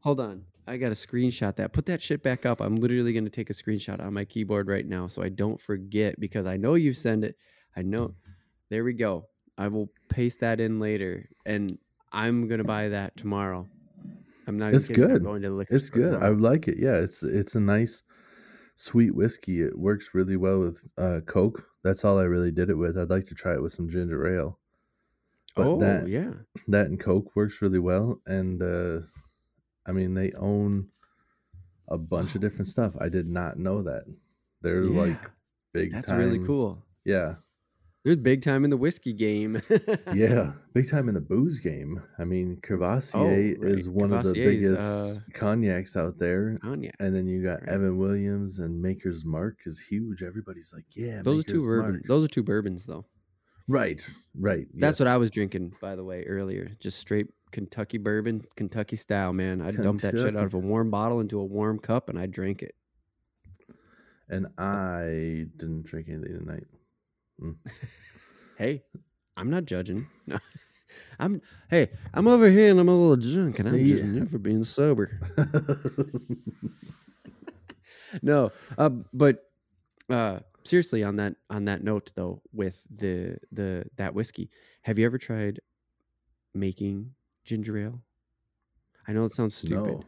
hold 0.00 0.20
on. 0.20 0.44
I 0.68 0.76
got 0.78 0.88
to 0.88 0.94
screenshot 0.94 1.54
that. 1.56 1.72
Put 1.72 1.86
that 1.86 2.02
shit 2.02 2.22
back 2.24 2.44
up. 2.44 2.60
I'm 2.60 2.74
literally 2.76 3.12
going 3.12 3.24
to 3.24 3.30
take 3.30 3.50
a 3.50 3.52
screenshot 3.52 4.00
on 4.00 4.12
my 4.12 4.24
keyboard 4.24 4.66
right 4.66 4.84
now 4.86 5.06
so 5.06 5.22
I 5.22 5.28
don't 5.28 5.60
forget 5.60 6.18
because 6.18 6.44
I 6.44 6.56
know 6.56 6.74
you 6.74 6.92
send 6.92 7.22
it. 7.22 7.36
I 7.76 7.82
know. 7.82 8.14
There 8.68 8.82
we 8.82 8.92
go. 8.92 9.26
I 9.58 9.68
will 9.68 9.88
paste 10.08 10.40
that 10.40 10.58
in 10.60 10.80
later, 10.80 11.28
and 11.46 11.78
I'm 12.12 12.48
gonna 12.48 12.64
buy 12.64 12.88
that 12.88 13.16
tomorrow. 13.16 13.66
I'm 14.48 14.58
not. 14.58 14.66
even 14.68 14.76
It's 14.76 14.88
kidding, 14.88 15.04
I'm 15.04 15.10
good. 15.12 15.22
going 15.24 15.42
to 15.42 15.50
liquor 15.50 15.74
It's 15.74 15.88
good. 15.90 16.14
I 16.22 16.28
like 16.28 16.66
it. 16.68 16.78
Yeah, 16.78 16.96
it's 16.96 17.22
it's 17.22 17.54
a 17.54 17.60
nice 17.60 18.02
sweet 18.76 19.14
whiskey. 19.14 19.62
It 19.62 19.76
works 19.76 20.10
really 20.14 20.36
well 20.36 20.60
with 20.60 20.84
uh, 20.96 21.20
Coke. 21.26 21.66
That's 21.82 22.04
all 22.04 22.18
I 22.18 22.24
really 22.24 22.52
did 22.52 22.70
it 22.70 22.74
with. 22.74 22.96
I'd 22.96 23.10
like 23.10 23.26
to 23.26 23.34
try 23.34 23.54
it 23.54 23.62
with 23.62 23.72
some 23.72 23.90
ginger 23.90 24.32
ale. 24.32 24.58
But 25.56 25.66
oh 25.66 25.78
that 25.80 26.08
yeah. 26.08 26.32
that 26.68 26.86
and 26.86 27.00
Coke 27.00 27.34
works 27.34 27.62
really 27.62 27.78
well. 27.78 28.20
And 28.26 28.62
uh, 28.62 29.00
I 29.86 29.92
mean, 29.92 30.14
they 30.14 30.32
own 30.32 30.88
a 31.88 31.98
bunch 31.98 32.34
of 32.34 32.40
different 32.40 32.68
stuff. 32.68 32.94
I 33.00 33.08
did 33.08 33.28
not 33.28 33.58
know 33.58 33.82
that. 33.82 34.04
They're 34.60 34.84
like 34.84 35.18
big 35.72 35.92
That's 35.92 36.08
time. 36.08 36.18
really 36.18 36.44
cool. 36.44 36.82
Yeah, 37.04 37.36
They're 38.06 38.16
big 38.16 38.40
time 38.42 38.62
in 38.62 38.70
the 38.70 38.76
whiskey 38.76 39.12
game. 39.12 39.60
yeah, 40.14 40.52
big 40.74 40.88
time 40.88 41.08
in 41.08 41.16
the 41.16 41.20
booze 41.20 41.58
game. 41.58 42.00
I 42.20 42.24
mean, 42.24 42.56
Courvoisier 42.62 43.18
Oh, 43.20 43.26
right. 43.26 43.72
is 43.72 43.88
one 43.88 44.12
of 44.12 44.22
the 44.22 44.32
biggest 44.32 45.16
uh, 45.16 45.18
cognacs 45.34 45.96
out 45.96 46.16
there. 46.16 46.56
Cognac. 46.62 46.94
And 47.00 47.12
then 47.12 47.26
you 47.26 47.42
got 47.42 47.62
Right. 47.62 47.70
Evan 47.70 47.98
Williams 47.98 48.60
and 48.60 48.80
Maker's 48.80 49.24
Mark 49.24 49.58
is 49.66 49.80
huge. 49.80 50.22
Everybody's 50.22 50.72
like, 50.72 50.84
yeah, 50.94 51.20
Those 51.20 51.40
are 51.40 51.42
two 51.42 51.52
Maker's 51.54 51.66
bourbon. 51.66 52.02
Those 52.06 52.24
are 52.26 52.28
two 52.28 52.44
bourbons 52.44 52.86
though. 52.86 53.06
Right, 53.66 54.08
right. 54.38 54.68
That's 54.74 55.00
what 55.00 55.08
I 55.08 55.16
was 55.16 55.28
drinking, 55.32 55.72
by 55.80 55.96
the 55.96 56.04
way, 56.04 56.22
earlier. 56.26 56.70
Just 56.78 57.00
straight 57.00 57.26
Kentucky 57.50 57.98
bourbon, 57.98 58.44
Kentucky 58.54 58.94
style, 58.94 59.32
man. 59.32 59.60
I 59.60 59.72
dumped 59.72 60.02
that 60.02 60.16
shit 60.16 60.36
out 60.36 60.44
of 60.44 60.54
a 60.54 60.58
warm 60.58 60.90
bottle 60.90 61.18
into 61.18 61.40
a 61.40 61.44
warm 61.44 61.80
cup 61.80 62.08
and 62.08 62.20
I 62.20 62.26
drank 62.26 62.62
it. 62.62 62.76
And 64.28 64.46
I 64.58 65.46
didn't 65.56 65.86
drink 65.86 66.06
anything 66.08 66.38
tonight. 66.38 66.62
Hey, 68.54 68.84
I'm 69.36 69.50
not 69.50 69.66
judging. 69.66 70.08
No. 70.26 70.38
I'm 71.18 71.42
hey, 71.68 71.90
I'm 72.14 72.26
over 72.26 72.48
here 72.48 72.70
and 72.70 72.80
I'm 72.80 72.88
a 72.88 72.96
little 72.96 73.16
drunk 73.16 73.58
and 73.58 73.68
I'm 73.68 73.76
Yeah. 73.76 73.96
just 73.96 74.04
never 74.04 74.38
being 74.38 74.64
sober. 74.64 75.10
no, 78.22 78.50
uh, 78.78 78.90
but 79.12 79.44
uh, 80.08 80.40
seriously, 80.64 81.02
on 81.02 81.16
that 81.16 81.36
on 81.50 81.64
that 81.66 81.82
note 81.84 82.12
though, 82.16 82.42
with 82.52 82.86
the 82.94 83.36
the 83.52 83.84
that 83.96 84.14
whiskey, 84.14 84.50
have 84.82 84.98
you 84.98 85.06
ever 85.06 85.18
tried 85.18 85.60
making 86.54 87.14
ginger 87.44 87.78
ale? 87.78 88.02
I 89.08 89.12
know 89.12 89.24
it 89.24 89.32
sounds 89.32 89.54
stupid. 89.54 90.00
no. 90.00 90.04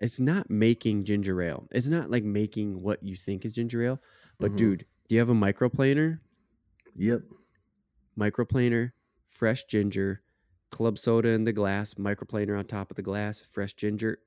It's 0.00 0.20
not 0.20 0.50
making 0.50 1.04
ginger 1.04 1.40
ale. 1.40 1.66
It's 1.70 1.86
not 1.86 2.10
like 2.10 2.24
making 2.24 2.82
what 2.82 3.02
you 3.02 3.16
think 3.16 3.44
is 3.44 3.54
ginger 3.54 3.82
ale. 3.82 4.00
But 4.40 4.52
Mhm. 4.52 4.56
dude, 4.56 4.86
do 5.08 5.14
you 5.14 5.18
have 5.20 5.30
a 5.30 5.34
microplaner? 5.34 6.18
Yep. 6.94 7.22
Microplaner, 8.18 8.92
fresh 9.28 9.64
ginger, 9.64 10.22
club 10.70 10.98
soda 10.98 11.30
in 11.30 11.44
the 11.44 11.52
glass, 11.52 11.94
microplaner 11.94 12.58
on 12.58 12.64
top 12.64 12.90
of 12.90 12.96
the 12.96 13.02
glass, 13.02 13.42
fresh 13.42 13.74
ginger. 13.74 14.18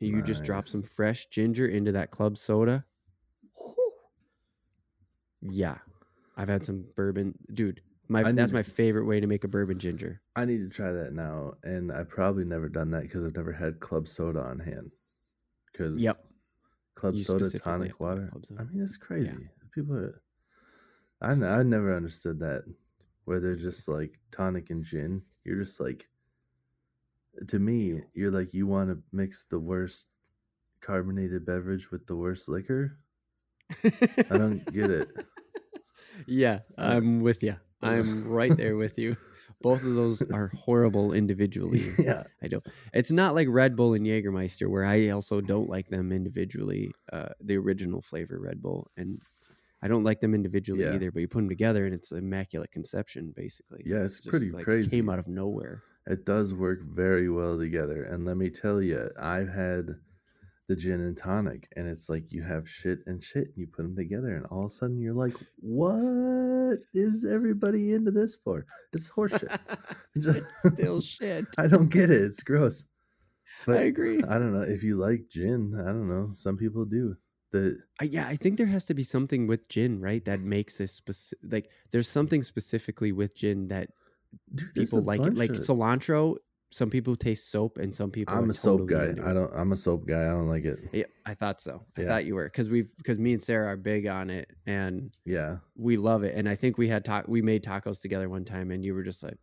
You 0.00 0.22
just 0.22 0.44
drop 0.44 0.64
some 0.64 0.82
fresh 0.82 1.26
ginger 1.26 1.66
into 1.68 1.92
that 1.92 2.10
club 2.10 2.36
soda. 2.36 2.84
Yeah. 5.40 5.78
I've 6.36 6.48
had 6.48 6.66
some 6.66 6.84
bourbon. 6.96 7.34
Dude, 7.54 7.80
my 8.08 8.22
I 8.22 8.32
that's 8.32 8.52
my 8.52 8.62
favorite 8.62 9.04
way 9.06 9.20
to 9.20 9.26
make 9.26 9.44
a 9.44 9.48
bourbon 9.48 9.78
ginger. 9.78 10.20
I 10.36 10.44
need 10.44 10.58
to 10.58 10.68
try 10.68 10.90
that 10.90 11.12
now, 11.12 11.54
and 11.62 11.92
I 11.92 12.02
probably 12.02 12.44
never 12.44 12.68
done 12.68 12.90
that 12.90 13.02
because 13.02 13.24
I've 13.24 13.36
never 13.36 13.52
had 13.52 13.78
club 13.78 14.08
soda 14.08 14.40
on 14.40 14.58
hand. 14.58 14.90
Because 15.70 16.00
Yep. 16.00 16.16
club 16.96 17.18
soda, 17.18 17.48
tonic 17.50 18.00
water. 18.00 18.26
club 18.26 18.44
soda. 18.46 18.62
I 18.62 18.64
mean, 18.64 18.82
it's 18.82 18.96
crazy. 18.96 19.48
People 19.72 19.96
are. 19.96 20.20
I 21.20 21.32
I 21.32 21.62
never 21.62 21.96
understood 21.96 22.40
that, 22.40 22.64
where 23.24 23.40
they're 23.40 23.56
just 23.56 23.88
like 23.88 24.18
tonic 24.30 24.70
and 24.70 24.84
gin. 24.84 25.22
You're 25.44 25.62
just 25.62 25.80
like. 25.80 26.08
To 27.48 27.58
me, 27.58 28.00
you're 28.14 28.30
like 28.30 28.54
you 28.54 28.68
want 28.68 28.90
to 28.90 29.02
mix 29.10 29.44
the 29.46 29.58
worst 29.58 30.06
carbonated 30.80 31.44
beverage 31.44 31.90
with 31.90 32.06
the 32.06 32.14
worst 32.14 32.48
liquor. 32.48 32.98
I 33.82 34.38
don't 34.38 34.64
get 34.72 34.90
it. 34.90 35.08
Yeah, 36.28 36.60
I'm 36.78 37.22
with 37.22 37.42
you. 37.42 37.56
I'm 37.82 38.28
right 38.28 38.56
there 38.56 38.76
with 38.76 38.98
you. 38.98 39.16
Both 39.60 39.82
of 39.82 39.94
those 39.94 40.22
are 40.30 40.48
horrible 40.48 41.12
individually. 41.12 41.92
yeah, 41.98 42.22
I 42.42 42.48
don't. 42.48 42.64
It's 42.92 43.10
not 43.10 43.34
like 43.34 43.48
Red 43.50 43.74
Bull 43.74 43.94
and 43.94 44.06
Jägermeister, 44.06 44.68
where 44.68 44.84
I 44.84 45.08
also 45.08 45.40
don't 45.40 45.68
like 45.68 45.88
them 45.88 46.12
individually. 46.12 46.92
Uh, 47.12 47.30
the 47.40 47.56
original 47.56 48.00
flavor 48.00 48.38
Red 48.40 48.62
Bull, 48.62 48.88
and 48.96 49.20
I 49.84 49.88
don't 49.88 50.02
like 50.02 50.20
them 50.20 50.34
individually 50.34 50.82
Yeah. 50.84 50.94
either. 50.94 51.12
But 51.12 51.20
you 51.20 51.28
put 51.28 51.40
them 51.40 51.48
together, 51.48 51.84
and 51.84 51.94
it's 51.94 52.10
immaculate 52.10 52.72
conception, 52.72 53.32
basically. 53.36 53.82
yeah, 53.84 54.02
it's 54.02 54.18
Just, 54.18 54.30
pretty 54.30 54.50
like, 54.50 54.64
crazy. 54.64 54.96
Came 54.96 55.10
out 55.10 55.18
of 55.18 55.28
nowhere. 55.28 55.82
It 56.06 56.24
does 56.24 56.54
work 56.54 56.82
very 56.82 57.28
well 57.28 57.58
together. 57.58 58.04
And 58.04 58.24
let 58.24 58.36
me 58.38 58.48
tell 58.50 58.80
you, 58.80 59.10
I've 59.20 59.48
had 59.48 59.94
the 60.68 60.74
gin 60.76 61.00
and 61.00 61.16
tonic, 61.16 61.68
and 61.76 61.86
it's 61.86 62.08
like 62.08 62.32
you 62.32 62.42
have 62.42 62.66
shit 62.66 63.00
and 63.06 63.22
shit, 63.22 63.48
and 63.48 63.56
you 63.58 63.66
put 63.66 63.82
them 63.82 63.94
together, 63.94 64.34
and 64.34 64.46
all 64.46 64.60
of 64.60 64.66
a 64.66 64.68
sudden 64.70 64.98
you're 64.98 65.12
like, 65.12 65.34
what 65.60 66.78
is 66.94 67.26
everybody 67.26 67.92
into 67.92 68.10
this 68.10 68.36
for? 68.42 68.64
It's 68.94 69.10
horseshit. 69.10 69.58
it's 70.14 70.74
still 70.74 71.02
shit. 71.02 71.44
I 71.58 71.66
don't 71.66 71.90
get 71.90 72.08
it. 72.10 72.22
It's 72.22 72.42
gross. 72.42 72.86
But 73.66 73.76
I 73.76 73.80
agree. 73.82 74.22
I 74.22 74.38
don't 74.38 74.54
know. 74.54 74.62
If 74.62 74.82
you 74.82 74.96
like 74.96 75.28
gin, 75.28 75.74
I 75.78 75.86
don't 75.88 76.08
know. 76.08 76.30
Some 76.32 76.56
people 76.56 76.86
do. 76.86 77.16
The 77.54 77.78
I, 78.00 78.04
yeah, 78.06 78.26
I 78.26 78.34
think 78.34 78.58
there 78.58 78.66
has 78.66 78.84
to 78.86 78.94
be 78.94 79.04
something 79.04 79.46
with 79.46 79.68
gin, 79.68 80.00
right? 80.00 80.24
That 80.24 80.40
mm. 80.40 80.46
makes 80.46 80.78
this 80.78 80.90
specific. 80.90 81.38
Like, 81.52 81.70
there's 81.92 82.08
something 82.08 82.42
specifically 82.42 83.12
with 83.12 83.36
gin 83.36 83.68
that 83.68 83.90
dude, 84.56 84.74
people 84.74 85.00
like 85.02 85.20
it. 85.20 85.36
Like 85.36 85.50
of- 85.50 85.56
cilantro, 85.58 86.36
some 86.72 86.90
people 86.90 87.14
taste 87.14 87.52
soap, 87.52 87.78
and 87.78 87.94
some 87.94 88.10
people. 88.10 88.34
I'm 88.34 88.50
a 88.50 88.52
soap 88.52 88.88
guy. 88.88 89.14
I 89.24 89.32
don't. 89.32 89.52
I'm 89.54 89.70
a 89.70 89.76
soap 89.76 90.04
guy. 90.04 90.22
I 90.22 90.30
don't 90.30 90.48
like 90.48 90.64
it. 90.64 90.80
Yeah, 90.92 91.04
I 91.26 91.34
thought 91.34 91.60
so. 91.60 91.80
I 91.96 92.02
thought 92.02 92.24
you 92.24 92.34
were 92.34 92.46
because 92.46 92.68
we've 92.68 92.88
because 92.96 93.20
me 93.20 93.34
and 93.34 93.40
Sarah 93.40 93.68
are 93.68 93.76
big 93.76 94.08
on 94.08 94.30
it, 94.30 94.50
and 94.66 95.16
Yeah, 95.24 95.58
we 95.76 95.96
love 95.96 96.24
it. 96.24 96.34
And 96.34 96.48
I 96.48 96.56
think 96.56 96.76
we 96.76 96.88
had 96.88 97.04
ta- 97.04 97.22
we 97.28 97.40
made 97.40 97.62
tacos 97.62 98.02
together 98.02 98.28
one 98.28 98.44
time, 98.44 98.72
and 98.72 98.84
you 98.84 98.94
were 98.94 99.04
just 99.04 99.22
like, 99.22 99.38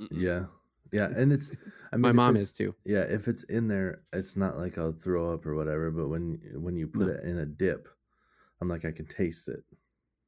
"Mm-mm." 0.00 0.08
yeah, 0.12 0.44
yeah. 0.92 1.08
And 1.14 1.32
it's. 1.32 1.52
I 1.92 1.96
mean, 1.96 2.02
my 2.02 2.12
mom 2.12 2.36
is 2.36 2.52
too. 2.52 2.74
Yeah, 2.84 3.00
if 3.08 3.28
it's 3.28 3.42
in 3.44 3.66
there, 3.68 4.02
it's 4.12 4.36
not 4.36 4.58
like 4.58 4.76
I'll 4.78 4.92
throw 4.92 5.32
up 5.32 5.46
or 5.46 5.54
whatever. 5.54 5.90
But 5.90 6.08
when 6.08 6.40
when 6.54 6.76
you 6.76 6.86
put 6.86 7.06
No. 7.06 7.12
it 7.14 7.24
in 7.24 7.38
a 7.38 7.46
dip, 7.46 7.88
I'm 8.60 8.68
like 8.68 8.84
I 8.84 8.92
can 8.92 9.06
taste 9.06 9.48
it. 9.48 9.64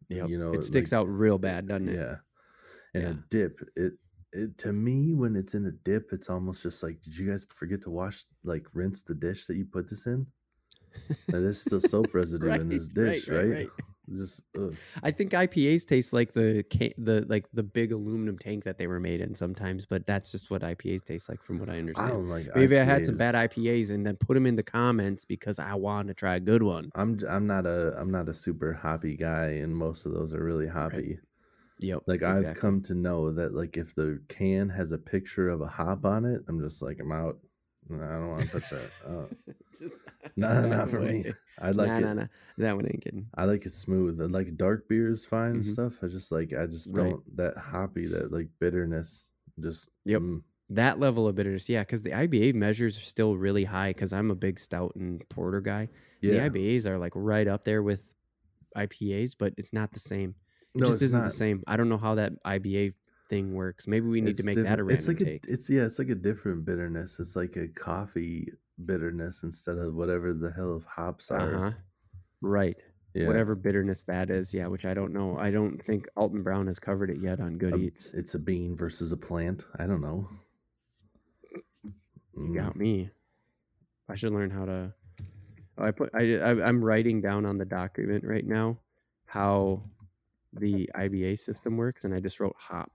Yep. 0.09 0.29
You 0.29 0.39
know, 0.39 0.53
it 0.53 0.65
sticks 0.65 0.93
like- 0.93 1.01
out 1.01 1.09
real 1.09 1.39
bad, 1.39 1.69
doesn't 1.69 1.89
it? 1.89 1.95
Yeah, 1.97 2.17
in 2.95 3.03
Yeah. 3.03 3.11
a 3.11 3.15
dip, 3.29 3.61
it 3.77 3.93
it 4.33 4.57
to 4.59 4.73
me 4.73 5.13
when 5.13 5.35
it's 5.37 5.55
in 5.55 5.67
a 5.67 5.73
dip, 5.73 6.13
it's 6.13 6.31
almost 6.31 6.63
just 6.63 6.83
like, 6.83 7.03
did 7.03 7.17
you 7.19 7.29
guys 7.29 7.45
forget 7.51 7.83
to 7.83 7.91
wash 7.91 8.25
like 8.45 8.65
rinse 8.75 9.03
the 9.03 9.15
dish 9.15 9.47
that 9.47 9.57
you 9.57 9.65
put 9.67 9.89
this 9.89 10.07
in? 10.07 10.27
Like, 11.09 11.17
there's 11.29 11.61
still 11.61 11.81
soap 11.81 12.09
residue 12.15 12.51
in 12.53 12.69
this 12.69 12.93
Right, 12.97 13.05
right, 13.07 13.13
dish, 13.15 13.29
right, 13.29 13.37
right? 13.39 13.51
right. 13.53 13.69
Just 14.13 14.43
ugh. 14.59 14.75
I 15.03 15.11
think 15.11 15.33
IPAs 15.33 15.87
taste 15.87 16.13
like 16.13 16.33
the 16.33 16.65
the 16.99 17.25
like 17.29 17.49
the 17.53 17.63
big 17.63 17.93
aluminum 17.93 18.39
tank 18.39 18.65
that 18.65 18.77
they 18.77 18.87
were 18.87 19.01
made 19.01 19.21
in 19.21 19.35
sometimes, 19.35 19.87
but 19.87 20.07
that's 20.07 20.33
just 20.33 20.51
what 20.51 20.63
IPAs 20.63 21.05
taste 21.05 21.29
like, 21.29 21.43
from 21.43 21.59
what 21.59 21.69
I 21.69 21.75
I 21.75 21.79
understand. 21.79 22.11
don't 22.11 22.29
like. 22.29 22.47
Maybe 22.55 22.79
I 22.79 22.85
had 22.85 23.07
some 23.07 23.17
bad 23.17 23.35
IPAs 23.35 23.93
and 23.93 24.05
then 24.05 24.17
put 24.17 24.35
them 24.35 24.47
in 24.47 24.57
the 24.57 24.63
comments 24.63 25.25
because 25.25 25.59
I 25.59 25.75
wanted 25.75 26.09
to 26.09 26.15
try 26.15 26.37
a 26.37 26.41
good 26.41 26.63
one. 26.63 26.91
I'm 26.95 27.19
I'm 27.29 27.47
not 27.47 27.67
a 27.67 27.95
I'm 27.99 28.11
not 28.11 28.29
a 28.29 28.35
super 28.35 28.73
hoppy 28.73 29.17
guy, 29.17 29.47
and 29.63 29.75
most 29.75 30.07
of 30.07 30.13
those 30.13 30.35
are 30.35 30.43
really 30.45 30.67
hoppy. 30.67 31.19
Yep. 31.81 32.03
Like 32.07 32.23
I've 32.23 32.57
come 32.57 32.83
to 32.83 32.95
know 32.95 33.33
that 33.33 33.55
like 33.55 33.77
if 33.77 33.95
the 33.95 34.21
can 34.29 34.69
has 34.71 34.93
a 34.93 34.99
picture 34.99 35.49
of 35.49 35.61
a 35.61 35.67
hop 35.67 36.05
on 36.05 36.25
it, 36.25 36.43
I'm 36.49 36.61
just 36.61 36.83
like 36.83 36.99
I'm 37.01 37.13
out. 37.13 37.39
No, 37.91 38.05
I 38.05 38.13
don't 38.13 38.29
want 38.31 38.41
to 38.43 38.61
touch 38.61 38.71
that. 38.71 38.91
Oh. 39.09 39.29
Just- 39.79 39.95
no 40.37 40.67
not 40.67 40.89
for 40.91 41.01
me. 41.01 41.23
way. 41.23 41.35
I 41.61 41.71
like 41.73 41.89
nah, 41.89 41.97
it. 41.99 42.01
nah, 42.03 42.13
nah. 42.15 42.27
That 42.59 42.77
one 42.77 42.87
ain't 42.87 43.03
kidding. 43.03 43.27
I 43.35 43.45
like 43.47 43.67
it 43.67 43.73
smooth. 43.73 44.21
I 44.21 44.25
like 44.27 44.57
dark 44.57 44.89
beers 44.89 45.25
fine 45.25 45.53
and 45.57 45.61
Mhm. 45.65 45.73
stuff. 45.73 45.95
I 46.03 46.07
just 46.07 46.31
like 46.31 46.53
I 46.53 46.67
just 46.67 46.95
Right. 46.97 47.11
don't 47.11 47.37
that 47.37 47.57
hoppy 47.57 48.07
that 48.09 48.31
like 48.33 48.49
bitterness. 48.61 49.27
Just 49.59 49.89
Yep. 50.05 50.23
mm, 50.23 50.43
That 50.71 51.01
level 51.01 51.27
of 51.27 51.35
bitterness, 51.35 51.69
yeah, 51.69 51.83
because 51.83 52.03
the 52.03 52.13
IBA 52.13 52.53
measures 52.55 52.97
are 52.97 53.01
still 53.03 53.37
really 53.37 53.65
high. 53.65 53.91
Because 53.91 54.13
I'm 54.13 54.31
a 54.31 54.37
big 54.37 54.61
stout 54.61 54.93
and 54.95 55.27
porter 55.29 55.61
guy. 55.61 55.89
yeah. 56.21 56.49
The 56.49 56.51
IBAs 56.51 56.87
are 56.87 56.97
like 56.99 57.13
right 57.17 57.49
up 57.49 57.65
there 57.65 57.83
with 57.83 58.15
IPAs, 58.77 59.35
but 59.37 59.53
it's 59.57 59.73
not 59.73 59.91
the 59.93 59.99
same. 60.01 60.35
It 60.75 60.79
no, 60.81 60.85
just 60.87 60.95
it's 60.97 61.03
isn't 61.03 61.19
not. 61.21 61.25
the 61.31 61.35
same. 61.35 61.65
I 61.67 61.77
don't 61.77 61.89
know 61.89 61.99
how 61.99 62.15
that 62.15 62.33
IBA 62.45 62.93
thing 63.31 63.55
works. 63.55 63.87
Maybe 63.87 64.07
we 64.07 64.21
need 64.21 64.31
It's 64.31 64.41
to 64.41 64.47
make 64.47 64.57
that 64.57 64.61
a 64.81 64.83
different. 64.83 64.89
random 64.89 64.99
It's 64.99 65.09
like 65.09 65.19
take. 65.19 65.47
a, 65.47 65.53
it's 65.53 65.71
yeah, 65.71 65.83
it's 65.87 65.99
like 65.99 66.11
a 66.11 66.15
different 66.15 66.65
bitterness. 66.67 67.19
It's 67.21 67.35
like 67.37 67.57
a 67.57 67.69
coffee 67.69 68.53
bitterness 68.85 69.43
instead 69.45 69.79
of 69.79 69.95
whatever 69.95 70.35
the 70.35 70.51
hell 70.53 70.75
of 70.75 70.85
hops 70.85 71.31
are. 71.31 71.55
Uh 71.55 71.71
huh. 71.71 71.77
Right. 72.43 72.77
Yeah. 73.15 73.27
Whatever 73.27 73.55
bitterness 73.55 74.03
that 74.05 74.31
is, 74.31 74.53
yeah. 74.53 74.67
Which 74.67 74.85
I 74.85 74.93
don't 74.95 75.13
know. 75.15 75.37
I 75.39 75.51
don't 75.51 75.83
think 75.83 76.07
Alton 76.17 76.43
Brown 76.43 76.67
has 76.67 76.79
covered 76.79 77.11
it 77.11 77.19
yet 77.23 77.41
on 77.41 77.57
Good 77.59 77.75
A- 77.75 77.79
Eats. 77.79 78.13
It's 78.13 78.35
a 78.35 78.39
bean 78.39 78.77
versus 78.77 79.13
a 79.13 79.17
plant. 79.17 79.65
I 79.79 79.87
don't 79.87 80.01
know. 80.03 80.29
You 81.83 81.93
Mm, 82.37 82.55
got 82.55 82.77
me. 82.77 83.11
I 84.09 84.15
should 84.15 84.33
learn 84.33 84.51
how 84.51 84.65
to. 84.65 84.93
Oh, 85.79 85.85
I 85.85 85.91
put. 85.91 86.11
I, 86.15 86.37
I 86.37 86.67
I'm 86.67 86.85
writing 86.85 87.21
down 87.21 87.45
on 87.47 87.59
the 87.59 87.65
document 87.65 88.25
right 88.25 88.47
now 88.47 88.79
how 89.27 89.83
the 90.53 90.89
IBA 90.97 91.39
system 91.39 91.77
works, 91.77 92.05
and 92.05 92.15
I 92.15 92.21
just 92.21 92.41
wrote 92.41 92.57
hop 92.59 92.91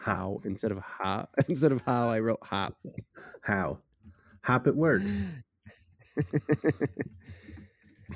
How? 0.00 0.14
how 0.14 0.40
instead 0.44 0.72
of 0.72 0.78
hop 0.78 1.30
instead 1.48 1.72
of 1.72 1.82
how 1.82 2.08
I 2.08 2.20
wrote 2.20 2.42
hop. 2.42 2.76
How? 3.42 3.78
Hop 4.42 4.66
it 4.66 4.74
works. 4.74 5.24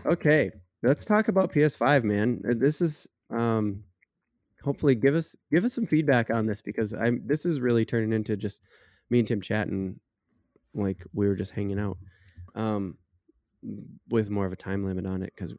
okay, 0.07 0.51
let's 0.83 1.05
talk 1.05 1.29
about 1.29 1.53
PS5, 1.53 2.05
man. 2.05 2.43
Uh, 2.49 2.55
This 2.57 2.81
is 2.81 3.09
um 3.31 3.83
hopefully 4.63 4.95
give 4.95 5.15
us 5.15 5.35
give 5.51 5.65
us 5.65 5.75
some 5.75 5.87
feedback 5.87 6.31
on 6.31 6.47
this 6.47 6.63
because 6.63 6.95
I'm 6.95 7.23
this 7.27 7.47
is 7.47 7.61
really 7.61 7.85
turning 7.85 8.13
into 8.13 8.37
just 8.37 8.63
me 9.11 9.19
and 9.19 9.29
Tim 9.29 9.41
chatting 9.41 9.99
like 10.75 11.05
we 11.13 11.29
were 11.29 11.35
just 11.35 11.53
hanging 11.53 11.79
out. 11.79 11.99
Um 12.55 12.97
with 14.11 14.31
more 14.31 14.47
of 14.47 14.53
a 14.53 14.57
time 14.57 14.85
limit 14.85 15.07
on 15.07 15.23
it 15.23 15.35
cuz 15.37 15.55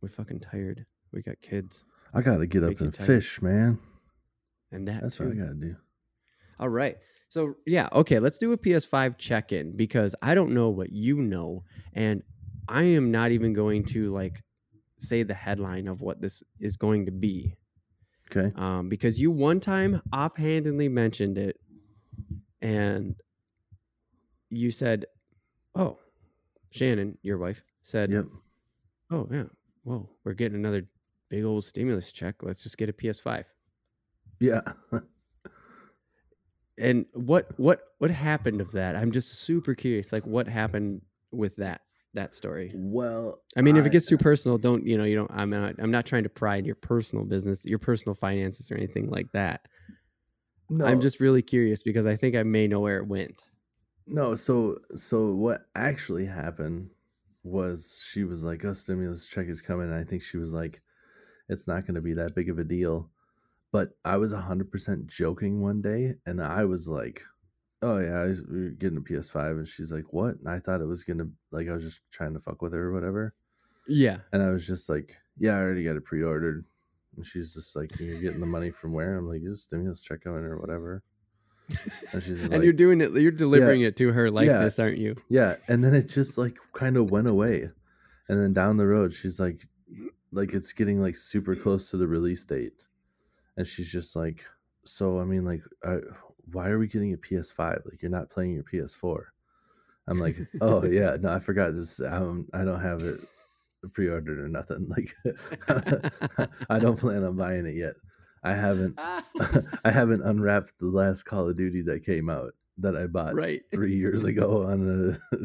we're 0.00 0.08
fucking 0.08 0.40
tired. 0.40 0.84
We 1.12 1.22
got 1.22 1.40
kids 1.42 1.84
I 2.14 2.22
gotta 2.22 2.46
get 2.46 2.64
up 2.64 2.80
and 2.80 2.92
tired. 2.92 3.06
fish, 3.06 3.42
man. 3.42 3.78
And 4.72 4.86
that 4.88 5.02
That's 5.02 5.16
too. 5.16 5.24
what 5.28 5.32
I 5.32 5.36
gotta 5.36 5.54
do. 5.54 5.76
All 6.58 6.68
right. 6.68 6.96
So 7.28 7.54
yeah, 7.66 7.88
okay, 7.92 8.18
let's 8.18 8.38
do 8.38 8.52
a 8.52 8.58
PS5 8.58 9.16
check-in 9.18 9.76
because 9.76 10.14
I 10.20 10.34
don't 10.34 10.52
know 10.52 10.68
what 10.68 10.90
you 10.92 11.16
know 11.22 11.64
and 11.94 12.22
I 12.68 12.82
am 12.84 13.10
not 13.10 13.30
even 13.32 13.52
going 13.52 13.84
to 13.86 14.12
like 14.12 14.40
say 14.98 15.22
the 15.22 15.34
headline 15.34 15.88
of 15.88 16.02
what 16.02 16.20
this 16.20 16.42
is 16.60 16.76
going 16.76 17.06
to 17.06 17.12
be. 17.12 17.56
Okay. 18.30 18.52
Um, 18.56 18.88
because 18.88 19.20
you 19.20 19.30
one 19.30 19.58
time 19.58 20.00
offhandedly 20.12 20.88
mentioned 20.88 21.36
it 21.38 21.58
and 22.62 23.16
you 24.50 24.70
said, 24.70 25.06
Oh, 25.74 25.98
Shannon, 26.70 27.16
your 27.22 27.38
wife, 27.38 27.62
said, 27.82 28.12
Yep. 28.12 28.26
Oh 29.10 29.26
yeah, 29.30 29.44
whoa, 29.82 30.08
we're 30.24 30.34
getting 30.34 30.58
another 30.58 30.86
big 31.28 31.44
old 31.44 31.64
stimulus 31.64 32.12
check. 32.12 32.42
Let's 32.42 32.62
just 32.62 32.78
get 32.78 32.88
a 32.88 32.92
PS5. 32.92 33.44
Yeah. 34.40 34.60
and 36.78 37.04
what 37.12 37.58
what 37.58 37.92
what 37.98 38.10
happened 38.10 38.60
of 38.60 38.72
that 38.72 38.96
i'm 38.96 39.12
just 39.12 39.40
super 39.40 39.74
curious 39.74 40.12
like 40.12 40.26
what 40.26 40.48
happened 40.48 41.02
with 41.30 41.54
that 41.56 41.82
that 42.14 42.34
story 42.34 42.72
well, 42.74 43.40
i 43.56 43.60
mean 43.60 43.76
if 43.76 43.86
it 43.86 43.92
gets 43.92 44.06
too 44.06 44.18
personal 44.18 44.58
don't 44.58 44.84
you 44.84 44.98
know 44.98 45.04
you 45.04 45.14
don't 45.14 45.30
i'm 45.32 45.50
not 45.50 45.74
i'm 45.78 45.90
not 45.90 46.06
trying 46.06 46.22
to 46.24 46.28
pry 46.28 46.56
into 46.56 46.66
your 46.66 46.74
personal 46.74 47.24
business 47.24 47.64
your 47.64 47.78
personal 47.78 48.14
finances 48.14 48.70
or 48.70 48.76
anything 48.76 49.08
like 49.10 49.30
that 49.32 49.60
no, 50.70 50.86
i'm 50.86 51.00
just 51.00 51.20
really 51.20 51.42
curious 51.42 51.82
because 51.82 52.06
i 52.06 52.16
think 52.16 52.34
i 52.34 52.42
may 52.42 52.66
know 52.66 52.80
where 52.80 52.96
it 52.96 53.06
went 53.06 53.44
no. 54.10 54.34
So, 54.34 54.78
so 54.96 55.32
what 55.32 55.66
actually 55.76 56.26
happened 56.26 56.90
was 57.44 58.02
she 58.04 58.24
was 58.24 58.42
like, 58.42 58.64
"Oh, 58.64 58.72
stimulus 58.72 59.28
check 59.28 59.46
is 59.48 59.62
coming." 59.62 59.90
And 59.90 59.98
I 59.98 60.04
think 60.04 60.22
she 60.22 60.36
was 60.36 60.52
like, 60.52 60.82
"It's 61.48 61.66
not 61.66 61.86
going 61.86 61.94
to 61.94 62.00
be 62.00 62.14
that 62.14 62.34
big 62.34 62.50
of 62.50 62.58
a 62.58 62.64
deal." 62.64 63.08
But 63.72 63.90
I 64.04 64.16
was 64.16 64.32
hundred 64.32 64.70
percent 64.70 65.06
joking 65.06 65.60
one 65.60 65.80
day, 65.80 66.14
and 66.26 66.42
I 66.42 66.64
was 66.64 66.88
like, 66.88 67.22
"Oh 67.82 67.98
yeah, 67.98 68.20
I 68.20 68.24
was, 68.26 68.42
we 68.42 68.64
were 68.64 68.70
getting 68.70 68.98
a 68.98 69.00
PS5," 69.00 69.50
and 69.58 69.68
she's 69.68 69.92
like, 69.92 70.12
"What?" 70.12 70.36
And 70.36 70.48
I 70.48 70.58
thought 70.58 70.80
it 70.80 70.86
was 70.86 71.04
gonna 71.04 71.28
like 71.52 71.68
I 71.68 71.72
was 71.74 71.84
just 71.84 72.00
trying 72.10 72.34
to 72.34 72.40
fuck 72.40 72.62
with 72.62 72.72
her 72.72 72.88
or 72.88 72.92
whatever. 72.92 73.34
yeah 73.86 74.18
And 74.32 74.42
I 74.42 74.50
was 74.50 74.66
just 74.66 74.88
like, 74.88 75.16
yeah, 75.38 75.52
I 75.56 75.60
already 75.60 75.84
got 75.84 75.96
it 75.96 76.04
pre 76.04 76.22
ordered. 76.22 76.64
And 77.16 77.26
she's 77.26 77.54
just 77.54 77.74
like, 77.76 77.90
you're 77.98 78.20
getting 78.20 78.40
the 78.40 78.46
money 78.46 78.70
from 78.70 78.92
where? 78.92 79.16
I'm 79.16 79.28
like, 79.28 79.40
is 79.44 79.62
stimulus 79.64 80.00
check 80.00 80.22
coming 80.22 80.44
or 80.44 80.58
whatever. 80.60 81.02
And 82.12 82.22
she's 82.22 82.42
and 82.42 82.52
like, 82.52 82.62
you're 82.62 82.72
doing 82.72 83.00
it 83.00 83.12
you're 83.12 83.30
delivering 83.30 83.82
it 83.82 83.96
to 83.98 84.12
her 84.12 84.30
like 84.30 84.46
Yeah. 84.46 84.58
this 84.64 84.78
aren't 84.80 84.98
you 84.98 85.14
yeah. 85.28 85.56
And 85.68 85.84
then 85.84 85.94
it 85.94 86.08
just 86.08 86.36
like 86.38 86.56
kind 86.72 86.96
of 86.96 87.10
went 87.10 87.28
away. 87.28 87.70
And 88.28 88.40
then 88.40 88.52
down 88.52 88.76
the 88.76 88.86
road, 88.86 89.12
she's 89.12 89.38
like, 89.40 89.66
like 90.32 90.52
it's 90.54 90.72
getting 90.72 91.00
like 91.00 91.16
super 91.16 91.54
close 91.56 91.90
to 91.90 91.96
the 91.96 92.06
release 92.08 92.44
date. 92.44 92.86
And 93.60 93.68
she's 93.68 93.92
just 93.92 94.16
like, 94.16 94.42
so 94.86 95.20
I 95.20 95.24
mean, 95.24 95.44
like, 95.44 95.60
I, 95.84 95.98
why 96.50 96.68
are 96.70 96.78
we 96.78 96.88
getting 96.88 97.12
a 97.12 97.18
PS5? 97.18 97.84
Like, 97.84 98.00
you're 98.00 98.10
not 98.10 98.30
playing 98.30 98.54
your 98.54 98.62
PS4. 98.64 99.24
I'm 100.08 100.18
like, 100.18 100.36
oh 100.62 100.82
yeah, 100.90 101.18
no, 101.20 101.30
I 101.34 101.40
forgot 101.40 101.74
this. 101.74 102.00
Um, 102.00 102.48
I 102.54 102.64
don't 102.64 102.80
have 102.80 103.02
it 103.02 103.20
pre-ordered 103.92 104.38
or 104.38 104.48
nothing. 104.48 104.88
Like, 104.96 105.14
I 106.70 106.78
don't 106.78 106.98
plan 106.98 107.22
on 107.22 107.36
buying 107.36 107.66
it 107.66 107.74
yet. 107.74 107.96
I 108.42 108.54
haven't. 108.54 108.98
I 108.98 109.90
haven't 109.90 110.22
unwrapped 110.22 110.72
the 110.80 110.86
last 110.86 111.24
Call 111.24 111.50
of 111.50 111.56
Duty 111.58 111.82
that 111.82 112.02
came 112.06 112.30
out 112.30 112.54
that 112.78 112.96
I 112.96 113.06
bought 113.08 113.34
right 113.34 113.60
three 113.74 113.94
years 113.94 114.24
ago 114.24 114.62
on 114.64 115.20
a 115.34 115.36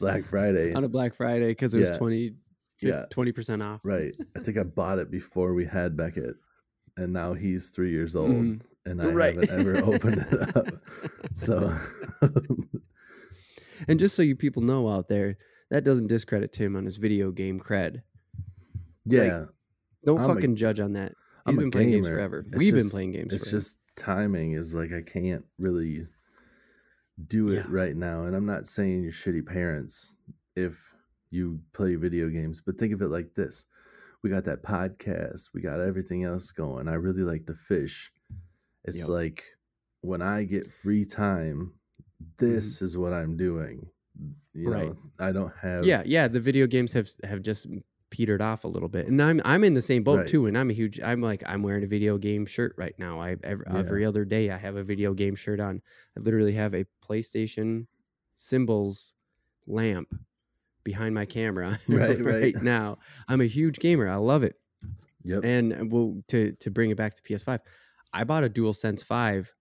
Black 0.00 0.24
Friday. 0.24 0.72
on 0.72 0.84
a 0.84 0.88
black 0.88 1.14
friday 1.14 1.48
because 1.48 1.74
it 1.74 1.80
was 1.80 1.90
Yeah. 1.90 1.98
20 1.98 2.34
Yeah. 2.80 3.04
20% 3.10 3.62
off 3.62 3.80
right. 3.84 4.14
I 4.34 4.40
think 4.40 4.56
I 4.56 4.62
bought 4.62 4.98
it 4.98 5.10
before 5.10 5.52
we 5.52 5.66
had 5.66 5.98
Beckett, 5.98 6.36
and 6.98 7.12
now 7.12 7.32
he's 7.34 7.70
three 7.70 7.90
years 7.90 8.14
old, 8.16 8.30
Mhm. 8.32 8.60
and 8.86 9.00
I 9.02 9.06
Right. 9.12 9.34
haven't 9.34 9.50
ever 9.50 9.76
opened 9.84 10.18
it 10.18 10.56
up. 10.56 10.82
So, 11.32 11.72
And 13.86 13.98
just 13.98 14.16
so 14.16 14.22
you 14.22 14.34
people 14.34 14.62
know 14.62 14.88
out 14.88 15.08
there, 15.08 15.36
that 15.70 15.84
doesn't 15.84 16.08
discredit 16.08 16.52
Tim 16.52 16.74
on 16.76 16.84
his 16.84 16.96
video 16.96 17.30
game 17.30 17.60
cred. 17.60 18.02
yeah, 19.04 19.46
Don't 20.04 20.18
I'm 20.20 20.30
a- 20.30 20.34
fucking 20.34 20.56
judge 20.56 20.80
on 20.80 20.92
that. 20.94 21.10
He's 21.12 21.16
I'm 21.46 21.56
been 21.56 21.70
playing 21.70 21.90
games 21.90 22.08
forever. 22.08 22.44
It's 22.48 22.58
We've 22.58 22.74
been 22.74 22.90
playing 22.90 23.12
games 23.12 23.32
It's 23.32 23.44
forever. 23.44 23.58
just 23.58 23.78
timing 23.96 24.52
is 24.52 24.74
like 24.74 24.92
I 24.92 25.00
can't 25.02 25.44
really 25.58 26.06
do 27.28 27.48
it 27.48 27.54
Yeah. 27.54 27.66
right 27.68 27.96
now. 27.96 28.24
And 28.26 28.34
I'm 28.36 28.44
not 28.46 28.66
saying 28.66 29.02
you're 29.02 29.12
shitty 29.12 29.46
parents 29.46 30.18
if 30.56 30.94
you 31.30 31.60
play 31.72 31.94
video 31.94 32.28
games, 32.28 32.60
but 32.60 32.76
think 32.78 32.92
of 32.92 33.00
it 33.02 33.08
like 33.08 33.34
this. 33.34 33.66
We 34.22 34.30
got 34.30 34.44
that 34.44 34.62
podcast, 34.62 35.50
we 35.54 35.60
got 35.60 35.80
everything 35.80 36.24
else 36.24 36.50
going. 36.50 36.88
I 36.88 36.94
really 36.94 37.22
like 37.22 37.46
to 37.46 37.54
fish. 37.54 38.10
It's 38.84 38.98
Yep. 39.00 39.08
like 39.08 39.44
when 40.00 40.22
I 40.22 40.44
get 40.44 40.72
free 40.72 41.04
time, 41.04 41.74
this 42.38 42.82
is 42.82 42.98
what 42.98 43.12
I'm 43.12 43.36
doing. 43.36 43.86
You 44.54 44.70
Mm-hmm. 44.70 44.72
Right. 44.72 44.88
know, 44.88 44.96
I 45.20 45.30
don't 45.32 45.52
have 45.62 45.84
yeah, 45.86 46.02
yeah. 46.04 46.26
The 46.26 46.40
video 46.40 46.66
games 46.66 46.92
have 46.94 47.08
have 47.22 47.42
just 47.42 47.68
petered 48.10 48.40
off 48.40 48.64
a 48.64 48.68
little 48.68 48.88
bit, 48.88 49.06
and 49.06 49.22
I'm 49.22 49.40
I'm 49.44 49.62
in 49.62 49.74
the 49.74 49.80
same 49.82 50.02
boat 50.02 50.18
Right. 50.20 50.26
too. 50.26 50.46
And 50.46 50.58
I'm 50.58 50.70
a 50.70 50.72
huge. 50.72 50.98
I'm 51.00 51.20
like 51.20 51.44
I'm 51.46 51.62
wearing 51.62 51.84
a 51.84 51.86
video 51.86 52.18
game 52.18 52.44
shirt 52.44 52.74
right 52.76 52.94
now. 52.98 53.20
I 53.20 53.36
every, 53.44 53.64
Yeah. 53.70 53.78
every 53.78 54.04
other 54.04 54.24
day 54.24 54.50
I 54.50 54.56
have 54.56 54.74
a 54.74 54.82
video 54.82 55.14
game 55.14 55.36
shirt 55.36 55.60
on. 55.60 55.80
I 56.16 56.20
literally 56.20 56.54
have 56.54 56.74
a 56.74 56.84
PlayStation 57.06 57.86
symbols 58.34 59.14
lamp 59.68 60.08
behind 60.90 61.12
my 61.14 61.26
camera 61.26 61.78
Right, 61.88 62.24
right. 62.24 62.56
now. 62.62 62.98
I'm 63.28 63.40
a 63.40 63.46
huge 63.58 63.78
gamer. 63.78 64.08
I 64.08 64.16
love 64.16 64.42
it. 64.42 64.54
Yep. 65.24 65.44
And 65.44 65.92
well, 65.92 66.08
to 66.28 66.52
to 66.62 66.70
bring 66.70 66.90
it 66.90 66.96
back 66.96 67.12
to 67.16 67.22
PS5, 67.22 67.60
I 68.18 68.24
bought 68.24 68.44
a 68.44 68.48
DualSense 68.48 69.04
Five 69.04 69.52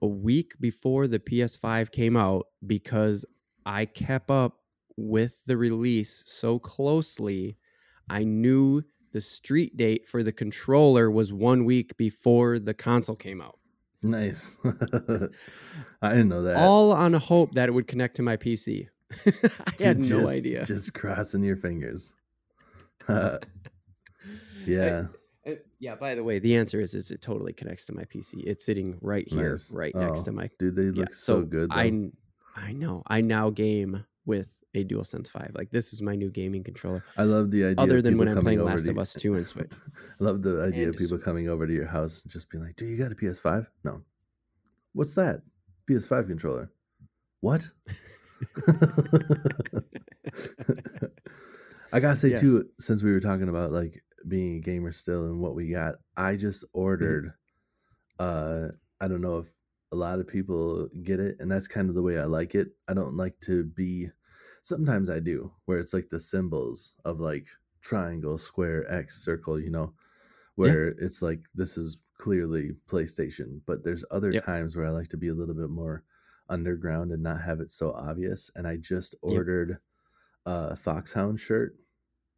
a 0.00 0.06
week 0.06 0.52
before 0.60 1.08
the 1.08 1.18
PS5 1.18 1.90
came 1.90 2.16
out 2.16 2.44
because 2.66 3.24
I 3.66 3.84
kept 3.86 4.30
up 4.30 4.52
with 4.96 5.44
the 5.46 5.56
release 5.56 6.22
so 6.26 6.58
closely. 6.58 7.56
I 8.08 8.22
knew 8.24 8.82
the 9.12 9.20
street 9.20 9.76
date 9.76 10.06
for 10.08 10.22
the 10.22 10.32
controller 10.32 11.10
was 11.10 11.32
one 11.32 11.64
week 11.64 11.96
before 11.96 12.58
the 12.60 12.74
console 12.74 13.16
came 13.16 13.40
out. 13.40 13.58
nice. 14.04 14.56
I 16.02 16.10
didn't 16.14 16.28
know 16.28 16.42
that. 16.42 16.56
All 16.58 16.92
on 16.92 17.14
a 17.14 17.18
hope 17.18 17.52
that 17.54 17.68
it 17.68 17.72
would 17.72 17.88
connect 17.88 18.14
to 18.16 18.22
my 18.22 18.36
PC. 18.36 18.86
I 19.26 19.82
had 19.82 19.98
no 19.98 20.20
just- 20.20 20.28
idea. 20.30 20.64
Just 20.64 20.94
crossing 20.94 21.42
your 21.42 21.56
fingers. 21.56 22.14
yeah. 23.08 25.06
Uh, 25.46 25.52
yeah, 25.78 25.94
by 25.94 26.14
the 26.14 26.22
way, 26.22 26.38
the 26.38 26.56
answer 26.56 26.80
is, 26.80 26.94
is 26.94 27.10
it 27.10 27.22
totally 27.22 27.52
connects 27.52 27.86
to 27.86 27.94
my 27.94 28.04
PC. 28.04 28.42
It's 28.44 28.64
sitting 28.66 28.98
right 29.00 29.26
here, 29.28 29.52
Nice. 29.52 29.72
right 29.72 29.94
next 29.94 30.20
Oh, 30.20 30.24
to 30.24 30.32
my 30.32 30.50
Dude, 30.58 30.76
they 30.76 30.84
Yeah, 30.84 30.90
look 31.04 31.14
so, 31.14 31.42
good. 31.42 31.70
Though. 31.70 31.76
I 31.76 32.10
I 32.56 32.72
know. 32.72 33.02
I 33.06 33.20
now 33.20 33.50
game 33.50 34.04
with 34.26 34.56
a 34.74 34.84
DualSense 34.84 35.28
5. 35.30 35.52
Like 35.54 35.70
this 35.70 35.92
is 35.92 36.02
my 36.02 36.14
new 36.16 36.28
gaming 36.30 36.62
controller. 36.64 37.02
I 37.16 37.22
love 37.22 37.50
the 37.50 37.64
idea. 37.64 37.82
Other 37.82 37.96
of 37.98 38.02
than 38.04 38.18
when 38.18 38.28
I'm 38.28 38.42
playing 38.42 38.62
Last 38.62 38.88
of 38.88 38.98
Us 38.98 39.14
2 39.14 39.36
and 39.36 39.46
Switch. 39.46 39.70
I 40.20 40.24
love 40.24 40.42
the 40.42 40.60
idea 40.62 40.84
And 40.86 40.94
of 40.94 40.98
people 41.00 41.16
coming 41.18 41.48
over 41.48 41.66
to 41.66 41.72
your 41.72 41.86
house 41.86 42.22
and 42.22 42.30
just 42.32 42.50
being 42.50 42.62
like, 42.62 42.76
"Do 42.76 42.84
you 42.84 42.98
got 42.98 43.12
a 43.12 43.14
PS5?" 43.14 43.66
No. 43.84 44.02
What's 44.92 45.14
that? 45.14 45.42
PS5 45.88 46.26
controller. 46.26 46.70
What? 47.40 47.70
I 51.92 52.00
gotta 52.00 52.16
say 52.16 52.30
Yes. 52.30 52.32
too, 52.32 52.68
since 52.78 53.02
we 53.02 53.12
were 53.12 53.20
talking 53.20 53.48
about 53.48 53.72
like 53.72 54.02
being 54.26 54.56
a 54.56 54.60
gamer 54.60 54.92
still 54.92 55.24
and 55.26 55.40
what 55.40 55.54
we 55.54 55.70
got, 55.70 55.96
I 56.16 56.36
just 56.36 56.64
Mm-hmm. 57.00 57.14
ordered. 57.14 57.32
Uh, 58.18 58.70
I 59.00 59.08
don't 59.08 59.22
know 59.22 59.38
if 59.38 59.52
a 59.92 59.96
lot 59.96 60.20
of 60.20 60.28
people 60.28 60.88
get 61.04 61.20
it, 61.20 61.40
and 61.40 61.50
that's 61.52 61.68
kind 61.68 61.88
of 61.88 61.96
the 61.96 62.02
way 62.02 62.18
I 62.18 62.24
like 62.24 62.54
it. 62.54 62.70
I 62.88 62.94
don't 62.94 63.16
like 63.16 63.40
to 63.42 63.64
be. 63.64 64.10
Sometimes 64.62 65.10
I 65.10 65.20
do, 65.20 65.54
where 65.66 65.78
it's 65.80 65.94
like 65.94 66.10
the 66.10 66.20
symbols 66.20 66.94
of 67.04 67.20
like 67.20 67.48
triangle, 67.82 68.38
square, 68.38 68.90
X, 68.92 69.24
circle. 69.24 69.60
You 69.60 69.70
know, 69.70 69.94
Yeah. 70.60 70.74
where 70.74 70.88
it's 70.90 71.22
like 71.22 71.42
this 71.54 71.76
is 71.78 71.98
clearly 72.18 72.72
PlayStation, 72.88 73.62
but 73.66 73.84
there's 73.84 74.04
other 74.10 74.32
Yep. 74.32 74.48
times 74.48 74.76
where 74.76 74.86
I 74.86 74.90
like 74.90 75.08
to 75.08 75.16
be 75.16 75.28
a 75.28 75.34
little 75.34 75.54
bit 75.54 75.70
more 75.70 76.04
underground 76.48 77.12
and 77.12 77.22
not 77.22 77.40
have 77.42 77.60
it 77.60 77.70
so 77.70 77.92
obvious. 77.92 78.50
And 78.56 78.66
I 78.66 78.76
just 78.76 79.14
Yep. 79.22 79.32
ordered 79.32 79.78
a 80.46 80.76
Foxhound 80.76 81.38
shirt, 81.40 81.76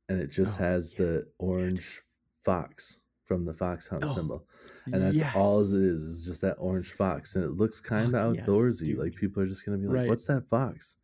and 0.08 0.20
it 0.20 0.30
just 0.30 0.58
Oh, 0.60 0.64
has 0.64 0.92
yeah. 0.92 0.98
the 1.04 1.26
orange 1.38 2.00
fox 2.42 3.00
from 3.24 3.44
the 3.44 3.54
foxhound 3.54 4.04
Oh, 4.04 4.14
symbol, 4.14 4.46
and 4.86 4.94
that's 4.94 5.22
all 5.36 5.62
yes. 5.62 5.72
it 5.72 5.82
is. 5.82 6.02
Is 6.02 6.24
just 6.24 6.40
that 6.40 6.56
orange 6.58 6.92
fox, 6.92 7.36
and 7.36 7.44
it 7.44 7.52
looks 7.52 7.80
kind 7.80 8.06
of 8.14 8.22
Fuck 8.34 8.36
yes, 8.38 8.46
outdoorsy. 8.48 8.96
like 8.96 9.14
people 9.14 9.42
are 9.42 9.46
just 9.46 9.64
gonna 9.64 9.78
be 9.78 9.86
like, 9.86 9.96
Right. 9.96 10.08
"What's 10.08 10.26
that 10.26 10.48
fox?" 10.48 10.96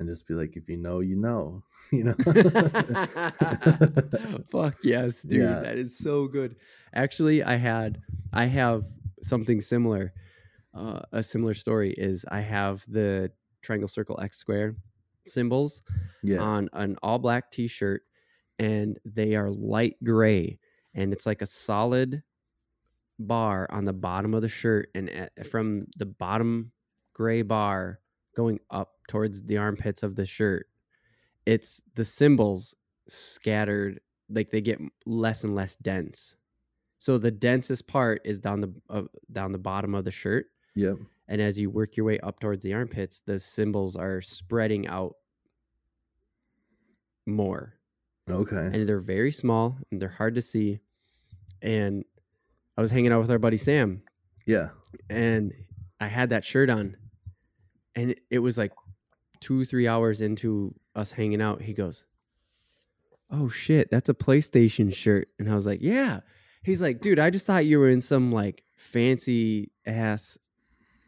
And 0.00 0.08
just 0.08 0.26
be 0.26 0.34
like, 0.34 0.56
"If 0.56 0.68
you 0.68 0.76
know, 0.76 1.00
you 1.00 1.16
know." 1.16 1.62
You 1.92 2.02
know. 2.02 2.14
Fuck 4.50 4.76
yes, 4.82 5.22
dude. 5.22 5.42
Yeah. 5.42 5.60
That 5.60 5.76
is 5.78 5.96
so 5.96 6.26
good. 6.26 6.56
Actually, 6.94 7.42
I 7.42 7.56
had 7.56 8.00
I 8.32 8.46
have 8.46 8.84
something 9.22 9.60
similar. 9.60 10.12
Uh, 10.74 11.00
a 11.12 11.22
similar 11.22 11.54
story 11.54 11.92
is 11.92 12.24
I 12.30 12.40
have 12.40 12.84
the 12.88 13.30
triangle 13.62 13.88
circle 13.88 14.18
X 14.20 14.36
square 14.36 14.74
symbols 15.26 15.82
yeah. 16.22 16.38
on 16.38 16.68
an 16.72 16.96
all 17.02 17.18
black 17.18 17.50
t-shirt 17.50 18.02
and 18.58 18.98
they 19.04 19.34
are 19.34 19.50
light 19.50 19.96
gray 20.04 20.58
and 20.94 21.12
it's 21.12 21.26
like 21.26 21.42
a 21.42 21.46
solid 21.46 22.22
bar 23.18 23.66
on 23.70 23.84
the 23.84 23.92
bottom 23.92 24.34
of 24.34 24.42
the 24.42 24.48
shirt 24.48 24.90
and 24.94 25.08
at, 25.10 25.46
from 25.46 25.86
the 25.96 26.06
bottom 26.06 26.70
gray 27.14 27.42
bar 27.42 28.00
going 28.36 28.58
up 28.70 28.92
towards 29.08 29.42
the 29.44 29.56
armpits 29.56 30.02
of 30.02 30.16
the 30.16 30.26
shirt 30.26 30.66
it's 31.46 31.80
the 31.94 32.04
symbols 32.04 32.74
scattered 33.08 34.00
like 34.28 34.50
they 34.50 34.60
get 34.60 34.80
less 35.06 35.44
and 35.44 35.54
less 35.54 35.76
dense 35.76 36.36
so 36.98 37.18
the 37.18 37.30
densest 37.30 37.86
part 37.86 38.20
is 38.24 38.38
down 38.38 38.60
the 38.60 38.72
uh, 38.90 39.02
down 39.32 39.52
the 39.52 39.58
bottom 39.58 39.94
of 39.94 40.04
the 40.04 40.10
shirt 40.10 40.46
Yep. 40.76 40.96
and 41.28 41.40
as 41.40 41.58
you 41.58 41.70
work 41.70 41.96
your 41.96 42.04
way 42.06 42.18
up 42.20 42.40
towards 42.40 42.62
the 42.64 42.72
armpits 42.74 43.20
the 43.26 43.38
symbols 43.38 43.96
are 43.96 44.20
spreading 44.20 44.86
out 44.88 45.14
more 47.26 47.74
Okay. 48.30 48.56
and 48.72 48.86
they're 48.88 49.00
very 49.00 49.30
small 49.30 49.78
and 49.90 50.00
they're 50.00 50.08
hard 50.08 50.34
to 50.34 50.42
see 50.42 50.80
and 51.62 52.04
i 52.76 52.80
was 52.80 52.90
hanging 52.90 53.12
out 53.12 53.20
with 53.20 53.30
our 53.30 53.38
buddy 53.38 53.56
sam 53.56 54.02
Yeah. 54.46 54.68
and 55.10 55.52
i 56.00 56.06
had 56.06 56.30
that 56.30 56.44
shirt 56.44 56.70
on 56.70 56.96
and 57.94 58.10
it- 58.12 58.20
it 58.30 58.38
was 58.40 58.58
like 58.58 58.72
two 59.40 59.64
three 59.64 59.86
hours 59.86 60.20
into 60.22 60.74
us 60.94 61.12
hanging 61.12 61.40
out 61.42 61.60
he 61.62 61.72
goes 61.74 62.04
oh 63.30 63.48
shit 63.48 63.90
that's 63.90 64.08
a 64.08 64.14
playstation 64.14 64.92
shirt 64.94 65.28
and 65.38 65.50
i 65.50 65.54
was 65.54 65.66
like 65.66 65.80
yeah 65.82 66.20
he's 66.62 66.80
like 66.80 67.00
dude 67.00 67.18
i 67.18 67.30
just 67.30 67.46
thought 67.46 67.66
you 67.66 67.78
were 67.78 67.88
in 67.90 68.00
some 68.00 68.30
like 68.30 68.64
fancy 68.76 69.70
ass 69.86 70.38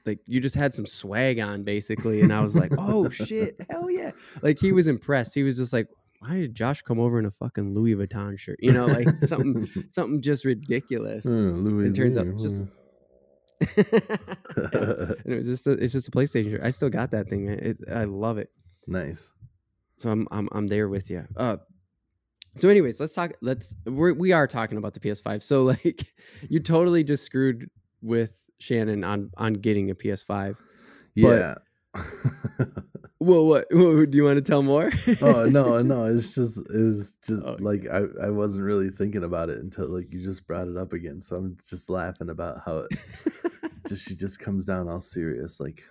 like 0.06 0.20
you 0.26 0.40
just 0.40 0.54
had 0.54 0.72
some 0.72 0.86
swag 0.86 1.38
on 1.40 1.62
basically 1.64 2.20
and 2.22 2.32
i 2.32 2.40
was 2.40 2.56
like 2.56 2.72
oh 2.78 3.08
shit 3.10 3.56
hell 3.70 3.90
yeah 3.90 4.12
like 4.42 4.58
he 4.58 4.72
was 4.72 4.86
impressed 4.88 5.34
he 5.34 5.42
was 5.42 5.56
just 5.56 5.72
like 5.72 5.88
why 6.20 6.34
did 6.34 6.54
josh 6.54 6.82
come 6.82 6.98
over 6.98 7.18
in 7.18 7.26
a 7.26 7.30
fucking 7.30 7.74
louis 7.74 7.94
vuitton 7.94 8.38
shirt 8.38 8.58
you 8.60 8.72
know 8.72 8.86
like 8.86 9.08
something 9.22 9.68
something 9.90 10.22
just 10.22 10.44
ridiculous 10.44 11.26
Uh, 11.26 11.30
Louis 11.30 11.88
it 11.88 11.94
turns 11.94 12.16
out 12.16 12.26
it's 12.26 12.42
just 12.42 12.62
uh, 12.62 12.64
and 14.56 15.32
it 15.32 15.36
was 15.36 15.46
just 15.46 15.66
a, 15.66 15.72
it's 15.72 15.92
just 15.92 16.08
a 16.08 16.10
PlayStation 16.10 16.50
shirt. 16.50 16.60
I 16.62 16.68
still 16.68 16.90
got 16.90 17.10
that 17.12 17.28
thing, 17.28 17.46
man. 17.46 17.58
It, 17.60 17.78
I 17.90 18.04
love 18.04 18.36
it. 18.36 18.50
nice. 18.86 19.32
So 19.96 20.10
I'm 20.10 20.28
I'm 20.30 20.46
I'm 20.52 20.66
there 20.66 20.90
with 20.90 21.08
you. 21.10 21.24
Uh, 21.36 21.56
so 22.58 22.68
anyways, 22.68 23.00
let's 23.00 23.14
talk. 23.14 23.32
Let's 23.40 23.74
we're, 23.86 24.12
we 24.12 24.32
are 24.32 24.46
talking 24.46 24.76
about 24.76 24.92
the 24.92 25.00
PS5. 25.00 25.42
So 25.42 25.62
like, 25.64 26.04
you 26.50 26.60
totally 26.60 27.02
just 27.02 27.24
screwed 27.24 27.70
with 28.02 28.32
Shannon 28.58 29.04
on 29.04 29.30
on 29.36 29.54
getting 29.54 29.90
a 29.90 29.94
PS5. 29.94 30.56
Yeah. 31.14 31.54
Well, 33.18 33.46
what, 33.46 33.66
what 33.72 34.10
do 34.10 34.16
you 34.16 34.24
want 34.24 34.36
to 34.36 34.42
tell 34.42 34.62
more? 34.62 34.92
oh 35.22 35.46
no, 35.46 35.82
no, 35.82 36.04
it's 36.04 36.34
just 36.34 36.58
it 36.58 36.82
was 36.82 37.14
just 37.26 37.42
Oh, 37.44 37.56
like 37.58 37.86
I, 37.90 38.02
I 38.24 38.30
wasn't 38.30 38.66
really 38.66 38.90
thinking 38.90 39.24
about 39.24 39.48
it 39.48 39.58
until 39.58 39.88
like 39.88 40.12
you 40.12 40.20
just 40.20 40.46
brought 40.46 40.68
it 40.68 40.76
up 40.76 40.92
again. 40.92 41.20
So 41.20 41.36
I'm 41.36 41.56
just 41.68 41.88
laughing 41.88 42.30
about 42.30 42.62
how 42.64 42.78
it 42.78 42.90
just 43.88 44.06
she 44.06 44.14
just 44.14 44.38
comes 44.38 44.64
down 44.64 44.88
all 44.88 45.00
serious 45.00 45.60
like 45.60 45.82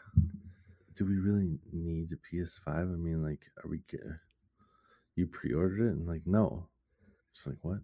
do 0.93 1.05
we 1.05 1.17
really 1.17 1.57
need 1.73 2.11
a 2.13 2.35
PS5? 2.35 2.67
I 2.67 2.83
mean 2.83 3.23
like 3.23 3.41
are 3.63 3.69
we 3.69 3.81
get 3.89 4.01
you 5.15 5.27
pre-ordered 5.27 5.87
it 5.87 5.93
and 5.93 6.07
like 6.07 6.21
no. 6.25 6.69
She's 7.33 7.47
like 7.47 7.63
what? 7.63 7.79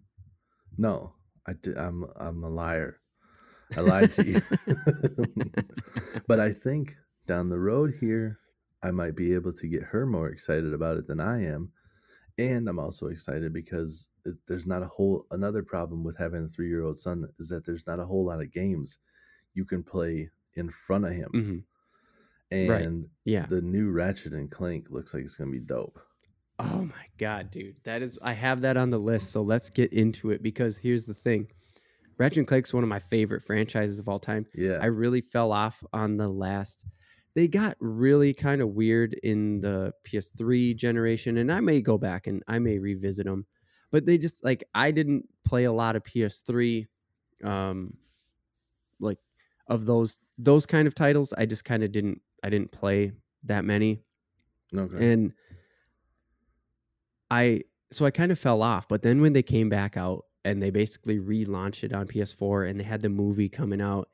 No. 0.78 1.14
I 1.46 1.54
did 1.54 1.76
I'm 1.76 2.06
I'm 2.16 2.44
a 2.44 2.48
liar. 2.48 3.00
I 3.76 3.80
lied 3.80 4.12
to 4.14 4.24
you. 4.26 4.42
but 6.26 6.40
I 6.40 6.52
think 6.52 6.96
down 7.26 7.48
the 7.48 7.58
road 7.58 7.94
here, 8.00 8.38
I 8.82 8.90
might 8.90 9.14
be 9.14 9.34
able 9.34 9.52
to 9.52 9.66
get 9.68 9.82
her 9.82 10.06
more 10.06 10.28
excited 10.28 10.72
about 10.72 10.96
it 10.96 11.06
than 11.06 11.20
I 11.20 11.44
am. 11.44 11.70
And 12.38 12.68
I'm 12.68 12.78
also 12.78 13.08
excited 13.08 13.52
because 13.52 14.08
it, 14.24 14.36
there's 14.46 14.66
not 14.66 14.82
a 14.82 14.86
whole 14.86 15.26
another 15.30 15.62
problem 15.62 16.02
with 16.02 16.16
having 16.16 16.44
a 16.44 16.48
three 16.48 16.68
year 16.68 16.82
old 16.82 16.98
son 16.98 17.28
is 17.38 17.48
that 17.50 17.64
there's 17.64 17.86
not 17.86 18.00
a 18.00 18.06
whole 18.06 18.24
lot 18.24 18.40
of 18.40 18.50
games 18.50 18.98
you 19.54 19.64
can 19.64 19.82
play 19.82 20.30
in 20.54 20.70
front 20.70 21.04
of 21.04 21.12
him. 21.12 21.30
Mhm. 22.50 22.68
Right. 22.68 22.84
And 22.86 23.08
Yeah. 23.24 23.46
the 23.46 23.60
new 23.62 23.90
Ratchet 23.90 24.32
and 24.32 24.50
Clank 24.50 24.90
looks 24.90 25.14
like 25.14 25.24
it's 25.24 25.36
gonna 25.36 25.50
be 25.50 25.60
dope. 25.60 26.00
Oh 26.58 26.84
my 26.84 27.04
god, 27.18 27.50
dude. 27.50 27.76
That 27.84 28.02
is 28.02 28.22
I 28.22 28.32
have 28.32 28.62
that 28.62 28.76
on 28.76 28.90
the 28.90 28.98
list, 28.98 29.30
so 29.30 29.42
let's 29.42 29.68
get 29.70 29.92
into 29.92 30.30
it 30.30 30.42
because 30.42 30.76
here's 30.78 31.04
the 31.04 31.14
thing. 31.14 31.48
Ratchet 32.22 32.38
and 32.38 32.46
Clank's 32.46 32.72
one 32.72 32.84
of 32.84 32.88
my 32.88 33.00
favorite 33.00 33.42
franchises 33.42 33.98
of 33.98 34.08
all 34.08 34.20
time. 34.20 34.46
Yeah. 34.54 34.78
I 34.80 34.86
really 34.86 35.20
fell 35.20 35.50
off 35.50 35.82
on 35.92 36.16
the 36.16 36.28
last 36.28 36.86
they 37.34 37.48
got 37.48 37.76
really 37.80 38.32
kind 38.32 38.62
of 38.62 38.68
weird 38.68 39.14
in 39.24 39.58
the 39.60 39.92
PS3 40.06 40.76
generation 40.76 41.38
and 41.38 41.50
I 41.50 41.58
may 41.58 41.80
go 41.80 41.98
back 41.98 42.28
and 42.28 42.42
I 42.46 42.60
may 42.60 42.78
revisit 42.78 43.26
them. 43.26 43.46
But 43.90 44.06
they 44.06 44.18
just 44.18 44.44
like 44.44 44.62
I 44.72 44.92
didn't 44.92 45.24
play 45.44 45.64
a 45.64 45.72
lot 45.72 45.96
of 45.96 46.04
PS3 46.04 46.86
um 47.42 47.94
like 49.00 49.18
of 49.66 49.84
those 49.86 50.20
those 50.38 50.64
kind 50.64 50.86
of 50.86 50.94
titles. 50.94 51.32
I 51.36 51.44
just 51.44 51.64
kind 51.64 51.82
of 51.82 51.90
didn't 51.90 52.20
I 52.44 52.50
didn't 52.50 52.70
play 52.70 53.10
that 53.44 53.64
many 53.64 54.00
okay. 54.76 55.12
and 55.12 55.32
I 57.32 57.62
so 57.90 58.04
I 58.04 58.12
kind 58.12 58.30
of 58.30 58.38
fell 58.38 58.62
off. 58.62 58.86
But 58.86 59.02
then 59.02 59.20
when 59.20 59.32
they 59.32 59.42
came 59.42 59.68
back 59.68 59.96
out 59.96 60.26
and 60.44 60.62
they 60.62 60.70
basically 60.70 61.18
relaunched 61.18 61.84
it 61.84 61.92
on 61.92 62.06
PS4 62.06 62.68
and 62.68 62.78
they 62.80 62.84
had 62.84 63.02
the 63.02 63.08
movie 63.08 63.48
coming 63.48 63.80
out, 63.80 64.08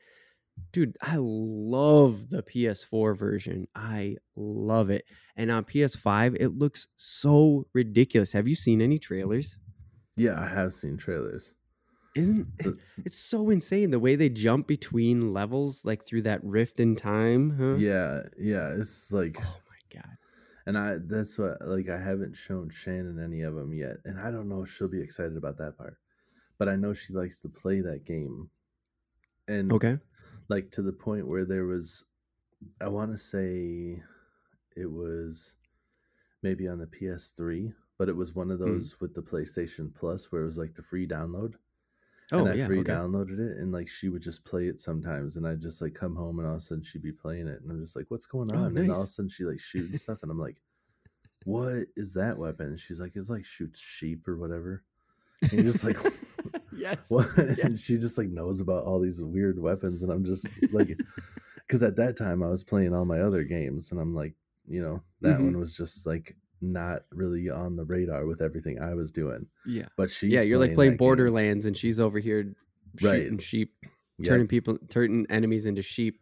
dude, 0.73 0.97
I 1.01 1.17
love 1.19 2.29
the 2.31 2.43
PS4 2.43 3.17
version. 3.17 3.67
I 3.75 4.17
love 4.37 4.91
it. 4.91 5.05
And 5.37 5.51
on 5.51 5.65
PS5, 5.65 6.37
it 6.41 6.51
looks 6.59 6.89
so 6.97 7.67
ridiculous. 7.73 8.33
Have 8.33 8.49
you 8.49 8.55
seen 8.57 8.81
any 8.81 8.99
trailers? 8.99 9.59
yeah, 10.17 10.41
I 10.41 10.49
have 10.49 10.75
seen 10.75 10.97
trailers. 10.97 11.55
Isn't 12.17 12.49
it's 13.05 13.17
so 13.19 13.51
insane 13.51 13.91
the 13.91 14.01
way 14.01 14.17
they 14.17 14.29
jump 14.29 14.67
between 14.67 15.33
levels 15.33 15.85
like 15.85 16.05
through 16.05 16.23
that 16.23 16.43
rift 16.43 16.81
in 16.81 16.97
time? 16.97 17.57
Huh? 17.57 17.77
Yeah, 17.77 18.23
yeah. 18.37 18.71
It's 18.77 19.13
like 19.13 19.37
Oh 19.41 19.61
my 19.69 20.01
god. 20.01 20.17
And 20.67 20.77
I 20.77 20.97
that's 20.99 21.39
what 21.39 21.59
like 21.63 21.89
I 21.89 21.99
haven't 21.99 22.35
shown 22.37 22.71
Shannon 22.71 23.23
any 23.23 23.43
of 23.43 23.55
them 23.55 23.73
yet, 23.73 23.99
and 24.05 24.19
I 24.19 24.31
don't 24.33 24.49
know 24.49 24.63
if 24.63 24.71
she'll 24.71 24.89
be 24.89 25.01
excited 25.01 25.37
about 25.37 25.59
that 25.59 25.79
part. 25.79 25.97
But 26.59 26.69
I 26.69 26.77
know 26.77 26.93
she 26.95 27.13
likes 27.15 27.41
to 27.41 27.49
play 27.49 27.81
that 27.81 28.05
game, 28.05 28.51
and 29.47 29.73
Okay. 29.73 29.99
like 30.49 30.71
to 30.73 30.83
the 30.83 30.93
point 30.93 31.29
where 31.29 31.45
there 31.45 31.67
was, 31.67 32.07
I 32.81 32.89
want 32.89 33.13
to 33.13 33.19
say, 33.19 34.03
it 34.77 34.91
was 34.91 35.57
maybe 36.43 36.69
on 36.69 36.79
the 36.79 36.87
PS3, 36.87 37.73
but 37.99 38.09
it 38.09 38.17
was 38.17 38.35
one 38.35 38.51
of 38.51 38.59
Hmm. 38.65 38.81
those 38.81 39.01
with 39.01 39.15
the 39.15 39.23
PlayStation 39.23 39.95
Plus 39.95 40.33
where 40.33 40.43
it 40.43 40.47
was 40.47 40.59
like 40.59 40.75
the 40.75 40.83
free 40.83 41.07
download. 41.07 41.55
Oh 42.33 42.39
and 42.39 42.49
I 42.49 42.57
yeah. 42.57 42.67
free 42.67 42.81
okay. 42.81 42.85
downloaded 42.85 43.39
it, 43.41 43.59
and 43.59 43.73
like 43.73 43.89
she 43.89 44.09
would 44.09 44.23
just 44.23 44.45
play 44.45 44.69
it 44.69 44.81
sometimes, 44.81 45.37
and 45.37 45.47
I'd 45.47 45.61
just 45.61 45.83
like 45.83 45.95
come 45.95 46.17
home, 46.17 46.39
and 46.39 46.49
all 46.49 46.55
of 46.55 46.59
a 46.59 46.63
sudden 46.63 46.85
she'd 46.85 47.03
be 47.03 47.13
playing 47.13 47.49
it, 47.49 47.63
and 47.63 47.71
I'm 47.71 47.81
just 47.81 47.97
like, 47.97 48.07
"What's 48.11 48.27
going 48.27 48.51
Oh, 48.53 48.59
on?" 48.59 48.79
And 48.79 48.91
all 48.91 49.03
of 49.03 49.05
a 49.05 49.09
sudden 49.09 49.29
she 49.31 49.45
like 49.45 49.61
shoots 49.61 50.01
stuff, 50.03 50.21
and 50.23 50.31
I'm 50.31 50.39
like, 50.41 50.63
"What 51.45 51.89
is 51.97 52.15
that 52.15 52.39
weapon?" 52.39 52.69
And 52.69 52.81
she's 52.81 53.01
like, 53.01 53.17
"It's 53.17 53.31
like 53.31 53.45
shoots 53.45 53.81
sheep 53.81 54.29
or 54.29 54.37
whatever." 54.37 54.85
And 55.51 55.61
you're 55.61 55.73
just 55.73 55.85
like, 55.85 55.99
yes. 56.77 57.11
And 57.11 57.79
she 57.81 57.99
just 57.99 58.19
like 58.19 58.29
knows 58.29 58.61
about 58.61 58.85
all 58.85 59.01
these 59.01 59.23
weird 59.23 59.59
weapons, 59.59 60.03
and 60.03 60.13
I'm 60.13 60.25
just 60.25 60.49
like, 60.73 60.99
because 61.67 61.83
at 61.83 61.97
that 61.97 62.17
time 62.17 62.43
I 62.43 62.49
was 62.49 62.63
playing 62.65 62.95
all 62.95 63.05
my 63.05 63.21
other 63.21 63.45
games, 63.45 63.93
and 63.93 64.01
I'm 64.01 64.15
like, 64.15 64.35
you 64.67 64.83
know, 64.83 65.03
that 65.23 65.39
Mhm. 65.39 65.45
one 65.45 65.59
was 65.59 65.77
just 65.77 66.07
like 66.07 66.37
not 66.61 67.05
really 67.13 67.49
on 67.49 67.77
the 67.77 67.85
radar 67.85 68.27
with 68.27 68.43
everything 68.43 68.81
I 68.81 68.95
was 68.95 69.13
doing. 69.13 69.47
Yeah. 69.65 69.87
But 69.97 70.11
she's 70.11 70.31
yeah, 70.31 70.43
you're 70.43 70.59
like 70.59 70.75
playing 70.75 70.93
that 70.93 70.95
game. 70.95 71.07
Borderlands, 71.07 71.67
and 71.67 71.77
she's 71.77 72.01
over 72.01 72.19
here 72.19 72.55
Right. 73.03 73.19
shooting 73.23 73.39
sheep, 73.39 73.75
Yep. 74.19 74.27
turning 74.29 74.47
people, 74.49 74.79
turning 74.89 75.27
enemies 75.31 75.67
into 75.67 75.83
sheep. 75.83 76.21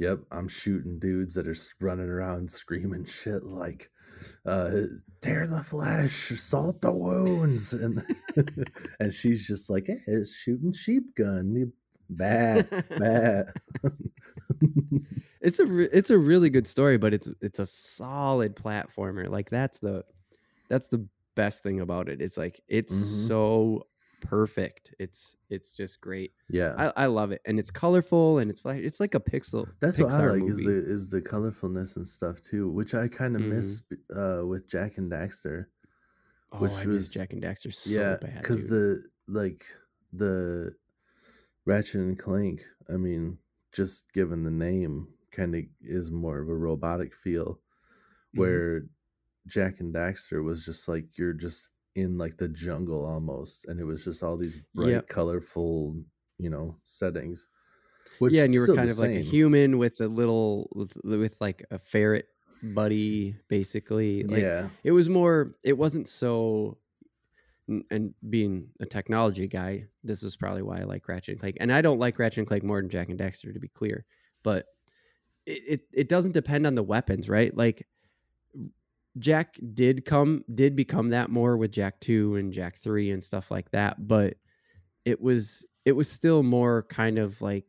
Yep, 0.00 0.20
I'm 0.32 0.48
shooting 0.48 0.98
dudes 0.98 1.34
that 1.34 1.46
are 1.46 1.54
running 1.80 2.08
around 2.08 2.50
screaming 2.50 3.04
shit 3.04 3.44
like 3.44 3.90
uh 4.46 4.82
tear 5.20 5.46
the 5.46 5.62
flesh, 5.62 6.12
salt 6.40 6.80
the 6.82 6.92
wounds 6.92 7.72
and 7.84 8.04
and 9.00 9.12
she's 9.12 9.46
just 9.46 9.70
like, 9.70 9.86
"Hey, 9.86 9.98
it's 10.06 10.34
shooting 10.34 10.72
sheep 10.72 11.14
gun." 11.14 11.72
bad, 12.10 12.68
bah. 12.96 13.44
it's 15.40 15.58
a 15.58 15.66
re- 15.66 15.88
it's 15.92 16.10
a 16.10 16.18
really 16.18 16.50
good 16.50 16.66
story, 16.66 16.96
but 16.98 17.14
it's 17.14 17.28
it's 17.40 17.58
a 17.58 17.66
solid 17.66 18.56
platformer. 18.56 19.28
Like 19.28 19.50
that's 19.50 19.78
the 19.78 20.04
that's 20.68 20.88
the 20.88 21.06
best 21.36 21.62
thing 21.62 21.80
about 21.80 22.08
it. 22.08 22.20
It's 22.22 22.36
like 22.36 22.60
it's 22.68 22.92
Mhm. 22.94 23.26
so 23.28 23.86
perfect. 24.24 24.94
It's 24.98 25.36
it's 25.50 25.76
just 25.76 26.00
great. 26.00 26.32
Yeah, 26.48 26.74
I, 26.76 27.04
I 27.04 27.06
love 27.06 27.30
it, 27.32 27.40
and 27.46 27.58
it's 27.58 27.70
colorful 27.70 28.38
and 28.38 28.50
it's 28.50 28.60
fla- 28.60 28.74
it's 28.76 29.00
like 29.00 29.14
a 29.14 29.20
pixel. 29.20 29.68
that's 29.80 29.98
what 29.98 30.12
I 30.12 30.16
Pixar 30.16 30.40
like 30.40 30.50
is 30.50 30.64
the 30.64 30.72
is 30.76 31.08
the 31.10 31.20
colorfulness 31.22 31.96
and 31.96 32.06
stuff 32.06 32.40
too, 32.42 32.68
which 32.70 32.94
I 32.94 33.08
kind 33.08 33.36
of 33.36 33.42
miss 33.42 33.82
uh, 34.14 34.42
with 34.44 34.68
Jak 34.68 34.98
and 34.98 35.10
Daxter. 35.10 35.66
oh, 36.52 36.58
which 36.58 36.72
I 36.72 36.86
was- 36.86 36.86
miss 36.88 37.12
Jak 37.14 37.32
and 37.32 37.42
Daxter 37.42 37.72
so 37.72 37.90
yeah, 37.90 38.16
bad. 38.16 38.40
because 38.42 38.66
the 38.66 39.04
like 39.28 39.64
the 40.12 40.74
Ratchet 41.66 42.00
and 42.00 42.18
Clank. 42.18 42.64
I 42.92 42.96
mean, 42.96 43.38
just 43.72 44.12
given 44.12 44.42
the 44.44 44.50
name, 44.50 45.08
kind 45.32 45.54
of 45.54 45.62
is 45.80 46.10
more 46.10 46.38
of 46.40 46.48
a 46.48 46.54
robotic 46.54 47.14
feel, 47.14 47.58
Mhm. 48.34 48.38
where 48.38 48.82
Jak 49.46 49.80
and 49.80 49.94
Daxter 49.94 50.42
was 50.44 50.64
just 50.64 50.88
like 50.88 51.16
you're 51.18 51.32
just 51.32 51.68
in 51.94 52.18
like 52.18 52.36
the 52.36 52.48
jungle 52.48 53.04
almost, 53.06 53.66
and 53.66 53.80
it 53.80 53.84
was 53.84 54.04
just 54.04 54.22
all 54.22 54.36
these 54.36 54.56
bright, 54.74 54.90
Yep. 54.90 55.08
colorful, 55.08 55.96
you 56.38 56.50
know, 56.50 56.76
settings. 56.84 57.48
Which 58.18 58.34
yeah, 58.34 58.44
and 58.44 58.54
you 58.54 58.60
were 58.60 58.68
kind 58.68 58.90
of 58.90 58.98
like 58.98 59.14
a 59.14 59.20
human 59.20 59.78
with 59.78 60.00
a 60.00 60.08
little 60.08 60.70
with 60.74 60.96
with 61.04 61.40
like 61.40 61.64
a 61.70 61.78
ferret 61.78 62.28
buddy, 62.62 63.36
basically. 63.48 64.24
Like, 64.24 64.46
yeah, 64.46 64.68
it 64.84 64.92
was 64.92 65.08
more 65.08 65.56
it 65.64 65.76
wasn't 65.76 66.08
so 66.08 66.78
and 67.90 68.14
being 68.28 68.68
a 68.80 68.86
technology 68.86 69.48
guy 69.48 69.86
this 70.02 70.22
is 70.22 70.36
probably 70.36 70.60
why 70.60 70.80
i 70.80 70.84
like 70.84 71.08
ratchet 71.08 71.32
and 71.32 71.40
clank 71.40 71.56
and 71.60 71.72
i 71.72 71.80
don't 71.80 71.98
like 71.98 72.18
ratchet 72.18 72.38
and 72.38 72.46
clank 72.46 72.62
more 72.62 72.78
than 72.80 72.90
jak 72.90 73.08
and 73.08 73.18
daxter 73.18 73.54
to 73.54 73.58
be 73.60 73.68
clear 73.68 74.04
but 74.42 74.66
it, 75.46 75.62
it, 75.68 75.80
it 75.92 76.08
doesn't 76.08 76.32
depend 76.32 76.66
on 76.66 76.74
the 76.74 76.82
weapons 76.82 77.28
right 77.28 77.56
like 77.56 77.88
jak 79.20 79.56
did 79.74 80.04
come 80.04 80.44
did 80.54 80.74
become 80.74 81.10
that 81.10 81.30
more 81.30 81.56
with 81.56 81.70
jak 81.70 82.00
2 82.00 82.36
and 82.36 82.52
jak 82.52 82.76
3 82.76 83.12
and 83.12 83.22
stuff 83.22 83.50
like 83.50 83.70
that 83.70 84.08
but 84.08 84.34
it 85.04 85.20
was 85.20 85.66
it 85.84 85.92
was 85.92 86.10
still 86.10 86.42
more 86.42 86.84
kind 86.88 87.18
of 87.18 87.40
like 87.40 87.64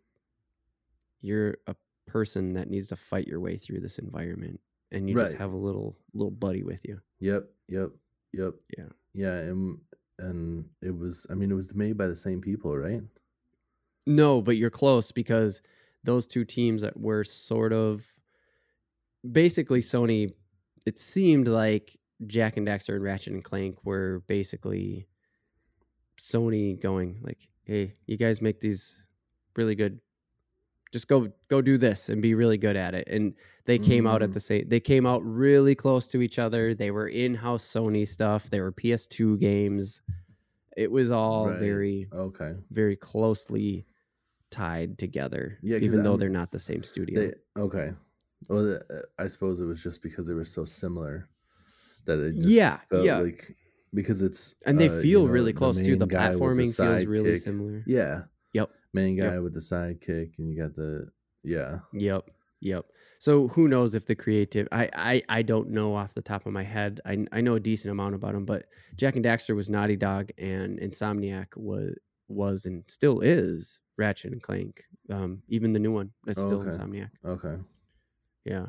you're 1.21 1.57
a 1.67 1.75
person 2.07 2.53
that 2.53 2.69
needs 2.69 2.87
to 2.87 2.95
fight 2.95 3.27
your 3.27 3.39
way 3.39 3.57
through 3.57 3.79
this 3.79 3.99
environment 3.99 4.59
and 4.91 5.09
you 5.09 5.15
just 5.15 5.35
have 5.35 5.53
a 5.53 5.57
little 5.57 5.95
little 6.13 6.31
buddy 6.31 6.63
with 6.63 6.83
you 6.85 6.99
Yep, 7.19 7.47
yep, 7.67 7.89
yep. 8.33 8.53
Yeah. 8.77 8.85
Yeah, 9.13 9.37
and 9.37 9.77
and 10.19 10.65
it 10.81 10.95
was 10.95 11.25
I 11.29 11.33
mean 11.33 11.51
it 11.51 11.55
was 11.55 11.73
made 11.73 11.97
by 11.97 12.07
the 12.07 12.15
same 12.15 12.41
people, 12.41 12.77
right? 12.77 13.01
No, 14.05 14.41
but 14.41 14.57
you're 14.57 14.69
close 14.69 15.11
because 15.11 15.61
those 16.03 16.27
two 16.27 16.45
teams 16.45 16.81
that 16.83 16.99
were 16.99 17.23
sort 17.23 17.73
of 17.73 18.05
basically 19.31 19.81
Sony. 19.81 20.33
It 20.85 20.99
seemed 20.99 21.47
like 21.47 21.97
Jak 22.27 22.57
and 22.57 22.67
Daxter 22.67 22.95
and 22.95 23.03
Ratchet 23.03 23.33
and 23.33 23.43
Clank 23.43 23.83
were 23.85 24.23
basically 24.27 25.07
Sony 26.19 26.79
going 26.79 27.19
like, 27.21 27.49
"Hey, 27.63 27.95
you 28.05 28.17
guys 28.17 28.41
make 28.41 28.61
these 28.61 29.05
really 29.55 29.75
good. 29.75 29.99
Just 30.93 31.07
go 31.07 31.27
go 31.49 31.61
do 31.61 31.77
this 31.77 32.09
and 32.09 32.21
be 32.21 32.35
really 32.35 32.57
good 32.57 32.75
at 32.75 32.93
it." 32.93 33.07
And 33.09 33.33
they 33.65 33.77
came 33.79 34.07
out 34.07 34.21
at 34.21 34.29
Mm. 34.29 34.33
the 34.33 34.39
same. 34.39 34.69
They 34.69 34.79
came 34.79 35.05
out 35.05 35.21
really 35.25 35.75
close 35.75 36.07
to 36.09 36.21
each 36.21 36.39
other. 36.39 36.73
They 36.73 36.91
were 36.91 37.07
in-house 37.09 37.65
Sony 37.65 38.07
stuff. 38.07 38.49
They 38.49 38.61
were 38.61 38.71
PS2 38.71 39.37
games. 39.37 40.01
It 40.77 40.91
was 40.91 41.09
all 41.11 41.47
Right. 41.49 41.59
very 41.59 42.07
Okay. 42.13 42.53
very 42.69 42.95
closely 42.95 43.85
tied 44.51 44.97
together, 44.97 45.57
Yeah, 45.63 45.77
even 45.77 46.03
though 46.03 46.11
I'm- 46.11 46.19
they're 46.19 46.29
not 46.29 46.51
the 46.51 46.59
same 46.59 46.83
studio. 46.83 47.19
They, 47.27 47.33
okay. 47.61 47.93
Well, 48.47 48.79
uh, 48.89 49.01
I 49.17 49.27
suppose 49.27 49.59
it 49.59 49.65
was 49.65 49.81
just 49.81 50.01
because 50.01 50.27
they 50.27 50.33
were 50.33 50.45
so 50.45 50.65
similar 50.65 51.29
that 52.05 52.19
it 52.19 52.33
just 52.39 52.43
Yeah, 52.51 52.79
felt 52.89 53.05
yeah. 53.05 53.19
like 53.19 53.55
because 53.93 54.21
it's 54.21 54.55
and 54.65 54.79
they 54.79 54.89
uh, 54.89 54.93
you 54.99 55.01
feel 55.01 55.25
know, 55.25 55.31
really 55.31 55.53
close 55.53 55.77
too. 55.81 55.95
main 55.95 55.99
The 55.99 56.07
platforming 56.07 56.75
feels 56.75 57.05
really 57.05 57.33
sidekick. 57.33 57.41
similar. 57.41 57.83
Yeah. 57.87 58.23
Yep. 58.53 58.71
Main 58.93 59.15
Yep. 59.17 59.31
guy 59.31 59.39
with 59.39 59.53
the 59.53 59.59
sidekick, 59.59 60.37
and 60.37 60.49
you 60.49 60.57
got 60.61 60.75
the 60.75 61.11
yeah. 61.43 61.79
Yep. 61.93 62.29
Yep. 62.61 62.85
So 63.19 63.47
who 63.49 63.67
knows 63.67 63.95
if 63.95 64.05
the 64.05 64.15
creative 64.15 64.67
I, 64.71 64.89
I 64.93 65.23
I 65.29 65.41
don't 65.41 65.69
know 65.69 65.93
off 65.95 66.13
the 66.13 66.21
top 66.21 66.45
of 66.45 66.53
my 66.53 66.63
head. 66.63 66.99
I 67.05 67.25
I 67.31 67.41
know 67.41 67.55
a 67.55 67.59
decent 67.59 67.91
amount 67.91 68.15
about 68.15 68.33
them, 68.33 68.45
but 68.45 68.65
Jak 68.95 69.15
and 69.15 69.25
Daxter 69.25 69.55
was 69.55 69.69
Naughty 69.69 69.95
Dog 69.95 70.31
and 70.37 70.79
Insomniac 70.79 71.55
was 71.57 71.95
was 72.27 72.65
and 72.65 72.83
still 72.87 73.19
is 73.21 73.79
Ratchet 73.97 74.31
and 74.33 74.41
Clank. 74.41 74.83
Um, 75.09 75.43
even 75.47 75.71
the 75.73 75.79
new 75.79 75.91
one 75.91 76.11
that's 76.25 76.41
still 76.41 76.61
Okay. 76.61 76.69
Insomniac. 76.69 77.11
Okay. 77.23 77.55
Yeah. 78.45 78.67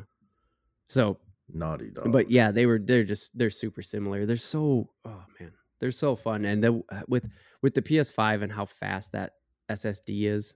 So 0.89 1.19
Naughty 1.53 1.91
dog. 1.91 2.11
but 2.11 2.31
yeah, 2.31 2.51
they 2.51 2.67
were 2.67 2.79
they're 2.79 3.05
just 3.05 3.37
they're 3.37 3.51
super 3.51 3.83
similar. 3.83 4.27
They're 4.27 4.37
so 4.37 4.91
oh 5.05 5.25
man, 5.39 5.53
they're 5.79 5.93
so 5.93 6.17
fun. 6.17 6.45
And 6.45 6.63
then 6.63 6.83
uh, 6.91 7.03
with 7.09 7.29
with 7.63 7.75
the 7.75 7.83
PS5 7.83 8.43
and 8.43 8.53
how 8.53 8.65
fast 8.65 9.13
that 9.13 9.35
SSD 9.71 10.25
is, 10.25 10.55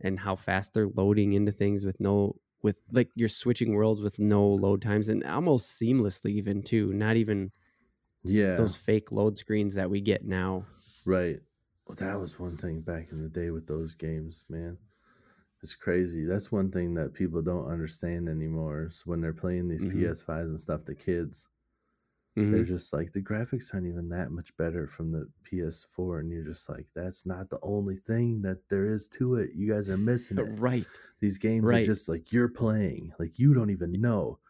and 0.00 0.18
how 0.18 0.36
fast 0.36 0.72
they're 0.72 0.88
loading 0.88 1.32
into 1.34 1.52
things 1.52 1.84
with 1.84 1.98
no 2.00 2.36
with 2.62 2.80
like 2.92 3.10
you're 3.14 3.28
switching 3.28 3.74
worlds 3.74 4.00
with 4.00 4.18
no 4.18 4.46
load 4.46 4.80
times 4.80 5.10
and 5.10 5.24
almost 5.24 5.80
seamlessly 5.80 6.30
even 6.32 6.62
too. 6.62 6.92
Not 6.92 7.16
even 7.16 7.50
yeah. 8.22 8.54
those 8.54 8.76
fake 8.76 9.12
load 9.12 9.36
screens 9.36 9.74
that 9.74 9.90
we 9.90 10.00
get 10.00 10.24
now. 10.24 10.64
Right. 11.04 11.40
Well, 11.86 11.96
that 11.96 12.18
was 12.18 12.40
one 12.40 12.56
thing 12.56 12.80
back 12.80 13.08
in 13.12 13.20
the 13.22 13.28
day 13.28 13.50
with 13.50 13.66
those 13.66 13.94
games, 13.94 14.44
man. 14.48 14.78
It's 15.64 15.74
crazy. 15.74 16.26
That's 16.26 16.52
one 16.52 16.70
thing 16.70 16.92
that 16.96 17.14
people 17.14 17.40
don't 17.40 17.70
understand 17.70 18.28
anymore. 18.28 18.82
Is 18.84 19.06
when 19.06 19.22
they're 19.22 19.32
playing 19.32 19.66
these 19.66 19.82
Mhm. 19.82 19.84
PS5s 19.86 20.50
and 20.50 20.60
stuff, 20.60 20.84
the 20.84 20.94
kids, 20.94 21.48
Mhm. 22.36 22.64
they're 22.64 22.64
just 22.64 22.92
like, 22.92 23.12
the 23.12 23.22
graphics 23.22 23.72
aren't 23.74 23.86
even 23.86 24.10
that 24.10 24.30
much 24.30 24.56
better 24.56 24.86
from 24.86 25.10
the 25.12 25.30
PS4. 25.44 26.20
And 26.20 26.30
you're 26.30 26.44
just 26.44 26.68
like, 26.68 26.86
that's 26.94 27.26
not 27.26 27.50
the 27.50 27.58
only 27.62 27.96
thing 27.96 28.42
that 28.42 28.68
there 28.68 28.86
is 28.86 29.08
to 29.10 29.36
it. 29.36 29.54
You 29.54 29.72
guys 29.72 29.90
are 29.90 29.98
missing 29.98 30.38
it. 30.38 30.46
Right. 30.58 31.00
These 31.20 31.38
games 31.38 31.72
Right. 31.72 31.74
are 31.74 31.80
just 31.80 32.08
like 32.08 32.32
you're 32.32 32.48
playing, 32.50 33.14
like 33.18 33.38
you 33.38 33.54
don't 33.54 33.70
even 33.70 33.92
know. 34.00 34.40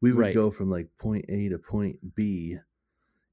We 0.00 0.12
would 0.12 0.30
Right. 0.30 0.32
go 0.32 0.50
from 0.50 0.70
like 0.70 0.96
point 0.98 1.26
A 1.28 1.48
to 1.50 1.58
point 1.58 2.14
B 2.16 2.58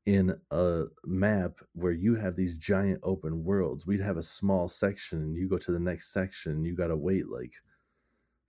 in 0.06 0.36
a 0.52 0.84
map 1.06 1.52
where 1.74 1.92
you 1.92 2.16
have 2.16 2.36
these 2.36 2.58
giant 2.58 3.00
open 3.04 3.44
worlds. 3.44 3.86
We'd 3.86 4.02
have 4.02 4.18
a 4.18 4.24
small 4.24 4.68
section, 4.68 5.20
and 5.20 5.36
you 5.36 5.48
go 5.48 5.58
to 5.58 5.72
the 5.72 5.80
next 5.80 6.12
section, 6.14 6.64
you 6.66 6.76
got 6.76 6.88
to 6.88 6.98
wait 6.98 7.28
like 7.30 7.54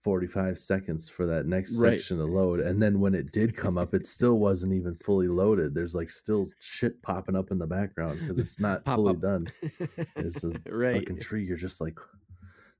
45 0.03 0.57
seconds 0.57 1.07
for 1.07 1.27
that 1.27 1.45
next 1.45 1.77
Right. 1.79 1.99
section 1.99 2.17
to 2.17 2.23
load. 2.25 2.59
And 2.59 2.81
then 2.81 2.99
when 2.99 3.13
it 3.13 3.31
did 3.31 3.55
come 3.55 3.77
up, 3.77 3.93
it 3.93 4.07
still 4.07 4.39
wasn't 4.39 4.73
even 4.73 4.95
fully 4.95 5.27
loaded. 5.27 5.75
There's 5.75 5.93
like 5.93 6.09
still 6.09 6.47
shit 6.59 6.99
popping 7.03 7.35
up 7.35 7.51
in 7.51 7.59
the 7.59 7.67
background 7.67 8.19
because 8.19 8.39
it's 8.39 8.59
not 8.59 8.83
fully 8.85 9.11
up. 9.13 9.21
done. 9.21 9.51
There's 10.15 10.43
a 10.43 10.49
right. 10.71 10.95
fucking 11.01 11.19
tree. 11.19 11.43
You're 11.43 11.57
just 11.57 11.81
like, 11.81 11.99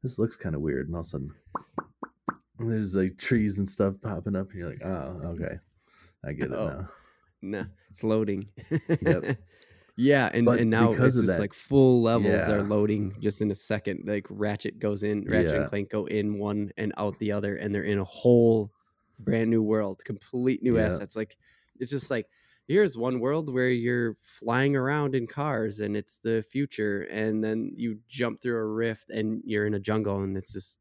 this 0.02 0.18
looks 0.18 0.36
kind 0.36 0.56
of 0.56 0.62
weird. 0.62 0.88
And 0.88 0.96
all 0.96 1.02
of 1.02 1.06
a 1.06 1.10
sudden, 1.10 1.32
there's 2.58 2.96
like 2.96 3.18
trees 3.20 3.60
and 3.60 3.70
stuff 3.70 3.94
popping 4.02 4.36
up. 4.36 4.50
And 4.50 4.60
you're 4.60 4.70
like, 4.70 4.84
oh, 4.84 5.22
okay. 5.26 5.60
I 6.26 6.32
get 6.34 6.48
it 6.52 6.56
Oh. 6.58 6.68
now. 6.70 6.90
Nah, 7.42 7.66
it's 7.90 8.04
loading. 8.04 8.48
Yep. 9.02 9.38
yeah, 9.96 10.30
and, 10.34 10.46
But 10.46 10.60
and 10.60 10.70
now 10.70 10.90
it's 10.92 10.98
just 11.16 11.26
that- 11.28 11.40
like 11.40 11.54
full 11.54 12.02
levels 12.02 12.48
Yeah. 12.48 12.52
are 12.52 12.64
loading 12.64 13.16
just 13.20 13.42
in 13.42 13.52
a 13.52 13.56
second. 13.56 14.04
Like 14.06 14.28
Ratchet 14.30 14.80
goes 14.80 15.04
in, 15.04 15.26
Ratchet 15.26 15.52
Yeah. 15.52 15.62
and 15.62 15.68
Clank 15.70 15.90
go 15.90 16.06
in 16.06 16.38
one 16.38 16.72
and 16.78 16.94
out 16.98 17.18
the 17.20 17.32
other, 17.32 17.56
and 17.58 17.74
they're 17.74 17.84
in 17.84 18.00
a 18.00 18.04
whole 18.04 18.72
brand 19.20 19.50
new 19.50 19.62
world, 19.64 20.02
complete 20.06 20.62
new 20.64 20.78
Yeah. 20.78 20.86
assets. 20.86 21.16
Like 21.16 21.38
it's 21.80 21.92
just 21.92 22.12
like 22.12 22.28
here's 22.68 22.98
one 22.98 23.20
world 23.20 23.52
where 23.54 23.70
you're 23.70 24.16
flying 24.22 24.76
around 24.76 25.14
in 25.16 25.28
cars 25.28 25.80
and 25.80 25.98
it's 25.98 26.20
the 26.20 26.44
future, 26.44 27.02
and 27.04 27.44
then 27.44 27.72
you 27.76 27.98
jump 28.08 28.40
through 28.40 28.58
a 28.58 28.66
rift 28.66 29.10
and 29.10 29.42
you're 29.46 29.66
in 29.66 29.74
a 29.74 29.80
jungle 29.80 30.22
and 30.22 30.38
it's 30.38 30.54
just 30.54 30.80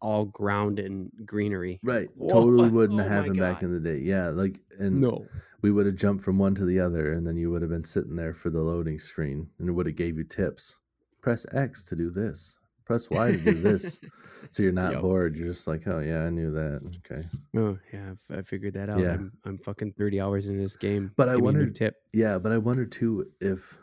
all 0.00 0.24
ground 0.26 0.78
and 0.78 1.10
greenery. 1.24 1.80
Right. 1.82 2.08
Whoa, 2.14 2.28
Totally 2.28 2.68
wouldn't 2.70 3.00
oh 3.00 3.04
my 3.04 3.08
happen 3.08 3.32
back 3.38 3.62
in 3.62 3.72
the 3.72 3.80
day. 3.80 3.98
Yeah. 3.98 4.28
Like, 4.28 4.60
and 4.78 5.00
No. 5.00 5.26
we 5.62 5.70
would 5.70 5.86
have 5.86 5.96
jumped 5.96 6.22
from 6.24 6.38
one 6.38 6.54
to 6.56 6.64
the 6.64 6.78
other, 6.80 7.12
and 7.14 7.26
then 7.26 7.36
you 7.36 7.50
would 7.50 7.62
have 7.62 7.70
been 7.70 7.84
sitting 7.84 8.16
there 8.16 8.34
for 8.34 8.50
the 8.50 8.60
loading 8.60 8.98
screen, 8.98 9.48
and 9.58 9.68
it 9.68 9.72
would 9.72 9.86
have 9.86 9.96
gave 9.96 10.16
you 10.18 10.24
tips. 10.24 10.76
Press 11.20 11.46
X 11.52 11.82
to 11.84 11.96
do 11.96 12.10
this. 12.10 12.58
Press 12.84 13.10
Y 13.10 13.32
to 13.32 13.36
do 13.38 13.52
this. 13.54 14.00
so 14.50 14.62
you're 14.62 14.72
not 14.72 14.92
Yep. 14.92 15.02
bored. 15.02 15.36
You're 15.36 15.48
just 15.48 15.66
like, 15.66 15.86
oh 15.88 15.98
yeah, 15.98 16.20
I 16.24 16.30
knew 16.30 16.50
that. 16.52 16.80
Okay. 17.10 17.26
Oh 17.56 17.76
yeah, 17.92 18.12
I've- 18.30 18.44
figured 18.44 18.74
that 18.74 18.88
out. 18.88 19.00
Yeah. 19.00 19.14
I'm 19.14 19.32
I'm 19.44 19.58
fucking 19.58 19.92
thirty 19.98 20.20
hours 20.20 20.46
into 20.46 20.62
this 20.62 20.76
game. 20.76 21.12
But 21.16 21.28
I 21.28 21.34
Give 21.34 21.42
me 21.42 21.48
a 21.48 21.52
new 21.52 21.58
wondered- 21.58 21.74
tip. 21.74 21.96
Yeah, 22.14 22.38
but 22.38 22.52
I 22.52 22.56
wonder 22.58 22.86
too 22.86 23.26
if 23.40 23.78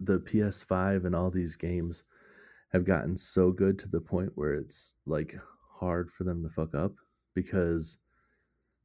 the 0.00 0.20
PS5 0.20 1.04
and 1.06 1.14
all 1.14 1.30
these 1.30 1.56
games 1.56 2.04
have 2.72 2.84
gotten 2.84 3.16
so 3.16 3.50
good 3.50 3.78
to 3.80 3.88
the 3.88 4.00
point 4.00 4.30
where 4.36 4.54
it's 4.54 4.94
like 5.06 5.36
hard 5.80 6.10
for 6.10 6.24
them 6.24 6.42
to 6.42 6.48
fuck 6.48 6.74
up 6.74 6.92
because 7.34 7.98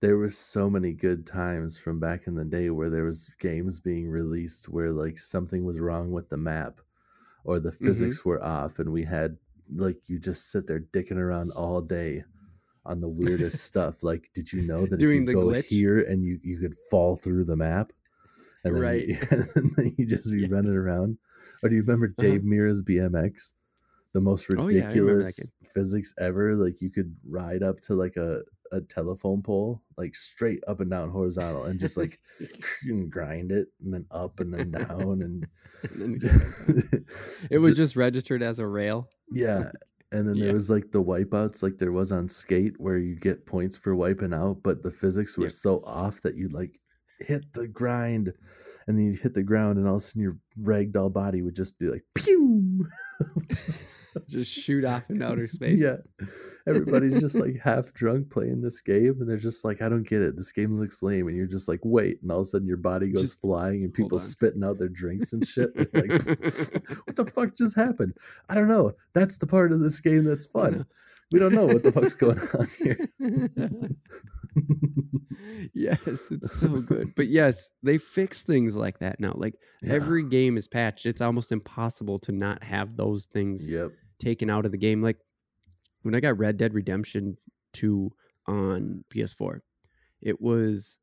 there 0.01 0.17
were 0.17 0.29
so 0.29 0.69
many 0.69 0.93
good 0.93 1.25
times 1.27 1.77
from 1.77 1.99
back 1.99 2.27
in 2.27 2.35
the 2.35 2.43
day 2.45 2.69
where 2.69 2.89
there 2.89 3.05
was 3.05 3.29
games 3.39 3.79
being 3.79 4.09
released 4.09 4.67
where 4.69 4.91
like 4.91 5.17
something 5.17 5.63
was 5.63 5.79
wrong 5.79 6.11
with 6.11 6.29
the 6.29 6.37
map 6.37 6.81
or 7.43 7.59
the 7.59 7.71
physics 7.71 8.25
were 8.25 8.43
off 8.43 8.79
and 8.79 8.91
we 8.91 9.03
had 9.03 9.37
like 9.75 9.97
you 10.09 10.19
just 10.19 10.51
sit 10.51 10.67
there 10.67 10.79
dicking 10.79 11.17
around 11.17 11.51
all 11.51 11.81
day 11.81 12.23
on 12.85 12.99
the 13.01 13.07
weirdest 13.09 13.63
stuff 13.63 14.03
like 14.03 14.29
did 14.33 14.51
you 14.51 14.61
know 14.61 14.85
that 14.87 14.99
Doing 14.99 15.25
if 15.25 15.25
the 15.25 15.33
you 15.33 15.39
go 15.39 15.51
glitch? 15.51 15.65
here 15.69 15.99
and 16.01 16.23
you 16.23 16.39
you 16.43 16.59
could 16.59 16.75
fall 16.89 17.15
through 17.15 17.45
the 17.45 17.55
map 17.55 17.93
and 18.63 18.75
then 18.75 18.81
Right. 18.81 19.07
you, 19.07 19.17
and 19.55 19.75
then 19.75 19.95
you 19.97 20.05
just 20.05 20.31
be 20.31 20.45
running 20.45 20.73
around 20.73 21.17
Or 21.63 21.69
do 21.69 21.75
you 21.75 21.81
remember 21.81 22.07
Uh-huh. 22.17 22.21
Dave 22.21 22.43
Mirra's 22.43 22.81
BMX? 22.83 23.53
The 24.13 24.21
most 24.21 24.47
Oh, 24.57 24.67
yeah, 24.67 24.89
I 24.89 24.93
remember 24.93 25.23
that 25.23 25.27
ridiculous 25.27 25.53
physics 25.73 26.13
ever. 26.19 26.55
Like 26.55 26.81
you 26.81 26.89
could 26.89 27.15
ride 27.27 27.63
up 27.63 27.79
to 27.81 27.95
like 27.95 28.17
a, 28.17 28.41
a 28.73 28.81
telephone 28.81 29.41
pole, 29.41 29.81
like 29.97 30.15
straight 30.15 30.61
up 30.67 30.79
and 30.81 30.91
down 30.91 31.09
horizontal, 31.09 31.65
and 31.65 31.79
just 31.79 31.95
like 31.97 32.19
and 32.83 33.09
grind 33.11 33.51
it, 33.51 33.69
and 33.83 33.93
then 33.93 34.05
up 34.11 34.39
and 34.41 34.53
then 34.53 34.71
down, 34.71 35.21
and 35.21 35.47
And 35.95 36.21
then 36.21 37.05
it 37.49 37.57
was 37.59 37.75
just 37.77 37.95
registered 37.95 38.43
as 38.43 38.59
a 38.59 38.67
rail. 38.67 39.07
yeah. 39.31 39.71
And 40.13 40.27
then 40.27 40.35
Yeah. 40.35 40.45
there 40.47 40.53
was 40.55 40.69
like 40.69 40.91
the 40.91 41.01
wipeouts, 41.01 41.63
like 41.63 41.77
there 41.77 41.93
was 41.93 42.11
on 42.11 42.27
skate, 42.27 42.77
where 42.81 42.97
you 42.97 43.15
get 43.15 43.45
points 43.45 43.77
for 43.77 43.95
wiping 43.95 44.33
out, 44.33 44.61
but 44.61 44.83
the 44.83 44.91
physics 44.91 45.37
were 45.37 45.45
Yep. 45.45 45.51
so 45.53 45.81
off 45.85 46.19
that 46.21 46.35
you'd 46.35 46.51
like 46.51 46.77
hit 47.19 47.45
the 47.53 47.65
grind, 47.67 48.33
and 48.87 48.97
then 48.97 49.05
you'd 49.05 49.21
hit 49.21 49.33
the 49.33 49.41
ground, 49.41 49.77
and 49.77 49.87
all 49.87 49.95
of 49.95 50.01
a 50.01 50.03
sudden 50.03 50.21
your 50.21 50.37
ragdoll 50.59 51.13
body 51.13 51.41
would 51.41 51.55
just 51.55 51.79
be 51.79 51.85
like 51.87 52.03
pew. 52.13 52.85
Just 54.27 54.51
shoot 54.51 54.83
off 54.85 55.09
in 55.09 55.21
outer 55.21 55.47
space. 55.47 55.79
Yeah. 55.79 55.97
Everybody's 56.67 57.19
just 57.19 57.35
like 57.35 57.59
half 57.63 57.93
drunk 57.93 58.29
playing 58.29 58.61
this 58.61 58.81
game, 58.81 59.17
and 59.19 59.27
they're 59.27 59.37
just 59.37 59.65
like, 59.65 59.81
I 59.81 59.89
don't 59.89 60.07
get 60.07 60.21
it. 60.21 60.35
This 60.35 60.51
game 60.51 60.79
looks 60.79 61.01
lame. 61.01 61.27
And 61.27 61.35
you're 61.35 61.47
just 61.47 61.67
like, 61.67 61.79
wait. 61.83 62.19
And 62.21 62.31
all 62.31 62.41
of 62.41 62.45
a 62.45 62.49
sudden 62.49 62.67
your 62.67 62.77
body 62.77 63.11
goes 63.11 63.23
Just- 63.23 63.41
flying 63.41 63.83
and 63.83 63.93
people 63.93 64.19
spitting 64.19 64.63
out 64.63 64.77
their 64.77 64.89
drinks 64.89 65.33
and 65.33 65.45
shit. 65.47 65.75
Like, 65.75 66.09
what 67.05 67.15
the 67.15 67.31
fuck 67.33 67.55
just 67.55 67.75
happened? 67.75 68.13
I 68.49 68.55
don't 68.55 68.67
know. 68.67 68.93
That's 69.13 69.37
the 69.37 69.47
part 69.47 69.71
of 69.71 69.79
this 69.79 69.99
game 69.99 70.23
that's 70.23 70.45
fun. 70.45 70.85
We 71.31 71.39
don't 71.39 71.53
know 71.53 71.65
what 71.65 71.83
the 71.83 71.91
fuck's 71.91 72.15
going 72.15 72.39
on 72.59 72.67
here. 72.77 73.09
yes, 75.73 76.31
it's 76.31 76.51
so 76.51 76.81
good. 76.81 77.13
But 77.15 77.27
yes, 77.27 77.69
they 77.83 77.97
fix 77.97 78.43
things 78.43 78.75
like 78.75 78.99
that 78.99 79.19
now. 79.19 79.33
Like 79.35 79.55
Yeah. 79.81 79.93
every 79.93 80.23
game 80.23 80.57
is 80.57 80.67
patched. 80.67 81.05
It's 81.05 81.21
almost 81.21 81.51
impossible 81.51 82.19
to 82.19 82.31
not 82.31 82.63
have 82.63 82.95
those 82.97 83.25
things 83.27 83.67
Yep. 83.67 83.91
taken 84.19 84.49
out 84.49 84.65
of 84.65 84.71
the 84.71 84.77
game. 84.77 85.01
Like 85.01 85.17
when 86.01 86.15
I 86.15 86.19
got 86.19 86.37
Red 86.37 86.57
Dead 86.57 86.73
Redemption 86.73 87.37
2 87.73 88.11
on 88.47 89.03
PS4, 89.09 89.61
it 90.21 90.41
was 90.41 90.99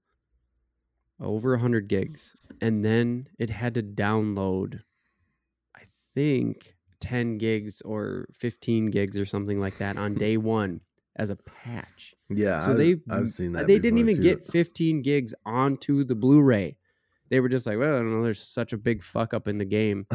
over 1.20 1.52
100 1.52 1.88
gigs. 1.88 2.36
And 2.60 2.84
then 2.84 3.28
it 3.38 3.50
had 3.50 3.74
to 3.74 3.82
download, 3.82 4.80
I 5.74 5.82
think, 6.14 6.76
10 7.00 7.38
gigs 7.38 7.80
or 7.82 8.26
15 8.34 8.86
gigs 8.90 9.18
or 9.18 9.24
something 9.24 9.60
like 9.60 9.76
that 9.78 9.96
on 9.96 10.14
day 10.16 10.36
one 10.36 10.80
as 11.16 11.30
a 11.30 11.36
patch. 11.36 12.14
Yeah. 12.28 12.64
So 12.64 12.72
I've, 12.72 12.76
they 12.78 12.96
I've 13.10 13.28
seen 13.28 13.52
that. 13.52 13.66
They 13.66 13.78
didn't 13.78 13.98
even 13.98 14.16
too. 14.16 14.22
get 14.22 14.44
15 14.44 15.02
gigs 15.02 15.34
onto 15.44 16.04
the 16.04 16.14
Blu-ray. 16.14 16.76
They 17.30 17.40
were 17.40 17.48
just 17.48 17.66
like, 17.66 17.78
well, 17.78 17.94
I 17.94 17.98
don't 17.98 18.10
know. 18.10 18.22
There's 18.22 18.40
such 18.42 18.72
a 18.72 18.78
big 18.78 19.02
fuck 19.02 19.34
up 19.34 19.48
in 19.48 19.58
the 19.58 19.64
game. 19.64 20.06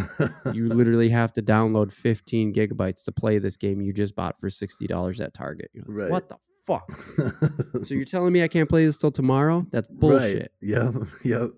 You 0.51 0.67
literally 0.73 1.09
have 1.09 1.31
to 1.33 1.43
download 1.43 1.91
15 1.91 2.53
gigabytes 2.53 3.03
to 3.05 3.11
play 3.11 3.37
this 3.37 3.55
game 3.55 3.81
you 3.81 3.93
just 3.93 4.15
bought 4.15 4.39
for 4.39 4.49
$60 4.49 5.21
at 5.23 5.33
Target. 5.33 5.69
Like, 5.75 5.85
Right. 5.87 6.09
What 6.09 6.29
the 6.29 6.37
fuck? 6.65 6.89
so 7.85 7.93
you're 7.93 8.05
telling 8.05 8.33
me 8.33 8.41
I 8.41 8.47
can't 8.47 8.67
play 8.67 8.85
this 8.85 8.97
till 8.97 9.11
tomorrow? 9.11 9.65
That's 9.71 9.87
bullshit. 9.87 10.53
Right. 10.63 10.69
Yep. 10.69 10.93
Yep. 11.23 11.49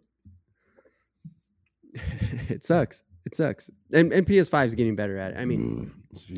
it 2.49 2.65
sucks. 2.65 3.03
It 3.25 3.35
sucks. 3.35 3.69
And 3.91 4.13
and 4.13 4.25
PS5 4.25 4.67
is 4.67 4.75
getting 4.75 4.95
better 4.95 5.17
at 5.17 5.31
it. 5.33 5.37
I 5.39 5.45
mean, 5.45 5.91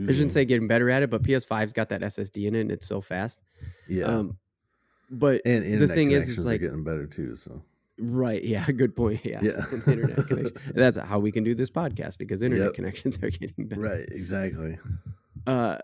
I 0.08 0.12
shouldn't 0.14 0.32
say 0.32 0.46
getting 0.46 0.68
better 0.68 0.90
at 0.90 1.04
it, 1.04 1.10
but 1.10 1.22
PS5's 1.24 1.74
got 1.74 1.90
that 1.90 2.02
SSD 2.02 2.48
in 2.48 2.56
it 2.56 2.62
and 2.62 2.72
it's 2.72 2.88
so 2.88 3.02
fast. 3.02 3.44
Yeah. 3.88 4.06
Um, 4.06 4.38
but 5.10 5.42
and 5.46 5.64
internet 5.66 5.96
thing 5.96 6.12
is, 6.12 6.38
are 6.40 6.42
like 6.50 6.62
getting 6.62 6.84
better 6.84 7.06
too. 7.06 7.36
So 7.36 7.62
Right. 8.00 8.44
Yeah. 8.44 8.66
Good 8.72 8.96
point. 8.96 9.22
Yes. 9.26 9.44
Yeah. 9.44 9.66
internet 9.88 10.28
connection. 10.28 10.54
That's 10.76 10.98
how 11.00 11.20
we 11.20 11.32
can 11.32 11.44
do 11.44 11.54
this 11.56 11.70
podcast 11.70 12.18
because 12.18 12.42
internet 12.42 12.68
Yep. 12.68 12.74
connections 12.76 13.18
are 13.24 13.30
getting 13.32 13.68
better. 13.68 13.82
right, 13.82 14.06
exactly. 14.12 14.78
Uh, 15.46 15.78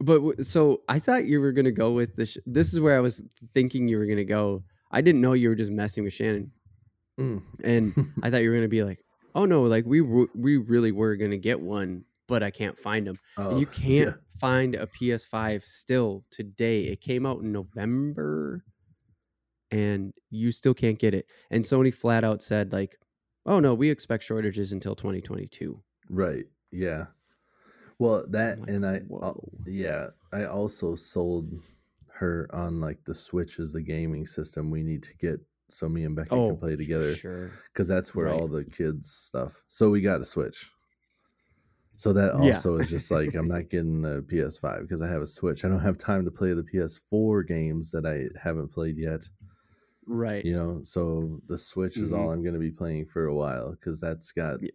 but 0.00 0.14
w- 0.16 0.42
so 0.42 0.82
I 0.88 0.98
thought 0.98 1.26
you 1.26 1.40
were 1.40 1.52
gonna 1.52 1.70
go 1.70 1.92
with 1.92 2.16
this. 2.16 2.36
This 2.46 2.72
is 2.74 2.80
where 2.80 2.96
I 2.96 3.00
was 3.00 3.22
thinking 3.54 3.86
you 3.88 3.98
were 3.98 4.06
gonna 4.06 4.24
go. 4.24 4.62
I 4.90 5.00
didn't 5.00 5.20
know 5.20 5.32
you 5.34 5.48
were 5.50 5.54
just 5.54 5.70
messing 5.70 6.04
with 6.04 6.12
Shannon, 6.12 6.50
Mm. 7.18 7.42
and 7.62 7.92
I 8.22 8.30
thought 8.30 8.38
you 8.42 8.48
were 8.50 8.56
gonna 8.56 8.68
be 8.68 8.82
like, 8.82 9.04
"Oh 9.34 9.44
no, 9.44 9.62
like 9.62 9.84
we 9.86 10.00
w- 10.00 10.28
we 10.34 10.56
really 10.56 10.92
were 10.92 11.16
gonna 11.16 11.38
get 11.38 11.60
one, 11.60 12.04
but 12.26 12.42
I 12.42 12.50
can't 12.50 12.78
find 12.78 13.06
them." 13.06 13.18
oh, 13.36 13.50
And 13.50 13.58
you 13.58 13.66
can't 13.70 14.10
yeah. 14.10 14.16
find 14.40 14.74
a 14.74 14.86
PS5 14.86 15.64
still 15.64 16.24
today. 16.30 16.84
It 16.84 17.00
came 17.00 17.26
out 17.26 17.40
in 17.42 17.52
November 17.52 18.64
and 19.70 20.12
you 20.30 20.52
still 20.52 20.74
can't 20.74 20.98
get 20.98 21.14
it. 21.14 21.26
And 21.50 21.64
Sony 21.64 21.92
flat 21.94 22.24
out 22.24 22.42
said 22.42 22.72
like, 22.72 22.98
"Oh 23.46 23.60
no, 23.60 23.74
we 23.74 23.90
expect 23.90 24.24
shortages 24.24 24.72
until 24.72 24.94
2022." 24.96 25.82
Right. 26.08 26.46
Yeah. 26.70 27.06
Well, 27.98 28.26
that 28.28 28.60
like, 28.60 28.70
and 28.70 28.86
I, 28.86 29.02
uh, 29.20 29.34
yeah, 29.66 30.08
I 30.32 30.44
also 30.46 30.94
sold 30.96 31.52
her 32.14 32.48
on 32.52 32.80
like 32.80 33.04
the 33.04 33.14
Switch 33.14 33.58
as 33.60 33.72
the 33.72 33.82
gaming 33.82 34.26
system 34.26 34.70
we 34.70 34.82
need 34.82 35.02
to 35.04 35.16
get 35.16 35.40
so 35.72 35.88
me 35.88 36.04
and 36.04 36.14
Becky 36.16 36.30
Oh, 36.32 36.48
can 36.50 36.56
play 36.58 36.76
together 36.76 37.14
Sure. 37.14 37.50
because 37.72 37.88
that's 37.88 38.14
where 38.14 38.26
Right. 38.26 38.40
all 38.40 38.48
the 38.48 38.64
kids 38.64 39.10
stuff. 39.10 39.62
So 39.68 39.90
we 39.90 40.00
got 40.00 40.20
a 40.20 40.24
Switch. 40.24 40.70
So 41.96 42.12
that 42.14 42.32
Yeah. 42.42 42.54
also 42.54 42.78
is 42.78 42.88
just 42.88 43.10
like 43.10 43.34
I'm 43.34 43.48
not 43.48 43.68
getting 43.68 44.04
a 44.04 44.22
PS5 44.22 44.82
because 44.82 45.02
I 45.02 45.08
have 45.08 45.20
a 45.22 45.26
Switch. 45.26 45.64
I 45.64 45.68
don't 45.68 45.80
have 45.80 45.98
time 45.98 46.24
to 46.24 46.30
play 46.30 46.54
the 46.54 46.62
PS4 46.62 47.42
games 47.46 47.90
that 47.90 48.06
I 48.06 48.28
haven't 48.40 48.68
played 48.68 48.96
yet. 48.96 49.28
Right. 50.06 50.44
you 50.44 50.54
know 50.54 50.80
so 50.82 51.40
the 51.46 51.56
switch 51.56 51.96
is 51.98 52.12
all 52.12 52.32
i'm 52.32 52.42
going 52.42 52.54
to 52.54 52.58
be 52.58 52.70
playing 52.72 53.06
for 53.06 53.26
a 53.26 53.34
while 53.34 53.70
because 53.72 54.00
that's 54.00 54.32
got 54.32 54.54
Mm-hmm. 54.56 54.64
Yeah. 54.64 54.70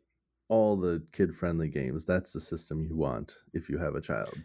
all 0.47 0.77
the 0.77 1.03
kid 1.11 1.35
friendly 1.35 1.67
games 1.67 2.05
that's 2.05 2.31
the 2.31 2.39
system 2.39 2.85
you 2.85 2.95
want 2.95 3.39
if 3.51 3.67
you 3.67 3.77
have 3.77 3.95
a 3.95 4.01
child 4.01 4.38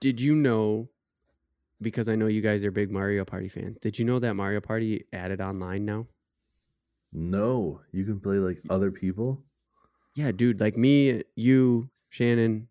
Did 0.00 0.20
you 0.20 0.36
know 0.36 0.88
because 1.82 2.08
I 2.08 2.14
know 2.16 2.26
you 2.26 2.40
guys 2.40 2.64
are 2.64 2.70
big 2.70 2.90
Mario 2.90 3.24
Party 3.24 3.48
fans. 3.48 3.78
Did 3.80 3.98
you 3.98 4.04
know 4.04 4.18
that 4.20 4.34
Mario 4.34 4.60
Party 4.60 5.04
added 5.12 5.40
online 5.40 5.84
now? 5.84 6.06
no 7.12 7.80
you 7.92 8.04
can 8.04 8.18
play 8.20 8.36
like 8.36 8.58
other 8.70 8.90
people 8.90 9.42
Yeah, 10.14 10.30
dude, 10.32 10.60
like 10.60 10.76
me, 10.76 11.22
you, 11.36 11.88
Shannon, 12.10 12.68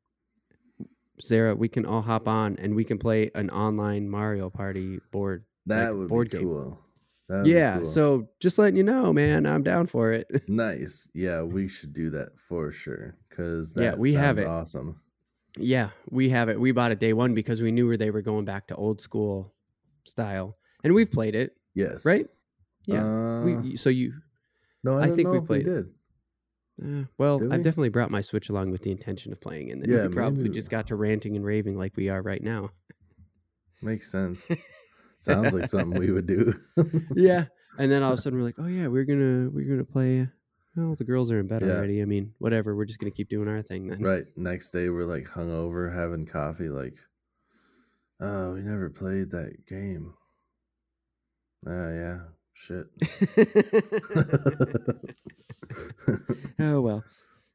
Sarah, 1.20 1.56
we 1.56 1.68
can 1.68 1.86
all 1.86 2.02
hop 2.02 2.28
on 2.28 2.56
and 2.58 2.76
we 2.76 2.84
can 2.84 2.98
play 2.98 3.32
an 3.36 3.50
online 3.50 4.10
Mario 4.10 4.50
Party 4.50 5.00
board. 5.12 5.46
that 5.66 5.90
Like 5.90 5.98
would 5.98 6.10
board 6.10 6.30
be 6.32 6.38
game. 6.38 6.48
cool 6.48 6.80
would 7.30 7.44
be 7.44 7.50
Yeah, 7.52 7.78
cool. 7.78 7.86
so 7.86 8.30
just 8.40 8.58
letting 8.58 8.76
you 8.78 8.84
know, 8.84 9.12
man, 9.14 9.46
I'm 9.46 9.64
down 9.64 9.88
for 9.88 10.12
it. 10.12 10.30
nice 10.48 11.08
yeah 11.14 11.42
we 11.42 11.68
should 11.68 11.94
do 11.94 12.10
that 12.12 12.38
for 12.40 12.72
sure 12.72 13.16
because 13.30 13.74
Yeah, 13.78 13.96
we 13.96 14.14
have 14.14 14.38
it. 14.38 14.48
awesome 14.48 15.01
yeah, 15.58 15.90
we 16.10 16.30
have 16.30 16.50
it. 16.50 16.60
We 16.60 16.72
bought 16.72 16.92
it 16.92 17.00
day 17.00 17.14
one 17.14 17.34
because 17.34 17.62
we 17.62 17.72
knew 17.72 17.88
where 17.88 17.98
they 17.98 18.12
were 18.12 18.22
going 18.22 18.46
back 18.46 18.68
to 18.68 18.76
old 18.76 19.02
school 19.02 19.54
style, 20.06 20.58
and 20.84 20.94
we've 20.94 21.12
played 21.12 21.36
it, 21.36 21.56
yes 21.76 22.06
right? 22.06 22.28
Yeah. 22.88 23.04
uh, 23.06 23.44
we, 23.44 23.76
so 23.76 23.90
you, 23.90 24.14
no 24.84 24.98
i, 24.98 25.04
I 25.04 25.12
think 25.12 25.30
we 25.30 25.40
played 25.40 25.68
it. 25.68 25.86
did 25.86 25.90
uh, 26.84 27.04
well, 27.20 27.38
Did 27.38 27.54
I've 27.54 27.62
definitely 27.64 27.90
brought 27.90 28.10
my 28.10 28.22
Switch 28.22 28.50
along 28.50 28.72
with 28.72 28.82
the 28.82 28.90
intention 28.92 29.32
of 29.32 29.40
playing, 29.40 29.72
and 29.72 29.82
then 29.84 29.90
Yeah, 29.92 30.08
we 30.08 30.14
probably 30.14 30.44
maybe- 30.44 30.56
just 30.56 30.70
got 30.72 30.88
to 30.88 30.96
ranting 30.96 31.36
and 31.36 31.46
raving 31.46 31.78
like 31.78 31.96
we 31.96 32.10
are 32.10 32.22
right 32.24 32.42
now. 32.42 32.72
makes 33.84 34.12
sense 34.12 34.48
sounds 35.20 35.54
like 35.54 35.66
something 35.66 36.00
we 36.00 36.12
would 36.12 36.26
do 36.28 36.54
yeah. 37.16 37.46
And 37.78 37.90
then 37.90 38.04
all 38.04 38.12
of 38.14 38.20
a 38.20 38.22
sudden 38.22 38.38
we're 38.38 38.44
like, 38.46 38.56
oh 38.60 38.68
yeah, 38.68 38.88
we're 38.88 39.06
gonna 39.06 39.50
we're 39.50 39.66
gonna 39.70 39.86
play. 39.86 40.28
Well, 40.76 40.96
the 40.96 41.04
girls 41.04 41.32
are 41.32 41.40
in 41.40 41.48
bed 41.48 41.62
Yeah. 41.64 41.78
already. 41.78 42.02
I 42.02 42.06
mean, 42.06 42.34
whatever. 42.40 42.76
We're 42.76 42.86
just 42.86 43.00
gonna 43.00 43.12
keep 43.12 43.30
doing 43.30 43.48
our 43.48 43.62
thing 43.62 43.88
then. 43.88 44.00
Right. 44.00 44.26
Next 44.38 44.72
day 44.72 44.90
we're 44.90 45.06
like 45.06 45.26
hungover 45.26 45.94
having 45.94 46.26
coffee, 46.26 46.70
like, 46.70 46.98
oh, 48.20 48.54
we 48.54 48.62
never 48.62 48.90
played 48.90 49.32
that 49.32 49.66
game. 49.68 50.14
Ah, 51.68 51.90
yeah. 51.90 52.20
Shit. 52.54 52.88
oh 56.60 56.82
well. 56.82 57.04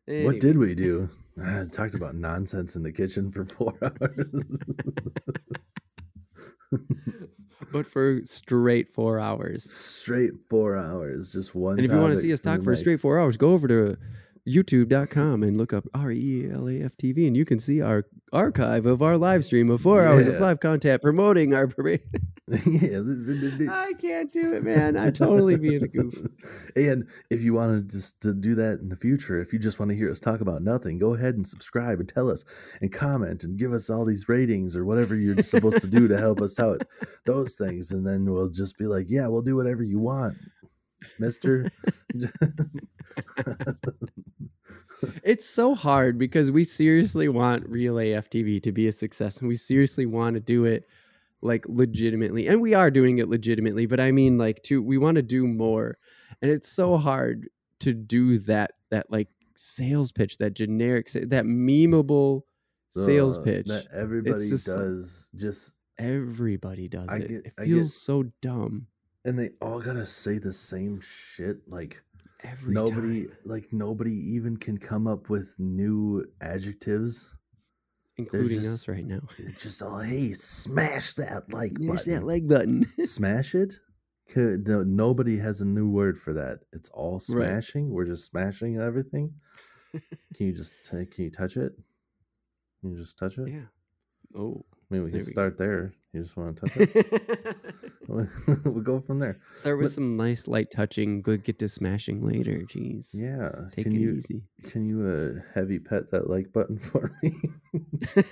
what 0.06 0.40
did 0.40 0.56
we 0.58 0.74
do? 0.74 1.08
Ah, 1.40 1.64
talked 1.70 1.94
about 1.94 2.14
nonsense 2.14 2.76
in 2.76 2.82
the 2.82 2.92
kitchen 2.92 3.30
for 3.30 3.44
four 3.44 3.74
hours. 3.82 4.60
But 7.76 7.86
for 7.86 8.20
straight 8.24 8.88
four 8.94 9.18
hours. 9.18 9.70
straight 9.70 10.32
four 10.48 10.76
hours. 10.76 11.32
Just 11.32 11.54
one. 11.54 11.78
And 11.78 11.84
if 11.84 11.92
you 11.92 11.98
want 11.98 12.14
to 12.14 12.20
see 12.20 12.32
us 12.32 12.40
talk 12.40 12.62
for 12.62 12.72
a 12.72 12.76
straight 12.76 13.00
four 13.00 13.20
hours, 13.20 13.36
go 13.36 13.52
over 13.52 13.68
to 13.68 13.96
youtube.com 14.46 15.42
and 15.42 15.56
look 15.56 15.72
up 15.72 15.84
R 15.94 16.12
E 16.12 16.48
L 16.50 16.68
A 16.68 16.82
F 16.82 16.96
TV 16.96 17.26
and 17.26 17.36
you 17.36 17.44
can 17.44 17.58
see 17.58 17.80
our 17.80 18.04
archive 18.32 18.86
of 18.86 19.02
our 19.02 19.16
live 19.16 19.44
stream 19.44 19.70
of 19.70 19.80
four 19.80 20.04
hours 20.04 20.26
of 20.26 20.40
live 20.40 20.60
content 20.60 21.02
promoting 21.02 21.54
our 21.54 21.66
parade. 21.66 22.02
yeah. 22.66 23.00
I 23.70 23.92
can't 23.98 24.30
do 24.30 24.54
it, 24.54 24.62
man. 24.62 24.96
I'm 24.96 25.12
totally 25.12 25.56
being 25.56 25.82
a 25.82 25.88
goof. 25.88 26.14
and 26.76 27.08
if 27.30 27.40
you 27.40 27.54
wanted 27.54 27.90
just 27.90 28.20
to 28.22 28.32
do 28.32 28.54
that 28.56 28.80
in 28.80 28.88
the 28.88 28.96
future, 28.96 29.40
if 29.40 29.52
you 29.52 29.58
just 29.58 29.78
want 29.78 29.90
to 29.90 29.96
hear 29.96 30.10
us 30.10 30.20
talk 30.20 30.40
about 30.40 30.62
nothing, 30.62 30.98
go 30.98 31.14
ahead 31.14 31.34
and 31.34 31.46
subscribe 31.46 31.98
and 31.98 32.08
tell 32.08 32.30
us 32.30 32.44
and 32.80 32.92
comment 32.92 33.42
and 33.44 33.58
give 33.58 33.72
us 33.72 33.90
all 33.90 34.04
these 34.04 34.28
ratings 34.28 34.76
or 34.76 34.84
whatever 34.84 35.16
you're 35.16 35.42
supposed 35.42 35.80
to 35.80 35.88
do 35.88 36.06
to 36.08 36.18
help 36.18 36.40
us 36.40 36.60
out. 36.60 36.82
Those 37.26 37.54
things. 37.54 37.90
And 37.90 38.06
then 38.06 38.30
we'll 38.30 38.48
just 38.48 38.78
be 38.78 38.86
like, 38.86 39.06
yeah, 39.08 39.26
we'll 39.26 39.42
do 39.42 39.56
whatever 39.56 39.82
you 39.82 39.98
want, 39.98 40.36
mister. 41.18 41.70
It's 45.24 45.44
so 45.44 45.74
hard 45.74 46.18
because 46.18 46.50
we 46.50 46.64
seriously 46.64 47.28
want 47.28 47.68
Relay 47.68 48.10
FTV 48.12 48.62
to 48.62 48.72
be 48.72 48.86
a 48.88 48.92
success 48.92 49.38
and 49.38 49.48
we 49.48 49.54
seriously 49.56 50.06
want 50.06 50.34
to 50.34 50.40
do 50.40 50.64
it 50.64 50.88
like 51.42 51.64
legitimately. 51.68 52.46
And 52.48 52.60
we 52.60 52.74
are 52.74 52.90
doing 52.90 53.18
it 53.18 53.28
legitimately, 53.28 53.86
but 53.86 54.00
I 54.00 54.10
mean 54.12 54.38
like 54.38 54.62
to 54.64 54.82
we 54.82 54.98
want 54.98 55.16
to 55.16 55.22
do 55.22 55.46
more. 55.46 55.98
And 56.42 56.50
it's 56.50 56.68
so 56.68 56.96
hard 56.96 57.48
to 57.80 57.92
do 57.92 58.38
that 58.40 58.72
that 58.90 59.10
like 59.10 59.28
sales 59.54 60.12
pitch, 60.12 60.38
that 60.38 60.54
generic 60.54 61.10
that 61.12 61.44
memeable 61.44 62.42
sales 62.90 63.38
Uh, 63.38 63.42
pitch. 63.42 63.66
that 63.66 63.86
everybody 63.94 64.48
just 64.48 64.66
like- 64.68 64.76
does. 64.78 65.28
Just 65.34 65.74
Everybody 65.98 66.88
does 66.88 67.06
I 67.08 67.16
it. 67.16 67.28
get- 67.28 67.46
it 67.46 67.52
feels 67.64 67.86
get- 67.86 67.92
so 67.92 68.24
dumb. 68.42 68.86
and 69.24 69.38
they 69.38 69.50
all 69.60 69.80
gotta 69.80 70.04
say 70.06 70.38
the 70.38 70.52
same 70.52 71.00
shit. 71.00 71.66
Like 71.68 72.02
Every 72.50 72.74
nobody, 72.74 73.24
time, 73.26 73.36
like 73.44 73.72
nobody 73.72 74.12
even 74.34 74.56
can 74.56 74.78
come 74.78 75.06
up 75.06 75.28
with 75.28 75.54
new 75.58 76.24
adjectives. 76.40 77.34
including 78.16 78.60
just- 78.60 78.82
us 78.82 78.88
right 78.88 79.06
now. 79.06 79.20
It's 79.38 79.62
just 79.64 79.82
all 79.82 79.98
hey, 79.98 80.32
smash 80.32 81.14
that 81.14 81.52
like 81.52 81.76
Smash 81.78 81.96
button. 81.98 82.12
that 82.14 82.24
like 82.24 82.46
button. 82.48 82.86
smash 83.00 83.54
it. 83.54 83.74
No, 84.34 84.82
nobody 84.82 85.38
has 85.38 85.60
a 85.60 85.64
new 85.64 85.88
word 85.88 86.18
for 86.18 86.32
that. 86.34 86.60
It's 86.72 86.88
all 86.90 87.20
smashing. 87.20 87.90
We're 87.90 88.06
just 88.06 88.26
smashing 88.30 88.76
everything. 88.80 89.32
can 89.92 90.46
you 90.46 90.52
just 90.52 90.74
take? 90.84 91.12
Can 91.14 91.24
you 91.24 91.30
touch 91.30 91.56
it? 91.56 91.72
Can 92.80 92.90
you 92.92 92.96
just 92.98 93.18
touch 93.18 93.38
it? 93.38 93.48
yeah. 93.48 93.66
Oh. 94.36 94.64
I 94.90 94.94
mean, 94.94 95.04
we 95.04 95.10
can 95.10 95.18
there 95.18 95.26
we 95.26 95.26
go. 95.26 95.30
start 95.32 95.58
there. 95.58 95.92
You 96.16 96.22
just 96.22 96.34
want 96.36 96.56
to 96.56 96.66
touch 96.66 96.76
it? 96.78 97.56
we'll 98.64 98.82
go 98.82 99.00
from 99.00 99.18
there. 99.18 99.38
Start 99.52 99.76
with 99.76 99.86
But- 99.88 99.92
some 99.92 100.16
nice 100.16 100.48
light 100.48 100.70
touching. 100.70 101.20
Good, 101.20 101.44
get 101.44 101.58
to 101.58 101.68
smashing 101.68 102.26
later. 102.26 102.62
Jeez. 102.72 103.10
Yeah. 103.12 103.50
Take 103.74 103.84
can 103.84 103.96
it 103.96 104.00
you 104.00 104.12
easy. 104.12 104.42
can 104.70 104.86
you 104.86 105.06
uh, 105.06 105.42
heavy 105.54 105.78
pet 105.78 106.10
that 106.12 106.30
like 106.30 106.50
button 106.52 106.78
for 106.78 107.12
me? 107.22 107.36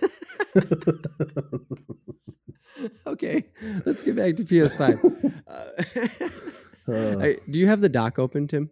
okay, 3.06 3.44
let's 3.85 4.02
get 4.02 4.16
back 4.16 4.36
to 4.36 4.44
PS5. 4.44 5.32
Uh, 5.47 6.09
Uh, 6.86 7.16
I- 7.19 7.39
do 7.51 7.59
you 7.59 7.66
have 7.66 7.81
the 7.81 7.89
dock 7.89 8.19
open, 8.19 8.47
Tim? 8.47 8.69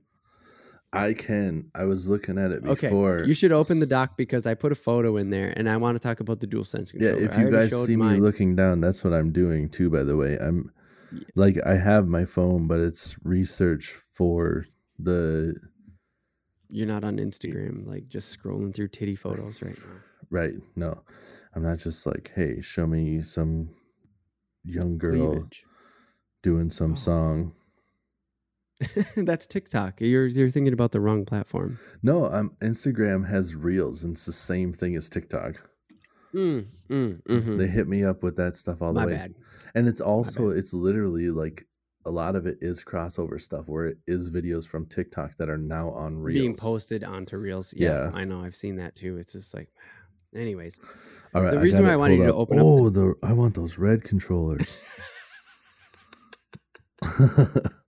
I 0.95 1.15
can. 1.15 1.71
I 1.75 1.85
was 1.85 2.09
looking 2.09 2.37
at 2.39 2.51
it 2.51 2.63
before. 2.65 3.15
Okay, 3.17 3.27
you 3.27 3.35
should 3.35 3.53
open 3.53 3.79
the 3.79 3.87
dock 3.87 4.17
because 4.17 4.47
I 4.47 4.55
put 4.55 4.73
a 4.73 4.75
photo 4.75 5.17
in 5.17 5.31
there, 5.31 5.53
and 5.57 5.69
I 5.69 5.77
want 5.79 5.97
to 5.97 6.01
talk 6.07 6.21
about 6.21 6.41
the 6.41 6.47
dual 6.47 6.65
sense 6.65 6.93
yeah, 6.95 7.11
if 7.11 7.37
you 7.39 7.51
guys 7.51 7.71
see 7.87 7.97
me 7.97 8.21
looking 8.21 8.55
down, 8.57 8.81
that's 8.81 9.03
what 9.03 9.13
I'm 9.15 9.33
doing 9.33 9.69
too. 9.71 9.89
By 9.91 10.03
the 10.03 10.17
way, 10.17 10.37
I'm 10.39 10.71
Yeah. 11.13 11.21
like 11.35 11.59
I 11.65 11.77
have 11.77 12.09
my 12.09 12.25
phone, 12.25 12.67
but 12.67 12.81
it's 12.81 13.17
research 13.25 13.95
for 14.15 14.67
the 14.99 15.55
You're 16.69 16.87
not 16.87 17.05
on 17.05 17.17
Instagram, 17.19 17.87
like 17.87 18.09
just 18.09 18.39
scrolling 18.39 18.75
through 18.75 18.89
titty 18.89 19.17
photos 19.17 19.63
right 19.63 19.77
now. 19.79 19.95
right. 20.31 20.55
No, 20.77 21.03
I'm 21.55 21.63
not 21.63 21.79
just 21.79 22.07
like, 22.07 22.33
hey, 22.35 22.61
show 22.61 22.87
me 22.87 23.21
some 23.23 23.71
young 24.65 24.97
girl 24.99 25.33
Cleavage. 25.33 25.65
doing 26.43 26.71
some 26.71 26.93
Oh. 26.93 26.97
song. 26.97 27.55
That's 29.17 29.47
TikTok. 29.47 30.01
You're 30.01 30.27
you're 30.27 30.51
thinking 30.51 30.73
about 30.73 30.93
the 30.93 31.01
wrong 31.01 31.25
platform. 31.25 31.79
No, 32.03 32.27
um, 32.27 32.53
Instagram 32.61 33.29
has 33.29 33.55
reels, 33.55 34.05
and 34.05 34.15
it's 34.15 34.27
the 34.27 34.33
same 34.33 34.73
thing 34.73 34.97
as 34.97 35.09
TikTok. 35.09 35.57
Mm, 36.35 36.67
mm, 36.91 37.23
mhm. 37.23 37.59
They 37.59 37.67
hit 37.67 37.87
me 37.89 38.05
up 38.05 38.23
with 38.23 38.37
that 38.37 38.57
stuff 38.57 38.81
all 38.81 38.93
the 38.95 39.01
My 39.01 39.07
way. 39.07 39.13
bad. 39.13 39.35
And 39.75 39.87
it's 39.89 40.01
also 40.01 40.51
it's 40.51 40.73
literally 40.73 41.31
like 41.31 41.67
a 42.05 42.11
lot 42.11 42.35
of 42.37 42.47
it 42.47 42.59
is 42.61 42.83
crossover 42.83 43.41
stuff 43.41 43.69
where 43.69 43.87
it 43.87 43.99
is 44.07 44.29
videos 44.31 44.67
from 44.67 44.87
TikTok 44.87 45.37
that 45.37 45.49
are 45.49 45.59
now 45.59 45.91
on 45.91 46.17
reels. 46.19 46.41
Being 46.41 46.57
posted 46.57 47.05
onto 47.05 47.37
Reels. 47.37 47.73
Yeah, 47.77 48.05
Yeah. 48.07 48.11
I 48.15 48.25
know. 48.25 48.41
I've 48.43 48.57
seen 48.57 48.77
that 48.77 48.95
too. 48.97 49.19
It's 49.19 49.33
just 49.33 49.55
like, 49.55 49.69
anyways. 50.35 50.79
All 51.35 51.43
right, 51.43 51.53
the 51.53 51.59
I 51.61 51.63
reason 51.63 51.85
why 51.85 51.93
I 51.93 51.97
wanted 51.97 52.19
you 52.19 52.25
to 52.25 52.35
open 52.35 52.59
up 52.59 52.65
Oh, 52.65 52.91
the 52.91 53.15
I 53.23 53.33
want 53.35 53.55
those 53.55 53.79
red 53.79 54.03
controllers. 54.05 54.79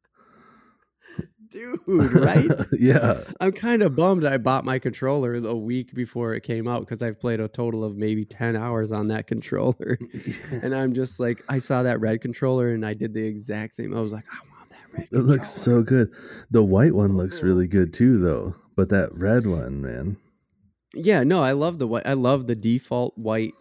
Dude, 1.86 2.12
right? 2.14 2.50
yeah. 2.72 3.20
I'm 3.40 3.52
kind 3.52 3.82
of 3.82 3.96
bummed 3.96 4.24
I 4.24 4.36
bought 4.38 4.64
my 4.64 4.78
controller 4.78 5.34
a 5.34 5.54
week 5.54 5.94
before 5.94 6.34
it 6.34 6.42
came 6.42 6.68
out 6.68 6.80
because 6.80 7.02
I've 7.02 7.18
played 7.18 7.40
a 7.40 7.48
total 7.48 7.84
of 7.84 7.96
maybe 7.96 8.24
10 8.24 8.56
hours 8.56 8.92
on 8.92 9.08
that 9.08 9.26
controller. 9.28 9.98
and 10.50 10.74
I'm 10.74 10.92
just 10.92 11.20
like, 11.20 11.42
I 11.48 11.58
saw 11.58 11.82
that 11.82 12.00
red 12.00 12.20
controller 12.20 12.68
and 12.70 12.84
I 12.84 12.94
did 12.94 13.14
the 13.14 13.24
exact 13.24 13.74
same. 13.74 13.96
I 13.96 14.00
was 14.00 14.12
like, 14.12 14.26
I 14.32 14.38
want 14.56 14.68
that 14.70 14.92
red 14.92 15.08
It 15.12 15.24
looks 15.24 15.50
so 15.50 15.82
good. 15.82 16.10
The 16.50 16.62
white 16.62 16.94
one 16.94 17.16
looks 17.16 17.40
Oh. 17.42 17.46
really 17.46 17.66
good 17.66 17.92
too, 17.92 18.18
though. 18.18 18.54
But 18.76 18.88
that 18.90 19.14
red 19.14 19.46
one, 19.46 19.80
man. 19.80 20.16
Yeah, 20.94 21.22
no, 21.24 21.42
I 21.42 21.52
love 21.52 21.78
the 21.78 21.86
white. 21.86 22.06
I 22.06 22.12
love 22.14 22.46
the 22.46 22.54
default 22.54 23.16
white, 23.18 23.54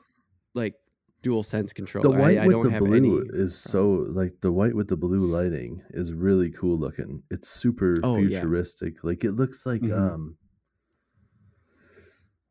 like 0.54 0.76
dual 1.24 1.42
sense 1.42 1.74
controller. 1.74 2.12
The 2.16 2.22
white 2.22 2.38
I, 2.38 2.44
I 2.44 2.48
with 2.48 2.54
don't 2.58 2.64
the 2.66 2.72
have 2.72 2.80
blue 2.82 3.22
any. 3.22 3.38
is 3.40 3.58
so 3.58 4.06
like 4.10 4.34
the 4.42 4.52
white 4.52 4.76
with 4.76 4.88
the 4.90 4.96
blue 4.98 5.26
lighting 5.26 5.82
is 5.92 6.14
really 6.14 6.52
cool 6.52 6.78
looking. 6.78 7.24
It's 7.32 7.50
super 7.50 7.98
Oh, 8.04 8.18
yeah. 8.18 8.40
futuristic. 8.42 9.04
Like 9.04 9.24
it 9.24 9.32
looks 9.32 9.66
like 9.66 9.82
Mhm. 9.82 9.98
um 9.98 10.38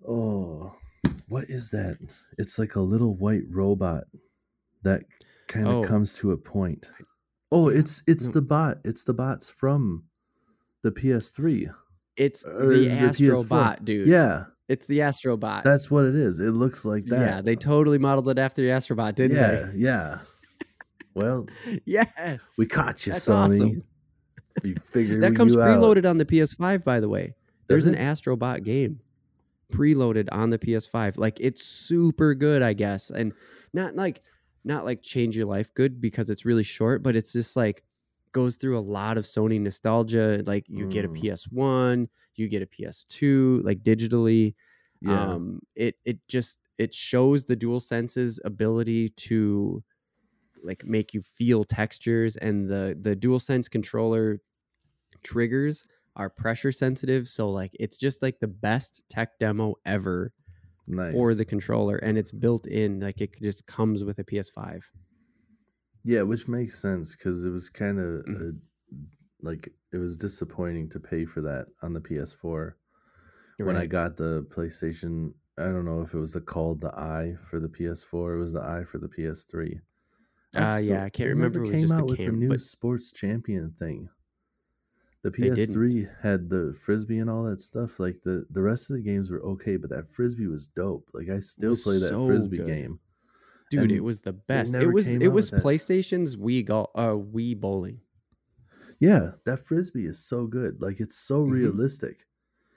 Oh, 0.07 0.74
what 1.28 1.49
is 1.49 1.70
that? 1.70 1.99
It's 2.39 2.59
like 2.59 2.74
a 2.74 2.81
little 2.81 3.15
white 3.15 3.44
robot 3.49 4.05
that 4.82 5.05
kind 5.49 5.69
of 5.69 5.74
Oh. 5.74 5.82
comes 5.85 6.15
to 6.16 6.32
a 6.32 6.36
point. 6.36 6.90
Oh, 7.53 7.69
it's 7.69 8.03
it's 8.07 8.27
No. 8.27 8.32
the 8.32 8.43
bot. 8.43 8.78
It's 8.85 9.05
the 9.05 9.15
bots 9.15 9.49
from 9.49 10.05
the 10.82 10.90
PS3. 10.90 11.69
It's 12.16 12.44
Or 12.44 12.66
the 12.74 12.82
it 12.86 12.89
the 12.89 13.24
PS4? 13.24 13.44
Astrobot, 13.44 13.85
dude. 13.85 14.09
Yeah, 14.09 14.47
It's 14.68 14.86
the 14.86 15.01
Astrobot. 15.01 15.64
that's 15.64 15.90
what 15.90 16.05
it 16.05 16.14
is. 16.14 16.40
It 16.40 16.52
looks 16.52 16.84
like 16.84 17.05
that. 17.06 17.20
Yeah, 17.20 17.40
they 17.43 17.56
totally 17.56 17.98
modeled 17.98 18.28
it 18.28 18.39
after 18.39 18.62
the 18.62 18.68
Astrobot, 18.68 19.14
didn't 19.16 19.36
they? 19.36 19.40
yeah, 19.43 19.70
yeah. 19.74 20.18
Well. 21.14 21.47
Yes. 21.84 22.55
we 22.59 22.66
caught 22.66 23.06
you, 23.06 23.12
That's 23.12 23.24
Sonny. 23.24 23.56
awesome. 23.56 23.82
We 24.62 24.74
figured 24.84 25.22
That 25.22 25.34
comes 25.34 25.55
you 25.55 25.60
out. 25.62 25.78
preloaded 25.78 26.09
on 26.09 26.16
the 26.18 26.24
PS5, 26.24 26.84
by 26.84 27.01
the 27.01 27.09
way. 27.09 27.34
There's 27.68 27.84
Does 27.84 27.93
an 27.93 27.98
it? 27.98 28.01
Astrobot 28.02 28.62
game 28.64 29.01
preloaded 29.72 30.28
on 30.32 30.51
the 30.51 30.59
PS5. 30.59 31.16
Like 31.18 31.39
it's 31.40 31.64
super 31.66 32.34
good, 32.34 32.62
I 32.62 32.72
guess, 32.74 33.10
and 33.10 33.32
not 33.72 33.97
like 33.97 34.22
not 34.64 34.84
like 34.84 35.02
change 35.02 35.36
your 35.36 35.47
life 35.47 35.72
good 35.74 36.01
because 36.01 36.30
it's 36.30 36.44
really 36.44 36.62
short, 36.62 37.02
but 37.02 37.16
it's 37.16 37.32
just 37.32 37.56
like 37.56 37.82
goes 38.33 38.57
through 38.57 38.79
a 38.79 38.81
lot 38.81 39.19
of 39.19 39.25
Sony 39.25 39.61
nostalgia. 39.61 40.43
Like 40.47 40.67
you 40.69 40.87
get 40.87 41.05
a 41.05 41.09
Mm. 41.09 41.21
PS1, 41.21 42.09
you 42.37 42.49
get 42.49 42.63
a 42.63 42.67
PS2, 42.67 43.61
like 43.65 43.83
digitally. 43.83 44.55
Yeah. 45.01 45.35
Um, 45.35 45.61
it 45.75 45.97
it 46.05 46.19
just 46.29 46.61
it 46.79 46.95
shows 46.95 47.45
the 47.45 47.57
dual 47.57 47.81
senses 47.81 48.41
ability 48.45 49.11
to 49.11 49.83
like 50.65 50.85
make 50.85 51.13
you 51.13 51.21
feel 51.23 51.65
textures 51.65 52.37
and 52.37 52.69
the 52.69 52.97
the 53.01 53.17
dual 53.17 53.39
sense 53.39 53.69
controller 53.69 54.41
triggers 55.25 55.85
are 56.17 56.31
pressure 56.31 56.73
sensitive 56.73 57.29
so 57.29 57.49
like 57.51 57.73
it's 57.81 57.97
just 57.97 58.23
like 58.23 58.39
the 58.39 58.47
best 58.47 59.03
tech 59.09 59.39
demo 59.41 59.75
ever 59.87 60.33
nice. 60.87 61.13
for 61.13 61.35
the 61.35 61.45
controller 61.45 61.97
and 61.97 62.17
it's 62.17 62.31
built 62.33 62.67
in 62.67 63.01
like 63.01 63.21
it 63.21 63.37
just 63.41 63.67
comes 63.67 64.05
with 64.05 64.19
a 64.19 64.25
PS5 64.25 64.83
yeah, 66.05 66.23
which 66.23 66.49
makes 66.49 66.79
sense 66.79 67.16
because 67.16 67.45
it 67.45 67.51
was 67.51 67.69
kind 67.69 67.99
of 67.99 68.24
Mhm. 68.27 68.59
like 69.41 69.73
it 69.93 69.99
was 69.99 70.16
disappointing 70.16 70.89
to 70.91 71.01
pay 71.01 71.24
for 71.24 71.41
that 71.43 71.66
on 71.83 71.93
the 71.93 72.01
PS4 72.01 72.77
when 73.59 73.77
I 73.77 73.87
got 73.87 74.16
the 74.16 74.45
PlayStation. 74.51 75.35
I 75.59 75.65
don't 75.65 75.85
know 75.85 76.01
if 76.01 76.15
it 76.15 76.19
was 76.19 76.33
the 76.33 76.41
called 76.41 76.81
the 76.81 76.93
i 76.99 77.37
for 77.51 77.61
the 77.61 77.69
PS4. 77.69 78.35
It 78.35 78.39
was 78.39 78.53
the 78.55 78.62
i 78.62 78.85
for 78.85 78.99
the 78.99 79.09
PS3. 79.09 79.81
I'm 80.57 80.62
Uh, 80.73 80.77
yeah, 80.79 81.05
I 81.05 81.11
can't 81.11 81.29
remember 81.31 81.65
it 81.65 81.70
came 81.70 81.93
out 81.93 82.09
with 82.09 82.19
the 82.19 82.33
new 82.33 82.49
but- 82.49 82.61
sports 82.61 83.12
champion 83.12 83.70
thing. 83.73 84.09
The 85.23 85.31
PS3 85.31 86.09
had 86.20 86.49
the 86.51 86.74
frisbee 86.74 87.19
and 87.20 87.31
all 87.31 87.45
that 87.45 87.61
stuff. 87.61 88.01
Like 88.01 88.23
the 88.23 88.45
the 88.51 88.62
rest 88.62 88.91
of 88.91 88.97
the 88.97 89.03
games 89.03 89.31
were 89.31 89.41
okay, 89.43 89.77
but 89.77 89.91
that 89.91 90.11
frisbee 90.12 90.49
was 90.49 90.66
dope. 90.66 91.09
Like 91.15 91.29
I 91.29 91.39
still 91.41 91.77
play 91.77 91.99
that 91.99 92.09
so 92.09 92.27
frisbee 92.27 92.57
good. 92.59 92.66
game. 92.66 92.99
Dude 93.81 93.90
it 93.93 94.01
was 94.01 94.20
the 94.20 94.32
best 94.32 94.73
it, 94.74 94.78
never 94.78 94.93
was 94.93 95.09
it 95.09 95.28
was. 95.28 95.51
PlayStation's 95.51 96.36
Wii 96.36 96.65
golf 96.65 96.90
uh 96.94 97.11
Wii 97.12 97.59
bowling 97.59 98.01
Yeah, 99.01 99.32
that 99.44 99.59
frisbee 99.59 100.07
is 100.07 100.19
so 100.24 100.47
good. 100.47 100.81
Like 100.81 101.01
it's 101.01 101.16
so 101.16 101.43
Mhm. 101.43 101.53
realistic. 101.53 102.27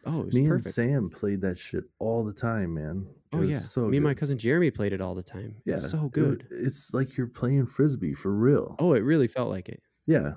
oh 0.05 0.21
it 0.23 0.33
Me 0.33 0.47
perfect 0.47 0.65
and 0.65 0.65
Sam 0.65 1.09
played 1.09 1.41
that 1.41 1.57
shit 1.57 1.85
all 1.99 2.23
the 2.23 2.33
time, 2.33 2.73
man. 2.75 3.07
It 3.31 3.37
oh 3.37 3.39
was 3.39 3.49
yeah 3.51 3.59
so 3.59 3.87
me 3.89 3.97
and 3.97 4.03
my 4.03 4.13
cousin 4.13 4.37
Jeremy 4.37 4.71
played 4.71 4.93
it 4.93 5.01
all 5.01 5.15
the 5.15 5.23
time 5.23 5.61
Yeah, 5.65 5.75
it's 5.75 5.89
so 5.91 6.05
it 6.05 6.11
good 6.13 6.47
it's 6.51 6.93
like 6.93 7.17
you're 7.17 7.27
playing 7.27 7.65
frisbee 7.67 8.13
for 8.13 8.33
real. 8.33 8.75
oh 8.79 8.93
it 8.93 9.01
really 9.01 9.27
felt 9.27 9.49
like 9.49 9.69
it 9.69 9.81
yeah. 10.05 10.33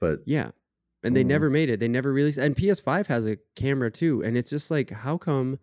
But 0.00 0.20
Yeah. 0.26 0.50
And 1.04 1.16
they 1.16 1.24
Mhm. 1.24 1.26
never 1.28 1.50
made 1.50 1.68
it. 1.68 1.80
They 1.80 1.88
never 1.88 2.12
released 2.12 2.38
and 2.38 2.56
PS5 2.56 3.06
has 3.08 3.26
a 3.26 3.36
camera 3.56 3.90
too. 3.90 4.22
And 4.22 4.36
it's 4.36 4.50
just 4.50 4.70
like, 4.70 4.90
how 4.90 5.18
come 5.18 5.58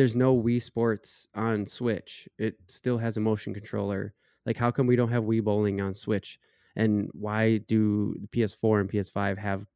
there's 0.00 0.16
no 0.16 0.34
Wii 0.34 0.62
Sports 0.62 1.28
on 1.34 1.66
Switch? 1.66 2.26
It 2.38 2.54
still 2.68 2.96
has 2.96 3.18
a 3.18 3.20
motion 3.20 3.52
controller. 3.52 4.14
Like 4.46 4.56
how 4.56 4.70
come 4.70 4.86
we 4.86 4.96
don't 4.96 5.10
have 5.10 5.24
Wii 5.24 5.44
Bowling 5.44 5.82
on 5.82 5.92
Switch? 5.92 6.40
And 6.74 7.10
why 7.12 7.58
do 7.58 8.16
the 8.18 8.26
PS4 8.28 8.80
and 8.80 8.90
PS5 8.90 9.36
have 9.36 9.66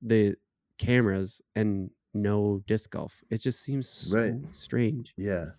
the 0.00 0.34
cameras 0.78 1.42
and 1.56 1.90
no 2.14 2.62
disc 2.66 2.88
golf. 2.90 3.22
It 3.28 3.42
just 3.42 3.60
seems 3.60 3.86
so 3.86 4.16
Right. 4.16 4.34
strange. 4.52 5.12
Yeah. 5.18 5.50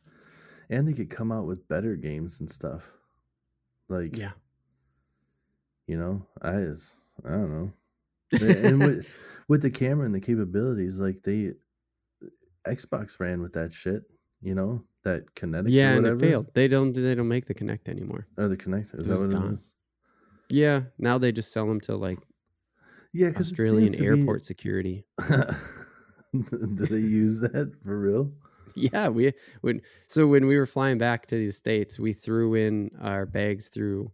And 0.72 0.88
they 0.88 0.94
could 0.94 1.12
come 1.12 1.32
out 1.32 1.46
with 1.46 1.68
better 1.68 1.96
games 1.96 2.40
and 2.40 2.50
stuff. 2.50 2.92
Like 3.88 4.18
Yeah. 4.18 4.32
you 5.86 5.96
know, 6.00 6.26
I 6.42 6.54
just 6.62 6.96
I 7.24 7.30
don't 7.34 7.52
know. 7.52 7.72
And 8.42 8.80
with 8.80 9.08
with 9.48 9.62
the 9.62 9.70
camera 9.70 10.08
and 10.08 10.16
the 10.16 10.20
capabilities, 10.20 11.00
like 11.00 11.22
they 11.22 11.54
Xbox 12.68 13.20
ran 13.20 13.42
with 13.42 13.54
that 13.54 13.74
shit, 13.74 14.04
you 14.42 14.56
know, 14.56 14.84
that 15.04 15.34
Kinect 15.36 15.66
Yeah, 15.70 15.94
or 15.94 15.98
and 15.98 16.08
it 16.08 16.20
failed. 16.20 16.48
They 16.54 16.68
don't 16.68 16.94
they 16.94 17.16
don't 17.16 17.28
make 17.28 17.46
the 17.46 17.54
Kinect 17.54 17.90
anymore. 17.90 18.28
Oh, 18.38 18.48
the 18.48 18.58
Kinect. 18.58 19.00
Is 19.00 19.08
that 19.08 19.18
what 19.18 19.28
it 19.28 19.32
gone. 19.32 19.54
is? 19.54 19.74
Yeah, 20.50 20.84
now 20.98 21.18
they 21.18 21.32
just 21.32 21.52
sell 21.52 21.68
them 21.68 21.82
to 21.82 21.96
like 21.96 22.20
Yeah, 23.14 23.32
Australian 23.38 23.96
airport 23.96 24.44
security. 24.46 25.06
Do 26.34 26.86
they 26.86 26.98
use 26.98 27.40
that 27.40 27.74
for 27.84 28.00
real? 28.00 28.32
Yeah, 28.76 29.10
we 29.10 29.34
when 29.62 29.82
so 30.08 30.28
when 30.28 30.46
we 30.46 30.56
were 30.56 30.68
flying 30.68 30.98
back 30.98 31.26
to 31.28 31.36
the 31.36 31.52
states, 31.52 32.00
we 32.00 32.14
threw 32.14 32.54
in 32.54 32.92
our 33.02 33.26
bags 33.26 33.70
through 33.70 34.12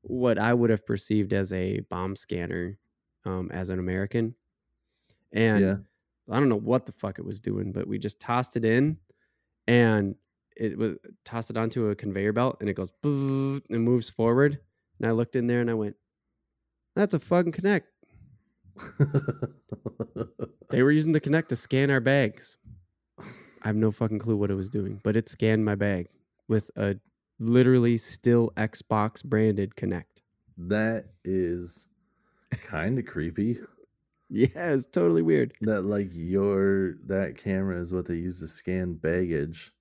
what 0.00 0.38
I 0.38 0.54
would 0.54 0.70
have 0.70 0.86
perceived 0.86 1.32
as 1.32 1.52
a 1.52 1.80
bomb 1.90 2.16
scanner 2.16 2.78
um, 3.26 3.50
as 3.52 3.68
an 3.70 3.78
American, 3.78 4.34
and 5.32 5.60
yeah. 5.60 5.76
I 6.30 6.38
don't 6.38 6.48
know 6.48 6.56
what 6.56 6.86
the 6.86 6.92
fuck 6.92 7.18
it 7.18 7.24
was 7.24 7.40
doing, 7.40 7.72
but 7.72 7.86
we 7.86 7.98
just 7.98 8.18
tossed 8.20 8.56
it 8.56 8.64
in, 8.64 8.96
and 9.66 10.14
it 10.56 10.76
was 10.76 10.96
tossed 11.24 11.50
it 11.50 11.56
onto 11.56 11.88
a 11.88 11.94
conveyor 11.94 12.32
belt, 12.32 12.56
and 12.60 12.68
it 12.68 12.74
goes 12.74 12.90
and 13.04 13.64
moves 13.70 14.10
forward. 14.10 14.58
And 14.98 15.08
I 15.08 15.12
looked 15.12 15.36
in 15.36 15.46
there 15.46 15.60
and 15.60 15.70
I 15.70 15.74
went, 15.74 15.96
"That's 16.94 17.14
a 17.14 17.18
fucking 17.20 17.52
Kinect." 17.52 17.82
They 20.70 20.82
were 20.82 20.90
using 20.90 21.12
the 21.12 21.20
Kinect 21.20 21.48
to 21.48 21.56
scan 21.56 21.90
our 21.90 22.00
bags. 22.00 22.56
I 23.62 23.68
have 23.68 23.76
no 23.76 23.90
fucking 23.92 24.18
clue 24.18 24.36
what 24.36 24.50
it 24.50 24.54
was 24.54 24.68
doing, 24.68 25.00
but 25.04 25.16
it 25.16 25.28
scanned 25.28 25.64
my 25.64 25.74
bag 25.74 26.08
with 26.48 26.70
a 26.76 26.96
literally 27.38 27.98
still 27.98 28.50
Xbox 28.56 29.24
branded 29.24 29.74
Kinect. 29.76 30.22
that 30.58 31.06
is 31.24 31.88
kind 32.50 32.98
of 32.98 33.06
creepy. 33.06 33.58
Yeah, 34.30 34.72
it's 34.72 34.86
totally 34.86 35.22
weird. 35.22 35.54
That 35.60 35.82
like 35.82 36.08
your 36.12 36.94
that 37.06 37.36
camera 37.38 37.80
is 37.80 37.94
what 37.94 38.06
they 38.06 38.16
use 38.16 38.40
to 38.40 38.48
scan 38.48 38.94
baggage, 38.94 39.72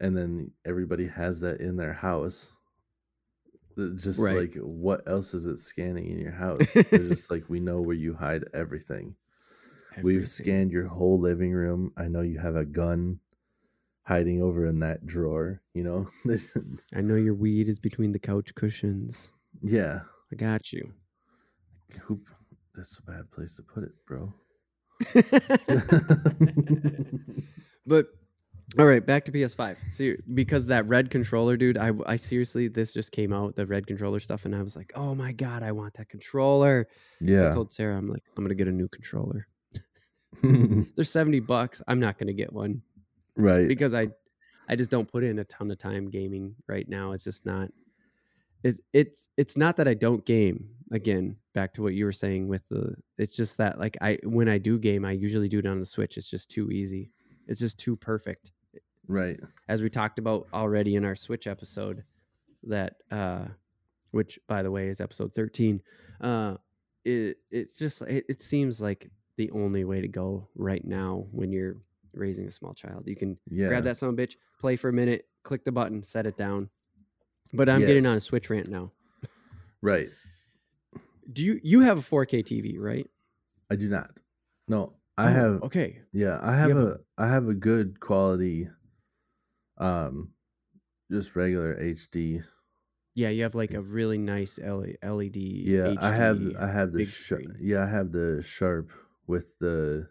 and 0.00 0.16
then 0.16 0.50
everybody 0.64 1.06
has 1.06 1.38
that 1.40 1.60
in 1.60 1.76
their 1.76 1.92
house. 1.92 2.52
Just 3.96 4.18
Right. 4.18 4.36
like 4.36 4.54
what 4.56 5.06
else 5.06 5.34
is 5.34 5.46
it 5.46 5.58
scanning 5.60 6.10
in 6.10 6.18
your 6.18 6.32
house? 6.46 6.72
They're 6.72 6.98
just 6.98 7.30
like 7.30 7.48
we 7.48 7.60
know 7.60 7.80
where 7.80 7.94
you 7.94 8.12
hide 8.14 8.42
everything. 8.52 9.14
We've 10.02 10.28
scanned 10.28 10.70
your 10.72 10.86
whole 10.88 11.18
living 11.20 11.52
room. 11.52 11.92
I 11.96 12.08
know 12.08 12.20
you 12.22 12.38
have 12.38 12.56
a 12.56 12.64
gun 12.64 13.20
hiding 14.02 14.42
over 14.42 14.66
in 14.66 14.80
that 14.80 15.06
drawer. 15.06 15.60
You 15.74 15.84
know, 15.84 16.08
I 16.94 17.00
know 17.02 17.14
your 17.14 17.34
weed 17.34 17.68
is 17.68 17.78
between 17.78 18.10
the 18.12 18.18
couch 18.18 18.52
cushions. 18.56 19.30
yeah. 19.62 20.00
I 20.32 20.36
got 20.36 20.72
you. 20.72 20.92
Who? 22.02 22.20
That's 22.78 22.98
a 23.00 23.02
bad 23.02 23.30
place 23.32 23.56
to 23.56 23.62
put 23.64 23.82
it, 23.82 23.90
bro. 24.06 24.32
but 27.86 28.06
all 28.78 28.86
right, 28.86 29.04
back 29.04 29.24
to 29.24 29.32
PS5. 29.32 29.76
So 29.92 30.12
because 30.34 30.66
that 30.66 30.86
red 30.86 31.10
controller, 31.10 31.56
dude, 31.56 31.76
I 31.76 31.90
I 32.06 32.14
seriously 32.14 32.68
this 32.68 32.94
just 32.94 33.10
came 33.10 33.32
out 33.32 33.56
the 33.56 33.66
red 33.66 33.88
controller 33.88 34.20
stuff, 34.20 34.44
and 34.44 34.54
I 34.54 34.62
was 34.62 34.76
like, 34.76 34.92
oh 34.94 35.12
my 35.12 35.32
god, 35.32 35.64
I 35.64 35.72
want 35.72 35.94
that 35.94 36.08
controller. 36.08 36.86
Yeah. 37.20 37.48
I 37.48 37.50
told 37.50 37.72
Sarah, 37.72 37.98
I'm 37.98 38.08
like, 38.08 38.22
I'm 38.36 38.44
gonna 38.44 38.54
get 38.54 38.68
a 38.68 38.72
new 38.72 38.86
controller. 38.86 39.48
They're 40.42 41.04
seventy 41.04 41.40
bucks. 41.40 41.82
I'm 41.88 41.98
not 41.98 42.16
gonna 42.16 42.32
get 42.32 42.52
one 42.52 42.80
right. 43.34 43.66
because 43.66 43.92
I 43.92 44.06
I 44.68 44.76
just 44.76 44.92
don't 44.92 45.10
put 45.10 45.24
in 45.24 45.40
a 45.40 45.44
ton 45.44 45.72
of 45.72 45.78
time 45.78 46.10
gaming 46.10 46.54
right 46.68 46.88
now. 46.88 47.10
It's 47.10 47.24
just 47.24 47.44
not. 47.44 47.72
It's 48.62 48.80
it's 48.92 49.30
it's 49.36 49.56
not 49.56 49.76
that 49.78 49.88
I 49.88 49.94
don't 49.94 50.24
game. 50.24 50.68
Again, 50.92 51.36
back 51.58 51.72
to 51.74 51.82
what 51.82 51.94
you 51.94 52.04
were 52.04 52.12
saying 52.12 52.46
with 52.46 52.68
the. 52.68 52.94
It's 53.18 53.34
just 53.34 53.56
that 53.58 53.80
like 53.80 53.96
I 54.00 54.18
when 54.22 54.48
I 54.48 54.58
do 54.58 54.78
game, 54.78 55.04
I 55.04 55.12
usually 55.12 55.48
do 55.48 55.58
it 55.58 55.66
on 55.66 55.80
the 55.80 55.84
Switch. 55.86 56.16
It's 56.16 56.30
just 56.30 56.48
too 56.48 56.70
easy. 56.70 57.10
It's 57.48 57.58
just 57.58 57.78
too 57.78 57.96
perfect. 57.96 58.52
Right. 59.08 59.40
As 59.68 59.82
we 59.82 59.88
talked 59.90 60.18
about 60.20 60.46
already 60.52 60.94
in 60.94 61.04
our 61.04 61.16
Switch 61.16 61.46
episode, 61.48 62.04
that 62.62 62.96
uh, 63.10 63.46
which 64.12 64.38
by 64.46 64.62
the 64.62 64.70
way 64.70 64.86
is 64.88 65.00
episode 65.00 65.32
thirteen. 65.34 65.80
Uh, 66.20 66.56
it 67.04 67.38
it's 67.50 67.76
just 67.76 68.02
it, 68.02 68.24
it 68.28 68.40
seems 68.42 68.80
like 68.80 69.10
the 69.36 69.50
only 69.50 69.84
way 69.84 70.00
to 70.00 70.08
go 70.08 70.46
right 70.54 70.84
now 70.84 71.26
when 71.32 71.50
you're 71.50 71.76
raising 72.12 72.46
a 72.46 72.50
small 72.50 72.74
child. 72.74 73.04
You 73.06 73.16
can 73.16 73.36
Yeah. 73.50 73.66
grab 73.68 73.84
that 73.84 73.96
son 73.96 74.10
of 74.10 74.18
a 74.18 74.22
bitch, 74.22 74.36
play 74.60 74.76
for 74.76 74.90
a 74.90 74.92
minute, 74.92 75.26
click 75.42 75.64
the 75.64 75.72
button, 75.72 76.02
set 76.04 76.24
it 76.26 76.36
down. 76.36 76.68
But 77.52 77.68
I'm 77.68 77.80
getting 77.80 78.04
on 78.06 78.16
a 78.16 78.20
Switch 78.20 78.48
rant 78.50 78.68
now. 78.68 78.92
Right. 79.80 80.10
Do 81.30 81.44
you 81.44 81.60
you 81.62 81.80
have 81.80 81.98
a 81.98 82.02
4K 82.02 82.42
TV, 82.42 82.78
right? 82.78 83.08
I 83.70 83.76
do 83.76 83.88
not. 83.88 84.10
No, 84.66 84.94
I 85.16 85.28
Oh, 85.28 85.32
have. 85.32 85.62
okay. 85.64 86.00
Yeah, 86.12 86.38
I 86.42 86.54
have, 86.56 86.70
have 86.70 86.78
a. 86.78 87.00
I 87.18 87.28
have 87.28 87.48
a 87.48 87.54
good 87.54 88.00
quality. 88.00 88.68
Um, 89.76 90.32
just 91.10 91.36
regular 91.36 91.76
HD. 91.76 92.42
Yeah, 93.14 93.30
you 93.30 93.42
have 93.42 93.54
like 93.54 93.74
a 93.74 93.80
really 93.82 94.18
nice 94.18 94.58
LED. 94.58 95.36
Yeah, 95.36 95.94
I 96.00 96.10
have. 96.12 96.40
I 96.58 96.66
have 96.68 96.92
the. 96.92 97.04
Sh- 97.04 97.32
yeah, 97.60 97.82
I 97.84 97.86
have 97.88 98.12
the 98.12 98.42
sharp 98.42 98.90
with 99.26 99.58
the 99.58 100.08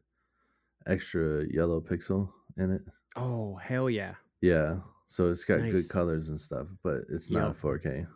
extra 0.86 1.46
yellow 1.52 1.82
pixel 1.82 2.32
in 2.58 2.72
it. 2.72 2.82
Oh 3.16 3.56
hell 3.56 3.90
yeah. 3.90 4.16
Yeah, 4.42 4.80
so 5.08 5.30
it's 5.32 5.46
got 5.46 5.62
Nice. 5.62 5.72
good 5.72 5.90
colors 5.90 6.30
and 6.30 6.40
stuff, 6.40 6.68
but 6.84 7.02
it's 7.10 7.32
not 7.32 7.48
Yep. 7.48 7.56
4K. 7.58 8.08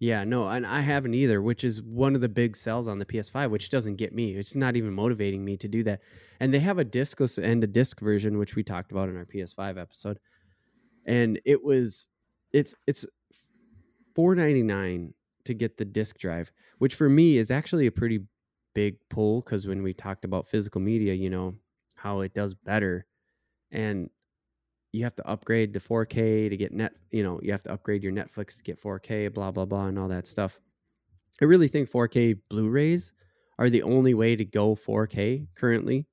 Yeah, 0.00 0.24
no, 0.24 0.48
and 0.48 0.66
I 0.66 0.80
haven't 0.80 1.12
either, 1.12 1.42
which 1.42 1.62
is 1.62 1.82
one 1.82 2.14
of 2.14 2.22
the 2.22 2.28
big 2.28 2.56
sells 2.56 2.88
on 2.88 2.98
the 2.98 3.04
PS5, 3.04 3.50
which 3.50 3.68
doesn't 3.68 3.96
get 3.96 4.14
me. 4.14 4.34
It's 4.34 4.56
not 4.56 4.74
even 4.74 4.94
motivating 4.94 5.44
me 5.44 5.58
to 5.58 5.68
do 5.68 5.82
that. 5.84 6.00
And 6.40 6.54
they 6.54 6.58
have 6.60 6.78
a 6.78 6.84
discless 6.86 7.36
and 7.36 7.62
a 7.62 7.66
disc 7.66 8.00
version, 8.00 8.38
which 8.38 8.56
we 8.56 8.64
talked 8.64 8.92
about 8.92 9.10
in 9.10 9.16
our 9.18 9.26
PS5 9.26 9.76
episode. 9.76 10.18
And 11.06 11.40
it 11.44 11.62
was 11.62 12.06
it's 12.52 12.74
it's 12.86 13.06
four 14.14 14.34
ninety 14.34 14.62
nine 14.62 15.14
to 15.44 15.54
get 15.54 15.76
the 15.76 15.84
disc 15.84 16.18
drive, 16.18 16.50
which 16.78 16.94
for 16.94 17.08
me 17.08 17.38
is 17.38 17.50
actually 17.50 17.86
a 17.86 17.92
pretty 17.92 18.20
big 18.74 18.96
pull 19.08 19.40
because 19.42 19.66
when 19.66 19.82
we 19.82 19.92
talked 19.92 20.24
about 20.24 20.48
physical 20.48 20.80
media, 20.80 21.14
you 21.14 21.30
know, 21.30 21.54
how 21.94 22.20
it 22.20 22.34
does 22.34 22.54
better. 22.54 23.06
And 23.70 24.10
you 24.92 25.04
have 25.04 25.14
to 25.14 25.26
upgrade 25.28 25.72
to 25.74 25.80
4K 25.80 26.50
to 26.50 26.56
get 26.56 26.72
net, 26.72 26.92
you 27.10 27.22
know, 27.22 27.40
you 27.42 27.52
have 27.52 27.62
to 27.64 27.72
upgrade 27.72 28.02
your 28.02 28.12
Netflix 28.12 28.56
to 28.56 28.62
get 28.62 28.80
4K, 28.80 29.32
blah, 29.32 29.50
blah, 29.50 29.64
blah, 29.64 29.86
and 29.86 29.98
all 29.98 30.08
that 30.08 30.26
stuff. 30.26 30.58
I 31.40 31.44
really 31.44 31.68
think 31.68 31.90
4K 31.90 32.38
Blu 32.48 32.68
rays 32.68 33.12
are 33.58 33.70
the 33.70 33.82
only 33.82 34.14
way 34.14 34.36
to 34.36 34.44
go 34.44 34.74
4K 34.74 35.46
currently. 35.54 36.06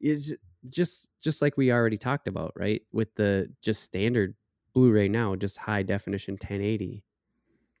Is 0.00 0.36
just 0.70 1.10
just 1.20 1.42
like 1.42 1.56
we 1.56 1.72
already 1.72 1.98
talked 1.98 2.28
about, 2.28 2.52
right? 2.56 2.82
With 2.92 3.14
the 3.14 3.48
just 3.62 3.82
standard 3.82 4.34
Blu-ray 4.74 5.08
now, 5.08 5.36
just 5.36 5.58
high 5.58 5.82
definition 5.82 6.34
1080. 6.34 7.04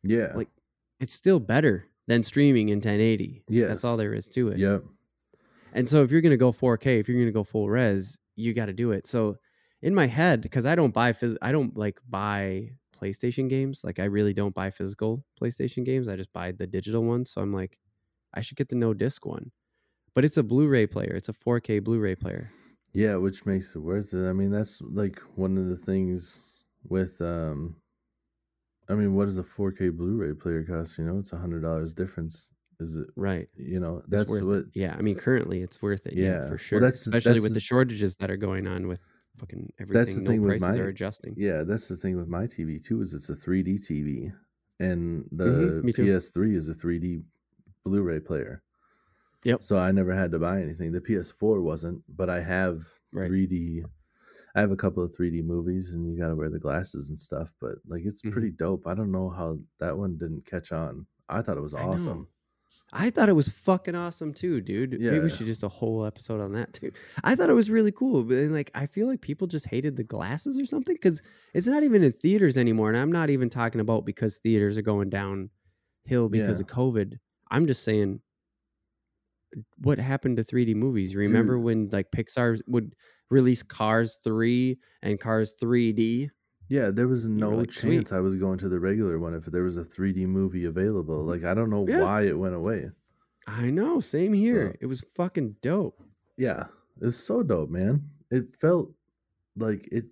Yeah. 0.02 0.32
Like 0.34 0.48
it's 1.00 1.12
still 1.12 1.40
better 1.40 1.88
than 2.06 2.22
streaming 2.22 2.68
in 2.68 2.76
1080. 2.76 3.44
Yeah, 3.48 3.66
That's 3.66 3.84
all 3.84 3.96
there 3.96 4.14
is 4.14 4.28
to 4.28 4.48
it. 4.48 4.58
Yep. 4.58 4.84
And 5.74 5.88
so 5.88 6.02
if 6.02 6.10
you're 6.10 6.20
going 6.20 6.30
to 6.30 6.36
go 6.36 6.52
4K, 6.52 7.00
if 7.00 7.08
you're 7.08 7.16
going 7.16 7.26
to 7.26 7.32
go 7.32 7.44
full 7.44 7.68
res, 7.68 8.18
you 8.36 8.52
got 8.52 8.66
to 8.66 8.72
do 8.72 8.92
it. 8.92 9.06
So 9.06 9.36
in 9.82 9.94
my 9.94 10.06
head, 10.06 10.40
because 10.42 10.64
I 10.66 10.74
don't 10.74 10.94
buy 10.94 11.12
phys- 11.12 11.36
I 11.42 11.52
don't 11.52 11.76
like 11.76 12.00
buy 12.08 12.70
PlayStation 12.98 13.48
games. 13.48 13.82
Like 13.84 13.98
I 13.98 14.04
really 14.04 14.32
don't 14.32 14.54
buy 14.54 14.70
physical 14.70 15.24
PlayStation 15.40 15.84
games. 15.84 16.08
I 16.08 16.16
just 16.16 16.32
buy 16.32 16.52
the 16.52 16.66
digital 16.66 17.02
ones. 17.04 17.30
So 17.30 17.40
I'm 17.42 17.52
like, 17.52 17.78
I 18.34 18.40
should 18.40 18.56
get 18.56 18.68
the 18.68 18.76
no 18.76 18.94
disc 18.94 19.26
one. 19.26 19.50
But 20.14 20.24
it's 20.24 20.36
a 20.36 20.42
Blu-ray 20.42 20.86
player. 20.86 21.12
It's 21.14 21.28
a 21.28 21.32
4K 21.32 21.82
Blu-ray 21.82 22.14
player. 22.16 22.50
Yeah, 22.92 23.16
which 23.16 23.46
makes 23.46 23.74
it 23.74 23.78
worth 23.80 24.12
it. 24.12 24.28
I 24.28 24.32
mean, 24.34 24.50
that's 24.50 24.80
like 24.82 25.18
one 25.36 25.56
of 25.58 25.68
the 25.68 25.76
things 25.76 26.40
with 26.88 27.20
um 27.20 27.76
I 28.88 28.94
mean, 28.94 29.14
what 29.14 29.24
does 29.26 29.38
a 29.38 29.42
4K 29.42 29.96
Blu-ray 29.96 30.34
player 30.34 30.62
cost? 30.64 30.98
You 30.98 31.04
know, 31.04 31.18
it's 31.18 31.32
a 31.32 31.38
hundred 31.38 31.62
dollars 31.62 31.94
difference. 31.94 32.50
Is 32.80 32.96
it? 32.96 33.06
Right. 33.16 33.48
You 33.56 33.78
know, 33.80 34.02
that's 34.08 34.28
worth 34.28 34.44
what. 34.44 34.54
it. 34.58 34.66
Yeah. 34.74 34.94
I 34.98 35.02
mean, 35.02 35.14
currently 35.16 35.62
it's 35.62 35.80
worth 35.80 36.06
it. 36.06 36.14
Yeah, 36.14 36.24
Yeah. 36.24 36.44
for 36.44 36.48
Well, 36.50 36.58
sure. 36.58 36.80
that's 36.80 37.06
Especially 37.06 37.32
that's 37.34 37.42
with 37.42 37.50
the- 37.52 37.54
the 37.54 37.60
shortages 37.60 38.16
that 38.18 38.30
are 38.30 38.36
going 38.36 38.66
on 38.66 38.86
with 38.88 39.00
fucking 39.38 39.72
everything. 39.78 39.98
That's 39.98 40.14
thing 40.20 40.40
no 40.42 40.48
with 40.48 40.60
prices 40.60 40.78
my- 40.78 40.84
are 40.84 40.88
adjusting. 40.88 41.34
Yeah, 41.36 41.62
that's 41.62 41.88
the 41.88 41.96
thing 41.96 42.16
with 42.16 42.28
my 42.28 42.46
TV 42.46 42.78
too. 42.82 43.00
Is 43.00 43.14
it's 43.14 43.30
a 43.30 43.34
3D 43.34 43.78
TV, 43.78 44.32
and 44.80 45.28
the 45.32 45.82
Mhm. 45.84 45.94
PS3 45.94 46.54
is 46.56 46.68
a 46.68 46.74
3D 46.74 47.22
Blu-ray 47.84 48.20
player. 48.20 48.62
Yep. 49.44 49.62
So 49.62 49.76
I 49.78 49.90
never 49.90 50.14
had 50.14 50.30
to 50.32 50.38
buy 50.38 50.62
anything. 50.62 50.92
The 50.92 51.00
PS4 51.00 51.60
wasn't, 51.60 52.02
but 52.08 52.30
I 52.30 52.40
have 52.40 52.88
Right. 53.12 53.28
3D. 53.28 53.84
I 54.54 54.60
have 54.60 54.70
a 54.70 54.76
couple 54.76 55.02
of 55.02 55.12
3D 55.12 55.42
movies, 55.42 55.94
and 55.94 56.06
you 56.08 56.16
got 56.16 56.28
to 56.28 56.36
wear 56.36 56.50
the 56.50 56.60
glasses 56.60 57.08
and 57.10 57.18
stuff. 57.18 57.52
But 57.60 57.78
like, 57.86 58.04
it's 58.04 58.22
Mhm. 58.22 58.30
pretty 58.32 58.50
dope. 58.50 58.86
I 58.86 58.94
don't 58.94 59.10
know 59.10 59.30
how 59.30 59.58
that 59.80 59.96
one 59.98 60.16
didn't 60.16 60.44
catch 60.44 60.70
on. 60.72 61.06
I 61.28 61.42
thought 61.42 61.56
it 61.56 61.62
was 61.62 61.74
awesome. 61.74 62.28
I 62.92 63.10
thought 63.10 63.28
it 63.28 63.34
was 63.34 63.48
fucking 63.48 63.94
awesome 63.94 64.34
too, 64.34 64.60
dude. 64.60 64.92
Maybe 64.92 65.04
Yeah. 65.04 65.22
we 65.22 65.30
should 65.30 65.46
just 65.46 65.62
a 65.62 65.68
whole 65.68 66.04
episode 66.04 66.40
on 66.40 66.52
that 66.52 66.72
too. 66.74 66.92
I 67.24 67.34
thought 67.34 67.48
it 67.50 67.54
was 67.54 67.70
really 67.70 67.92
cool, 67.92 68.22
but 68.22 68.34
then, 68.34 68.52
like 68.52 68.70
I 68.74 68.86
feel 68.86 69.06
like 69.06 69.20
people 69.22 69.46
just 69.46 69.66
hated 69.66 69.96
the 69.96 70.04
glasses 70.04 70.58
or 70.58 70.66
something 70.66 70.94
because 70.94 71.22
it's 71.54 71.66
not 71.66 71.82
even 71.84 72.02
in 72.02 72.12
theaters 72.12 72.58
anymore, 72.58 72.88
and 72.88 72.98
I'm 72.98 73.10
not 73.12 73.30
even 73.30 73.48
talking 73.48 73.80
about 73.80 74.04
because 74.04 74.36
theaters 74.38 74.76
are 74.76 74.82
going 74.82 75.08
downhill 75.10 76.28
because 76.28 76.60
Yeah. 76.60 76.64
of 76.64 76.66
COVID. 76.66 77.18
I'm 77.50 77.66
just 77.66 77.82
saying, 77.82 78.20
what 79.78 79.98
happened 79.98 80.36
to 80.38 80.42
3D 80.44 80.74
movies? 80.74 81.14
Remember 81.16 81.54
Dude. 81.56 81.64
when 81.64 81.88
like 81.92 82.10
Pixar 82.10 82.60
would 82.66 82.94
release 83.30 83.62
Cars 83.62 84.18
3 84.24 84.78
and 85.02 85.20
Cars 85.20 85.54
3D? 85.62 86.30
Yeah, 86.68 86.90
there 86.90 87.08
was 87.08 87.28
no 87.28 87.50
like, 87.50 87.72
"Sweet." 87.72 87.96
chance 87.96 88.12
I 88.12 88.20
was 88.20 88.36
going 88.36 88.58
to 88.58 88.68
the 88.68 88.80
regular 88.80 89.18
one 89.18 89.34
if 89.34 89.44
there 89.44 89.62
was 89.64 89.76
a 89.76 89.84
3D 89.84 90.26
movie 90.26 90.64
available. 90.64 91.18
Mm-hmm. 91.18 91.28
Like 91.30 91.44
I 91.44 91.54
don't 91.54 91.70
know 91.70 91.86
Yeah. 91.86 92.02
why 92.02 92.22
it 92.22 92.38
went 92.38 92.54
away. 92.54 92.90
I 93.46 93.70
know, 93.70 94.00
same 94.00 94.32
here. 94.32 94.70
So- 94.72 94.76
it 94.80 94.86
was 94.86 95.04
fucking 95.14 95.56
dope. 95.60 96.00
Yeah, 96.36 96.64
it 97.00 97.04
was 97.04 97.16
so 97.18 97.42
dope, 97.42 97.68
man. 97.70 98.08
It 98.30 98.56
felt 98.60 98.92
like 99.56 99.88
it 99.92 100.06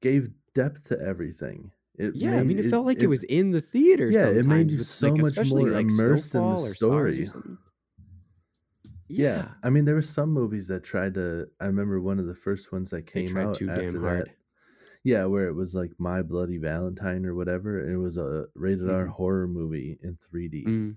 gave 0.00 0.28
depth 0.54 0.84
to 0.84 1.00
everything. 1.00 1.72
It 1.96 2.14
Yeah, 2.14 2.34
I 2.34 2.42
mean, 2.42 2.56
made- 2.58 2.66
it, 2.66 2.70
felt 2.70 2.86
like 2.86 3.00
it, 3.02 3.06
was 3.08 3.24
in 3.24 3.50
the 3.50 3.60
theater. 3.60 4.10
Yeah, 4.10 4.26
it 4.26 4.46
made 4.46 4.70
you 4.70 4.78
so 4.78 5.10
like, 5.12 5.22
much 5.22 5.48
more 5.48 5.68
like, 5.70 5.90
immersed 5.90 6.34
in 6.34 6.42
the 6.42 6.46
Snowfall 6.46 6.52
or 6.52 6.58
Stars 6.58 6.70
or 6.70 6.74
story. 6.74 7.24
Yeah. 7.24 7.56
Yeah, 9.06 9.48
I 9.62 9.70
mean, 9.70 9.84
there 9.84 9.94
were 9.94 10.02
some 10.02 10.30
movies 10.30 10.66
that 10.68 10.82
tried 10.82 11.14
to. 11.14 11.46
I 11.60 11.66
remember 11.66 12.00
one 12.00 12.18
of 12.18 12.26
the 12.26 12.34
first 12.34 12.72
ones 12.72 12.90
that 12.90 13.06
came 13.06 13.36
out 13.36 13.60
after 13.62 13.66
that. 13.92 14.00
hard. 14.00 14.32
Yeah, 15.04 15.26
where 15.26 15.46
it 15.48 15.52
was 15.54 15.74
like 15.74 15.92
My 15.98 16.22
Bloody 16.22 16.56
Valentine 16.58 17.26
or 17.26 17.34
whatever. 17.34 17.80
And 17.80 17.92
it 17.92 17.98
was 17.98 18.16
a 18.18 18.46
rated 18.54 18.88
R 18.90 19.06
Mhm. 19.06 19.08
horror 19.08 19.46
movie 19.46 19.98
in 20.02 20.16
3D. 20.16 20.66
Mm, 20.66 20.96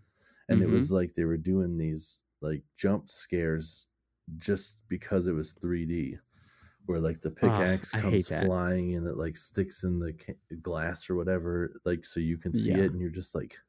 and 0.50 0.64
it 0.64 0.68
Mhm. 0.68 0.70
was 0.70 0.92
like 0.92 1.14
they 1.14 1.26
were 1.26 1.38
doing 1.38 1.78
these 1.78 2.24
like 2.42 2.64
jump 2.78 3.10
scares 3.10 3.88
just 4.38 4.80
because 4.90 5.28
it 5.28 5.34
was 5.34 5.54
3D, 5.54 6.18
where 6.86 7.00
like 7.02 7.22
the 7.22 7.32
pickaxe 7.32 7.94
I 7.94 8.00
hate 8.02 8.28
comes 8.28 8.28
flying 8.30 8.96
and 8.96 9.08
it 9.08 9.18
like 9.18 9.38
sticks 9.38 9.84
in 9.86 10.00
the 10.00 10.14
ca- 10.14 10.58
glass 10.62 11.10
or 11.10 11.16
whatever, 11.16 11.82
like 11.86 12.06
so 12.06 12.20
you 12.22 12.38
can 12.38 12.54
see 12.54 12.78
Yeah. 12.78 12.82
it, 12.82 12.94
and 12.94 13.02
you're 13.02 13.10
just 13.12 13.36
like, 13.36 13.60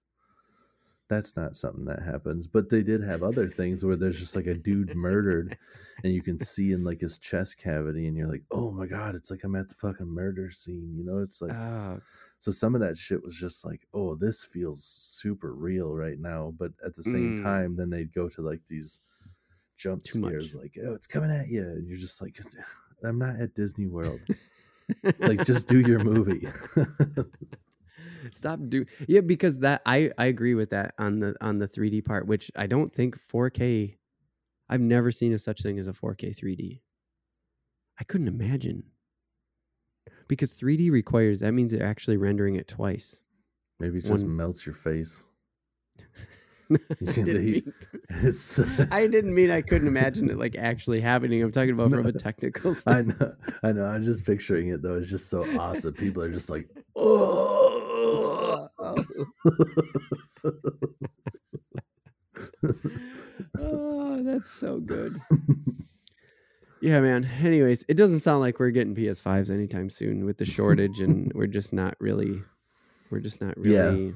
that's 1.09 1.37
not 1.37 1.57
something 1.57 1.85
that 1.87 2.03
happens. 2.03 2.47
But 2.47 2.69
they 2.69 2.83
did 2.83 3.03
have 3.03 3.23
other 3.23 3.49
things 3.49 3.85
where 3.85 3.97
there's 3.97 4.19
just 4.19 4.37
like 4.37 4.47
a 4.47 4.55
dude 4.55 4.95
murdered, 4.95 5.57
and 6.05 6.13
you 6.13 6.23
can 6.23 6.39
see 6.39 6.73
in 6.73 6.85
like 6.85 7.01
his 7.01 7.19
chest 7.19 7.59
cavity, 7.59 8.07
and 8.07 8.17
you're 8.17 8.29
like, 8.29 8.45
oh 8.51 8.71
my 8.71 8.87
god, 8.87 9.15
it's 9.15 9.31
like 9.31 9.45
I'm 9.45 9.57
at 9.57 9.69
the 9.69 9.75
fucking 9.75 10.07
murder 10.07 10.51
scene, 10.51 10.95
you 10.97 11.05
know? 11.05 11.19
It's 11.19 11.41
like 11.41 11.53
ah, 11.55 11.97
so 12.39 12.51
some 12.51 12.75
of 12.75 12.81
that 12.83 12.97
shit 12.97 13.23
was 13.25 13.35
just 13.35 13.65
like, 13.65 13.87
oh, 13.95 14.15
this 14.15 14.45
feels 14.45 14.85
super 14.85 15.53
real 15.55 15.95
right 15.95 16.19
now. 16.19 16.55
But 16.59 16.73
at 16.85 16.95
the 16.95 17.03
same 17.03 17.35
Mm. 17.35 17.43
time, 17.43 17.77
then 17.77 17.91
they'd 17.91 18.13
go 18.15 18.29
to 18.29 18.43
like 18.43 18.61
these 18.69 19.01
jump 19.77 20.03
Too 20.03 20.21
much. 20.21 20.31
scares, 20.31 20.55
like, 20.55 20.77
oh, 20.85 20.93
it's 20.95 21.07
coming 21.07 21.31
at 21.31 21.49
you, 21.49 21.63
and 21.63 21.87
you're 21.89 21.97
just 21.99 22.21
like, 22.21 22.39
I'm 23.05 23.19
not 23.19 23.41
at 23.41 23.55
Disney 23.55 23.87
World. 23.87 24.21
like, 25.19 25.45
just 25.45 25.69
do 25.69 25.81
your 25.81 26.01
movie. 26.01 26.49
stop 28.33 28.61
do 28.69 28.85
yeah 29.07 29.21
because 29.21 29.59
that 29.61 29.83
I 29.87 30.11
I 30.19 30.27
agree 30.27 30.55
with 30.55 30.71
that 30.71 30.95
on 30.99 31.19
the 31.21 31.35
on 31.41 31.59
the 31.59 31.67
3D 31.67 32.05
part, 32.05 32.27
which 32.27 32.51
I 32.57 32.67
don't 32.67 32.93
think 32.93 33.19
4K. 33.19 33.97
I've 34.69 34.81
never 34.81 35.11
seen 35.11 35.33
a 35.33 35.39
such 35.39 35.63
thing 35.63 35.79
as 35.79 35.89
a 35.89 35.93
4K 35.93 36.37
3D. 36.37 36.81
I 38.01 38.05
couldn't 38.05 38.29
imagine 38.29 38.83
because 40.29 40.53
3D 40.53 40.91
requires 40.91 41.41
that 41.41 41.53
means 41.53 41.73
they're 41.73 41.87
actually 41.87 42.17
rendering 42.17 42.57
it 42.57 42.69
twice. 42.69 43.23
Maybe 43.81 43.99
it 43.99 44.05
just 44.05 44.25
One- 44.25 44.37
melts 44.37 44.67
your 44.67 44.75
face. 44.75 45.25
I 46.71 46.77
didn't 47.13 47.45
mean- 47.45 47.73
It's, 48.11 48.59
uh, 48.59 48.87
I 48.91 49.07
didn't 49.07 49.35
mean 49.35 49.51
I 49.51 49.61
couldn't 49.63 49.89
imagine 49.89 50.31
it 50.31 50.39
like 50.39 50.57
actually 50.57 51.01
happening. 51.01 51.43
I'm 51.43 51.53
talking 51.53 51.71
about 51.73 51.91
from 51.91 52.01
a 52.07 52.13
No. 52.13 52.19
technical 52.19 52.75
I 52.87 53.03
know, 53.03 53.35
I 53.63 53.73
know. 53.73 53.85
I'm 53.85 54.03
just 54.03 54.25
picturing 54.25 54.69
it 54.69 54.83
though. 54.83 54.97
It's 54.97 55.11
just 55.11 55.29
so 55.31 55.45
awesome. 55.59 55.95
People 55.95 56.23
are 56.23 56.31
just 56.33 56.51
like, 56.51 56.69
oh. 56.97 58.69
oh, 63.59 64.23
that's 64.23 64.51
so 64.51 64.79
good. 64.81 65.15
Yeah, 66.81 67.01
man. 67.01 67.29
Anyways, 67.43 67.85
it 67.89 67.95
doesn't 67.97 68.21
sound 68.21 68.41
like 68.41 68.59
we're 68.61 68.71
getting 68.71 68.95
PS5s 68.95 69.51
anytime 69.51 69.91
soon 69.91 70.25
with 70.25 70.39
the 70.39 70.45
shortage, 70.45 71.01
and 71.01 71.33
we're 71.35 71.47
just 71.49 71.73
not 71.73 71.97
really, 72.01 72.41
we're 73.11 73.21
just 73.21 73.41
not 73.41 73.55
Yeah. 73.63 73.83
really 73.89 74.15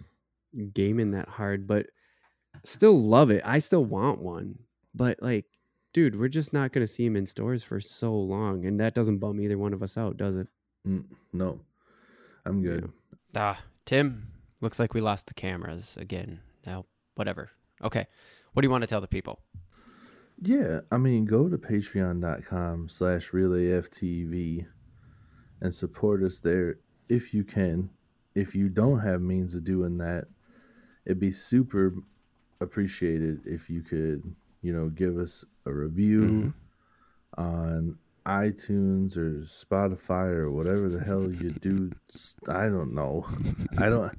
gaming 0.72 1.10
that 1.12 1.28
hard. 1.28 1.66
But 1.66 1.86
still 2.64 2.98
love 2.98 3.30
it. 3.30 3.42
I 3.44 3.58
still 3.58 3.84
want 3.84 4.20
one, 4.20 4.58
but 4.94 5.22
like, 5.22 5.46
dude, 5.92 6.18
we're 6.18 6.28
just 6.28 6.52
not 6.52 6.72
gonna 6.72 6.86
see 6.86 7.04
them 7.04 7.16
in 7.16 7.26
stores 7.26 7.62
for 7.62 7.80
so 7.80 8.14
long, 8.14 8.66
and 8.66 8.78
that 8.80 8.94
doesn't 8.94 9.18
bum 9.18 9.40
either 9.40 9.58
one 9.58 9.72
of 9.72 9.82
us 9.82 9.96
out, 9.96 10.16
does 10.16 10.36
it? 10.36 10.46
Mm, 10.86 11.04
no, 11.32 11.60
I'm 12.44 12.62
good. 12.62 12.90
Ah, 13.36 13.62
Tim, 13.84 14.28
looks 14.60 14.78
like 14.78 14.94
we 14.94 15.00
lost 15.00 15.26
the 15.26 15.34
cameras 15.34 15.96
again. 15.98 16.40
Now, 16.66 16.86
whatever. 17.14 17.50
Okay. 17.82 18.06
What 18.52 18.62
do 18.62 18.66
you 18.66 18.70
want 18.70 18.82
to 18.82 18.88
tell 18.88 19.00
the 19.00 19.08
people? 19.08 19.40
Yeah, 20.40 20.80
I 20.90 20.98
mean, 20.98 21.24
go 21.24 21.48
to 21.48 21.56
patreon.com 21.56 22.88
slash 22.88 23.30
realaftv 23.30 24.66
and 25.60 25.74
support 25.74 26.22
us 26.22 26.40
there 26.40 26.76
if 27.08 27.32
you 27.32 27.44
can. 27.44 27.90
If 28.34 28.54
you 28.54 28.68
don't 28.68 29.00
have 29.00 29.20
means 29.20 29.54
of 29.54 29.64
doing 29.64 29.98
that, 29.98 30.24
it'd 31.06 31.20
be 31.20 31.32
super 31.32 31.94
appreciated 32.62 33.40
if 33.46 33.68
you 33.68 33.82
could, 33.82 34.22
you 34.62 34.72
know, 34.72 34.88
give 34.88 35.18
us 35.18 35.44
a 35.66 35.72
review 35.72 36.22
Mhm. 36.22 36.54
on 37.38 37.98
iTunes 38.24 39.16
or 39.16 39.40
Spotify 39.42 40.28
or 40.28 40.50
whatever 40.50 40.88
the 40.88 41.02
hell 41.02 41.30
you 41.32 41.50
do. 41.50 41.90
I 42.48 42.68
don't 42.68 42.94
know. 42.94 43.26
I 43.76 43.88
don't 43.88 44.12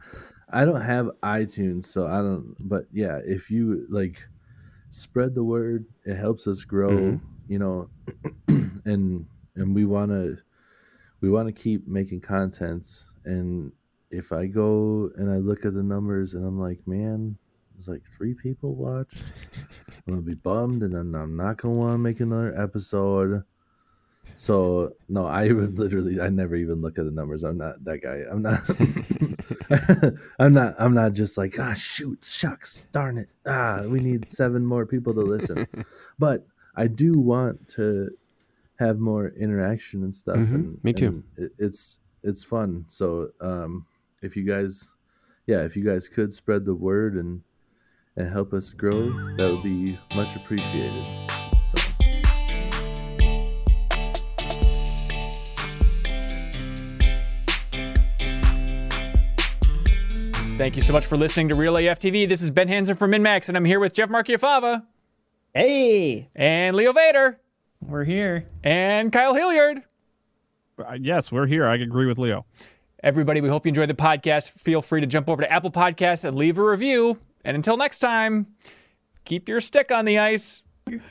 I 0.49 0.65
don't 0.65 0.81
have 0.81 1.09
iTunes, 1.23 1.85
so 1.85 2.05
I 2.07 2.17
don't 2.21 2.55
but 2.59 2.85
yeah, 2.91 3.19
if 3.25 3.49
you 3.49 3.85
like 3.89 4.27
spread 4.89 5.33
the 5.35 5.43
word, 5.43 5.85
it 6.05 6.15
helps 6.15 6.45
us 6.47 6.63
grow, 6.65 6.91
Mhm. 6.91 7.21
you 7.47 7.59
know, 7.59 7.89
and 8.85 9.25
and 9.55 9.75
we 9.75 9.85
want 9.85 10.11
to 10.11 10.37
we 11.21 11.29
want 11.29 11.47
to 11.47 11.53
keep 11.53 11.87
making 11.87 12.19
contents 12.19 13.11
and 13.23 13.71
if 14.11 14.31
I 14.31 14.45
go 14.45 15.09
and 15.15 15.31
I 15.31 15.37
look 15.37 15.65
at 15.65 15.73
the 15.73 15.81
numbers 15.81 16.35
and 16.35 16.45
I'm 16.45 16.59
like, 16.59 16.85
man, 16.85 17.37
there's 17.85 17.99
like 17.99 18.03
three 18.17 18.33
people 18.33 18.75
watched. 18.75 19.33
I'm 19.87 20.13
gonna 20.13 20.21
be 20.21 20.35
bummed, 20.35 20.83
and 20.83 20.93
then 20.93 21.19
I'm 21.19 21.35
not 21.35 21.57
gonna 21.57 21.75
want 21.75 21.93
to 21.93 21.97
make 21.97 22.19
another 22.19 22.53
episode. 22.61 23.43
So 24.35 24.93
no, 25.09 25.25
I 25.25 25.47
would 25.51 25.77
literally, 25.77 26.19
I 26.21 26.29
never 26.29 26.55
even 26.55 26.81
look 26.81 26.97
at 26.97 27.05
the 27.05 27.11
numbers. 27.11 27.43
I'm 27.43 27.57
not 27.57 27.83
that 27.83 27.99
guy. 27.99 28.23
I'm 28.29 28.41
not. 28.41 28.61
I'm 30.39 30.53
not. 30.53 30.75
I'm 30.79 30.93
not 30.93 31.13
just 31.13 31.37
like 31.37 31.59
ah 31.59 31.73
shoot 31.73 32.23
shucks 32.23 32.83
darn 32.91 33.17
it 33.17 33.29
ah 33.45 33.83
we 33.87 33.99
need 33.99 34.31
seven 34.31 34.65
more 34.65 34.85
people 34.85 35.13
to 35.13 35.21
listen. 35.21 35.67
but 36.19 36.45
I 36.75 36.87
do 36.87 37.13
want 37.19 37.67
to 37.69 38.11
have 38.79 38.99
more 38.99 39.29
interaction 39.29 40.03
and 40.03 40.13
stuff. 40.13 40.37
Mhm, 40.37 40.53
and, 40.53 40.83
me 40.83 40.93
too. 40.93 41.07
and 41.07 41.23
it, 41.37 41.51
it's 41.57 41.99
it's 42.23 42.43
fun. 42.43 42.85
So 42.87 43.29
um, 43.41 43.85
if 44.21 44.35
you 44.35 44.43
guys, 44.43 44.91
yeah, 45.45 45.63
if 45.63 45.75
you 45.75 45.83
guys 45.83 46.07
could 46.07 46.33
spread 46.33 46.65
the 46.65 46.75
word 46.75 47.15
and 47.15 47.41
and 48.15 48.29
help 48.29 48.53
us 48.53 48.69
grow, 48.69 49.09
that 49.37 49.51
would 49.51 49.63
be 49.63 49.99
much 50.15 50.35
appreciated. 50.35 51.03
So 51.65 51.77
Thank 60.57 60.75
you 60.75 60.81
so 60.81 60.93
much 60.93 61.05
for 61.07 61.17
listening 61.17 61.49
to 61.49 61.55
Real 61.55 61.75
AF 61.77 61.99
TV. 61.99 62.29
This 62.29 62.41
is 62.41 62.51
Ben 62.51 62.67
Hanson 62.67 62.95
from 62.95 63.11
MinnMax, 63.11 63.47
and 63.47 63.57
I'm 63.57 63.65
here 63.65 63.79
with 63.79 63.93
Jeff 63.93 64.09
Marchiafava 64.09 64.83
Hey, 65.53 66.29
and 66.35 66.75
Leo 66.77 66.93
Vader 66.93 67.39
we're 67.81 68.03
here. 68.05 68.45
and 68.63 69.11
Kyle 69.11 69.33
Hilliard. 69.33 69.83
Uh, 70.79 70.93
yes, 70.99 71.31
we're 71.31 71.47
here. 71.47 71.65
I 71.67 71.75
agree 71.75 72.05
with 72.05 72.17
Leo. 72.17 72.45
Everybody, 73.03 73.41
we 73.41 73.49
hope 73.49 73.65
you 73.65 73.69
enjoyed 73.69 73.89
the 73.89 73.93
podcast. 73.95 74.51
Feel 74.59 74.81
free 74.81 75.01
to 75.01 75.07
jump 75.07 75.27
over 75.27 75.41
to 75.41 75.51
Apple 75.51 75.71
Podcasts 75.71 76.23
and 76.23 76.37
leave 76.37 76.57
a 76.57 76.63
review. 76.63 77.19
And 77.43 77.55
until 77.55 77.77
next 77.77 77.99
time, 77.99 78.47
keep 79.25 79.49
your 79.49 79.61
stick 79.61 79.91
on 79.91 80.05
the 80.05 80.19
ice. 80.19 80.61